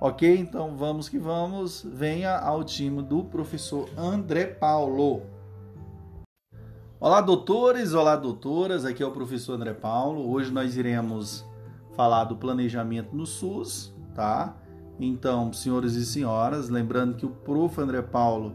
Ok? 0.00 0.36
Então 0.38 0.76
vamos 0.76 1.08
que 1.08 1.18
vamos. 1.18 1.82
Venha 1.84 2.38
ao 2.38 2.64
time 2.64 3.02
do 3.02 3.22
professor 3.22 3.88
André 3.96 4.46
Paulo. 4.46 5.22
Olá, 7.00 7.22
doutores, 7.22 7.94
olá, 7.94 8.14
doutoras. 8.14 8.84
Aqui 8.84 9.02
é 9.02 9.06
o 9.06 9.10
professor 9.10 9.54
André 9.54 9.72
Paulo. 9.72 10.30
Hoje 10.30 10.52
nós 10.52 10.76
iremos 10.76 11.42
falar 11.96 12.24
do 12.24 12.36
planejamento 12.36 13.16
no 13.16 13.24
SUS, 13.24 13.90
tá? 14.14 14.54
Então, 14.98 15.50
senhores 15.50 15.94
e 15.94 16.04
senhoras, 16.04 16.68
lembrando 16.68 17.16
que 17.16 17.24
o 17.24 17.30
prof. 17.30 17.80
André 17.80 18.02
Paulo 18.02 18.54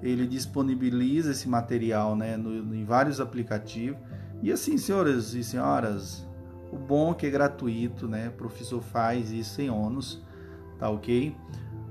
ele 0.00 0.24
disponibiliza 0.24 1.32
esse 1.32 1.48
material 1.48 2.14
né, 2.14 2.36
no, 2.36 2.72
em 2.72 2.84
vários 2.84 3.20
aplicativos. 3.20 3.98
E 4.40 4.52
assim, 4.52 4.78
senhores 4.78 5.34
e 5.34 5.42
senhoras, 5.42 6.24
o 6.72 6.76
bom 6.76 7.10
é 7.10 7.14
que 7.14 7.26
é 7.26 7.30
gratuito, 7.30 8.06
né? 8.06 8.28
O 8.28 8.38
professor 8.38 8.80
faz 8.80 9.32
isso 9.32 9.56
sem 9.56 9.68
ônus 9.68 10.22
tá 10.80 10.88
ok? 10.88 11.36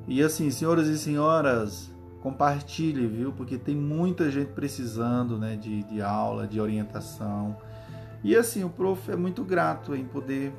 E 0.07 0.23
assim, 0.23 0.49
senhoras 0.49 0.87
e 0.87 0.97
senhoras, 0.97 1.93
compartilhe, 2.21 3.07
viu? 3.07 3.31
Porque 3.31 3.57
tem 3.57 3.75
muita 3.75 4.29
gente 4.29 4.51
precisando 4.51 5.37
né, 5.37 5.55
de, 5.55 5.83
de 5.83 6.01
aula, 6.01 6.47
de 6.47 6.59
orientação. 6.59 7.55
E 8.23 8.35
assim, 8.35 8.63
o 8.63 8.69
prof 8.69 9.09
é 9.11 9.15
muito 9.15 9.43
grato 9.43 9.95
em 9.95 10.05
poder 10.05 10.53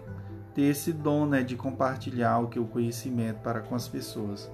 ter 0.55 0.63
esse 0.63 0.93
dom 0.93 1.27
né, 1.27 1.43
de 1.43 1.57
compartilhar 1.57 2.39
o 2.39 2.49
que 2.49 2.59
o 2.59 2.67
conhecimento 2.67 3.41
para 3.41 3.61
com 3.61 3.75
as 3.75 3.87
pessoas, 3.87 4.51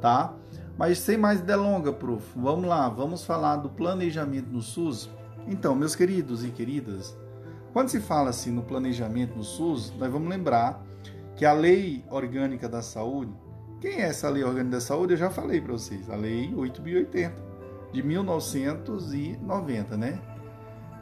tá? 0.00 0.34
Mas 0.76 0.98
sem 0.98 1.16
mais 1.16 1.40
delonga, 1.40 1.92
prof, 1.92 2.24
vamos 2.36 2.66
lá, 2.66 2.88
vamos 2.88 3.24
falar 3.24 3.56
do 3.56 3.68
planejamento 3.68 4.48
no 4.50 4.62
SUS. 4.62 5.10
Então, 5.46 5.74
meus 5.74 5.96
queridos 5.96 6.44
e 6.44 6.50
queridas, 6.50 7.16
quando 7.72 7.88
se 7.88 8.00
fala 8.00 8.30
assim 8.30 8.50
no 8.50 8.62
planejamento 8.62 9.36
no 9.36 9.42
SUS, 9.42 9.92
nós 9.98 10.10
vamos 10.10 10.28
lembrar 10.28 10.82
que 11.36 11.44
a 11.44 11.52
Lei 11.52 12.04
Orgânica 12.10 12.68
da 12.68 12.82
Saúde, 12.82 13.32
quem 13.82 14.00
é 14.00 14.02
essa 14.02 14.30
Lei 14.30 14.44
Orgânica 14.44 14.76
da 14.76 14.80
Saúde? 14.80 15.14
Eu 15.14 15.18
já 15.18 15.28
falei 15.28 15.60
para 15.60 15.72
vocês, 15.72 16.08
a 16.08 16.14
Lei 16.14 16.54
8080 16.54 17.34
de 17.92 18.00
1990, 18.00 19.96
né? 19.96 20.22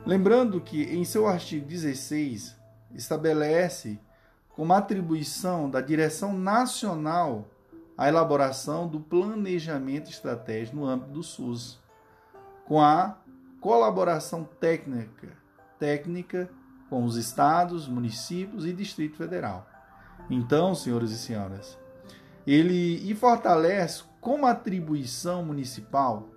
Lembrando 0.07 0.59
que 0.63 0.85
em 0.85 1.05
seu 1.05 1.27
artigo 1.27 1.67
16 1.67 2.57
estabelece 2.95 4.01
como 4.49 4.73
atribuição 4.73 5.69
da 5.69 5.83
direção 5.83 6.33
nacional 6.33 7.51
a 7.99 8.09
elaboração 8.09 8.89
do 8.89 8.99
planejamento 8.99 10.09
estratégico 10.09 10.79
no 10.79 10.87
âmbito 10.87 11.11
do 11.11 11.23
SUS, 11.23 11.79
com 12.65 12.81
a 12.81 13.19
colaboração 13.61 14.43
técnica, 14.59 15.37
técnica 15.79 16.49
com 16.89 17.05
os 17.05 17.17
estados, 17.17 17.87
municípios 17.87 18.65
e 18.65 18.73
Distrito 18.73 19.19
Federal. 19.19 19.69
Então, 20.31 20.75
senhores 20.75 21.11
e 21.11 21.19
senhoras, 21.19 21.79
ele 22.53 23.09
e 23.09 23.15
fortalece 23.15 24.03
como 24.21 24.45
atribuição 24.45 25.45
municipal 25.45 26.29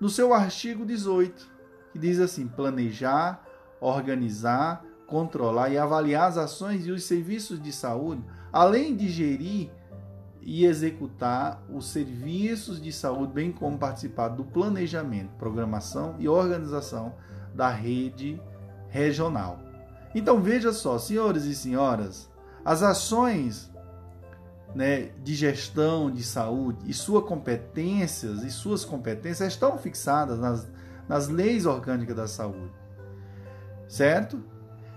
no 0.00 0.08
seu 0.08 0.32
artigo 0.32 0.86
18, 0.86 1.46
que 1.92 1.98
diz 1.98 2.18
assim: 2.18 2.48
planejar, 2.48 3.44
organizar, 3.78 4.82
controlar 5.06 5.68
e 5.68 5.76
avaliar 5.76 6.28
as 6.28 6.38
ações 6.38 6.86
e 6.86 6.90
os 6.90 7.04
serviços 7.04 7.60
de 7.60 7.72
saúde, 7.72 8.24
além 8.50 8.96
de 8.96 9.10
gerir 9.10 9.70
e 10.40 10.64
executar 10.64 11.62
os 11.68 11.88
serviços 11.88 12.80
de 12.80 12.90
saúde, 12.90 13.34
bem 13.34 13.52
como 13.52 13.76
participar 13.76 14.28
do 14.28 14.44
planejamento, 14.44 15.36
programação 15.36 16.14
e 16.18 16.26
organização 16.26 17.14
da 17.54 17.68
rede 17.68 18.40
regional. 18.88 19.58
Então 20.14 20.40
veja 20.40 20.72
só, 20.72 20.96
senhores 20.98 21.44
e 21.44 21.54
senhoras, 21.54 22.30
as 22.64 22.82
ações 22.82 23.69
né, 24.74 25.10
de 25.22 25.34
gestão 25.34 26.10
de 26.10 26.22
saúde 26.22 26.78
e 26.88 26.94
suas 26.94 27.24
competências 27.24 28.42
e 28.42 28.50
suas 28.50 28.84
competências 28.84 29.52
estão 29.52 29.76
fixadas 29.78 30.38
nas, 30.38 30.68
nas 31.08 31.28
leis 31.28 31.66
orgânicas 31.66 32.16
da 32.16 32.28
saúde. 32.28 32.72
Certo? 33.88 34.42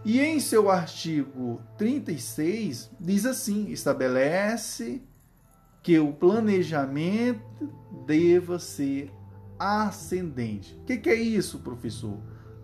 E 0.05 0.19
em 0.19 0.39
seu 0.39 0.69
artigo 0.69 1.61
36 1.77 2.91
diz 2.99 3.25
assim: 3.25 3.69
estabelece 3.69 5.01
que 5.81 5.97
o 5.99 6.13
planejamento 6.13 7.69
deva 8.05 8.59
ser 8.59 9.11
ascendente. 9.57 10.75
O 10.81 10.85
que, 10.85 10.97
que, 10.97 11.09
é 11.09 11.15
isso, 11.15 11.59
professor? 11.59 12.17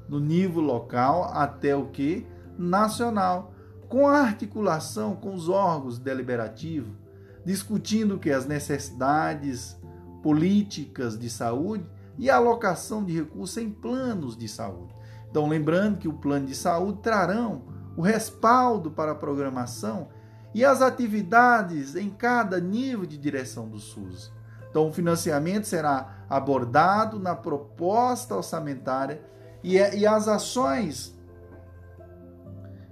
Do 0.08 0.20
nível 0.20 0.62
local 0.62 1.26
até 1.34 1.76
o 1.76 1.88
que? 1.88 2.26
Nacional, 2.58 3.54
com 3.90 4.08
articulação 4.08 5.16
com 5.16 5.34
os 5.34 5.50
órgãos 5.50 5.98
deliberativos, 5.98 6.96
discutindo 7.44 8.20
que 8.20 8.32
as 8.32 8.46
necessidades 8.46 9.76
políticas 10.22 11.18
de 11.18 11.30
saúde 11.30 11.86
e 12.18 12.30
a 12.30 12.36
alocação 12.36 13.04
de 13.04 13.18
recursos 13.18 13.58
em 13.58 13.70
planos 13.70 14.38
de 14.38 14.48
saúde. 14.48 14.94
Então, 15.30 15.48
lembrando 15.48 15.98
que 15.98 16.08
o 16.08 16.14
plano 16.14 16.46
de 16.46 16.56
saúde 16.56 17.00
trarão 17.02 17.64
o 17.98 18.02
respaldo 18.02 18.92
para 18.92 19.14
a 19.14 19.16
programação 19.16 20.10
e 20.54 20.64
as 20.64 20.82
atividades 20.82 21.96
em 21.96 22.10
cada 22.10 22.60
nível 22.60 23.06
de 23.06 23.18
direção 23.18 23.68
do 23.68 23.80
SUS. 23.80 24.32
Então, 24.70 24.88
o 24.88 24.94
financiamento 24.94 25.66
será 25.66 26.26
abordado 26.30 27.20
na 27.20 27.36
proposta 27.36 28.36
orçamentária 28.36 29.22
e, 29.64 29.78
é, 29.78 29.98
e 29.98 30.06
as 30.06 30.28
ações 30.28 31.18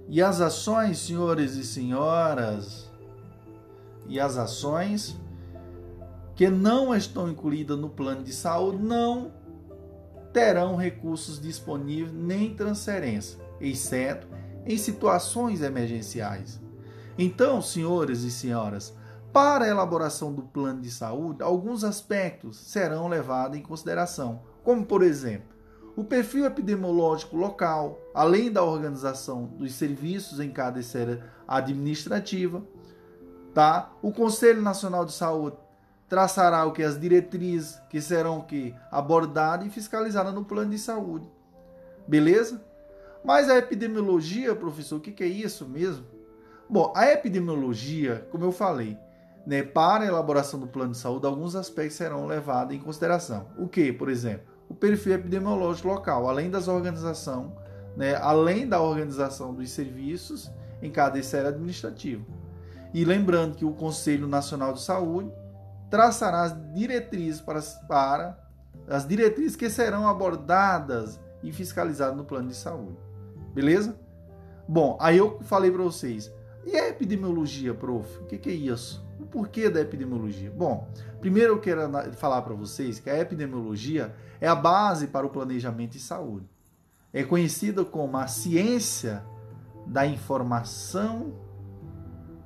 e 0.08 0.22
as 0.22 0.40
ações, 0.40 0.98
senhores 0.98 1.54
e 1.54 1.64
senhoras, 1.64 2.90
e 4.08 4.18
as 4.18 4.38
ações 4.38 5.16
que 6.34 6.48
não 6.48 6.94
estão 6.94 7.28
incluídas 7.28 7.78
no 7.78 7.90
plano 7.90 8.22
de 8.22 8.32
saúde 8.32 8.82
não 8.82 9.32
terão 10.32 10.76
recursos 10.76 11.38
disponíveis 11.38 12.12
nem 12.12 12.54
transferência, 12.54 13.38
exceto 13.60 14.26
em 14.64 14.78
situações 14.78 15.60
emergenciais. 15.60 16.60
Então, 17.18 17.60
senhores 17.60 18.22
e 18.22 18.30
senhoras, 18.30 18.94
para 19.32 19.66
a 19.66 19.68
elaboração 19.68 20.32
do 20.32 20.42
plano 20.42 20.80
de 20.80 20.90
saúde, 20.90 21.42
alguns 21.42 21.84
aspectos 21.84 22.56
serão 22.56 23.08
levados 23.08 23.58
em 23.58 23.62
consideração, 23.62 24.40
como 24.62 24.86
por 24.86 25.02
exemplo, 25.02 25.57
o 25.98 26.04
perfil 26.04 26.46
epidemiológico 26.46 27.36
local, 27.36 27.98
além 28.14 28.52
da 28.52 28.62
organização 28.62 29.46
dos 29.46 29.74
serviços 29.74 30.38
em 30.38 30.48
cada 30.48 30.78
esfera 30.78 31.28
administrativa, 31.48 32.62
tá? 33.52 33.90
O 34.00 34.12
Conselho 34.12 34.62
Nacional 34.62 35.04
de 35.04 35.12
Saúde 35.12 35.56
traçará 36.08 36.64
o 36.64 36.70
que 36.70 36.84
as 36.84 37.00
diretrizes 37.00 37.80
que 37.90 38.00
serão 38.00 38.42
que 38.42 38.76
abordadas 38.92 39.66
e 39.66 39.70
fiscalizadas 39.70 40.32
no 40.32 40.44
plano 40.44 40.70
de 40.70 40.78
saúde. 40.78 41.26
Beleza? 42.06 42.62
Mas 43.24 43.50
a 43.50 43.58
epidemiologia, 43.58 44.54
professor, 44.54 44.98
o 44.98 45.00
que, 45.00 45.10
que 45.10 45.24
é 45.24 45.26
isso 45.26 45.66
mesmo? 45.66 46.06
Bom, 46.70 46.92
a 46.94 47.08
epidemiologia, 47.08 48.24
como 48.30 48.44
eu 48.44 48.52
falei, 48.52 48.96
né, 49.44 49.64
para 49.64 50.04
a 50.04 50.06
elaboração 50.06 50.60
do 50.60 50.68
plano 50.68 50.92
de 50.92 50.98
saúde, 50.98 51.26
alguns 51.26 51.56
aspectos 51.56 51.96
serão 51.96 52.24
levados 52.24 52.72
em 52.72 52.78
consideração. 52.78 53.48
O 53.58 53.66
que, 53.66 53.92
por 53.92 54.08
exemplo? 54.08 54.47
O 54.68 54.74
perfil 54.74 55.14
epidemiológico 55.14 55.88
local, 55.88 56.28
além 56.28 56.50
das 56.50 56.68
organização, 56.68 57.56
né, 57.96 58.14
além 58.16 58.68
da 58.68 58.80
organização 58.80 59.54
dos 59.54 59.70
serviços 59.70 60.50
em 60.82 60.90
cada 60.90 61.18
esfera 61.18 61.48
administrativa. 61.48 62.24
E 62.92 63.04
lembrando 63.04 63.56
que 63.56 63.64
o 63.64 63.72
Conselho 63.72 64.26
Nacional 64.26 64.72
de 64.72 64.82
Saúde 64.82 65.32
traçará 65.90 66.42
as 66.42 66.56
diretrizes 66.74 67.40
para, 67.40 67.60
para 67.88 68.38
as 68.86 69.06
diretrizes 69.06 69.56
que 69.56 69.68
serão 69.68 70.08
abordadas 70.08 71.18
e 71.42 71.52
fiscalizadas 71.52 72.16
no 72.16 72.24
plano 72.24 72.48
de 72.48 72.54
saúde. 72.54 72.96
Beleza? 73.54 73.98
Bom, 74.66 74.98
aí 75.00 75.16
eu 75.16 75.40
falei 75.42 75.70
para 75.70 75.82
vocês. 75.82 76.32
E 76.64 76.76
a 76.76 76.88
epidemiologia, 76.88 77.72
prof? 77.74 78.18
O 78.18 78.26
que, 78.26 78.38
que 78.38 78.50
é 78.50 78.52
isso? 78.52 79.06
O 79.18 79.26
porquê 79.26 79.70
da 79.70 79.80
epidemiologia? 79.80 80.50
Bom, 80.50 80.88
primeiro 81.20 81.54
eu 81.54 81.60
quero 81.60 81.80
falar 82.12 82.42
para 82.42 82.54
vocês 82.54 82.98
que 82.98 83.08
a 83.08 83.18
epidemiologia 83.18 84.14
é 84.40 84.48
a 84.48 84.54
base 84.54 85.08
para 85.08 85.26
o 85.26 85.30
planejamento 85.30 85.92
de 85.92 86.00
saúde. 86.00 86.48
É 87.12 87.22
conhecida 87.22 87.84
como 87.84 88.16
a 88.16 88.26
ciência 88.26 89.24
da 89.86 90.06
informação 90.06 91.32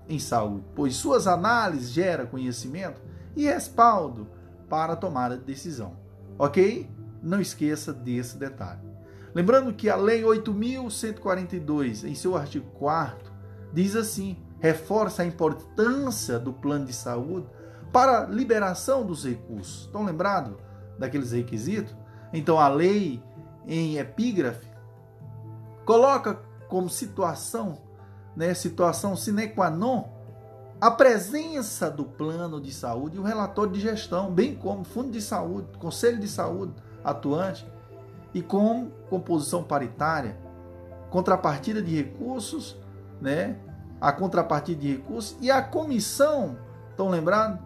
em 0.09 0.19
saúde, 0.19 0.65
pois 0.75 0.97
suas 0.97 1.27
análises 1.27 1.91
geram 1.91 2.27
conhecimento 2.27 3.01
e 3.37 3.45
respaldo 3.45 4.29
para 4.69 4.93
a 4.93 4.97
tomada 4.97 5.37
de 5.37 5.45
decisão. 5.45 5.97
Ok? 6.39 6.89
Não 7.23 7.41
esqueça 7.41 7.93
desse 7.93 8.37
detalhe. 8.37 8.81
Lembrando 9.35 9.73
que 9.73 9.89
a 9.89 9.97
Lei 9.97 10.23
8.142, 10.23 12.05
em 12.05 12.15
seu 12.15 12.37
artigo 12.37 12.71
4, 12.73 13.33
diz 13.73 13.97
assim: 13.97 14.37
reforça 14.61 15.23
a 15.23 15.27
importância 15.27 16.39
do 16.39 16.53
plano 16.53 16.85
de 16.87 16.93
saúde 16.93 17.47
para 17.93 18.23
a 18.23 18.27
liberação 18.27 19.05
dos 19.05 19.25
recursos. 19.25 19.87
Estão 19.87 20.05
lembrados 20.05 20.55
daqueles 21.03 21.33
requisitos? 21.33 21.95
Então, 22.33 22.59
a 22.59 22.69
lei, 22.69 23.23
em 23.67 23.99
epígrafe, 23.99 24.67
coloca 25.85 26.41
como 26.69 26.89
situação, 26.89 27.79
né, 28.35 28.55
situação 28.55 29.15
sine 29.15 29.49
qua 29.49 29.69
non, 29.69 30.09
a 30.81 30.91
presença 30.91 31.91
do 31.91 32.05
plano 32.05 32.61
de 32.61 32.73
saúde 32.73 33.17
e 33.17 33.21
o 33.21 33.23
relatório 33.23 33.73
de 33.73 33.81
gestão, 33.81 34.33
bem 34.33 34.55
como 34.55 34.85
fundo 34.85 35.11
de 35.11 35.21
saúde, 35.21 35.69
conselho 35.79 36.19
de 36.19 36.27
saúde 36.27 36.73
atuante 37.05 37.67
e 38.33 38.41
com 38.41 38.91
composição 39.11 39.63
paritária, 39.63 40.37
contrapartida 41.11 41.83
de 41.83 41.95
recursos, 41.95 42.77
né? 43.21 43.59
A 44.01 44.11
contrapartida 44.11 44.81
de 44.81 44.97
recursos 44.97 45.37
e 45.41 45.51
a 45.51 45.63
comissão, 45.63 46.59
estão 46.91 47.09
lembrados? 47.09 47.61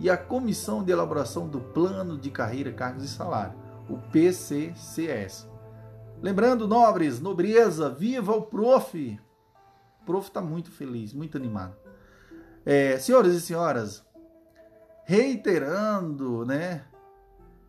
E 0.00 0.08
a 0.08 0.16
comissão 0.16 0.82
de 0.82 0.90
elaboração 0.90 1.46
do 1.46 1.60
plano 1.60 2.16
de 2.16 2.30
carreira, 2.30 2.72
cargos 2.72 3.04
e 3.04 3.08
salário, 3.08 3.54
o 3.86 3.98
PCCS. 3.98 5.46
Lembrando, 6.22 6.66
nobres, 6.66 7.20
nobreza, 7.20 7.90
viva 7.90 8.32
o 8.32 8.42
prof! 8.42 9.20
O 10.00 10.04
prof 10.06 10.26
está 10.26 10.40
muito 10.40 10.70
feliz, 10.70 11.12
muito 11.12 11.36
animado. 11.36 11.76
É, 12.64 12.98
senhores 12.98 13.34
e 13.34 13.40
senhoras, 13.42 14.02
reiterando, 15.04 16.46
né? 16.46 16.84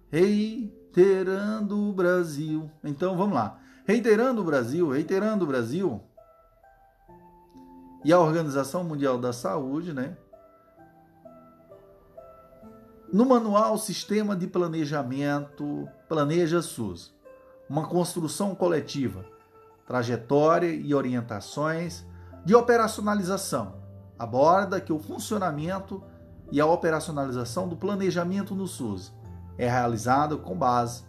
Reiterando 0.10 1.90
o 1.90 1.92
Brasil. 1.92 2.72
Então 2.82 3.18
vamos 3.18 3.36
lá. 3.36 3.60
Reiterando 3.86 4.40
o 4.40 4.46
Brasil, 4.46 4.90
reiterando 4.90 5.44
o 5.44 5.48
Brasil. 5.48 6.02
E 8.06 8.14
a 8.14 8.20
Organização 8.20 8.86
Mundial 8.86 9.18
da 9.18 9.34
Saúde, 9.34 9.94
né? 9.94 10.16
No 13.12 13.26
manual 13.26 13.78
Sistema 13.78 14.38
de 14.38 14.48
Planejamento 14.48 15.86
Planeja 16.08 16.62
SUS, 16.62 17.14
uma 17.70 17.86
construção 17.86 18.56
coletiva, 18.56 19.26
trajetória 19.86 20.74
e 20.74 20.96
orientações 20.96 22.06
de 22.46 22.56
operacionalização 22.56 23.76
aborda 24.18 24.80
que 24.80 24.94
o 24.94 25.00
funcionamento 25.00 26.02
e 26.54 26.62
a 26.62 26.66
operacionalização 26.66 27.68
do 27.68 27.76
planejamento 27.76 28.56
no 28.56 28.66
SUS 28.66 29.12
é 29.58 29.70
realizado 29.70 30.38
com 30.38 30.56
base 30.56 31.04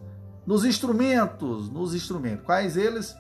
nos 0.45 0.65
instrumentos, 0.65 1.71
nos 1.71 1.95
instrumentos. 1.95 2.45
Quais 2.45 2.77
eles? 2.77 3.17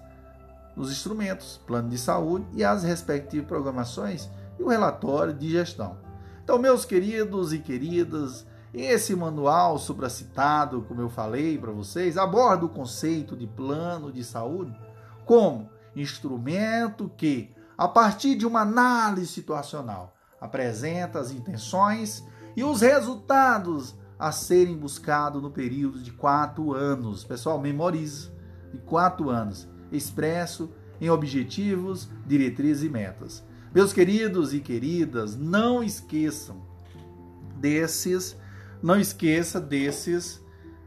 Nos 0.74 0.90
instrumentos, 0.90 1.60
plano 1.68 1.88
de 1.88 1.98
saúde 1.98 2.46
e 2.52 2.64
as 2.64 2.82
respectivas 2.82 3.46
programações 3.46 4.28
e 4.58 4.62
o 4.64 4.68
relatório 4.68 5.32
de 5.32 5.48
gestão. 5.48 5.98
Então, 6.42 6.58
meus 6.58 6.84
queridos 6.84 7.52
e 7.52 7.60
queridas, 7.60 8.44
esse 8.72 9.14
manual 9.14 9.78
supracitado, 9.78 10.82
como 10.82 11.00
eu 11.00 11.10
falei 11.10 11.58
para 11.58 11.72
vocês, 11.72 12.16
aborda 12.16 12.64
o 12.64 12.70
conceito 12.70 13.36
de 13.36 13.46
plano 13.46 14.10
de 14.10 14.24
saúde 14.24 14.74
como 15.26 15.68
instrumento 15.94 17.10
que 17.16 17.54
a 17.76 17.86
partir 17.86 18.34
de 18.34 18.46
uma 18.46 18.60
análise 18.60 19.26
situacional. 19.26 20.14
Apresenta 20.40 21.20
as 21.20 21.30
intenções 21.30 22.24
e 22.56 22.64
os 22.64 22.80
resultados 22.80 23.94
a 24.18 24.32
serem 24.32 24.76
buscados 24.76 25.42
no 25.42 25.50
período 25.50 26.00
de 26.00 26.12
quatro 26.12 26.72
anos. 26.72 27.24
Pessoal, 27.24 27.60
memorize, 27.60 28.30
de 28.72 28.78
quatro 28.78 29.30
anos, 29.30 29.68
expresso 29.90 30.70
em 31.00 31.10
objetivos, 31.10 32.08
diretrizes 32.26 32.84
e 32.84 32.88
metas. 32.88 33.44
Meus 33.74 33.92
queridos 33.92 34.54
e 34.54 34.60
queridas, 34.60 35.36
não 35.36 35.82
esqueçam 35.82 36.62
desses, 37.56 38.36
não 38.82 38.98
esqueça 38.98 39.60
desses, 39.60 40.44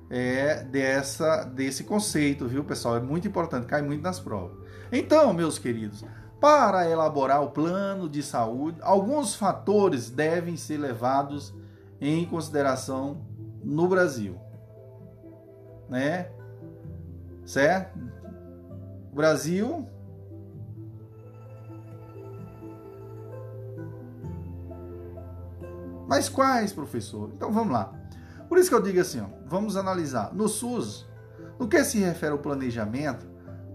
é, 0.10 0.64
dessa, 0.64 1.44
desse 1.44 1.84
conceito, 1.84 2.48
viu, 2.48 2.64
pessoal? 2.64 2.98
É 2.98 3.00
muito 3.00 3.28
importante, 3.28 3.66
cai 3.66 3.82
muito 3.82 4.02
nas 4.02 4.20
provas. 4.20 4.58
Então, 4.92 5.34
meus 5.34 5.58
queridos, 5.58 6.04
Para 6.40 6.88
elaborar 6.88 7.42
o 7.42 7.50
plano 7.50 8.10
de 8.10 8.22
saúde, 8.22 8.78
alguns 8.82 9.34
fatores 9.34 10.10
devem 10.10 10.58
ser 10.58 10.78
levados 10.78 11.56
em 12.00 12.26
consideração 12.26 13.26
no 13.64 13.88
Brasil. 13.88 14.38
Né? 15.90 16.30
Certo? 17.46 17.98
O 19.12 19.16
Brasil 19.16 19.88
Mas 26.08 26.30
quais, 26.30 26.72
professor? 26.72 27.32
Então 27.34 27.52
vamos 27.52 27.74
lá. 27.74 27.94
Por 28.48 28.58
isso 28.58 28.70
que 28.70 28.76
eu 28.76 28.82
digo 28.82 29.00
assim, 29.00 29.22
ó, 29.22 29.28
vamos 29.48 29.76
analisar. 29.76 30.34
No 30.34 30.48
SUS, 30.48 31.08
no 31.60 31.68
que 31.68 31.84
se 31.84 32.00
refere 32.00 32.32
ao 32.32 32.40
planejamento, 32.40 33.28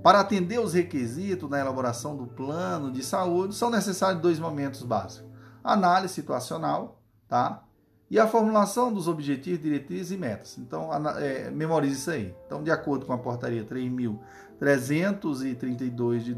para 0.02 0.20
atender 0.20 0.58
os 0.58 0.72
requisitos 0.72 1.50
na 1.50 1.60
elaboração 1.60 2.16
do 2.16 2.26
plano 2.26 2.90
de 2.90 3.04
saúde, 3.04 3.54
são 3.54 3.70
necessários 3.70 4.22
dois 4.22 4.38
momentos 4.38 4.82
básicos: 4.82 5.28
análise 5.62 6.14
situacional, 6.14 7.02
tá? 7.28 7.62
E 8.10 8.18
a 8.18 8.26
formulação 8.26 8.90
dos 8.92 9.06
objetivos, 9.06 9.62
diretrizes 9.62 10.10
e 10.10 10.16
metas. 10.16 10.58
Então, 10.58 10.90
é, 11.18 11.48
memorize 11.50 11.94
isso 11.94 12.10
aí. 12.10 12.34
Então, 12.46 12.62
de 12.62 12.70
acordo 12.70 13.04
com 13.06 13.12
a 13.12 13.18
portaria 13.18 13.64
3.332 13.64 16.18
de, 16.18 16.34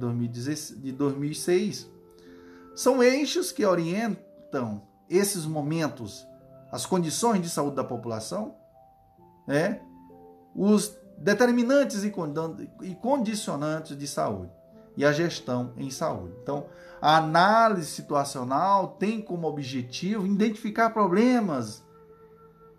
de 0.83 0.93
2006, 0.93 1.91
são 2.75 3.03
eixos 3.03 3.53
que 3.53 3.65
orientam 3.65 4.83
esses 5.13 5.45
momentos, 5.45 6.27
as 6.71 6.87
condições 6.87 7.43
de 7.43 7.51
saúde 7.51 7.77
da 7.77 7.85
população, 7.85 8.55
né? 9.47 9.81
os 10.55 10.97
determinantes 11.19 12.03
e 12.05 12.95
condicionantes 12.95 13.97
de 13.97 14.07
saúde 14.07 14.51
e 14.97 15.05
a 15.05 15.13
gestão 15.13 15.73
em 15.77 15.91
saúde. 15.91 16.35
Então, 16.43 16.67
a 17.01 17.17
análise 17.17 17.87
situacional 17.87 18.89
tem 18.99 19.21
como 19.21 19.47
objetivo 19.47 20.27
identificar 20.27 20.91
problemas 20.91 21.83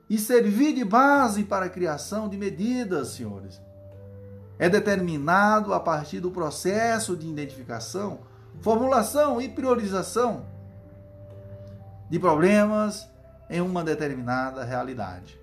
e 0.10 0.18
servir 0.18 0.74
de 0.74 0.84
base 0.84 1.44
para 1.44 1.66
a 1.66 1.70
criação 1.70 2.28
de 2.28 2.38
medidas, 2.38 3.10
senhores. 3.10 3.62
É 4.60 4.70
determinado 4.70 5.74
a 5.74 5.80
partir 5.80 6.20
do 6.20 6.32
processo 6.32 7.16
de 7.16 7.28
identificação, 7.28 8.20
formulação 8.62 9.42
e 9.42 9.50
priorização 9.50 10.53
de 12.14 12.20
problemas 12.20 13.10
em 13.50 13.60
uma 13.60 13.84
determinada 13.84 14.64
realidade. 14.64 15.42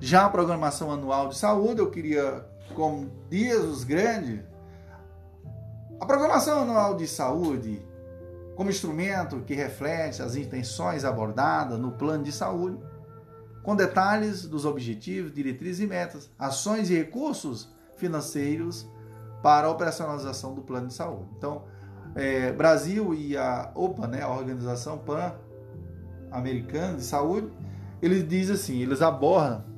Já 0.00 0.24
a 0.24 0.28
programação 0.28 0.90
anual 0.90 1.28
de 1.28 1.38
saúde, 1.38 1.78
eu 1.78 1.88
queria, 1.88 2.44
como 2.74 3.08
dias 3.28 3.62
os 3.62 3.84
grandes, 3.84 4.40
a 6.00 6.04
programação 6.04 6.62
anual 6.62 6.96
de 6.96 7.06
saúde, 7.06 7.80
como 8.56 8.70
instrumento 8.70 9.42
que 9.42 9.54
reflete 9.54 10.20
as 10.20 10.34
intenções 10.34 11.04
abordadas 11.04 11.78
no 11.78 11.92
plano 11.92 12.24
de 12.24 12.32
saúde, 12.32 12.82
com 13.62 13.76
detalhes 13.76 14.44
dos 14.44 14.64
objetivos, 14.64 15.32
diretrizes 15.32 15.78
e 15.78 15.86
metas, 15.86 16.28
ações 16.36 16.90
e 16.90 16.96
recursos 16.96 17.72
financeiros 17.96 18.84
para 19.44 19.68
a 19.68 19.70
operacionalização 19.70 20.56
do 20.56 20.62
plano 20.62 20.88
de 20.88 20.94
saúde. 20.94 21.28
Então, 21.38 21.66
é, 22.16 22.50
Brasil 22.50 23.14
e 23.14 23.36
a 23.36 23.70
OPA, 23.76 24.08
né, 24.08 24.22
a 24.22 24.28
Organização 24.28 24.98
Pan 24.98 25.38
Americana 26.30 26.96
de 26.96 27.04
Saúde, 27.04 27.50
eles 28.00 28.26
dizem 28.26 28.54
assim, 28.54 28.78
eles 28.78 29.02
abordam 29.02 29.70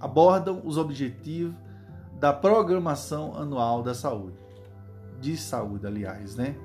abordam 0.00 0.60
os 0.64 0.76
objetivos 0.76 1.54
da 2.18 2.32
programação 2.32 3.36
anual 3.36 3.82
da 3.82 3.94
saúde, 3.94 4.38
de 5.20 5.36
saúde, 5.36 5.86
aliás, 5.86 6.36
né? 6.36 6.56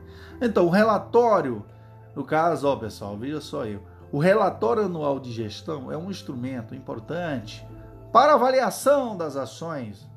Então, 0.42 0.66
o 0.66 0.70
relatório, 0.70 1.66
no 2.16 2.24
caso, 2.24 2.68
ó, 2.68 2.76
pessoal, 2.76 3.18
veja 3.18 3.42
só 3.42 3.66
eu, 3.66 3.82
o 4.12 4.20
relatório 4.20 4.84
anual 4.84 5.20
de 5.20 5.32
gestão 5.32 5.92
é 5.92 5.98
um 5.98 6.10
instrumento 6.10 6.76
importante 6.76 7.66
para 8.12 8.34
avaliação 8.34 9.16
das 9.16 9.36
ações, 9.36 10.10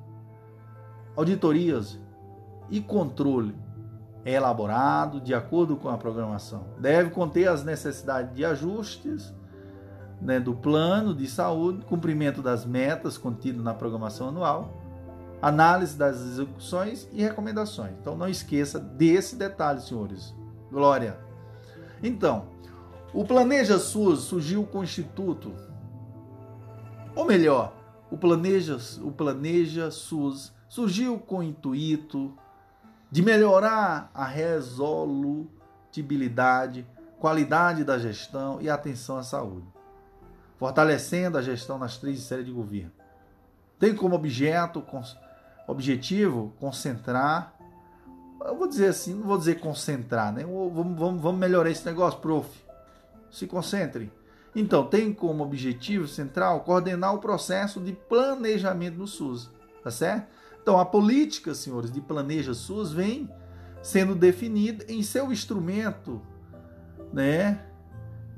auditorias 1.17 1.99
e 2.69 2.81
controle. 2.81 3.55
É 4.25 4.33
elaborado 4.33 5.21
de 5.21 5.35
acordo 5.35 5.77
com 5.77 5.89
a 5.89 5.99
programação. 5.99 6.65
Deve 6.79 7.11
conter 7.11 7.49
as 7.49 7.63
necessidades 7.63 8.35
de 8.35 8.45
ajustes 8.45 9.35
né, 10.21 10.41
do 10.41 10.55
plano 10.55 11.15
de 11.15 11.29
saúde, 11.29 11.85
cumprimento 11.85 12.41
das 12.41 12.65
metas 12.65 13.19
contidas 13.19 13.63
na 13.63 13.75
programação 13.75 14.29
anual, 14.29 14.73
análise 15.43 15.97
das 15.97 16.21
execuções 16.21 17.07
e 17.13 17.23
recomendações. 17.23 17.93
Então 18.01 18.17
não 18.17 18.29
esqueça 18.29 18.81
desse 18.81 19.37
detalhe, 19.37 19.81
senhores. 19.81 20.35
Glória. 20.71 21.19
Então, 22.03 22.47
o 23.13 23.25
Planeja 23.25 23.79
SUS 23.79 24.21
surgiu 24.21 24.65
com 24.65 24.81
o 24.81 24.85
Instituto, 24.85 25.53
ou 27.15 27.25
melhor, 27.25 27.73
o 28.11 28.17
Planeja, 28.17 28.79
o 29.03 29.13
Planeja 29.13 29.91
SUS 29.91 30.53
surgiu 30.69 31.19
com 31.19 31.39
o 31.39 31.43
intuito 31.43 32.35
de 33.15 33.23
melhorar 33.23 34.11
a 34.13 34.25
resolutibilidade, 34.25 36.85
qualidade 37.21 37.85
da 37.85 37.97
gestão 37.97 38.61
e 38.61 38.69
atenção 38.69 39.17
à 39.17 39.23
saúde 39.23 39.73
fortalecendo 40.57 41.39
a 41.39 41.43
gestão 41.43 41.79
nas 41.79 41.97
três 41.99 42.19
séries 42.21 42.47
de 42.47 42.51
governo. 42.51 42.91
Tem 43.79 43.95
como 43.95 44.17
objeto, 44.17 44.85
objetivo 45.69 46.53
concentrar, 46.59 47.55
eu 48.45 48.57
vou 48.57 48.67
dizer 48.67 48.89
assim, 48.89 49.15
não 49.15 49.27
vou 49.27 49.39
dizer 49.39 49.61
concentrar, 49.61 50.33
né? 50.33 50.43
Vamos, 50.43 50.99
vamos, 50.99 51.23
vamos 51.23 51.39
melhorar 51.39 51.71
esse 51.71 51.87
negócio, 51.87 52.19
prof. 52.19 52.49
Se 53.31 53.47
concentre. 53.47 54.11
Então, 54.57 54.87
tem 54.87 55.13
como 55.13 55.45
objetivo 55.45 56.09
central 56.09 56.61
coordenar 56.61 57.15
o 57.15 57.19
processo 57.19 57.81
de 57.81 57.93
planejamento 57.93 58.97
do 58.97 59.07
SUS, 59.07 59.51
tá 59.83 59.91
certo? 59.91 60.34
Então, 60.65 60.81
a 60.81 60.85
política, 60.87 61.55
senhores, 61.55 61.93
de 61.93 62.01
planeja 62.01 62.55
SUS 62.55 62.91
vem 62.91 63.31
sendo 63.83 64.15
definida 64.15 64.83
em 64.89 65.03
seu 65.03 65.31
instrumento, 65.31 66.23
né, 67.13 67.67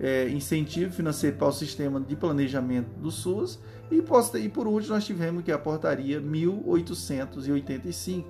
é, 0.00 0.28
incentivo 0.28 0.92
financeiro 0.92 1.36
para 1.36 1.46
o 1.46 1.52
sistema 1.52 2.00
de 2.00 2.16
planejamento 2.16 2.88
do 2.98 3.12
SUS. 3.12 3.60
E, 3.88 4.02
e 4.40 4.48
por 4.48 4.66
último 4.66 4.94
nós 4.94 5.06
tivemos 5.06 5.44
que 5.44 5.52
a 5.52 5.58
portaria 5.58 6.20
1885 6.20 8.28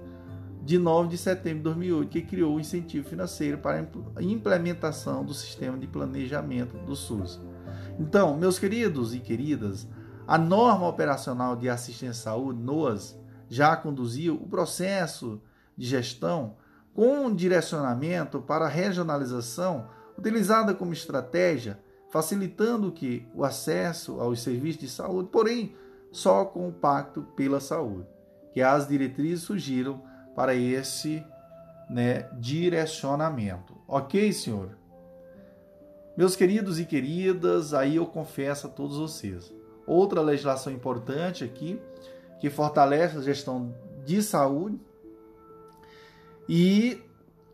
de 0.62 0.77
9 0.78 1.09
de 1.09 1.16
setembro 1.16 1.59
de 1.59 1.65
2008, 1.65 2.11
que 2.11 2.20
criou 2.20 2.57
o 2.57 2.61
incentivo 2.61 3.09
financeiro 3.09 3.57
para 3.57 3.89
a 4.15 4.23
implementação 4.23 5.24
do 5.24 5.33
sistema 5.33 5.78
de 5.78 5.87
planejamento 5.87 6.77
do 6.85 6.95
SUS. 6.95 7.41
Então, 7.98 8.36
meus 8.36 8.59
queridos 8.59 9.14
e 9.14 9.20
queridas, 9.20 9.86
a 10.27 10.36
norma 10.36 10.86
operacional 10.89 11.56
de 11.56 11.68
assistência 11.68 12.31
à 12.31 12.35
saúde, 12.35 12.60
NOAS, 12.60 13.18
já 13.48 13.77
conduziu 13.77 14.35
o 14.35 14.48
processo 14.48 15.40
de 15.77 15.86
gestão 15.86 16.56
com 16.94 17.27
um 17.27 17.35
direcionamento 17.35 18.40
para 18.40 18.66
a 18.66 18.68
regionalização 18.68 19.89
utilizada 20.18 20.74
como 20.74 20.93
estratégia, 20.93 21.78
facilitando 22.10 22.90
que 22.90 23.27
o 23.35 23.44
acesso 23.44 24.20
aos 24.20 24.40
serviços 24.40 24.81
de 24.81 24.89
saúde, 24.89 25.28
porém, 25.31 25.74
só 26.10 26.44
com 26.44 26.68
o 26.68 26.73
Pacto 26.73 27.23
pela 27.36 27.60
Saúde, 27.60 28.09
que 28.52 28.62
as 28.62 28.89
diretrizes 28.89 29.44
surgiram 29.44 30.02
para 30.35 30.55
esse 30.55 31.24
né, 31.89 32.28
direcionamento. 32.39 33.77
Ok, 33.86 34.32
senhor? 34.32 34.77
Meus 36.16 36.34
queridos 36.34 36.80
e 36.80 36.86
queridas, 36.86 37.74
aí 37.74 37.97
eu 37.97 38.06
confesso 38.06 38.68
a 38.68 38.70
todos 38.70 38.97
vocês. 38.97 39.52
Outra 39.86 40.22
legislação 40.22 40.72
importante 40.72 41.44
aqui, 41.44 41.78
que 42.40 42.48
fortalece 42.48 43.18
a 43.18 43.20
gestão 43.20 43.74
de 44.05 44.22
saúde 44.22 44.80
e 46.48 47.02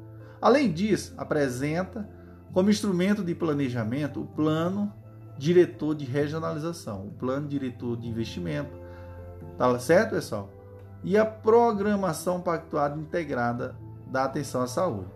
Além 0.40 0.72
disso, 0.72 1.12
apresenta 1.18 2.08
como 2.54 2.70
instrumento 2.70 3.22
de 3.22 3.34
planejamento 3.34 4.22
o 4.22 4.26
plano 4.26 4.92
diretor 5.42 5.92
de 5.96 6.04
regionalização, 6.04 7.04
o 7.08 7.10
plano 7.10 7.48
diretor 7.48 7.96
de 7.96 8.08
investimento. 8.08 8.70
Tá 9.58 9.76
certo, 9.80 10.10
pessoal? 10.10 10.48
E 11.02 11.18
a 11.18 11.26
programação 11.26 12.40
pactuada 12.40 12.96
integrada 12.96 13.74
da 14.06 14.22
atenção 14.22 14.62
à 14.62 14.68
saúde. 14.68 15.10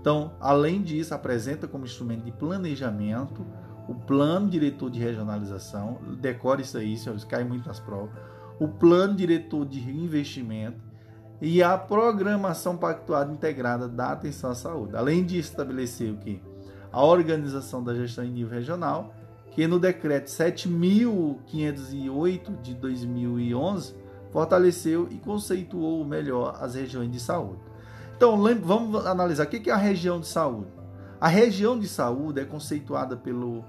Então, 0.00 0.32
além 0.40 0.82
disso, 0.82 1.14
apresenta 1.14 1.68
como 1.68 1.84
instrumento 1.84 2.24
de 2.24 2.32
planejamento 2.32 3.46
o 3.88 3.94
plano 3.94 4.50
diretor 4.50 4.90
de 4.90 4.98
regionalização, 4.98 5.98
decore 6.20 6.62
isso 6.62 6.76
aí, 6.76 6.96
senhores, 6.96 7.22
cai 7.22 7.44
muito 7.44 7.68
nas 7.68 7.78
provas, 7.78 8.10
o 8.58 8.66
plano 8.66 9.14
diretor 9.14 9.64
de 9.64 9.78
investimento 9.88 10.82
e 11.40 11.62
a 11.62 11.78
programação 11.78 12.76
pactuada 12.76 13.32
integrada 13.32 13.88
da 13.88 14.10
atenção 14.10 14.50
à 14.50 14.54
saúde. 14.56 14.96
Além 14.96 15.24
de 15.24 15.38
estabelecer 15.38 16.12
o 16.12 16.16
que? 16.16 16.42
A 16.90 17.04
organização 17.04 17.84
da 17.84 17.94
gestão 17.94 18.24
em 18.24 18.32
nível 18.32 18.52
regional, 18.52 19.14
que 19.58 19.66
no 19.66 19.80
decreto 19.80 20.30
7508 20.30 22.52
de 22.62 22.74
2011 22.74 23.92
fortaleceu 24.30 25.08
e 25.10 25.16
conceituou 25.16 26.04
melhor 26.04 26.56
as 26.60 26.76
regiões 26.76 27.10
de 27.10 27.18
saúde. 27.18 27.58
Então, 28.16 28.40
vamos 28.62 29.04
analisar 29.04 29.46
o 29.46 29.48
que 29.48 29.68
é 29.68 29.72
a 29.72 29.76
região 29.76 30.20
de 30.20 30.28
saúde. 30.28 30.70
A 31.20 31.26
região 31.26 31.76
de 31.76 31.88
saúde 31.88 32.40
é 32.40 32.44
conceituada 32.44 33.16
pelo 33.16 33.64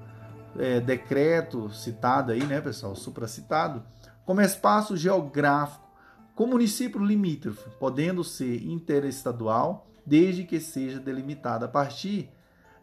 é, 0.59 0.79
decreto 0.79 1.71
citado 1.71 2.33
aí, 2.33 2.43
né, 2.43 2.61
pessoal, 2.61 2.95
supracitado, 2.95 3.81
como 4.27 4.41
espaço 4.41 4.95
geográfico 4.95 5.89
com 6.35 6.45
município 6.45 7.03
limítrofe, 7.03 7.67
podendo 7.79 8.23
ser 8.23 8.63
interestadual, 8.63 9.87
desde 10.05 10.43
que 10.43 10.59
seja 10.59 10.99
delimitada 10.99 11.65
a 11.65 11.67
partir 11.67 12.29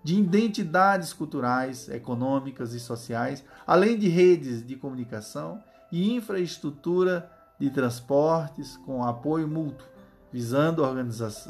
de 0.06 0.14
identidades 0.14 1.12
culturais, 1.12 1.88
econômicas 1.88 2.72
e 2.72 2.78
sociais, 2.78 3.44
além 3.66 3.98
de 3.98 4.06
redes 4.06 4.64
de 4.64 4.76
comunicação 4.76 5.60
e 5.90 6.14
infraestrutura 6.14 7.28
de 7.58 7.70
transportes 7.70 8.76
com 8.76 9.02
apoio 9.02 9.48
mútuo 9.48 9.84
visando 10.32 10.84
a 10.84 10.90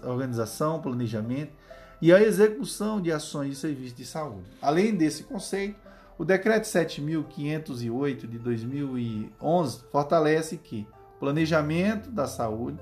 organização, 0.09 0.81
planejamento 0.81 1.53
e 2.01 2.11
a 2.15 2.23
execução 2.23 2.99
de 2.99 3.13
ações 3.13 3.51
de 3.51 3.57
serviços 3.57 3.95
de 3.95 4.07
saúde. 4.07 4.49
Além 4.63 4.95
desse 4.95 5.25
conceito, 5.25 5.79
o 6.17 6.25
Decreto 6.25 6.65
7.508 6.65 8.27
de 8.27 8.39
2011 8.39 9.85
fortalece 9.93 10.57
que 10.57 10.89
o 11.17 11.19
planejamento 11.21 12.11
da 12.11 12.27
saúde 12.27 12.79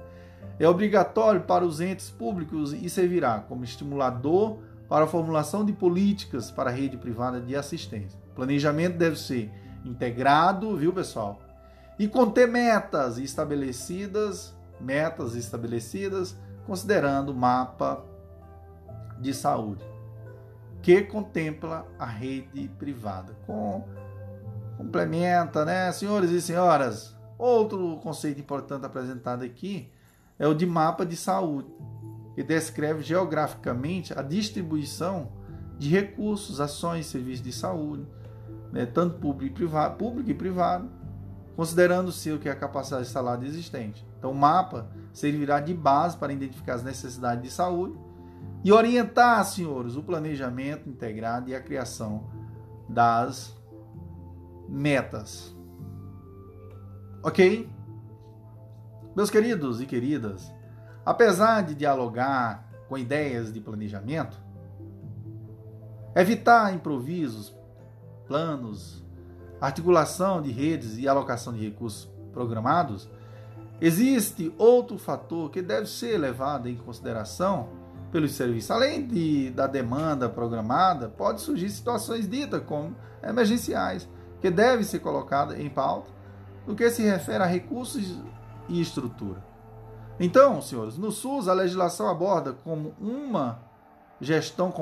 é 0.56 0.68
obrigatório 0.68 1.40
para 1.40 1.64
os 1.64 1.80
entes 1.80 2.10
públicos 2.10 2.72
e 2.72 2.88
servirá 2.88 3.40
como 3.40 3.64
estimulador 3.64 4.60
para 4.94 5.06
a 5.06 5.08
formulação 5.08 5.64
de 5.64 5.72
políticas 5.72 6.52
para 6.52 6.70
a 6.70 6.72
rede 6.72 6.96
privada 6.96 7.40
de 7.40 7.56
assistência. 7.56 8.16
O 8.30 8.34
planejamento 8.36 8.96
deve 8.96 9.18
ser 9.18 9.50
integrado, 9.84 10.76
viu, 10.76 10.92
pessoal? 10.92 11.42
E 11.98 12.06
conter 12.06 12.46
metas 12.46 13.18
estabelecidas 13.18 14.54
metas 14.80 15.34
estabelecidas, 15.34 16.36
considerando 16.64 17.32
o 17.32 17.34
mapa 17.34 18.04
de 19.18 19.34
saúde, 19.34 19.84
que 20.80 21.02
contempla 21.02 21.84
a 21.98 22.06
rede 22.06 22.68
privada. 22.78 23.36
Com, 23.48 23.84
complementa, 24.76 25.64
né, 25.64 25.90
senhores 25.90 26.30
e 26.30 26.40
senhoras? 26.40 27.16
Outro 27.36 27.96
conceito 27.96 28.38
importante 28.38 28.86
apresentado 28.86 29.42
aqui 29.42 29.90
é 30.38 30.46
o 30.46 30.54
de 30.54 30.66
mapa 30.66 31.04
de 31.04 31.16
saúde, 31.16 31.68
que 32.34 32.42
descreve 32.42 33.02
geograficamente 33.02 34.18
a 34.18 34.22
distribuição 34.22 35.32
de 35.78 35.88
recursos, 35.88 36.60
ações, 36.60 37.06
serviços 37.06 37.42
de 37.42 37.52
saúde, 37.52 38.06
né, 38.72 38.86
tanto 38.86 39.18
público 39.18 39.52
e 39.52 39.54
privado, 39.54 39.96
público 39.96 40.30
e 40.30 40.34
privado 40.34 40.88
considerando-se 41.56 42.32
o 42.32 42.38
que 42.38 42.48
é 42.48 42.52
a 42.52 42.56
capacidade 42.56 43.06
instalada 43.06 43.44
existente. 43.46 44.04
Então, 44.18 44.32
o 44.32 44.34
mapa 44.34 44.88
servirá 45.12 45.60
de 45.60 45.72
base 45.72 46.16
para 46.16 46.32
identificar 46.32 46.74
as 46.74 46.82
necessidades 46.82 47.42
de 47.42 47.50
saúde 47.50 47.96
e 48.64 48.72
orientar, 48.72 49.44
senhores, 49.44 49.96
o 49.96 50.02
planejamento 50.02 50.88
integrado 50.88 51.50
e 51.50 51.54
a 51.54 51.60
criação 51.60 52.24
das 52.88 53.54
metas. 54.68 55.54
Ok? 57.22 57.70
Meus 59.14 59.30
queridos 59.30 59.80
e 59.80 59.86
queridas, 59.86 60.52
apesar 61.04 61.62
de 61.62 61.74
dialogar 61.74 62.68
com 62.88 62.96
ideias 62.96 63.52
de 63.52 63.60
planejamento, 63.60 64.38
evitar 66.14 66.72
improvisos, 66.74 67.54
planos, 68.26 69.04
articulação 69.60 70.40
de 70.40 70.50
redes 70.50 70.96
e 70.96 71.08
alocação 71.08 71.52
de 71.52 71.64
recursos 71.64 72.10
programados, 72.32 73.08
existe 73.80 74.54
outro 74.56 74.98
fator 74.98 75.50
que 75.50 75.60
deve 75.60 75.86
ser 75.86 76.18
levado 76.18 76.68
em 76.68 76.76
consideração 76.76 77.68
pelos 78.10 78.32
serviços. 78.32 78.70
Além 78.70 79.06
de, 79.06 79.50
da 79.50 79.66
demanda 79.66 80.28
programada, 80.28 81.08
pode 81.08 81.40
surgir 81.40 81.68
situações 81.70 82.28
ditas 82.28 82.62
como 82.64 82.94
emergenciais, 83.22 84.08
que 84.40 84.50
devem 84.50 84.84
ser 84.84 85.00
colocadas 85.00 85.58
em 85.58 85.68
pauta 85.68 86.10
no 86.66 86.74
que 86.74 86.88
se 86.90 87.02
refere 87.02 87.42
a 87.42 87.46
recursos 87.46 88.18
e 88.68 88.80
estrutura. 88.80 89.53
Então, 90.18 90.62
senhores, 90.62 90.96
no 90.96 91.10
SUS 91.10 91.48
a 91.48 91.52
legislação 91.52 92.08
aborda 92.08 92.52
como 92.52 92.94
uma 93.00 93.58
gestão 94.20 94.72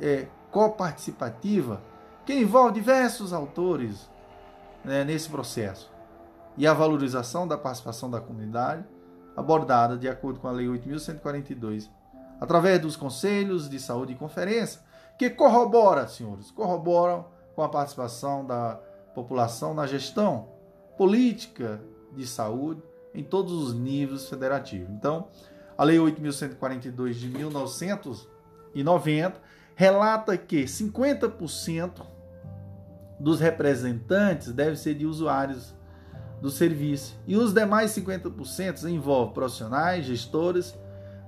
é, 0.00 0.26
coparticipativa 0.50 1.80
que 2.24 2.34
envolve 2.34 2.74
diversos 2.74 3.32
autores 3.32 4.08
né, 4.84 5.04
nesse 5.04 5.28
processo. 5.28 5.90
E 6.56 6.66
a 6.66 6.74
valorização 6.74 7.46
da 7.46 7.58
participação 7.58 8.10
da 8.10 8.20
comunidade, 8.20 8.84
abordada 9.36 9.96
de 9.96 10.08
acordo 10.08 10.40
com 10.40 10.48
a 10.48 10.52
Lei 10.52 10.66
8.142, 10.66 11.88
através 12.40 12.80
dos 12.80 12.96
conselhos 12.96 13.68
de 13.68 13.80
saúde 13.80 14.12
e 14.12 14.16
conferência, 14.16 14.80
que 15.18 15.28
corrobora, 15.28 16.06
senhores, 16.06 16.50
corroboram 16.50 17.26
com 17.54 17.62
a 17.62 17.68
participação 17.68 18.44
da 18.46 18.78
população 19.14 19.74
na 19.74 19.86
gestão 19.86 20.48
política 20.96 21.80
de 22.12 22.26
saúde 22.26 22.82
em 23.18 23.24
todos 23.24 23.52
os 23.52 23.74
níveis 23.74 24.28
federativos. 24.28 24.88
Então, 24.90 25.26
a 25.76 25.82
Lei 25.82 25.98
8.142 25.98 27.14
de 27.14 27.26
1990 27.28 29.40
relata 29.74 30.36
que 30.36 30.62
50% 30.64 32.06
dos 33.18 33.40
representantes 33.40 34.52
deve 34.52 34.76
ser 34.76 34.94
de 34.94 35.04
usuários 35.04 35.74
do 36.40 36.48
serviço. 36.48 37.18
E 37.26 37.36
os 37.36 37.52
demais 37.52 37.90
50% 37.90 38.88
envolvem 38.88 39.34
profissionais, 39.34 40.04
gestores, 40.04 40.78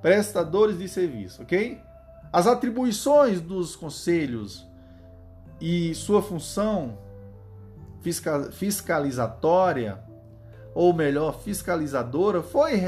prestadores 0.00 0.78
de 0.78 0.88
serviço, 0.88 1.42
ok? 1.42 1.82
As 2.32 2.46
atribuições 2.46 3.40
dos 3.40 3.74
conselhos 3.74 4.64
e 5.60 5.92
sua 5.96 6.22
função 6.22 6.96
fiscalizatória, 8.52 10.08
ou 10.80 10.94
melhor, 10.94 11.38
fiscalizadora, 11.40 12.42
foi 12.42 12.80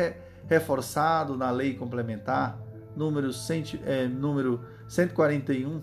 reforçado 0.49 1.37
na 1.37 1.51
lei 1.51 1.75
complementar 1.75 2.59
número, 2.97 3.31
100, 3.35 3.81
é, 3.85 4.09
número 4.09 4.65
141 4.89 5.83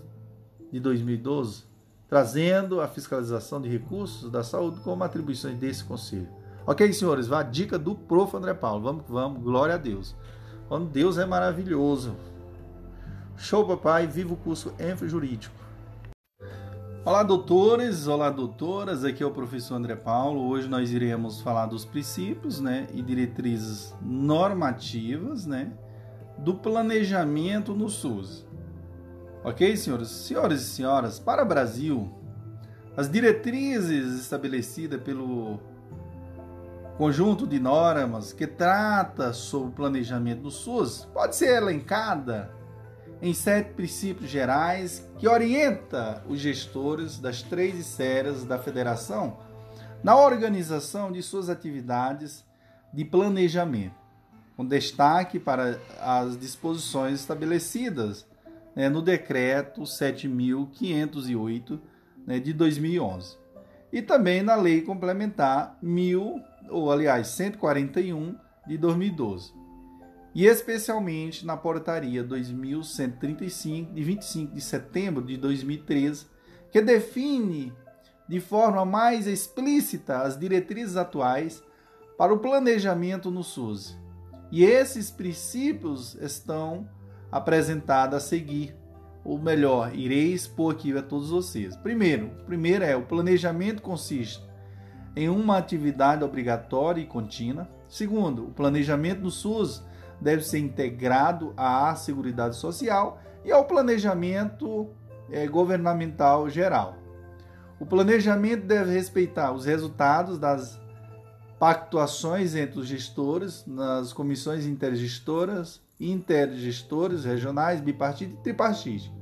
de 0.71 0.79
2012, 0.79 1.65
trazendo 2.07 2.81
a 2.81 2.87
fiscalização 2.87 3.61
de 3.61 3.69
recursos 3.69 4.31
da 4.31 4.43
saúde 4.43 4.79
como 4.79 5.03
atribuições 5.03 5.55
desse 5.59 5.83
conselho. 5.83 6.27
Ok, 6.65 6.91
senhores, 6.93 7.27
vá 7.27 7.43
dica 7.43 7.77
do 7.77 7.93
prof. 7.93 8.35
André 8.35 8.55
Paulo. 8.55 8.81
Vamos, 8.81 9.03
vamos, 9.07 9.43
glória 9.43 9.75
a 9.75 9.77
Deus. 9.77 10.15
Quando 10.67 10.89
Deus 10.89 11.19
é 11.19 11.27
maravilhoso. 11.27 12.15
Show, 13.37 13.67
papai, 13.67 14.07
viva 14.07 14.33
o 14.33 14.37
curso 14.37 14.73
Enfo 14.79 15.07
Jurídico. 15.07 15.58
Olá, 17.05 17.23
doutores, 17.23 18.07
olá, 18.07 18.29
doutoras. 18.29 19.05
Aqui 19.05 19.23
é 19.23 19.25
o 19.25 19.31
professor 19.31 19.75
André 19.75 19.95
Paulo. 19.95 20.49
Hoje 20.49 20.67
nós 20.67 20.91
iremos 20.91 21.39
falar 21.39 21.65
dos 21.65 21.85
princípios, 21.85 22.59
né, 22.59 22.87
e 22.93 23.01
diretrizes 23.01 23.95
normativas, 24.01 25.45
né, 25.45 25.71
do 26.37 26.53
planejamento 26.53 27.73
no 27.73 27.87
SUS. 27.87 28.45
Ok, 29.45 29.77
senhores? 29.77 30.09
Senhores 30.09 30.61
e 30.61 30.65
senhoras, 30.65 31.19
para 31.19 31.41
o 31.41 31.45
Brasil, 31.45 32.11
as 32.97 33.09
diretrizes 33.09 34.19
estabelecidas 34.19 35.01
pelo 35.01 35.57
conjunto 36.97 37.47
de 37.47 37.61
normas 37.61 38.33
que 38.33 38.45
trata 38.45 39.31
sobre 39.31 39.69
o 39.69 39.73
planejamento 39.73 40.41
do 40.41 40.51
SUS 40.51 41.07
pode 41.13 41.37
ser 41.37 41.55
elencada 41.55 42.58
em 43.21 43.33
sete 43.33 43.73
princípios 43.73 44.29
gerais 44.29 45.05
que 45.17 45.27
orienta 45.27 46.23
os 46.27 46.39
gestores 46.39 47.19
das 47.19 47.41
três 47.41 47.77
esferas 47.77 48.45
da 48.45 48.57
federação 48.57 49.37
na 50.03 50.17
organização 50.17 51.11
de 51.11 51.21
suas 51.21 51.49
atividades 51.49 52.45
de 52.93 53.03
planejamento, 53.03 53.95
com 54.55 54.65
destaque 54.65 55.37
para 55.37 55.77
as 55.99 56.39
disposições 56.39 57.19
estabelecidas 57.19 58.25
né, 58.75 58.87
no 58.87 59.01
decreto 59.01 59.81
7.508 59.81 61.79
né, 62.25 62.39
de 62.39 62.53
2011 62.53 63.37
e 63.91 64.01
também 64.01 64.41
na 64.41 64.55
lei 64.55 64.81
complementar 64.81 65.77
1000 65.81 66.41
ou 66.69 66.91
aliás 66.91 67.27
141 67.27 68.35
de 68.67 68.77
2012 68.77 69.58
e 70.33 70.45
especialmente 70.45 71.45
na 71.45 71.57
portaria 71.57 72.23
2135 72.23 73.93
de 73.93 74.03
25 74.03 74.53
de 74.53 74.61
setembro 74.61 75.23
de 75.23 75.37
2013, 75.37 76.27
que 76.71 76.81
define 76.81 77.73
de 78.27 78.39
forma 78.39 78.85
mais 78.85 79.25
explícita 79.25 80.19
as 80.19 80.37
diretrizes 80.37 80.95
atuais 80.95 81.63
para 82.17 82.33
o 82.33 82.39
planejamento 82.39 83.31
no 83.31 83.43
SUS. 83.43 83.97
E 84.51 84.63
esses 84.63 85.09
princípios 85.09 86.15
estão 86.15 86.87
apresentados 87.31 88.17
a 88.17 88.19
seguir, 88.19 88.75
ou 89.23 89.37
melhor, 89.39 89.95
irei 89.95 90.33
expor 90.33 90.73
aqui 90.73 90.95
a 90.95 91.01
todos 91.01 91.29
vocês. 91.29 91.75
Primeiro, 91.77 92.29
primeiro 92.45 92.83
é 92.83 92.95
o 92.95 93.05
planejamento 93.05 93.81
consiste 93.81 94.47
em 95.15 95.27
uma 95.27 95.57
atividade 95.57 96.23
obrigatória 96.23 97.01
e 97.01 97.05
contínua. 97.05 97.67
Segundo, 97.87 98.45
o 98.45 98.51
planejamento 98.51 99.21
no 99.21 99.31
SUS 99.31 99.83
deve 100.21 100.43
ser 100.43 100.59
integrado 100.59 101.53
à 101.55 101.95
Seguridade 101.95 102.55
Social 102.55 103.19
e 103.43 103.51
ao 103.51 103.65
planejamento 103.65 104.89
é, 105.31 105.47
governamental 105.47 106.49
geral. 106.49 106.95
O 107.79 107.85
planejamento 107.85 108.65
deve 108.65 108.93
respeitar 108.93 109.51
os 109.53 109.65
resultados 109.65 110.37
das 110.37 110.79
pactuações 111.57 112.55
entre 112.55 112.79
os 112.79 112.87
gestores 112.87 113.65
nas 113.65 114.13
comissões 114.13 114.65
intergestoras, 114.65 115.81
intergestores 115.99 117.25
regionais, 117.25 117.81
bipartite 117.81 118.33
e 118.33 118.43
tripartite. 118.43 119.13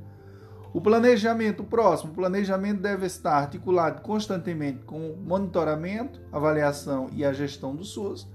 O 0.72 0.80
planejamento 0.80 1.64
próximo, 1.64 2.12
o 2.12 2.14
planejamento 2.14 2.80
deve 2.80 3.06
estar 3.06 3.36
articulado 3.38 4.02
constantemente 4.02 4.84
com 4.84 5.16
monitoramento, 5.24 6.20
avaliação 6.30 7.08
e 7.12 7.24
a 7.24 7.32
gestão 7.32 7.74
do 7.74 7.84
SUS. 7.84 8.28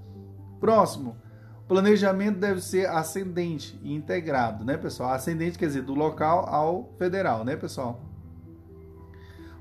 Próximo, 0.58 1.16
planejamento 1.66 2.38
deve 2.38 2.60
ser 2.60 2.88
ascendente 2.88 3.78
e 3.82 3.94
integrado, 3.94 4.64
né, 4.64 4.76
pessoal? 4.76 5.10
Ascendente 5.12 5.58
quer 5.58 5.66
dizer 5.66 5.82
do 5.82 5.94
local 5.94 6.46
ao 6.48 6.90
federal, 6.98 7.44
né, 7.44 7.56
pessoal? 7.56 8.00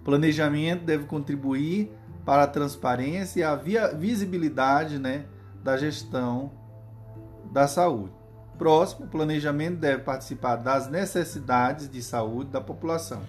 Planejamento 0.03 0.83
deve 0.83 1.05
contribuir 1.05 1.91
para 2.25 2.43
a 2.43 2.47
transparência 2.47 3.39
e 3.39 3.77
a 3.77 3.87
visibilidade, 3.87 4.99
né, 4.99 5.25
da 5.63 5.77
gestão 5.77 6.51
da 7.51 7.67
saúde. 7.67 8.13
Próximo, 8.57 9.05
o 9.05 9.09
planejamento 9.09 9.77
deve 9.77 10.03
participar 10.03 10.57
das 10.57 10.89
necessidades 10.89 11.89
de 11.89 12.01
saúde 12.01 12.51
da 12.51 12.61
população. 12.61 13.21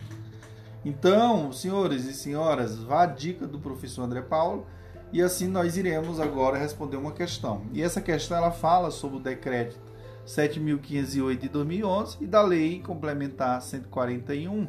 Então, 0.85 1.51
senhores 1.51 2.05
e 2.05 2.13
senhoras, 2.13 2.79
vá 2.79 3.05
a 3.05 3.07
dica 3.07 3.47
do 3.47 3.59
professor 3.59 4.03
André 4.03 4.21
Paulo 4.21 4.67
e 5.15 5.23
assim 5.23 5.47
nós 5.47 5.77
iremos 5.77 6.19
agora 6.19 6.59
responder 6.59 6.97
uma 6.97 7.13
questão. 7.13 7.63
E 7.73 7.81
essa 7.81 8.01
questão 8.01 8.37
ela 8.37 8.51
fala 8.51 8.91
sobre 8.91 9.19
o 9.19 9.21
decreto 9.21 9.79
7508 10.27 11.41
de 11.41 11.49
2011 11.49 12.17
e 12.21 12.27
da 12.27 12.43
lei 12.43 12.81
complementar 12.81 13.63
141 13.63 14.67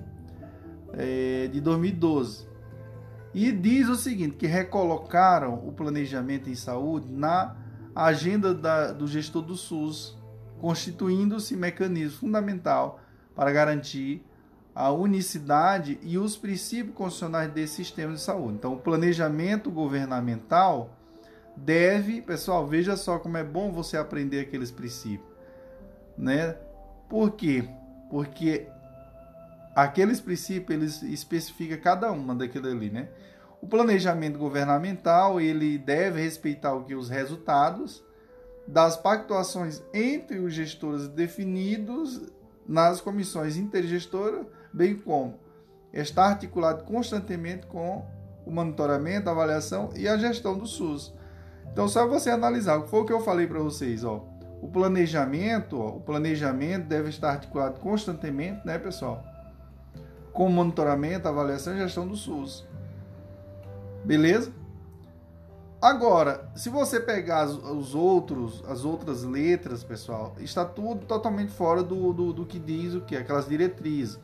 é, 0.94 1.48
de 1.48 1.60
2012. 1.60 2.48
E 3.34 3.52
diz 3.52 3.90
o 3.90 3.96
seguinte, 3.96 4.36
que 4.36 4.46
recolocaram 4.46 5.56
o 5.68 5.72
planejamento 5.72 6.48
em 6.48 6.56
saúde 6.56 7.12
na 7.12 7.56
agenda 7.96 8.54
da, 8.54 8.92
do 8.92 9.08
gestor 9.08 9.42
do 9.42 9.56
SUS, 9.56 10.16
constituindo-se 10.60 11.58
mecanismo 11.58 12.20
fundamental 12.20 13.00
para 13.34 13.52
garantir 13.52 14.24
a 14.76 14.91
unicidade 14.91 15.97
e 16.03 16.18
os 16.18 16.35
princípios 16.35 16.93
constitucionais 16.93 17.49
desse 17.53 17.76
sistema 17.76 18.14
de 18.14 18.19
saúde. 18.19 18.57
Então, 18.57 18.73
o 18.73 18.80
planejamento 18.80 19.72
governamental 19.72 20.89
deve, 21.56 22.22
pessoal, 22.22 22.68
veja 22.68 22.97
só 22.97 23.18
como 23.18 23.38
é 23.38 23.43
bom 23.43 23.72
você 23.72 23.95
aprender 23.95 24.41
aqueles 24.41 24.72
princípios, 24.72 25.31
né? 26.18 26.57
Por 27.07 27.31
quê? 27.31 27.69
Porque 28.10 28.68
aqueles 29.73 30.19
princípios 30.19 30.77
eles 30.77 31.02
especificam 31.03 31.80
cada 31.80 32.11
uma 32.11 32.35
daquilo 32.35 32.68
ali, 32.68 32.89
né? 32.89 33.07
O 33.61 33.68
planejamento 33.68 34.38
governamental 34.38 35.39
ele 35.39 35.77
deve 35.77 36.22
respeitar 36.22 36.73
o 36.73 36.84
que 36.84 36.93
os 36.93 37.10
resultados 37.10 38.03
das 38.68 38.97
pactuações 38.97 39.81
entre 39.93 40.39
os 40.39 40.53
gestores 40.53 41.07
definidos 41.07 42.22
nas 42.68 42.99
comissões 42.99 43.56
intergestoras 43.56 44.45
bem 44.76 44.95
como 44.95 45.39
está 45.93 46.26
articulado 46.26 46.84
constantemente 46.84 47.65
com 47.68 48.06
o 48.45 48.52
monitoramento, 48.52 49.30
a 49.30 49.31
avaliação 49.31 49.89
e 49.95 50.07
a 50.07 50.18
gestão 50.18 50.57
do 50.57 50.68
SUS. 50.68 51.14
Então, 51.72 51.88
só 51.88 52.06
você 52.07 52.30
analisar, 52.30 52.81
foi 52.81 53.02
o 53.02 53.06
que 53.06 53.14
eu 53.14 53.22
falei 53.22 53.47
para 53.47 53.60
vocês, 53.60 54.03
ó. 54.03 54.23
O 54.61 54.68
planejamento, 54.68 55.80
ó, 55.80 55.89
o 55.89 56.02
planejamento 56.02 56.88
deve 56.88 57.10
estar 57.10 57.31
articulado 57.31 57.80
constantemente, 57.80 58.65
né, 58.65 58.77
pessoal? 58.77 59.23
Com 60.31 60.49
monitoramento, 60.49 61.27
avaliação 61.27 61.73
e 61.76 61.80
gestão 61.80 62.07
do 62.07 62.15
SUS. 62.15 62.68
Beleza? 64.03 64.52
Agora, 65.81 66.49
se 66.56 66.69
você 66.69 66.99
pegar 66.99 67.45
os 67.45 67.93
outros, 67.93 68.64
as 68.68 68.84
outras 68.84 69.23
letras, 69.23 69.84
pessoal, 69.84 70.34
está 70.39 70.65
tudo 70.65 71.06
totalmente 71.06 71.52
fora 71.52 71.84
do, 71.84 72.11
do, 72.11 72.34
do 72.34 72.45
que 72.45 72.57
diz 72.57 72.95
o 72.95 73.02
que? 73.02 73.15
Aquelas 73.15 73.47
diretrizes. 73.47 74.19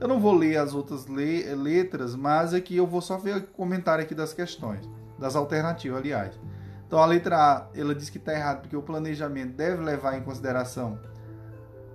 Eu 0.00 0.08
não 0.08 0.18
vou 0.18 0.34
ler 0.34 0.56
as 0.56 0.74
outras 0.74 1.04
le 1.04 1.54
letras, 1.54 2.16
mas 2.16 2.54
aqui 2.54 2.76
eu 2.76 2.86
vou 2.86 3.02
só 3.02 3.18
ver 3.18 3.36
o 3.36 3.46
comentário 3.48 4.02
aqui 4.02 4.14
das 4.14 4.32
questões, 4.32 4.88
das 5.18 5.36
alternativas, 5.36 5.98
aliás. 5.98 6.40
Então 6.86 6.98
a 6.98 7.06
letra 7.06 7.36
A, 7.36 7.66
ela 7.78 7.94
diz 7.94 8.08
que 8.08 8.16
está 8.16 8.32
errado 8.32 8.62
porque 8.62 8.76
o 8.76 8.82
planejamento 8.82 9.52
deve 9.54 9.82
levar 9.82 10.16
em 10.16 10.22
consideração 10.22 10.98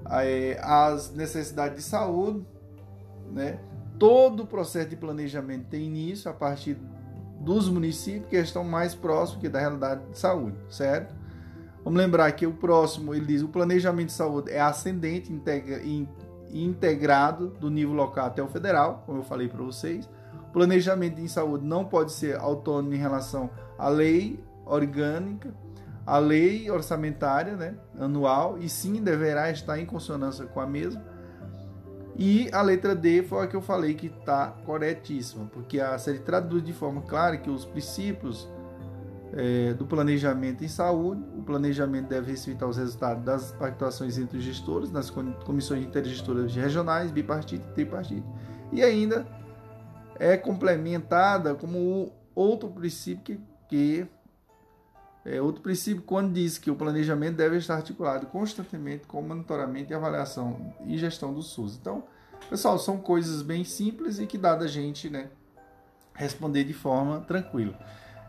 é, 0.09 0.59
as 0.61 1.11
necessidades 1.11 1.77
de 1.77 1.83
saúde, 1.83 2.45
né? 3.31 3.59
Todo 3.97 4.43
o 4.43 4.47
processo 4.47 4.89
de 4.89 4.95
planejamento 4.95 5.65
tem 5.69 5.81
início 5.81 6.29
a 6.29 6.33
partir 6.33 6.77
dos 7.39 7.67
municípios 7.69 8.29
que 8.29 8.37
estão 8.37 8.63
mais 8.63 8.93
próximos 8.93 9.41
que 9.41 9.49
da 9.49 9.59
realidade 9.59 10.05
de 10.11 10.17
saúde, 10.19 10.57
certo? 10.69 11.15
Vamos 11.83 11.99
lembrar 11.99 12.31
que 12.33 12.45
o 12.45 12.53
próximo, 12.53 13.13
ele 13.13 13.25
diz, 13.25 13.41
o 13.41 13.47
planejamento 13.47 14.07
de 14.07 14.13
saúde 14.13 14.51
é 14.51 14.59
ascendente, 14.59 15.31
integra, 15.31 15.81
integrado 16.51 17.49
do 17.59 17.69
nível 17.69 17.93
local 17.93 18.27
até 18.27 18.41
o 18.41 18.47
federal, 18.47 19.03
como 19.05 19.19
eu 19.19 19.23
falei 19.23 19.47
para 19.47 19.63
vocês. 19.63 20.09
Planejamento 20.53 21.19
em 21.19 21.27
saúde 21.27 21.65
não 21.65 21.85
pode 21.85 22.11
ser 22.11 22.37
autônomo 22.37 22.93
em 22.93 22.97
relação 22.97 23.49
à 23.77 23.89
lei 23.89 24.43
orgânica, 24.65 25.53
à 26.05 26.17
lei 26.17 26.69
orçamentária 26.71 27.55
né, 27.55 27.75
anual, 27.99 28.57
e 28.57 28.69
sim 28.69 29.01
deverá 29.01 29.51
estar 29.51 29.79
em 29.79 29.85
consonância 29.85 30.45
com 30.45 30.59
a 30.59 30.65
mesma. 30.65 31.03
E 32.17 32.49
a 32.53 32.61
letra 32.61 32.95
D 32.95 33.23
foi 33.23 33.43
a 33.43 33.47
que 33.47 33.55
eu 33.55 33.61
falei 33.61 33.93
que 33.93 34.07
está 34.07 34.47
corretíssima, 34.65 35.45
porque 35.51 35.79
a 35.81 35.97
série 35.97 36.19
traduz 36.19 36.63
de 36.63 36.71
forma 36.71 37.01
clara 37.01 37.35
que 37.35 37.49
os 37.49 37.65
princípios 37.65 38.47
é, 39.35 39.73
do 39.73 39.85
planejamento 39.85 40.63
em 40.63 40.67
saúde. 40.67 41.21
O 41.37 41.43
planejamento 41.43 42.07
deve 42.07 42.31
respeitar 42.31 42.67
os 42.67 42.77
resultados 42.77 43.23
das 43.23 43.51
pactuações 43.51 44.17
entre 44.17 44.37
os 44.37 44.43
gestores, 44.43 44.91
nas 44.91 45.09
comissões 45.09 45.85
intergestoras 45.85 46.55
regionais, 46.55 47.11
bipartite 47.11 47.63
e 47.69 47.73
tripartite. 47.73 48.25
E 48.71 48.81
ainda 48.81 49.27
é 50.17 50.37
complementada 50.37 51.53
como 51.53 52.13
outro 52.33 52.69
princípio 52.69 53.23
que, 53.23 53.39
que 53.67 54.07
é 55.25 55.41
outro 55.41 55.61
princípio 55.61 56.03
quando 56.03 56.31
diz 56.31 56.57
que 56.57 56.71
o 56.71 56.75
planejamento 56.75 57.35
deve 57.35 57.57
estar 57.57 57.75
articulado 57.75 58.27
constantemente 58.27 59.07
com 59.07 59.19
o 59.19 59.27
monitoramento 59.27 59.91
e 59.91 59.95
avaliação 59.95 60.73
e 60.85 60.97
gestão 60.97 61.33
do 61.33 61.41
SUS. 61.41 61.77
Então, 61.81 62.03
pessoal, 62.47 62.77
são 62.77 62.99
coisas 62.99 63.41
bem 63.41 63.63
simples 63.63 64.19
e 64.19 64.27
que 64.27 64.37
dá 64.37 64.55
da 64.55 64.67
gente, 64.67 65.09
né, 65.09 65.29
responder 66.13 66.63
de 66.63 66.73
forma 66.73 67.21
tranquila. 67.21 67.77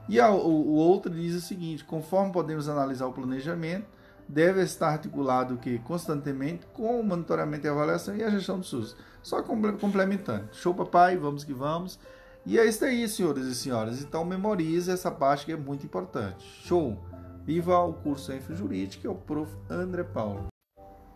E 0.08 0.20
a, 0.20 0.30
o, 0.30 0.48
o 0.48 0.74
outro 0.74 1.12
diz 1.12 1.34
o 1.34 1.40
seguinte: 1.40 1.84
conforme 1.84 2.32
podemos 2.32 2.68
analisar 2.68 3.06
o 3.06 3.12
planejamento, 3.12 3.86
deve 4.28 4.62
estar 4.62 4.88
articulado 4.88 5.56
que 5.56 5.78
constantemente 5.80 6.66
com 6.72 7.00
o 7.00 7.04
monitoramento 7.04 7.66
e 7.66 7.70
avaliação 7.70 8.16
e 8.16 8.22
a 8.22 8.30
gestão 8.30 8.58
do 8.58 8.64
SUS. 8.64 8.96
Só 9.22 9.42
complementando. 9.42 10.48
Show, 10.52 10.74
papai, 10.74 11.16
vamos 11.16 11.44
que 11.44 11.52
vamos. 11.52 11.98
E 12.44 12.58
é 12.58 12.64
isso 12.64 12.84
aí, 12.84 13.08
senhores 13.08 13.46
e 13.46 13.54
senhoras. 13.54 14.00
Então 14.00 14.24
memorize 14.24 14.90
essa 14.90 15.10
parte 15.10 15.44
que 15.44 15.52
é 15.52 15.56
muito 15.56 15.84
importante. 15.84 16.44
Show! 16.64 16.96
Viva 17.44 17.78
o 17.78 17.92
curso 17.92 18.32
Enfo 18.32 18.54
Jurídica, 18.54 19.06
é 19.06 19.10
o 19.10 19.14
prof. 19.14 19.52
André 19.70 20.02
Paulo. 20.02 20.46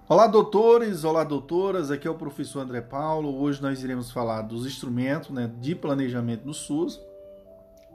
Olá, 0.09 0.27
doutores, 0.27 1.05
olá, 1.05 1.23
doutoras. 1.23 1.91
Aqui 1.91 2.09
é 2.09 2.11
o 2.11 2.17
professor 2.17 2.61
André 2.61 2.81
Paulo. 2.81 3.41
Hoje 3.41 3.63
nós 3.63 3.83
iremos 3.83 4.11
falar 4.11 4.43
dos 4.43 4.67
instrumentos 4.67 5.31
né, 5.31 5.49
de 5.61 5.75
planejamento 5.75 6.45
do 6.45 6.55
SUS. 6.55 7.01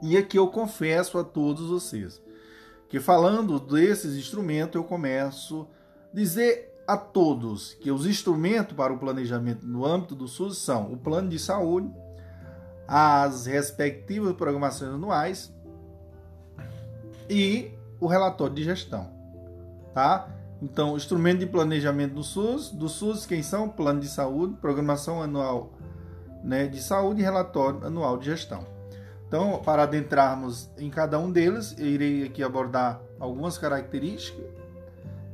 E 0.02 0.16
aqui 0.16 0.38
eu 0.38 0.48
confesso 0.48 1.18
a 1.18 1.24
todos 1.24 1.68
vocês 1.68 2.20
que 2.88 3.00
falando 3.00 3.58
desses 3.58 4.16
instrumentos 4.16 4.76
eu 4.76 4.84
começo 4.84 5.68
a 6.12 6.16
dizer 6.16 6.72
a 6.86 6.96
todos 6.96 7.74
que 7.74 7.90
os 7.90 8.06
instrumentos 8.06 8.76
para 8.76 8.92
o 8.92 8.98
planejamento 8.98 9.66
no 9.66 9.84
âmbito 9.84 10.14
do 10.14 10.28
SUS 10.28 10.58
são 10.58 10.92
o 10.92 10.96
plano 10.96 11.28
de 11.28 11.38
saúde, 11.38 11.92
as 12.86 13.46
respectivas 13.46 14.32
programações 14.34 14.92
anuais 14.92 15.52
e 17.28 17.72
o 17.98 18.06
relatório 18.06 18.54
de 18.54 18.62
gestão, 18.62 19.10
tá? 19.92 20.28
Então, 20.62 20.96
instrumento 20.96 21.40
de 21.40 21.46
planejamento 21.46 22.14
do 22.14 22.22
SUS, 22.22 22.70
do 22.70 22.88
SUS 22.88 23.26
quem 23.26 23.42
são? 23.42 23.68
Plano 23.68 24.00
de 24.00 24.08
saúde, 24.08 24.54
programação 24.60 25.20
anual 25.20 25.72
né, 26.42 26.66
de 26.66 26.80
saúde 26.80 27.20
e 27.20 27.24
relatório 27.24 27.84
anual 27.84 28.16
de 28.16 28.26
gestão. 28.26 28.75
Então, 29.36 29.60
para 29.62 29.82
adentrarmos 29.82 30.70
em 30.78 30.88
cada 30.88 31.18
um 31.18 31.30
deles, 31.30 31.74
eu 31.76 31.84
irei 31.84 32.24
aqui 32.24 32.42
abordar 32.42 33.02
algumas 33.20 33.58
características 33.58 34.46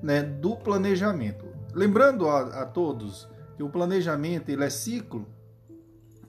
né, 0.03 0.25
do 0.25 0.57
planejamento. 0.57 1.45
Lembrando 1.73 2.29
a, 2.29 2.63
a 2.63 2.67
todos 2.67 3.29
que 3.57 3.63
o 3.63 3.69
planejamento 3.69 4.49
ele 4.49 4.65
é 4.65 4.71
ciclo 4.71 5.25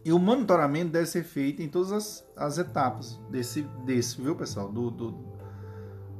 e 0.05 0.13
o 0.13 0.19
monitoramento 0.19 0.91
deve 0.91 1.07
ser 1.07 1.23
feito 1.23 1.63
em 1.63 1.67
todas 1.67 1.91
as, 1.91 2.23
as 2.37 2.59
etapas 2.59 3.19
desse, 3.31 3.63
desse, 3.83 4.21
viu, 4.21 4.35
pessoal? 4.35 4.71
Do, 4.71 4.91
do, 4.91 5.11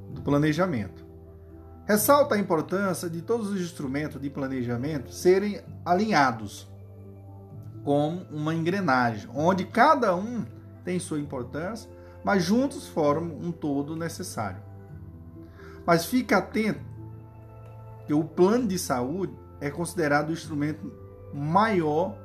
do 0.10 0.22
planejamento. 0.24 1.06
Ressalta 1.86 2.34
a 2.34 2.40
importância 2.40 3.08
de 3.08 3.22
todos 3.22 3.52
os 3.52 3.62
instrumentos 3.62 4.20
de 4.20 4.28
planejamento 4.28 5.12
serem 5.14 5.62
alinhados 5.86 6.68
como 7.84 8.24
uma 8.32 8.56
engrenagem, 8.56 9.30
onde 9.36 9.66
cada 9.66 10.16
um 10.16 10.44
tem 10.84 11.00
sua 11.00 11.20
importância, 11.20 11.90
mas 12.24 12.44
juntos 12.44 12.88
formam 12.88 13.38
um 13.38 13.52
todo 13.52 13.96
necessário. 13.96 14.62
Mas 15.86 16.06
fique 16.06 16.34
atento 16.34 16.82
que 18.06 18.14
o 18.14 18.24
plano 18.24 18.68
de 18.68 18.78
saúde 18.80 19.34
é 19.60 19.70
considerado 19.70 20.30
o 20.30 20.34
instrumento 20.34 20.92
maior 21.34 22.18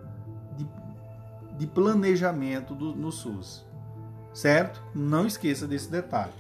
de 1.59 1.67
planejamento 1.67 2.75
do, 2.75 2.95
no 2.95 3.11
SUS. 3.11 3.67
Certo? 4.33 4.81
Não 4.95 5.27
esqueça 5.27 5.67
desse 5.67 5.91
detalhe. 5.91 6.33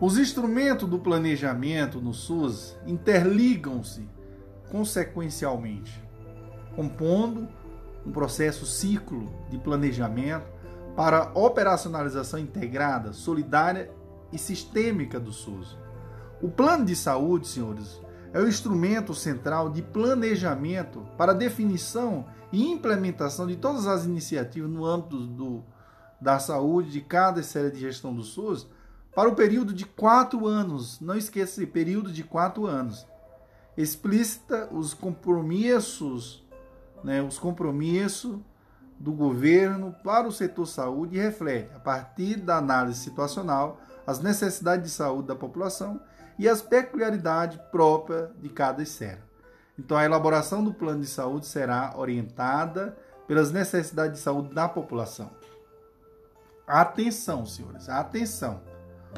Os 0.00 0.18
instrumentos 0.18 0.88
do 0.88 0.98
planejamento 0.98 2.00
no 2.00 2.12
SUS 2.12 2.76
interligam-se 2.84 4.08
consequencialmente, 4.70 6.02
compondo 6.74 7.48
um 8.06 8.12
processo 8.12 8.66
ciclo 8.66 9.32
de 9.50 9.58
planejamento 9.58 10.46
para 10.94 11.30
operacionalização 11.34 12.38
integrada, 12.38 13.12
solidária 13.12 13.90
e 14.32 14.38
sistêmica 14.38 15.18
do 15.18 15.32
SUS. 15.32 15.76
O 16.42 16.48
plano 16.48 16.84
de 16.84 16.94
saúde, 16.94 17.48
senhores, 17.48 18.00
é 18.32 18.40
o 18.40 18.48
instrumento 18.48 19.14
central 19.14 19.70
de 19.70 19.80
planejamento 19.80 21.06
para 21.16 21.32
definição 21.32 22.26
e 22.52 22.70
implementação 22.70 23.46
de 23.46 23.56
todas 23.56 23.86
as 23.86 24.04
iniciativas 24.04 24.70
no 24.70 24.84
âmbito 24.84 25.18
do, 25.18 25.64
da 26.20 26.38
saúde 26.38 26.90
de 26.90 27.00
cada 27.00 27.42
série 27.42 27.70
de 27.70 27.80
gestão 27.80 28.14
do 28.14 28.22
SUS 28.22 28.68
para 29.14 29.28
o 29.28 29.34
período 29.34 29.72
de 29.72 29.84
quatro 29.84 30.46
anos. 30.46 31.00
Não 31.00 31.16
esqueça 31.16 31.62
esse 31.62 31.66
período 31.66 32.12
de 32.12 32.24
quatro 32.24 32.66
anos. 32.66 33.06
Explícita 33.76 34.68
os 34.72 34.94
compromissos, 34.94 36.43
né, 37.04 37.22
os 37.22 37.38
compromissos 37.38 38.38
do 38.98 39.12
governo 39.12 39.94
para 40.02 40.26
o 40.26 40.32
setor 40.32 40.66
saúde 40.66 41.16
e 41.16 41.20
reflete, 41.20 41.70
a 41.76 41.78
partir 41.78 42.36
da 42.36 42.56
análise 42.56 42.98
situacional, 42.98 43.78
as 44.06 44.20
necessidades 44.20 44.90
de 44.90 44.90
saúde 44.90 45.28
da 45.28 45.36
população 45.36 46.00
e 46.38 46.48
as 46.48 46.62
peculiaridades 46.62 47.60
próprias 47.70 48.30
de 48.40 48.48
cada 48.48 48.82
esfera. 48.82 49.22
Então, 49.78 49.96
a 49.96 50.04
elaboração 50.04 50.64
do 50.64 50.72
plano 50.72 51.00
de 51.00 51.06
saúde 51.06 51.46
será 51.46 51.92
orientada 51.96 52.96
pelas 53.26 53.52
necessidades 53.52 54.18
de 54.18 54.22
saúde 54.22 54.54
da 54.54 54.68
população. 54.68 55.30
Atenção, 56.66 57.44
senhores, 57.44 57.88
atenção. 57.88 58.62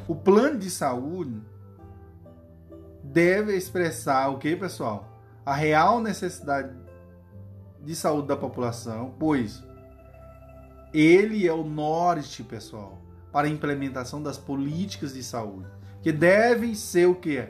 O 0.09 0.15
plano 0.15 0.59
de 0.59 0.71
saúde 0.71 1.41
deve 3.03 3.55
expressar 3.55 4.29
o 4.29 4.39
que, 4.39 4.57
pessoal? 4.57 5.09
A 5.45 5.55
real 5.55 6.01
necessidade 6.01 6.86
de 7.87 7.95
saúde 7.95 8.29
da 8.29 8.37
população, 8.37 9.15
pois 9.19 9.63
ele 10.93 11.47
é 11.47 11.53
o 11.53 11.63
norte, 11.63 12.43
pessoal, 12.43 13.01
para 13.33 13.47
a 13.47 13.51
implementação 13.51 14.23
das 14.23 14.37
políticas 14.37 15.15
de 15.15 15.23
saúde 15.23 15.69
que 16.03 16.13
devem 16.13 16.75
ser 16.75 17.07
o 17.07 17.15
que? 17.15 17.49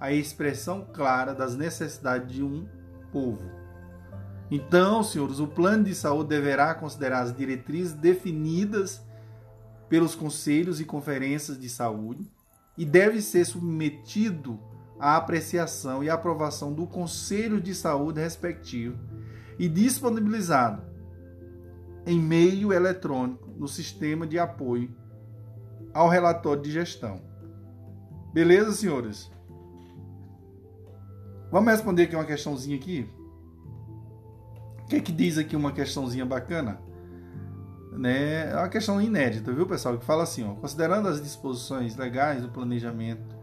A 0.00 0.12
expressão 0.12 0.86
clara 0.92 1.34
das 1.34 1.54
necessidades 1.56 2.32
de 2.32 2.42
um 2.42 2.66
povo. 3.12 3.50
Então, 4.50 5.02
senhores, 5.02 5.40
o 5.40 5.46
plano 5.46 5.84
de 5.84 5.94
saúde 5.94 6.30
deverá 6.30 6.74
considerar 6.74 7.20
as 7.20 7.36
diretrizes 7.36 7.92
definidas 7.92 9.02
pelos 9.88 10.14
conselhos 10.14 10.80
e 10.80 10.84
conferências 10.84 11.58
de 11.58 11.68
saúde 11.68 12.26
e 12.78 12.84
deve 12.84 13.20
ser 13.20 13.44
submetido 13.44 14.58
à 14.98 15.16
apreciação 15.16 16.02
e 16.02 16.08
aprovação 16.08 16.72
do 16.72 16.86
conselho 16.86 17.60
de 17.60 17.74
saúde 17.74 18.20
respectivo 18.20 18.98
e 19.58 19.68
disponibilizado 19.68 20.82
em 22.06 22.20
meio 22.20 22.72
eletrônico 22.72 23.50
no 23.58 23.66
sistema 23.66 24.26
de 24.26 24.38
apoio 24.38 24.94
ao 25.92 26.08
relatório 26.08 26.62
de 26.62 26.70
gestão. 26.70 27.20
Beleza, 28.32 28.72
senhores? 28.72 29.30
Vamos 31.50 31.72
responder 31.72 32.04
aqui 32.04 32.14
uma 32.14 32.24
questãozinha 32.24 32.76
aqui. 32.76 33.10
O 34.82 34.86
que, 34.86 34.96
é 34.96 35.00
que 35.00 35.12
diz 35.12 35.36
aqui 35.38 35.56
uma 35.56 35.72
questãozinha 35.72 36.24
bacana? 36.24 36.80
Né? 37.92 38.50
É 38.50 38.56
uma 38.56 38.68
questão 38.68 39.00
inédita, 39.00 39.52
viu, 39.52 39.66
pessoal? 39.66 39.98
Que 39.98 40.04
fala 40.04 40.22
assim, 40.22 40.44
ó, 40.44 40.54
considerando 40.54 41.08
as 41.08 41.20
disposições 41.20 41.96
legais 41.96 42.42
do 42.42 42.48
planejamento 42.48 43.37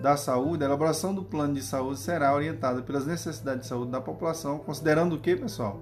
da 0.00 0.16
saúde, 0.16 0.62
a 0.62 0.66
elaboração 0.66 1.14
do 1.14 1.24
plano 1.24 1.54
de 1.54 1.62
saúde 1.62 1.98
será 1.98 2.34
orientada 2.34 2.82
pelas 2.82 3.06
necessidades 3.06 3.62
de 3.62 3.68
saúde 3.68 3.90
da 3.90 4.00
população, 4.00 4.58
considerando 4.58 5.16
o 5.16 5.20
que, 5.20 5.34
pessoal? 5.34 5.80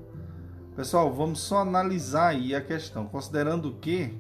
Pessoal, 0.74 1.12
vamos 1.12 1.40
só 1.40 1.59
analisar 1.59 2.28
aí 2.28 2.55
a 2.55 2.60
questão. 2.60 3.06
Considerando 3.06 3.70
o 3.70 3.74
que? 3.74 4.14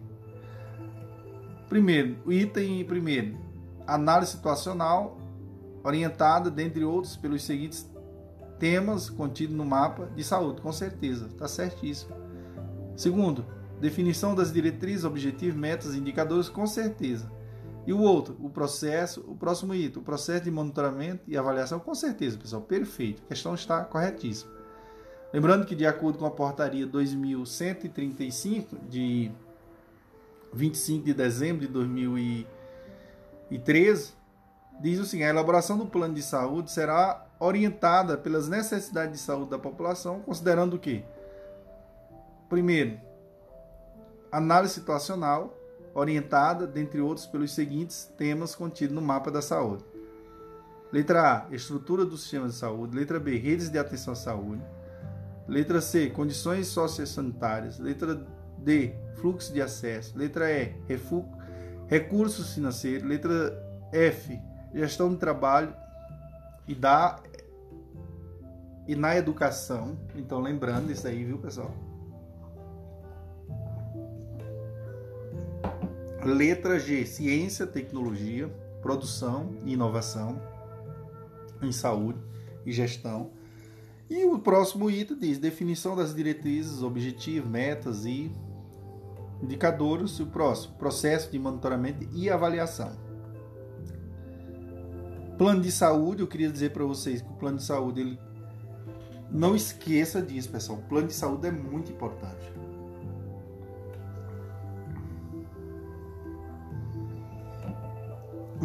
Primeiro, 1.68 2.16
o 2.24 2.32
item 2.32 2.84
primeiro, 2.84 3.38
análise 3.86 4.32
situacional 4.32 5.18
orientada, 5.82 6.50
dentre 6.50 6.84
outros, 6.84 7.16
pelos 7.16 7.44
seguintes 7.44 7.90
temas 8.58 9.10
contidos 9.10 9.54
no 9.54 9.64
mapa 9.64 10.08
de 10.14 10.24
saúde, 10.24 10.60
com 10.60 10.72
certeza, 10.72 11.26
está 11.26 11.46
certíssimo. 11.46 12.14
Segundo, 12.96 13.44
definição 13.80 14.34
das 14.34 14.52
diretrizes, 14.52 15.04
objetivos, 15.04 15.56
metas, 15.56 15.94
indicadores, 15.94 16.48
com 16.48 16.66
certeza. 16.66 17.30
E 17.86 17.92
o 17.92 18.00
outro, 18.00 18.36
o 18.40 18.50
processo, 18.50 19.24
o 19.28 19.36
próximo 19.36 19.72
item, 19.72 20.02
o 20.02 20.04
processo 20.04 20.42
de 20.44 20.50
monitoramento 20.50 21.22
e 21.28 21.36
avaliação, 21.36 21.78
com 21.78 21.94
certeza, 21.94 22.36
pessoal, 22.36 22.62
perfeito. 22.62 23.22
A 23.24 23.28
questão 23.28 23.54
está 23.54 23.84
corretíssima. 23.84 24.50
Lembrando 25.32 25.64
que, 25.64 25.74
de 25.74 25.86
acordo 25.86 26.18
com 26.18 26.26
a 26.26 26.30
portaria 26.30 26.86
2135 26.86 28.76
de 28.88 29.30
25 30.52 31.04
de 31.04 31.14
dezembro 31.14 31.66
de 31.66 31.68
2013, 31.68 34.12
diz 34.80 34.98
o 34.98 35.04
seguinte: 35.04 35.26
a 35.26 35.30
elaboração 35.30 35.78
do 35.78 35.86
plano 35.86 36.14
de 36.14 36.22
saúde 36.22 36.72
será 36.72 37.24
orientada 37.38 38.16
pelas 38.16 38.48
necessidades 38.48 39.12
de 39.12 39.18
saúde 39.18 39.50
da 39.50 39.58
população, 39.58 40.20
considerando 40.20 40.74
o 40.74 40.78
quê? 40.78 41.04
Primeiro, 42.48 42.98
análise 44.32 44.74
situacional, 44.74 45.55
orientada, 45.96 46.66
dentre 46.66 47.00
outros, 47.00 47.26
pelos 47.26 47.54
seguintes 47.54 48.12
temas 48.18 48.54
contidos 48.54 48.94
no 48.94 49.00
mapa 49.00 49.30
da 49.30 49.40
saúde. 49.40 49.82
Letra 50.92 51.46
A, 51.48 51.54
estrutura 51.54 52.04
do 52.04 52.18
sistema 52.18 52.46
de 52.46 52.54
saúde. 52.54 52.94
Letra 52.94 53.18
B, 53.18 53.38
redes 53.38 53.70
de 53.70 53.78
atenção 53.78 54.12
à 54.12 54.16
saúde. 54.16 54.62
Letra 55.48 55.80
C, 55.80 56.10
condições 56.10 56.66
sociossanitárias. 56.68 57.78
Letra 57.78 58.26
D, 58.58 58.94
fluxo 59.14 59.52
de 59.52 59.62
acesso. 59.62 60.16
Letra 60.16 60.50
E, 60.50 60.74
recursos 61.86 62.54
financeiros. 62.54 63.08
Letra 63.08 63.58
F, 63.90 64.38
gestão 64.74 65.08
de 65.08 65.16
trabalho 65.16 65.74
e 66.68 66.74
da 66.74 67.20
e 68.86 68.94
na 68.94 69.16
educação. 69.16 69.98
Então, 70.14 70.40
lembrando 70.40 70.92
isso 70.92 71.08
aí, 71.08 71.24
viu, 71.24 71.38
pessoal? 71.38 71.85
Letra 76.26 76.78
G, 76.78 77.06
ciência, 77.06 77.66
tecnologia, 77.66 78.48
produção 78.82 79.56
e 79.64 79.74
inovação 79.74 80.40
em 81.62 81.72
saúde 81.72 82.18
e 82.64 82.72
gestão. 82.72 83.30
E 84.08 84.24
o 84.24 84.38
próximo 84.38 84.90
item 84.90 85.18
diz 85.18 85.38
definição 85.38 85.96
das 85.96 86.14
diretrizes, 86.14 86.82
objetivos, 86.82 87.48
metas 87.48 88.04
e 88.04 88.30
indicadores. 89.42 90.12
E 90.18 90.22
o 90.22 90.26
próximo, 90.26 90.74
processo 90.76 91.30
de 91.30 91.38
monitoramento 91.38 92.08
e 92.12 92.30
avaliação. 92.30 92.92
Plano 95.36 95.60
de 95.60 95.70
saúde, 95.70 96.22
eu 96.22 96.26
queria 96.26 96.50
dizer 96.50 96.70
para 96.70 96.84
vocês 96.84 97.20
que 97.20 97.28
o 97.28 97.34
plano 97.34 97.58
de 97.58 97.64
saúde, 97.64 98.00
ele 98.00 98.18
não 99.30 99.54
esqueça 99.54 100.22
disso, 100.22 100.48
pessoal. 100.48 100.78
O 100.78 100.82
plano 100.82 101.08
de 101.08 101.14
saúde 101.14 101.46
é 101.46 101.50
muito 101.50 101.92
importante. 101.92 102.52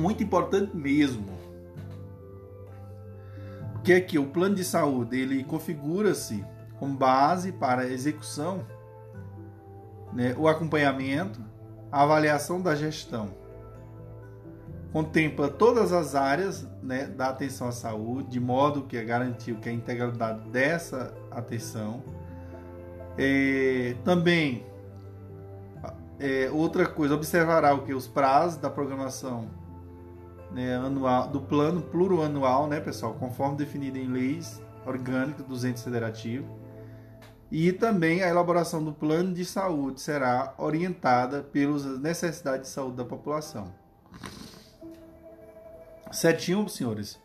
Muito 0.01 0.23
importante 0.23 0.75
mesmo. 0.75 1.25
Porque 3.73 3.93
aqui 3.93 4.17
o 4.17 4.25
plano 4.25 4.55
de 4.55 4.63
saúde 4.63 5.19
ele 5.19 5.43
configura-se 5.43 6.45
com 6.79 6.95
base 6.95 7.51
para 7.51 7.83
a 7.83 7.87
execução, 7.87 8.65
né, 10.11 10.35
o 10.37 10.47
acompanhamento, 10.47 11.39
a 11.91 12.03
avaliação 12.03 12.59
da 12.61 12.75
gestão 12.75 13.39
contempla 14.91 15.47
todas 15.47 15.93
as 15.93 16.15
áreas 16.15 16.67
né, 16.83 17.05
da 17.05 17.29
atenção 17.29 17.69
à 17.69 17.71
saúde, 17.71 18.29
de 18.29 18.39
modo 18.39 18.83
que 18.83 18.97
é 18.97 19.03
garantir 19.03 19.55
que 19.55 19.69
a 19.69 19.71
integralidade 19.71 20.49
dessa 20.49 21.13
atenção. 21.31 22.03
É, 23.17 23.95
também, 24.03 24.65
é, 26.19 26.49
outra 26.51 26.85
coisa, 26.85 27.15
observará 27.15 27.73
o 27.73 27.83
que 27.83 27.93
os 27.93 28.07
prazos 28.07 28.57
da 28.57 28.69
programação 28.69 29.60
né, 30.51 30.75
anual, 30.75 31.27
do 31.27 31.41
plano 31.41 31.81
plurianual, 31.81 32.67
né, 32.67 32.79
pessoal, 32.79 33.13
conforme 33.13 33.57
definido 33.57 33.97
em 33.97 34.07
leis 34.07 34.61
orgânicas 34.85 35.45
dos 35.45 35.63
entes 35.63 35.83
federativos. 35.83 36.49
E 37.51 37.73
também 37.73 38.23
a 38.23 38.29
elaboração 38.29 38.83
do 38.83 38.93
plano 38.93 39.33
de 39.33 39.43
saúde 39.43 39.99
será 39.99 40.53
orientada 40.57 41.41
pelas 41.41 41.83
necessidades 41.99 42.69
de 42.69 42.73
saúde 42.73 42.97
da 42.97 43.05
população. 43.05 43.73
Certinho, 46.11 46.67
senhores? 46.69 47.19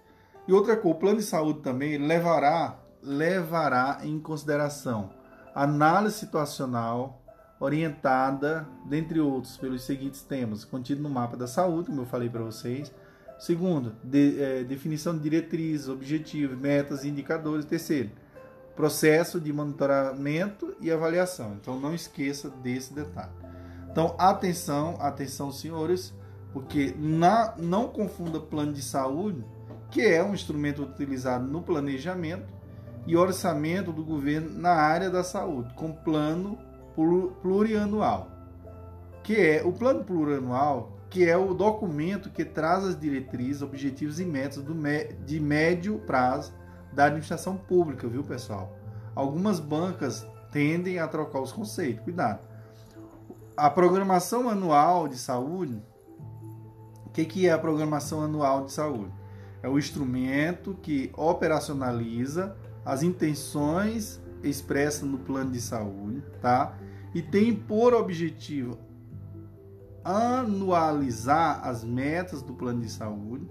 E 0.48 0.52
outra 0.52 0.76
coisa, 0.76 0.96
o 0.96 0.98
plano 0.98 1.18
de 1.18 1.24
saúde 1.24 1.60
também 1.60 1.98
levará, 1.98 2.78
levará 3.02 4.00
em 4.02 4.18
consideração 4.18 5.10
análise 5.54 6.18
situacional 6.18 7.22
orientada, 7.58 8.68
dentre 8.84 9.18
outros, 9.18 9.56
pelos 9.56 9.84
seguintes 9.84 10.22
temas, 10.22 10.64
contido 10.64 11.02
no 11.02 11.08
mapa 11.08 11.36
da 11.36 11.46
saúde, 11.46 11.86
como 11.86 12.02
eu 12.02 12.06
falei 12.06 12.28
para 12.28 12.42
vocês. 12.42 12.92
Segundo, 13.38 13.94
de, 14.02 14.42
é, 14.42 14.64
definição 14.64 15.14
de 15.14 15.22
diretrizes, 15.22 15.88
objetivos, 15.88 16.58
metas 16.58 17.04
e 17.04 17.08
indicadores. 17.08 17.64
Terceiro, 17.64 18.10
processo 18.74 19.40
de 19.40 19.52
monitoramento 19.52 20.74
e 20.80 20.90
avaliação. 20.90 21.56
Então 21.60 21.78
não 21.78 21.94
esqueça 21.94 22.48
desse 22.48 22.94
detalhe. 22.94 23.32
Então, 23.90 24.14
atenção, 24.18 24.96
atenção, 25.00 25.50
senhores 25.50 26.14
porque 26.56 26.94
na, 26.98 27.54
não 27.58 27.86
confunda 27.86 28.40
plano 28.40 28.72
de 28.72 28.80
saúde, 28.80 29.44
que 29.90 30.00
é 30.00 30.24
um 30.24 30.32
instrumento 30.32 30.84
utilizado 30.84 31.46
no 31.46 31.60
planejamento 31.60 32.46
e 33.06 33.14
orçamento 33.14 33.92
do 33.92 34.02
governo 34.02 34.58
na 34.58 34.70
área 34.70 35.10
da 35.10 35.22
saúde, 35.22 35.74
com 35.74 35.92
plano 35.92 36.58
plurianual, 37.42 38.30
que 39.22 39.34
é 39.34 39.62
o 39.62 39.70
plano 39.70 40.02
plurianual, 40.02 40.95
que 41.08 41.28
é 41.28 41.36
o 41.36 41.54
documento 41.54 42.30
que 42.30 42.44
traz 42.44 42.84
as 42.84 42.98
diretrizes, 42.98 43.62
objetivos 43.62 44.18
e 44.20 44.24
metas 44.24 44.64
de 45.24 45.40
médio 45.40 45.98
prazo 46.00 46.52
da 46.92 47.04
administração 47.06 47.56
pública, 47.56 48.08
viu, 48.08 48.22
pessoal? 48.22 48.76
Algumas 49.14 49.60
bancas 49.60 50.26
tendem 50.52 50.98
a 50.98 51.08
trocar 51.08 51.40
os 51.40 51.52
conceitos, 51.52 52.02
cuidado. 52.02 52.40
A 53.56 53.70
programação 53.70 54.48
anual 54.48 55.08
de 55.08 55.16
saúde 55.16 55.82
que, 57.16 57.24
que 57.24 57.48
é 57.48 57.52
a 57.52 57.58
programação 57.58 58.22
anual 58.22 58.64
de 58.66 58.72
saúde? 58.72 59.12
É 59.62 59.68
o 59.68 59.78
instrumento 59.78 60.74
que 60.82 61.10
operacionaliza 61.16 62.54
as 62.84 63.02
intenções 63.02 64.20
expressas 64.42 65.08
no 65.08 65.18
plano 65.18 65.50
de 65.50 65.60
saúde, 65.60 66.22
tá? 66.42 66.76
E 67.14 67.22
tem 67.22 67.54
por 67.54 67.94
objetivo 67.94 68.78
anualizar 70.06 71.66
as 71.66 71.82
metas 71.82 72.40
do 72.40 72.54
plano 72.54 72.80
de 72.80 72.88
saúde 72.88 73.50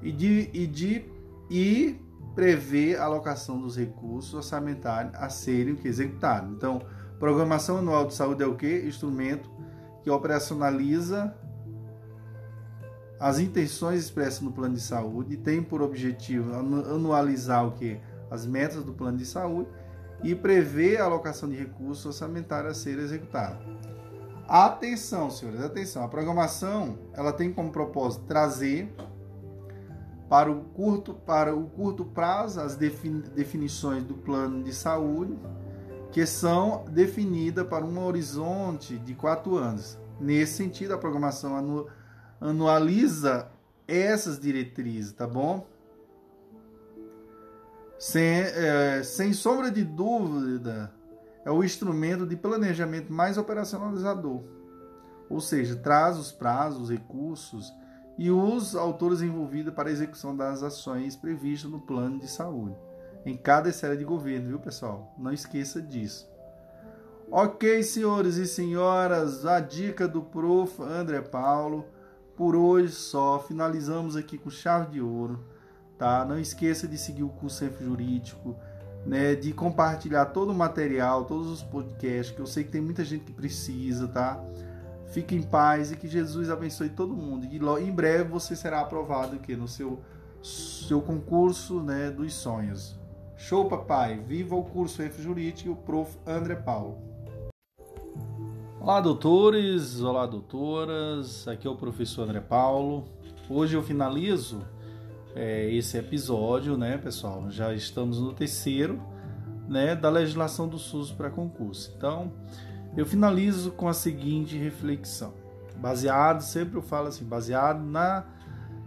e 0.00 0.10
de, 0.10 0.50
e 0.54 0.66
de 0.66 1.04
e 1.50 2.00
prever 2.34 2.98
a 2.98 3.04
alocação 3.04 3.60
dos 3.60 3.76
recursos 3.76 4.32
orçamentários 4.32 5.14
a 5.14 5.28
serem 5.28 5.78
executados. 5.84 6.50
Então, 6.50 6.80
programação 7.18 7.76
anual 7.76 8.06
de 8.06 8.14
saúde 8.14 8.42
é 8.42 8.46
o 8.46 8.56
que? 8.56 8.86
Instrumento 8.86 9.50
que 10.02 10.08
operacionaliza 10.08 11.34
as 13.20 13.38
intenções 13.38 14.00
expressas 14.00 14.40
no 14.40 14.52
plano 14.52 14.74
de 14.74 14.80
saúde 14.80 15.36
têm 15.36 15.62
por 15.62 15.82
objetivo 15.82 16.54
anualizar 16.54 17.66
o 17.66 17.72
que? 17.72 18.00
As 18.30 18.46
metas 18.46 18.82
do 18.82 18.92
plano 18.92 19.18
de 19.18 19.26
saúde 19.26 19.68
e 20.22 20.34
prever 20.34 21.00
a 21.00 21.04
alocação 21.04 21.48
de 21.48 21.56
recursos 21.56 22.04
orçamentários 22.06 22.72
a 22.72 22.74
ser 22.74 22.98
executada. 22.98 23.58
Atenção, 24.48 25.30
senhores, 25.30 25.60
atenção. 25.60 26.04
A 26.04 26.08
programação, 26.08 26.98
ela 27.12 27.32
tem 27.32 27.52
como 27.52 27.72
propósito 27.72 28.24
trazer 28.26 28.94
para 30.28 30.50
o 30.50 30.64
curto, 30.64 31.14
para 31.14 31.54
o 31.54 31.68
curto 31.70 32.04
prazo 32.04 32.60
as 32.60 32.76
definições 32.76 34.04
do 34.04 34.14
plano 34.14 34.62
de 34.62 34.72
saúde 34.72 35.36
que 36.12 36.24
são 36.24 36.84
definidas 36.90 37.66
para 37.66 37.84
um 37.84 38.02
horizonte 38.04 38.96
de 38.98 39.14
quatro 39.14 39.56
anos. 39.56 39.98
Nesse 40.18 40.54
sentido, 40.54 40.94
a 40.94 40.98
programação 40.98 41.56
anual 41.56 41.88
anualiza 42.40 43.50
essas 43.86 44.38
diretrizes, 44.38 45.12
tá 45.12 45.26
bom? 45.26 45.66
Sem, 47.98 48.40
é, 48.40 49.02
sem 49.02 49.32
sombra 49.32 49.70
de 49.70 49.84
dúvida, 49.84 50.92
é 51.46 51.50
o 51.50 51.62
instrumento 51.62 52.26
de 52.26 52.34
planejamento 52.34 53.12
mais 53.12 53.38
operacionalizador. 53.38 54.42
Ou 55.30 55.40
seja, 55.40 55.76
traz 55.76 56.18
os 56.18 56.32
prazos, 56.32 56.82
os 56.82 56.90
recursos 56.90 57.72
e 58.18 58.32
os 58.32 58.74
autores 58.74 59.22
envolvidos 59.22 59.72
para 59.72 59.88
a 59.88 59.92
execução 59.92 60.36
das 60.36 60.64
ações 60.64 61.14
previstas 61.14 61.70
no 61.70 61.80
plano 61.80 62.18
de 62.18 62.26
saúde. 62.26 62.76
Em 63.24 63.36
cada 63.36 63.68
esfera 63.68 63.96
de 63.96 64.04
governo, 64.04 64.48
viu, 64.48 64.58
pessoal? 64.58 65.14
Não 65.16 65.32
esqueça 65.32 65.80
disso. 65.80 66.28
Ok, 67.30 67.80
senhores 67.84 68.36
e 68.38 68.46
senhoras, 68.46 69.46
a 69.46 69.60
dica 69.60 70.08
do 70.08 70.22
prof. 70.22 70.82
André 70.82 71.20
Paulo 71.20 71.84
por 72.36 72.56
hoje 72.56 72.92
só. 72.92 73.38
Finalizamos 73.38 74.16
aqui 74.16 74.36
com 74.36 74.50
chave 74.50 74.90
de 74.90 75.00
ouro, 75.00 75.44
tá? 75.96 76.24
Não 76.24 76.40
esqueça 76.40 76.88
de 76.88 76.98
seguir 76.98 77.22
o 77.22 77.28
curso 77.28 77.64
Jurídico, 77.80 78.56
né? 79.06 79.34
De 79.34 79.52
compartilhar 79.52 80.26
todo 80.26 80.50
o 80.50 80.54
material, 80.54 81.24
todos 81.24 81.46
os 81.46 81.62
podcasts, 81.62 82.34
que 82.34 82.40
eu 82.40 82.46
sei 82.46 82.64
que 82.64 82.70
tem 82.70 82.80
muita 82.80 83.04
gente 83.04 83.24
que 83.24 83.32
precisa, 83.32 84.08
tá? 84.08 84.42
Fique 85.06 85.34
em 85.34 85.42
paz 85.42 85.92
e 85.92 85.96
que 85.96 86.08
Jesus 86.08 86.50
abençoe 86.50 86.88
todo 86.90 87.14
mundo. 87.14 87.46
E 87.46 87.56
em 87.82 87.92
breve 87.92 88.24
você 88.24 88.56
será 88.56 88.80
aprovado 88.80 89.36
aqui 89.36 89.56
no 89.56 89.68
seu 89.68 90.00
seu 90.42 91.00
concurso, 91.00 91.80
né, 91.80 92.10
dos 92.10 92.32
sonhos. 92.34 92.96
Show, 93.36 93.68
papai! 93.68 94.18
Viva 94.18 94.54
o 94.54 94.62
curso 94.62 95.02
Jurídico 95.20 95.68
e 95.68 95.72
o 95.72 95.76
prof. 95.76 96.16
André 96.26 96.54
Paulo. 96.54 96.98
Olá, 98.80 99.00
doutores, 99.00 100.00
olá, 100.00 100.24
doutoras. 100.26 101.48
Aqui 101.48 101.66
é 101.66 101.70
o 101.70 101.74
professor 101.74 102.22
André 102.22 102.40
Paulo. 102.40 103.04
Hoje 103.50 103.76
eu 103.76 103.82
finalizo 103.82 104.64
é, 105.36 105.70
esse 105.72 105.96
episódio, 105.98 106.76
né, 106.76 106.98
pessoal? 106.98 107.50
Já 107.50 107.72
estamos 107.74 108.18
no 108.18 108.32
terceiro, 108.32 109.00
né, 109.68 109.94
da 109.94 110.08
legislação 110.08 110.66
do 110.66 110.78
SUS 110.78 111.12
para 111.12 111.30
concurso. 111.30 111.92
Então, 111.96 112.32
eu 112.96 113.04
finalizo 113.04 113.70
com 113.70 113.86
a 113.86 113.92
seguinte 113.92 114.56
reflexão, 114.56 115.34
baseado, 115.76 116.40
sempre 116.40 116.76
eu 116.76 116.82
falo 116.82 117.08
assim, 117.08 117.24
baseado 117.24 117.84
na 117.84 118.24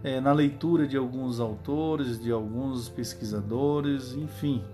é, 0.02 0.20
na 0.20 0.32
leitura 0.32 0.88
de 0.88 0.96
alguns 0.96 1.40
autores, 1.40 2.18
de 2.18 2.32
alguns 2.32 2.88
pesquisadores, 2.88 4.14
enfim, 4.14 4.64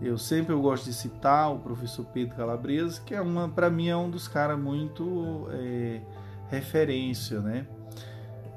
eu 0.00 0.16
sempre 0.18 0.52
eu 0.52 0.60
gosto 0.60 0.84
de 0.84 0.92
citar 0.92 1.52
o 1.52 1.58
professor 1.58 2.04
Pedro 2.06 2.36
Calabresa, 2.36 3.00
que 3.04 3.14
é 3.14 3.20
uma, 3.20 3.48
para 3.48 3.70
mim 3.70 3.88
é 3.88 3.96
um 3.96 4.10
dos 4.10 4.28
caras 4.28 4.58
muito 4.58 5.48
é, 5.50 6.00
referência, 6.48 7.40
né? 7.40 7.66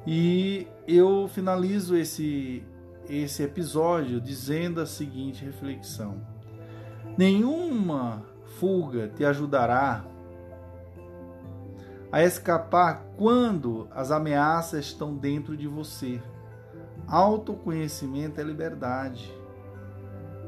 E 0.09 0.65
eu 0.87 1.27
finalizo 1.27 1.97
esse 1.97 2.63
esse 3.09 3.43
episódio 3.43 4.21
dizendo 4.21 4.79
a 4.79 4.85
seguinte 4.85 5.43
reflexão: 5.43 6.21
nenhuma 7.17 8.23
fuga 8.57 9.09
te 9.09 9.25
ajudará 9.25 10.05
a 12.09 12.23
escapar 12.23 13.03
quando 13.17 13.89
as 13.91 14.09
ameaças 14.09 14.85
estão 14.85 15.13
dentro 15.13 15.57
de 15.57 15.67
você. 15.67 16.21
Autoconhecimento 17.05 18.39
é 18.39 18.43
liberdade. 18.45 19.29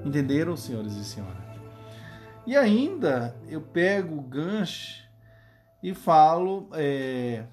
Entenderam, 0.05 0.55
senhores 0.55 0.95
e 0.95 1.03
senhoras? 1.03 1.37
E 2.47 2.55
ainda 2.55 3.35
eu 3.49 3.59
pego 3.59 4.17
o 4.17 4.21
gancho 4.21 5.03
e 5.83 5.93
falo 5.93 6.69
é, 6.73 7.43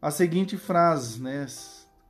a 0.00 0.10
seguinte 0.10 0.56
frase, 0.56 1.22
né? 1.22 1.46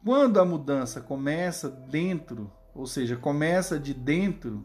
Quando 0.04 0.38
a 0.38 0.44
mudança 0.44 1.00
começa 1.00 1.68
dentro, 1.68 2.52
ou 2.74 2.86
seja, 2.86 3.16
começa 3.16 3.78
de 3.78 3.92
dentro, 3.92 4.64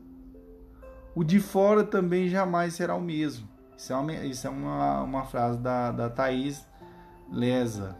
o 1.15 1.23
de 1.23 1.39
fora 1.39 1.83
também 1.83 2.29
jamais 2.29 2.75
será 2.75 2.95
o 2.95 3.01
mesmo. 3.01 3.49
Isso 3.77 3.91
é 3.91 3.95
uma, 3.95 4.13
isso 4.13 4.47
é 4.47 4.49
uma, 4.49 5.01
uma 5.01 5.25
frase 5.25 5.57
da, 5.59 5.91
da 5.91 6.09
Thaís 6.09 6.65
Leza. 7.31 7.97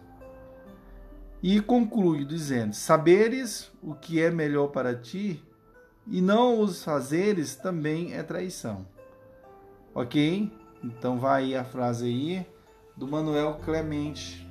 E 1.42 1.60
conclui 1.60 2.24
dizendo: 2.24 2.74
Saberes 2.74 3.72
o 3.82 3.96
que 3.96 4.22
é 4.22 4.30
melhor 4.30 4.68
para 4.68 4.94
ti 4.94 5.44
e 6.08 6.22
não 6.22 6.60
os 6.60 6.84
fazeres 6.84 7.56
também 7.56 8.14
é 8.14 8.22
traição. 8.22 8.86
Ok? 9.94 10.52
Então 10.84 11.18
vai 11.18 11.46
aí 11.46 11.56
a 11.56 11.64
frase 11.64 12.06
aí 12.06 12.46
do 12.96 13.08
Manuel 13.08 13.60
Clemente. 13.64 14.51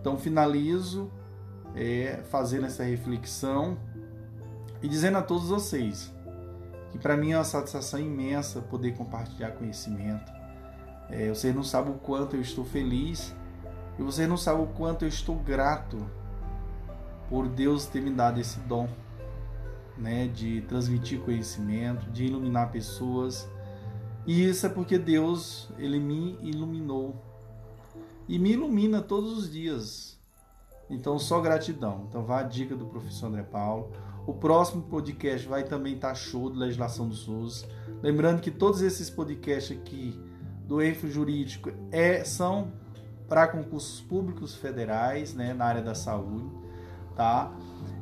Então 0.00 0.16
finalizo 0.16 1.10
é, 1.74 2.22
fazendo 2.30 2.66
essa 2.66 2.82
reflexão 2.82 3.78
e 4.82 4.88
dizendo 4.88 5.18
a 5.18 5.22
todos 5.22 5.48
vocês 5.48 6.12
que 6.90 6.98
para 6.98 7.16
mim 7.16 7.32
é 7.32 7.38
uma 7.38 7.44
satisfação 7.44 8.00
imensa 8.00 8.60
poder 8.60 8.94
compartilhar 8.94 9.52
conhecimento. 9.52 10.32
É, 11.10 11.28
vocês 11.28 11.54
não 11.54 11.62
sabem 11.62 11.92
o 11.92 11.98
quanto 11.98 12.36
eu 12.36 12.40
estou 12.40 12.64
feliz 12.64 13.34
e 13.98 14.02
vocês 14.02 14.28
não 14.28 14.36
sabem 14.36 14.64
o 14.64 14.68
quanto 14.68 15.04
eu 15.04 15.08
estou 15.08 15.36
grato 15.36 15.98
por 17.28 17.48
Deus 17.48 17.86
ter 17.86 18.00
me 18.00 18.10
dado 18.10 18.40
esse 18.40 18.58
dom 18.60 18.88
né, 19.96 20.28
de 20.28 20.62
transmitir 20.62 21.20
conhecimento, 21.20 22.10
de 22.10 22.24
iluminar 22.24 22.70
pessoas. 22.70 23.48
E 24.26 24.48
isso 24.48 24.66
é 24.66 24.68
porque 24.68 24.98
Deus, 24.98 25.68
ele 25.78 25.98
me 25.98 26.38
iluminou 26.40 27.16
e 28.28 28.38
me 28.38 28.52
ilumina 28.52 29.00
todos 29.00 29.36
os 29.36 29.50
dias. 29.50 30.18
Então, 30.90 31.18
só 31.18 31.40
gratidão. 31.40 32.06
Então, 32.08 32.24
vá 32.24 32.40
a 32.40 32.42
dica 32.42 32.76
do 32.76 32.86
professor 32.86 33.26
André 33.26 33.42
Paulo. 33.42 33.90
O 34.26 34.34
próximo 34.34 34.82
podcast 34.82 35.48
vai 35.48 35.64
também 35.64 35.94
estar 35.94 36.08
tá 36.08 36.14
show 36.14 36.50
de 36.50 36.58
legislação 36.58 37.08
do 37.08 37.14
SUS. 37.14 37.66
Lembrando 38.02 38.40
que 38.40 38.50
todos 38.50 38.82
esses 38.82 39.08
podcasts 39.08 39.76
aqui 39.76 40.18
do 40.66 40.82
Enfo 40.82 41.08
Jurídico 41.08 41.70
é, 41.90 42.22
são 42.24 42.70
para 43.28 43.46
concursos 43.48 44.00
públicos 44.00 44.54
federais, 44.54 45.34
né, 45.34 45.52
na 45.52 45.64
área 45.64 45.82
da 45.82 45.94
saúde, 45.94 46.50
tá? 47.14 47.52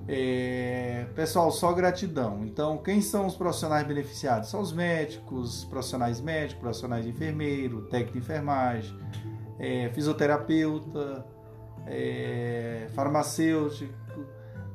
É, 0.09 1.07
pessoal, 1.17 1.51
só 1.51 1.73
gratidão. 1.73 2.45
Então, 2.45 2.79
quem 2.79 3.01
são 3.01 3.27
os 3.27 3.35
profissionais 3.35 3.87
beneficiados? 3.87 4.49
São 4.49 4.61
os 4.61 4.73
médicos, 4.73 5.65
profissionais 5.65 6.21
médicos, 6.21 6.61
profissionais 6.61 7.05
de 7.05 7.11
enfermeiro, 7.11 7.83
técnico 7.83 8.13
de 8.13 8.19
enfermagem, 8.19 8.97
é, 9.59 9.91
fisioterapeuta, 9.91 11.25
é, 11.87 12.89
farmacêutico, 12.95 13.93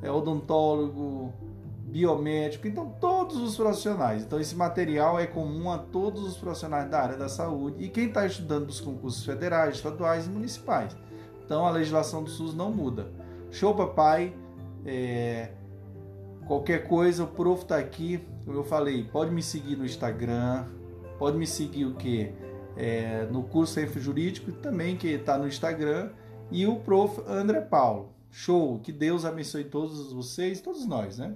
é, 0.02 0.10
odontólogo, 0.10 1.34
biomédico, 1.92 2.68
então 2.68 2.96
todos 3.00 3.38
os 3.38 3.56
profissionais. 3.56 4.24
Então, 4.24 4.40
esse 4.40 4.56
material 4.56 5.20
é 5.20 5.28
comum 5.28 5.70
a 5.72 5.78
todos 5.78 6.24
os 6.24 6.38
profissionais 6.38 6.90
da 6.90 7.02
área 7.02 7.18
da 7.18 7.28
saúde 7.28 7.84
e 7.84 7.90
quem 7.90 8.08
está 8.08 8.26
estudando 8.26 8.68
dos 8.68 8.80
concursos 8.80 9.26
federais, 9.26 9.76
estaduais 9.76 10.26
e 10.26 10.30
municipais. 10.30 10.96
Então, 11.44 11.66
a 11.66 11.70
legislação 11.70 12.24
do 12.24 12.30
SUS 12.30 12.54
não 12.54 12.72
muda. 12.72 13.12
Show, 13.52 13.76
papai! 13.76 14.34
É, 14.86 15.52
qualquer 16.48 16.88
coisa, 16.88 17.26
o 17.26 17.28
prof 17.28 17.66
tá 17.66 17.78
aqui, 17.78 18.26
como 18.46 18.58
eu 18.58 18.64
falei, 18.64 19.04
pode 19.04 19.32
me 19.32 19.44
seguir 19.44 19.76
no 19.76 19.86
Instagram, 19.86 20.66
pode 21.20 21.38
me 21.38 21.46
seguir 21.46 21.86
o 21.86 21.96
que? 21.96 22.34
É, 22.78 23.28
no 23.32 23.44
curso 23.44 23.74
Centro 23.74 24.00
Jurídico 24.00 24.52
também, 24.54 24.96
que 24.96 25.08
está 25.08 25.38
no 25.38 25.48
Instagram, 25.48 26.10
e 26.50 26.66
o 26.66 26.78
prof 26.78 27.22
André 27.28 27.62
Paulo. 27.62 28.10
Show! 28.32 28.80
Que 28.80 28.92
Deus 28.92 29.26
abençoe 29.26 29.66
todos 29.66 30.14
vocês, 30.14 30.62
todos 30.62 30.86
nós, 30.86 31.18
né? 31.18 31.34